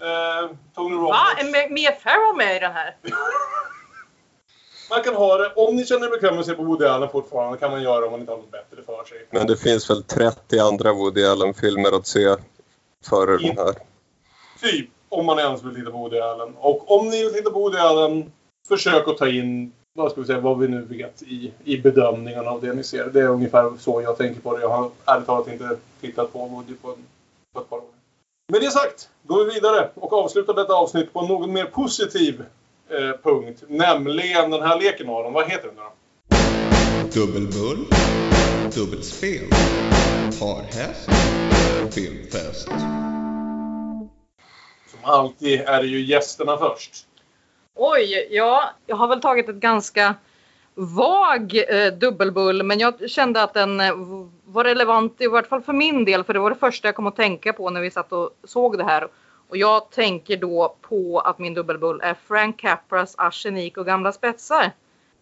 eh, 0.00 0.50
Tony 0.74 0.96
Va? 0.96 1.16
Är 1.38 1.44
Mia- 1.44 1.68
Mia 1.70 1.92
Farrow 1.92 2.36
med 2.36 2.56
i 2.56 2.58
den 2.58 2.72
här? 2.72 2.96
Man 4.90 5.02
kan 5.02 5.14
ha 5.14 5.38
det, 5.38 5.52
om 5.56 5.76
ni 5.76 5.86
känner 5.86 6.06
er 6.06 6.10
bekväma 6.10 6.32
med 6.32 6.40
att 6.40 6.46
se 6.46 6.54
på 6.54 6.62
Woody 6.62 6.84
Allen 6.84 7.08
fortfarande 7.08 7.58
kan 7.58 7.70
man 7.70 7.82
göra 7.82 8.00
det 8.00 8.06
om 8.06 8.12
man 8.12 8.20
inte 8.20 8.32
har 8.32 8.38
något 8.38 8.50
bättre 8.50 8.82
för 8.86 9.04
sig. 9.04 9.26
Men 9.30 9.46
det 9.46 9.56
finns 9.56 9.90
väl 9.90 10.02
30 10.02 10.58
andra 10.58 10.92
Woody 10.92 11.24
Allen-filmer 11.24 11.96
att 11.96 12.06
se 12.06 12.36
före 13.04 13.36
den 13.36 13.56
här. 13.56 13.74
Typ, 14.60 14.90
om 15.08 15.26
man 15.26 15.38
ens 15.38 15.62
vill 15.62 15.74
titta 15.74 15.90
på 15.90 15.98
Woody 15.98 16.18
Allen. 16.18 16.54
Och 16.56 16.90
om 16.90 17.08
ni 17.08 17.24
vill 17.24 17.32
titta 17.32 17.50
på 17.50 17.58
Woody 17.58 17.78
Allen, 17.78 18.32
försök 18.68 19.08
att 19.08 19.18
ta 19.18 19.28
in 19.28 19.72
vad 19.94 20.12
ska 20.12 20.20
vi 20.20 20.26
säga, 20.26 20.40
vad 20.40 20.58
vi 20.58 20.68
nu 20.68 20.80
vet 20.80 21.22
i, 21.22 21.52
i 21.64 21.78
bedömningarna 21.78 22.50
av 22.50 22.60
det 22.60 22.72
ni 22.72 22.84
ser. 22.84 23.04
Det 23.04 23.20
är 23.20 23.28
ungefär 23.28 23.72
så 23.78 24.02
jag 24.02 24.18
tänker 24.18 24.40
på 24.40 24.56
det. 24.56 24.62
Jag 24.62 24.68
har 24.68 24.90
ärligt 25.04 25.26
talat 25.26 25.48
inte 25.48 25.76
tittat 26.00 26.32
på 26.32 26.46
Woody 26.46 26.74
på, 26.74 26.88
en, 26.88 27.06
på 27.54 27.60
ett 27.60 27.70
par 27.70 27.76
år. 27.76 27.84
Med 28.52 28.60
det 28.60 28.70
sagt 28.70 29.08
går 29.22 29.44
vi 29.44 29.54
vidare 29.54 29.90
och 29.94 30.12
avslutar 30.12 30.54
detta 30.54 30.74
avsnitt 30.74 31.12
på 31.12 31.20
en 31.20 31.28
något 31.28 31.50
mer 31.50 31.64
positiv 31.64 32.44
eh, 32.90 33.16
punkt. 33.22 33.62
Nämligen 33.68 34.50
den 34.50 34.62
här 34.62 34.80
leken 34.80 35.08
Aron. 35.08 35.32
Vad 35.32 35.50
heter 35.50 35.66
den 35.66 35.76
då? 35.76 35.92
Dubbelbull, 37.14 37.86
dubbelspel, 38.74 39.48
parhäst 40.40 41.08
filmfest. 41.94 42.68
Som 44.86 45.00
alltid 45.02 45.60
är 45.60 45.82
det 45.82 45.88
ju 45.88 46.00
gästerna 46.00 46.56
först. 46.56 47.06
Oj, 47.74 48.28
ja, 48.30 48.70
jag 48.86 48.96
har 48.96 49.08
väl 49.08 49.20
tagit 49.20 49.48
ett 49.48 49.56
ganska 49.56 50.14
vag 50.74 51.62
eh, 51.68 51.92
dubbelbull, 51.92 52.62
men 52.62 52.78
jag 52.78 53.10
kände 53.10 53.42
att 53.42 53.54
den 53.54 53.80
eh, 53.80 53.92
var 54.44 54.64
relevant 54.64 55.20
i 55.20 55.26
vart 55.26 55.46
fall 55.46 55.62
för 55.62 55.72
min 55.72 56.04
del, 56.04 56.24
för 56.24 56.32
det 56.32 56.38
var 56.38 56.50
det 56.50 56.56
första 56.56 56.88
jag 56.88 56.94
kom 56.94 57.06
att 57.06 57.16
tänka 57.16 57.52
på 57.52 57.70
när 57.70 57.80
vi 57.80 57.90
satt 57.90 58.12
och 58.12 58.30
såg 58.44 58.78
det 58.78 58.84
här. 58.84 59.08
Och 59.52 59.58
jag 59.58 59.90
tänker 59.90 60.36
då 60.36 60.76
på 60.80 61.20
att 61.20 61.38
min 61.38 61.54
dubbelbull 61.54 62.00
är 62.02 62.14
Frank 62.14 62.60
Capras 62.60 63.14
Arsenik 63.18 63.76
och 63.76 63.86
gamla 63.86 64.12
spetsar. 64.12 64.70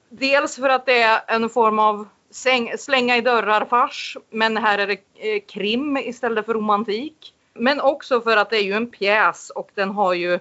Dels 0.08 0.56
för 0.56 0.68
att 0.68 0.86
det 0.86 1.02
är 1.02 1.20
en 1.26 1.48
form 1.48 1.78
av 1.78 2.08
säng, 2.30 2.72
slänga 2.78 3.16
i 3.16 3.20
dörrar-fars, 3.20 4.16
men 4.30 4.56
här 4.56 4.78
är 4.78 4.86
det 4.86 4.98
eh, 5.14 5.40
krim 5.48 5.96
istället 5.96 6.46
för 6.46 6.54
romantik. 6.54 7.34
Men 7.54 7.80
också 7.80 8.20
för 8.20 8.36
att 8.36 8.50
det 8.50 8.56
är 8.56 8.62
ju 8.62 8.72
en 8.72 8.90
pjäs 8.90 9.50
och 9.50 9.70
den 9.74 9.90
har 9.90 10.14
ju 10.14 10.38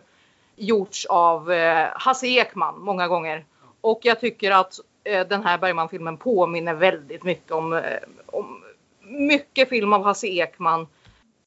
gjorts 0.56 1.06
av 1.06 1.52
eh, 1.52 1.88
Hasse 1.94 2.28
Ekman 2.28 2.80
många 2.80 3.08
gånger. 3.08 3.46
Och 3.82 4.00
jag 4.04 4.20
tycker 4.20 4.52
att 4.52 4.80
eh, 5.04 5.28
den 5.28 5.44
här 5.44 5.58
Bergman-filmen 5.58 6.18
påminner 6.18 6.74
väldigt 6.74 7.24
mycket 7.24 7.52
om, 7.52 7.74
eh, 7.74 7.84
om 8.26 8.64
mycket 9.02 9.70
film 9.70 9.94
av 9.94 10.04
Hasse 10.04 10.28
Ekman. 10.28 10.88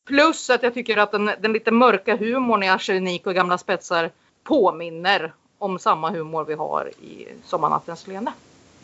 Plus 0.06 0.50
att 0.50 0.62
jag 0.62 0.74
tycker 0.74 0.96
att 0.96 1.12
den, 1.12 1.30
den 1.40 1.52
lite 1.52 1.70
mörka 1.70 2.16
humorn 2.16 2.62
i 2.62 2.68
Arsenik 2.68 3.26
och 3.26 3.34
gamla 3.34 3.58
spetsar 3.58 4.10
påminner 4.44 5.32
om 5.58 5.78
samma 5.78 6.10
humor 6.10 6.44
vi 6.44 6.54
har 6.54 6.90
i 7.02 7.28
Sommarnattens 7.44 8.06
leende. 8.06 8.32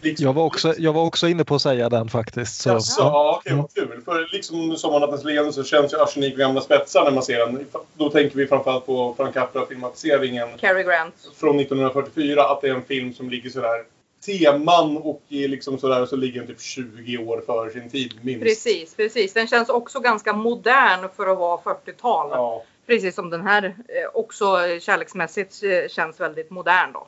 Jag 0.01 0.32
var, 0.32 0.45
också, 0.45 0.74
jag 0.78 0.93
var 0.93 1.05
också 1.05 1.28
inne 1.28 1.45
på 1.45 1.55
att 1.55 1.62
säga 1.62 1.89
den 1.89 2.09
faktiskt. 2.09 2.61
Så, 2.61 2.69
Jaså, 2.70 3.03
ja, 3.03 3.36
okej, 3.39 3.57
vad 3.57 3.74
kul. 3.74 4.03
För 4.05 4.28
liksom 4.32 4.77
Sommarnattens 4.77 5.24
leende 5.24 5.53
så 5.53 5.65
känns 5.65 5.93
ju 5.93 5.97
Arsenik 5.97 6.32
och 6.32 6.39
gamla 6.39 6.61
spetsar 6.61 7.05
när 7.05 7.11
man 7.11 7.23
ser 7.23 7.39
den. 7.39 7.66
Då 7.95 8.11
tänker 8.11 8.36
vi 8.36 8.47
framförallt 8.47 8.86
på 8.86 9.15
Frank 9.16 9.35
Capra-filmatiseringen 9.35 10.49
Cary 10.59 10.82
Grant. 10.82 11.15
från 11.36 11.61
1944. 11.61 12.45
Att 12.45 12.61
det 12.61 12.69
är 12.69 12.74
en 12.74 12.82
film 12.82 13.15
som 13.15 13.31
ligger 13.31 13.51
sådär 13.51 13.85
teman 14.29 14.97
och 14.97 15.23
liksom 15.29 15.79
sådär 15.79 16.07
så 16.07 16.17
ligger 16.17 16.41
den 16.41 16.49
typ 16.49 16.61
20 16.61 17.19
år 17.19 17.43
före 17.47 17.71
sin 17.71 17.91
tid 17.91 18.13
minst. 18.23 18.43
Precis, 18.43 18.95
precis. 18.95 19.33
Den 19.33 19.49
känns 19.49 19.69
också 19.69 20.01
ganska 20.01 20.33
modern 20.33 21.09
för 21.17 21.27
att 21.27 21.39
vara 21.39 21.61
40-tal. 21.61 22.29
Ja. 22.31 22.65
Precis 22.87 23.15
som 23.15 23.31
den 23.31 23.41
här 23.47 23.65
eh, 23.65 23.75
också 24.15 24.47
kärleksmässigt 24.81 25.63
eh, 25.63 25.89
känns 25.89 26.21
väldigt 26.21 26.51
modern 26.51 26.93
då. 26.93 27.07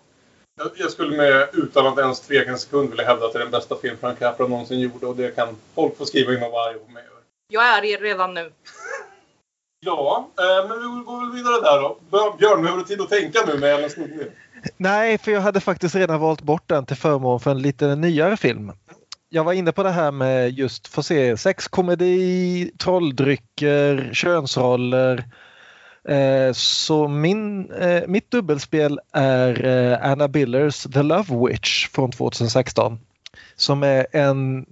Jag- 0.58 0.70
Jag 0.76 0.90
skulle 0.90 1.16
med, 1.16 1.48
utan 1.52 1.86
att 1.86 1.98
ens 1.98 2.20
tveka 2.20 2.50
en 2.50 2.58
sekund, 2.58 2.90
vilja 2.90 3.04
hävda 3.04 3.26
att 3.26 3.32
det 3.32 3.38
är 3.38 3.42
den 3.42 3.50
bästa 3.50 3.76
film 3.76 3.96
Frank 4.00 4.18
Capra 4.18 4.46
någonsin 4.48 4.80
gjorde. 4.80 5.06
Och 5.06 5.16
det 5.16 5.36
kan 5.36 5.56
folk 5.74 5.96
få 5.96 6.06
skriva 6.06 6.32
in 6.34 6.40
vara 6.40 6.70
arga 6.70 6.78
på 6.78 6.90
mig. 6.92 7.02
Jag 7.52 7.68
är 7.78 7.98
redan 8.00 8.34
nu. 8.34 8.52
Ja, 9.82 10.30
eh, 10.38 10.68
men 10.68 10.78
vi 10.78 11.04
går 11.04 11.20
väl 11.20 11.36
vidare 11.36 11.60
där 11.60 11.80
då. 11.80 12.36
Björn, 12.38 12.66
har 12.66 12.76
du 12.76 12.84
tid 12.84 13.00
att 13.00 13.08
tänka 13.08 13.38
nu 13.46 13.58
med 13.58 13.74
Ellen 13.74 13.90
Snoddy? 13.90 14.24
Nej, 14.76 15.18
för 15.18 15.30
jag 15.30 15.40
hade 15.40 15.60
faktiskt 15.60 15.94
redan 15.94 16.20
valt 16.20 16.42
bort 16.42 16.68
den 16.68 16.86
till 16.86 16.96
förmån 16.96 17.40
för 17.40 17.50
en 17.50 17.62
lite 17.62 17.94
nyare 17.96 18.36
film. 18.36 18.72
Jag 19.28 19.44
var 19.44 19.52
inne 19.52 19.72
på 19.72 19.82
det 19.82 19.90
här 19.90 20.10
med 20.10 20.50
just, 20.50 20.88
få 20.88 21.02
se, 21.02 21.36
sexkomedi, 21.36 22.70
trolldrycker, 22.78 24.10
könsroller. 24.12 25.24
Eh, 26.08 26.52
så 26.52 27.08
min, 27.08 27.72
eh, 27.72 28.02
mitt 28.06 28.30
dubbelspel 28.30 29.00
är 29.12 29.64
Anna 30.02 30.28
Billers 30.28 30.82
The 30.82 31.02
Love 31.02 31.48
Witch 31.48 31.88
från 31.88 32.10
2016. 32.10 32.98
Som 33.56 33.82
är 33.82 34.06
en 34.12 34.66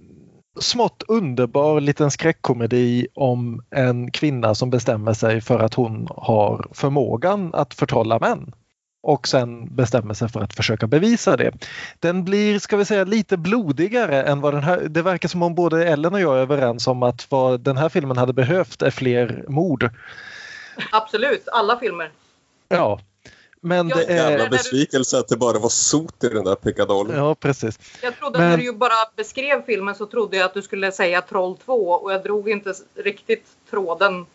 smått 0.61 1.03
underbar 1.07 1.81
liten 1.81 2.11
skräckkomedi 2.11 3.07
om 3.15 3.63
en 3.69 4.11
kvinna 4.11 4.55
som 4.55 4.69
bestämmer 4.69 5.13
sig 5.13 5.41
för 5.41 5.59
att 5.59 5.73
hon 5.73 6.07
har 6.15 6.67
förmågan 6.71 7.53
att 7.53 7.73
förtrolla 7.73 8.19
män 8.19 8.53
och 9.01 9.27
sen 9.27 9.75
bestämmer 9.75 10.13
sig 10.13 10.29
för 10.29 10.41
att 10.41 10.53
försöka 10.53 10.87
bevisa 10.87 11.37
det. 11.37 11.51
Den 11.99 12.25
blir, 12.25 12.59
ska 12.59 12.77
vi 12.77 12.85
säga, 12.85 13.03
lite 13.03 13.37
blodigare 13.37 14.23
än 14.23 14.41
vad 14.41 14.53
den 14.53 14.63
här... 14.63 14.87
Det 14.89 15.01
verkar 15.01 15.29
som 15.29 15.43
om 15.43 15.55
både 15.55 15.85
Ellen 15.87 16.13
och 16.13 16.21
jag 16.21 16.37
är 16.37 16.41
överens 16.41 16.87
om 16.87 17.03
att 17.03 17.31
vad 17.31 17.61
den 17.61 17.77
här 17.77 17.89
filmen 17.89 18.17
hade 18.17 18.33
behövt 18.33 18.81
är 18.81 18.91
fler 18.91 19.45
mord. 19.47 19.89
Absolut, 20.91 21.47
alla 21.47 21.79
filmer. 21.79 22.11
Ja. 22.67 22.99
Men 23.61 23.87
det 23.87 24.03
Jävla 24.03 24.45
är... 24.45 24.49
besvikelse 24.49 25.19
att 25.19 25.27
det 25.27 25.37
bara 25.37 25.59
var 25.59 25.69
sot 25.69 26.23
i 26.23 26.29
den 26.29 26.43
där 26.43 26.55
pickadollen. 26.55 27.17
Ja, 27.17 27.35
precis. 27.35 27.79
Jag 28.03 28.17
trodde 28.19 28.39
Men- 28.39 28.49
när 28.49 28.57
du 28.57 28.73
bara 28.73 28.93
beskrev 29.15 29.65
filmen 29.65 29.95
så 29.95 30.05
trodde 30.05 30.37
jag 30.37 30.45
att 30.45 30.53
du 30.53 30.61
skulle 30.61 30.91
säga 30.91 31.21
Troll 31.21 31.57
2 31.57 31.73
och 31.91 32.13
jag 32.13 32.23
drog 32.23 32.49
inte 32.49 32.73
riktigt 32.95 33.45
tråden 33.69 34.25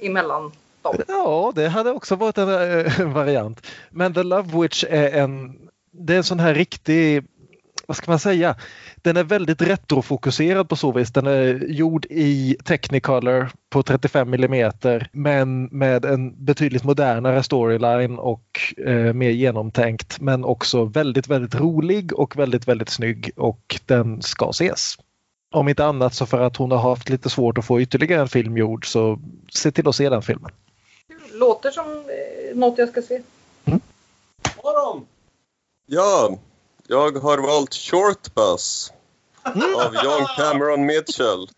emellan 0.00 0.52
dem. 0.82 0.96
Ja, 1.08 1.52
det 1.54 1.68
hade 1.68 1.90
också 1.90 2.16
varit 2.16 2.38
en, 2.38 2.48
eh, 2.48 3.00
en 3.00 3.12
variant. 3.12 3.66
Men 3.90 4.14
The 4.14 4.22
Love 4.22 4.62
Witch 4.62 4.84
är 4.88 5.10
en, 5.10 5.58
det 5.92 6.12
är 6.12 6.16
en 6.18 6.24
sån 6.24 6.40
här 6.40 6.54
riktig, 6.54 7.24
vad 7.86 7.96
ska 7.96 8.10
man 8.10 8.18
säga, 8.18 8.56
den 8.96 9.16
är 9.16 9.24
väldigt 9.24 9.62
retrofokuserad 9.62 10.68
på 10.68 10.76
så 10.76 10.92
vis. 10.92 11.12
Den 11.12 11.26
är 11.26 11.64
gjord 11.68 12.06
i 12.10 12.56
Technicolor 12.64 13.48
på 13.70 13.82
35 13.82 14.34
mm 14.34 14.72
men 15.12 15.64
med 15.64 16.04
en 16.04 16.44
betydligt 16.44 16.84
modernare 16.84 17.42
storyline 17.42 18.18
och 18.18 18.74
eh, 18.86 19.12
mer 19.12 19.30
genomtänkt 19.30 20.20
men 20.20 20.44
också 20.44 20.84
väldigt, 20.84 21.28
väldigt 21.28 21.54
rolig 21.54 22.12
och 22.12 22.36
väldigt, 22.36 22.68
väldigt 22.68 22.88
snygg 22.88 23.30
och 23.36 23.80
den 23.86 24.22
ska 24.22 24.50
ses. 24.50 24.96
Om 25.54 25.68
inte 25.68 25.84
annat 25.84 26.14
så 26.14 26.26
för 26.26 26.40
att 26.40 26.56
hon 26.56 26.70
har 26.70 26.78
haft 26.78 27.08
lite 27.08 27.30
svårt 27.30 27.58
att 27.58 27.66
få 27.66 27.80
ytterligare 27.80 28.20
en 28.20 28.28
film 28.28 28.56
gjord 28.56 28.86
så 28.86 29.18
se 29.52 29.70
till 29.70 29.88
att 29.88 29.96
se 29.96 30.08
den 30.08 30.22
filmen. 30.22 30.50
Låter 31.32 31.70
som 31.70 31.84
eh, 31.86 32.56
något 32.56 32.78
jag 32.78 32.88
ska 32.88 33.02
se. 33.02 33.22
Aron! 34.62 35.06
Ja, 35.86 36.38
jag 36.88 37.16
har 37.18 37.38
valt 37.38 37.74
Short 37.74 38.34
Bus 38.34 38.92
av 39.76 39.94
John 40.04 40.26
Cameron 40.36 40.86
Mitchell. 40.86 41.48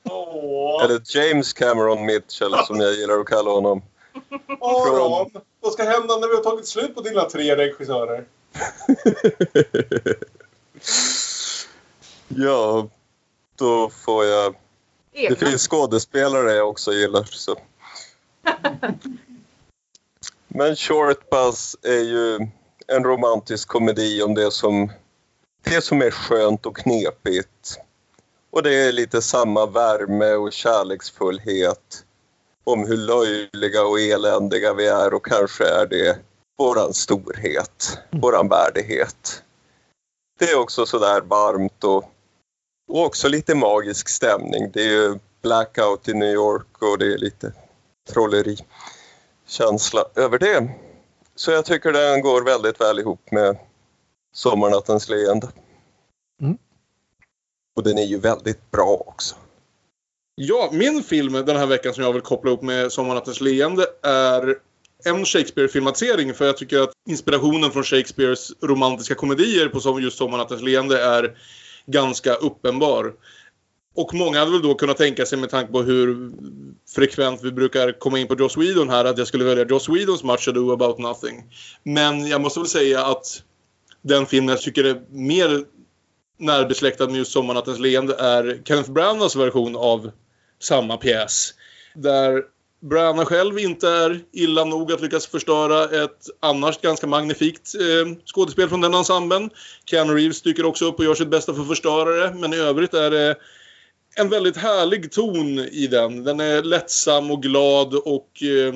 Eller 0.85 1.17
James 1.17 1.53
Cameron 1.53 2.07
Mitchell 2.07 2.55
som 2.67 2.81
jag 2.81 2.95
gillar 2.95 3.21
att 3.21 3.27
kalla 3.27 3.51
honom. 3.51 3.83
Aron! 4.61 5.31
Vad 5.61 5.73
ska 5.73 5.83
hända 5.83 6.17
när 6.17 6.29
vi 6.29 6.35
har 6.35 6.43
tagit 6.43 6.67
slut 6.67 6.95
på 6.95 7.01
dina 7.01 7.25
tre 7.25 7.57
regissörer? 7.57 8.25
Ja, 12.29 12.89
då 13.57 13.91
får 13.91 14.25
jag... 14.25 14.55
Det 15.13 15.39
finns 15.39 15.69
skådespelare 15.69 16.53
jag 16.53 16.69
också 16.69 16.93
gillar. 16.93 17.25
Så. 17.25 17.57
Men 20.49 20.77
Short 20.77 21.31
Bus 21.31 21.77
är 21.83 22.03
ju 22.03 22.39
en 22.87 23.05
romantisk 23.05 23.69
komedi 23.69 24.23
om 24.23 24.35
det 24.35 24.51
som, 24.51 24.93
det 25.69 25.85
som 25.85 26.03
är 26.03 26.11
skönt 26.11 26.67
och 26.67 26.77
knepigt. 26.77 27.79
Och 28.51 28.63
det 28.63 28.75
är 28.75 28.93
lite 28.93 29.23
samma 29.23 29.67
värme 29.67 30.33
och 30.33 30.53
kärleksfullhet 30.53 32.05
om 32.65 32.87
hur 32.87 32.97
löjliga 32.97 33.85
och 33.85 34.01
eländiga 34.01 34.75
vi 34.75 34.87
är 34.87 35.15
och 35.15 35.27
kanske 35.27 35.65
är 35.65 35.87
det 35.87 36.19
våran 36.59 36.95
storhet, 36.95 37.99
våran 38.11 38.49
värdighet. 38.49 39.43
Det 40.39 40.51
är 40.51 40.59
också 40.59 40.87
sådär 40.87 41.21
varmt 41.21 41.85
och, 41.85 42.05
och 42.89 43.05
också 43.05 43.29
lite 43.29 43.55
magisk 43.55 44.09
stämning. 44.09 44.71
Det 44.73 44.81
är 44.81 44.91
ju 44.91 45.19
blackout 45.43 46.09
i 46.09 46.15
New 46.15 46.33
York 46.33 46.83
och 46.83 46.99
det 46.99 47.15
är 47.15 47.19
lite 47.19 47.53
trollerikänsla 48.11 50.05
över 50.15 50.39
det. 50.39 50.69
Så 51.35 51.51
jag 51.51 51.65
tycker 51.65 51.93
den 51.93 52.21
går 52.21 52.43
väldigt 52.43 52.81
väl 52.81 52.99
ihop 52.99 53.31
med 53.31 53.57
Sommarnattens 54.39 55.09
leende. 55.09 55.49
Mm. 56.43 56.59
Och 57.77 57.83
den 57.83 57.99
är 57.99 58.03
ju 58.05 58.19
väldigt 58.19 58.71
bra 58.71 59.05
också. 59.07 59.35
Ja, 60.35 60.71
min 60.73 61.03
film 61.03 61.33
den 61.33 61.57
här 61.57 61.67
veckan 61.67 61.95
som 61.95 62.05
jag 62.05 62.13
vill 62.13 62.23
koppla 62.23 62.51
upp 62.51 62.63
med 62.63 62.93
Sommarnattens 62.93 63.41
leende 63.41 63.87
är 64.03 64.57
en 65.05 65.25
Shakespeare-filmatisering 65.25 66.35
för 66.35 66.47
jag 66.47 66.57
tycker 66.57 66.81
att 66.81 66.93
inspirationen 67.09 67.71
från 67.71 67.83
Shakespeares 67.85 68.51
romantiska 68.63 69.15
komedier 69.15 69.69
på 69.69 69.81
som- 69.81 70.03
just 70.03 70.19
Sommarnattens 70.19 70.63
leende 70.63 71.03
är 71.03 71.39
ganska 71.87 72.35
uppenbar. 72.35 73.13
Och 73.95 74.15
många 74.15 74.39
hade 74.39 74.51
väl 74.51 74.63
då 74.63 74.75
kunnat 74.75 74.97
tänka 74.97 75.27
sig 75.27 75.39
med 75.39 75.51
tanke 75.51 75.73
på 75.73 75.83
hur 75.83 76.33
frekvent 76.95 77.43
vi 77.43 77.53
brukar 77.53 77.93
komma 77.93 78.19
in 78.19 78.27
på 78.29 78.35
Joss 78.35 78.57
Whedon 78.57 78.89
här 78.91 79.05
att 79.05 79.19
jag 79.19 79.27
skulle 79.27 79.45
välja 79.45 79.67
Joss 79.67 79.89
Whedons 79.89 80.25
Much 80.25 80.49
Ado 80.49 80.73
About 80.73 80.99
Nothing. 80.99 81.45
Men 81.83 82.27
jag 82.27 82.41
måste 82.41 82.61
väl 82.61 82.69
säga 82.69 83.07
att 83.07 83.43
den 84.03 84.27
filmen 84.27 84.49
jag 84.49 84.61
tycker 84.61 84.85
är 84.85 85.03
mer 85.11 85.65
närbesläktad 86.39 87.07
med 87.07 87.17
just 87.17 87.33
Sommarnattens 87.33 87.79
leende 87.79 88.15
är 88.15 88.63
Kenneth 88.65 88.93
Branaghs 88.93 89.37
version 89.37 89.77
av 89.77 90.11
samma 90.61 90.97
pjäs. 90.97 91.55
Där 91.95 92.43
Branagh 92.81 93.25
själv 93.25 93.59
inte 93.59 93.89
är 93.89 94.21
illa 94.33 94.65
nog 94.65 94.93
att 94.93 95.01
lyckas 95.01 95.27
förstöra 95.27 96.05
ett 96.05 96.27
annars 96.41 96.81
ganska 96.81 97.07
magnifikt 97.07 97.75
eh, 97.75 98.17
skådespel 98.25 98.69
från 98.69 98.81
den 98.81 98.95
ensemblen. 98.95 99.51
Keanu 99.85 100.15
Reeves 100.15 100.43
dyker 100.43 100.65
också 100.65 100.85
upp 100.85 100.99
och 100.99 101.05
gör 101.05 101.15
sitt 101.15 101.29
bästa 101.29 101.55
för 101.55 101.63
att 101.63 101.69
förstöra 101.69 102.11
det. 102.11 102.35
Men 102.35 102.53
i 102.53 102.57
övrigt 102.57 102.95
är 102.95 103.11
det 103.11 103.37
en 104.17 104.29
väldigt 104.29 104.57
härlig 104.57 105.13
ton 105.13 105.59
i 105.59 105.87
den. 105.87 106.25
Den 106.25 106.41
är 106.41 106.63
lättsam 106.63 107.31
och 107.31 107.43
glad 107.43 107.95
och 107.95 108.43
eh, 108.43 108.75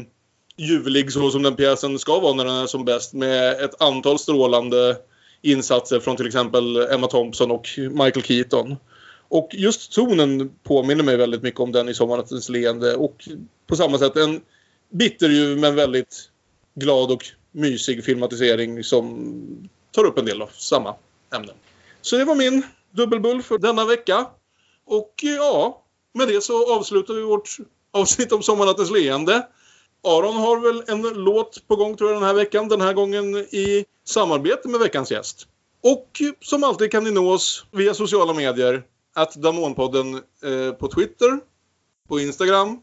ljuvlig 0.56 1.12
så 1.12 1.30
som 1.30 1.42
den 1.42 1.56
pjäsen 1.56 1.98
ska 1.98 2.20
vara 2.20 2.34
när 2.34 2.44
den 2.44 2.56
är 2.56 2.66
som 2.66 2.84
bäst. 2.84 3.12
Med 3.12 3.60
ett 3.60 3.82
antal 3.82 4.18
strålande 4.18 4.96
insatser 5.42 6.00
från 6.00 6.16
till 6.16 6.26
exempel 6.26 6.76
Emma 6.76 7.06
Thompson 7.06 7.50
och 7.50 7.68
Michael 7.76 8.22
Keaton. 8.22 8.76
Och 9.28 9.48
just 9.52 9.92
tonen 9.92 10.50
påminner 10.62 11.04
mig 11.04 11.16
väldigt 11.16 11.42
mycket 11.42 11.60
om 11.60 11.72
den 11.72 11.88
i 11.88 11.94
Sommarnattens 11.94 12.48
leende. 12.48 12.96
Och 12.96 13.28
på 13.66 13.76
samma 13.76 13.98
sätt 13.98 14.16
en 14.16 14.40
bitterljuv 14.90 15.58
men 15.58 15.74
väldigt 15.74 16.30
glad 16.74 17.10
och 17.10 17.26
mysig 17.52 18.04
filmatisering 18.04 18.84
som 18.84 19.68
tar 19.90 20.04
upp 20.04 20.18
en 20.18 20.24
del 20.24 20.42
av 20.42 20.50
samma 20.52 20.94
ämnen. 21.34 21.54
Så 22.00 22.16
det 22.16 22.24
var 22.24 22.34
min 22.34 22.62
dubbelbull 22.90 23.42
för 23.42 23.58
denna 23.58 23.84
vecka. 23.84 24.26
Och 24.84 25.14
ja, 25.22 25.82
med 26.14 26.28
det 26.28 26.40
så 26.40 26.74
avslutar 26.74 27.14
vi 27.14 27.22
vårt 27.22 27.56
avsnitt 27.90 28.32
om 28.32 28.42
Sommarnattens 28.42 28.90
leende. 28.90 29.46
Aron 30.04 30.36
har 30.36 30.60
väl 30.60 30.82
en 30.86 31.24
låt 31.24 31.68
på 31.68 31.76
gång 31.76 31.96
tror 31.96 32.10
jag 32.10 32.20
den 32.20 32.26
här 32.26 32.34
veckan. 32.34 32.68
Den 32.68 32.80
här 32.80 32.92
gången 32.92 33.36
i 33.36 33.84
samarbete 34.04 34.68
med 34.68 34.80
veckans 34.80 35.10
gäst. 35.10 35.46
Och 35.82 36.22
som 36.40 36.64
alltid 36.64 36.90
kan 36.90 37.04
ni 37.04 37.10
nå 37.10 37.32
oss 37.32 37.66
via 37.70 37.94
sociala 37.94 38.32
medier. 38.32 38.82
Att 39.14 39.34
Damonpodden 39.34 40.14
eh, 40.14 40.72
på 40.72 40.88
Twitter, 40.88 41.40
på 42.08 42.20
Instagram, 42.20 42.82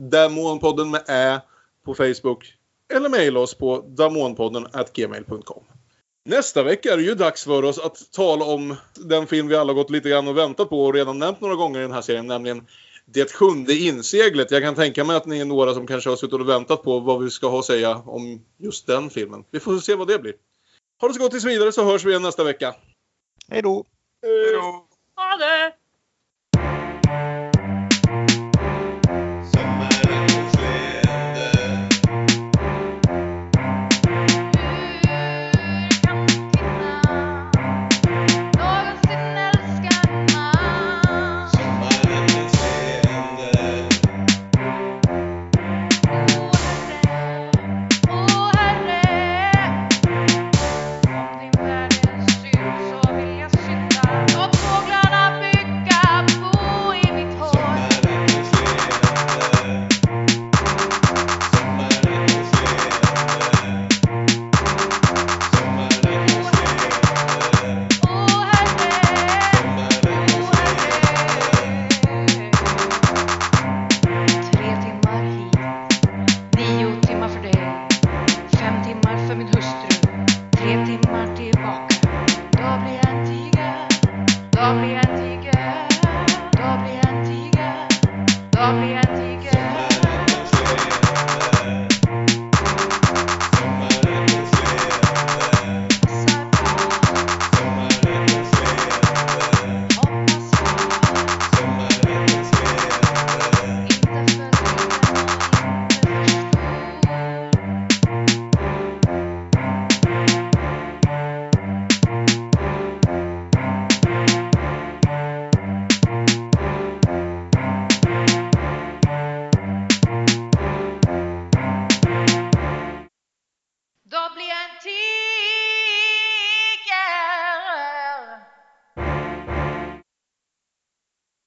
Damonpodden 0.00 0.90
med 0.90 1.04
Ä 1.08 1.40
på 1.84 1.94
Facebook 1.94 2.56
eller 2.92 3.08
mejla 3.08 3.40
oss 3.40 3.54
på 3.54 3.84
damonpodden 3.88 4.66
gmail.com. 4.94 5.64
Nästa 6.24 6.62
vecka 6.62 6.92
är 6.92 6.96
det 6.96 7.02
ju 7.02 7.14
dags 7.14 7.44
för 7.44 7.64
oss 7.64 7.78
att 7.78 8.12
tala 8.12 8.44
om 8.44 8.76
den 8.94 9.26
film 9.26 9.48
vi 9.48 9.56
alla 9.56 9.72
gått 9.72 9.90
lite 9.90 10.08
grann 10.08 10.28
och 10.28 10.38
väntat 10.38 10.68
på 10.68 10.84
och 10.84 10.94
redan 10.94 11.18
nämnt 11.18 11.40
några 11.40 11.54
gånger 11.54 11.78
i 11.78 11.82
den 11.82 11.92
här 11.92 12.02
serien, 12.02 12.26
nämligen 12.26 12.66
Det 13.06 13.32
sjunde 13.32 13.74
inseglet. 13.74 14.50
Jag 14.50 14.62
kan 14.62 14.74
tänka 14.74 15.04
mig 15.04 15.16
att 15.16 15.26
ni 15.26 15.40
är 15.40 15.44
några 15.44 15.74
som 15.74 15.86
kanske 15.86 16.10
har 16.10 16.16
suttit 16.16 16.40
och 16.40 16.48
väntat 16.48 16.82
på 16.82 16.98
vad 16.98 17.24
vi 17.24 17.30
ska 17.30 17.48
ha 17.48 17.58
att 17.58 17.64
säga 17.64 17.96
om 17.96 18.44
just 18.58 18.86
den 18.86 19.10
filmen. 19.10 19.44
Vi 19.50 19.60
får 19.60 19.78
se 19.78 19.94
vad 19.94 20.08
det 20.08 20.18
blir. 20.18 20.34
Ha 21.02 21.08
det 21.08 21.14
så 21.14 21.20
gott 21.20 21.30
tills 21.30 21.44
vidare 21.44 21.72
så 21.72 21.84
hörs 21.84 22.04
vi 22.04 22.10
igen 22.10 22.22
nästa 22.22 22.44
vecka. 22.44 22.74
Hej 23.48 23.62
då! 23.62 23.84
Hej 24.22 24.52
då! 24.52 24.86
Ha 25.16 25.36
det! 25.36 25.74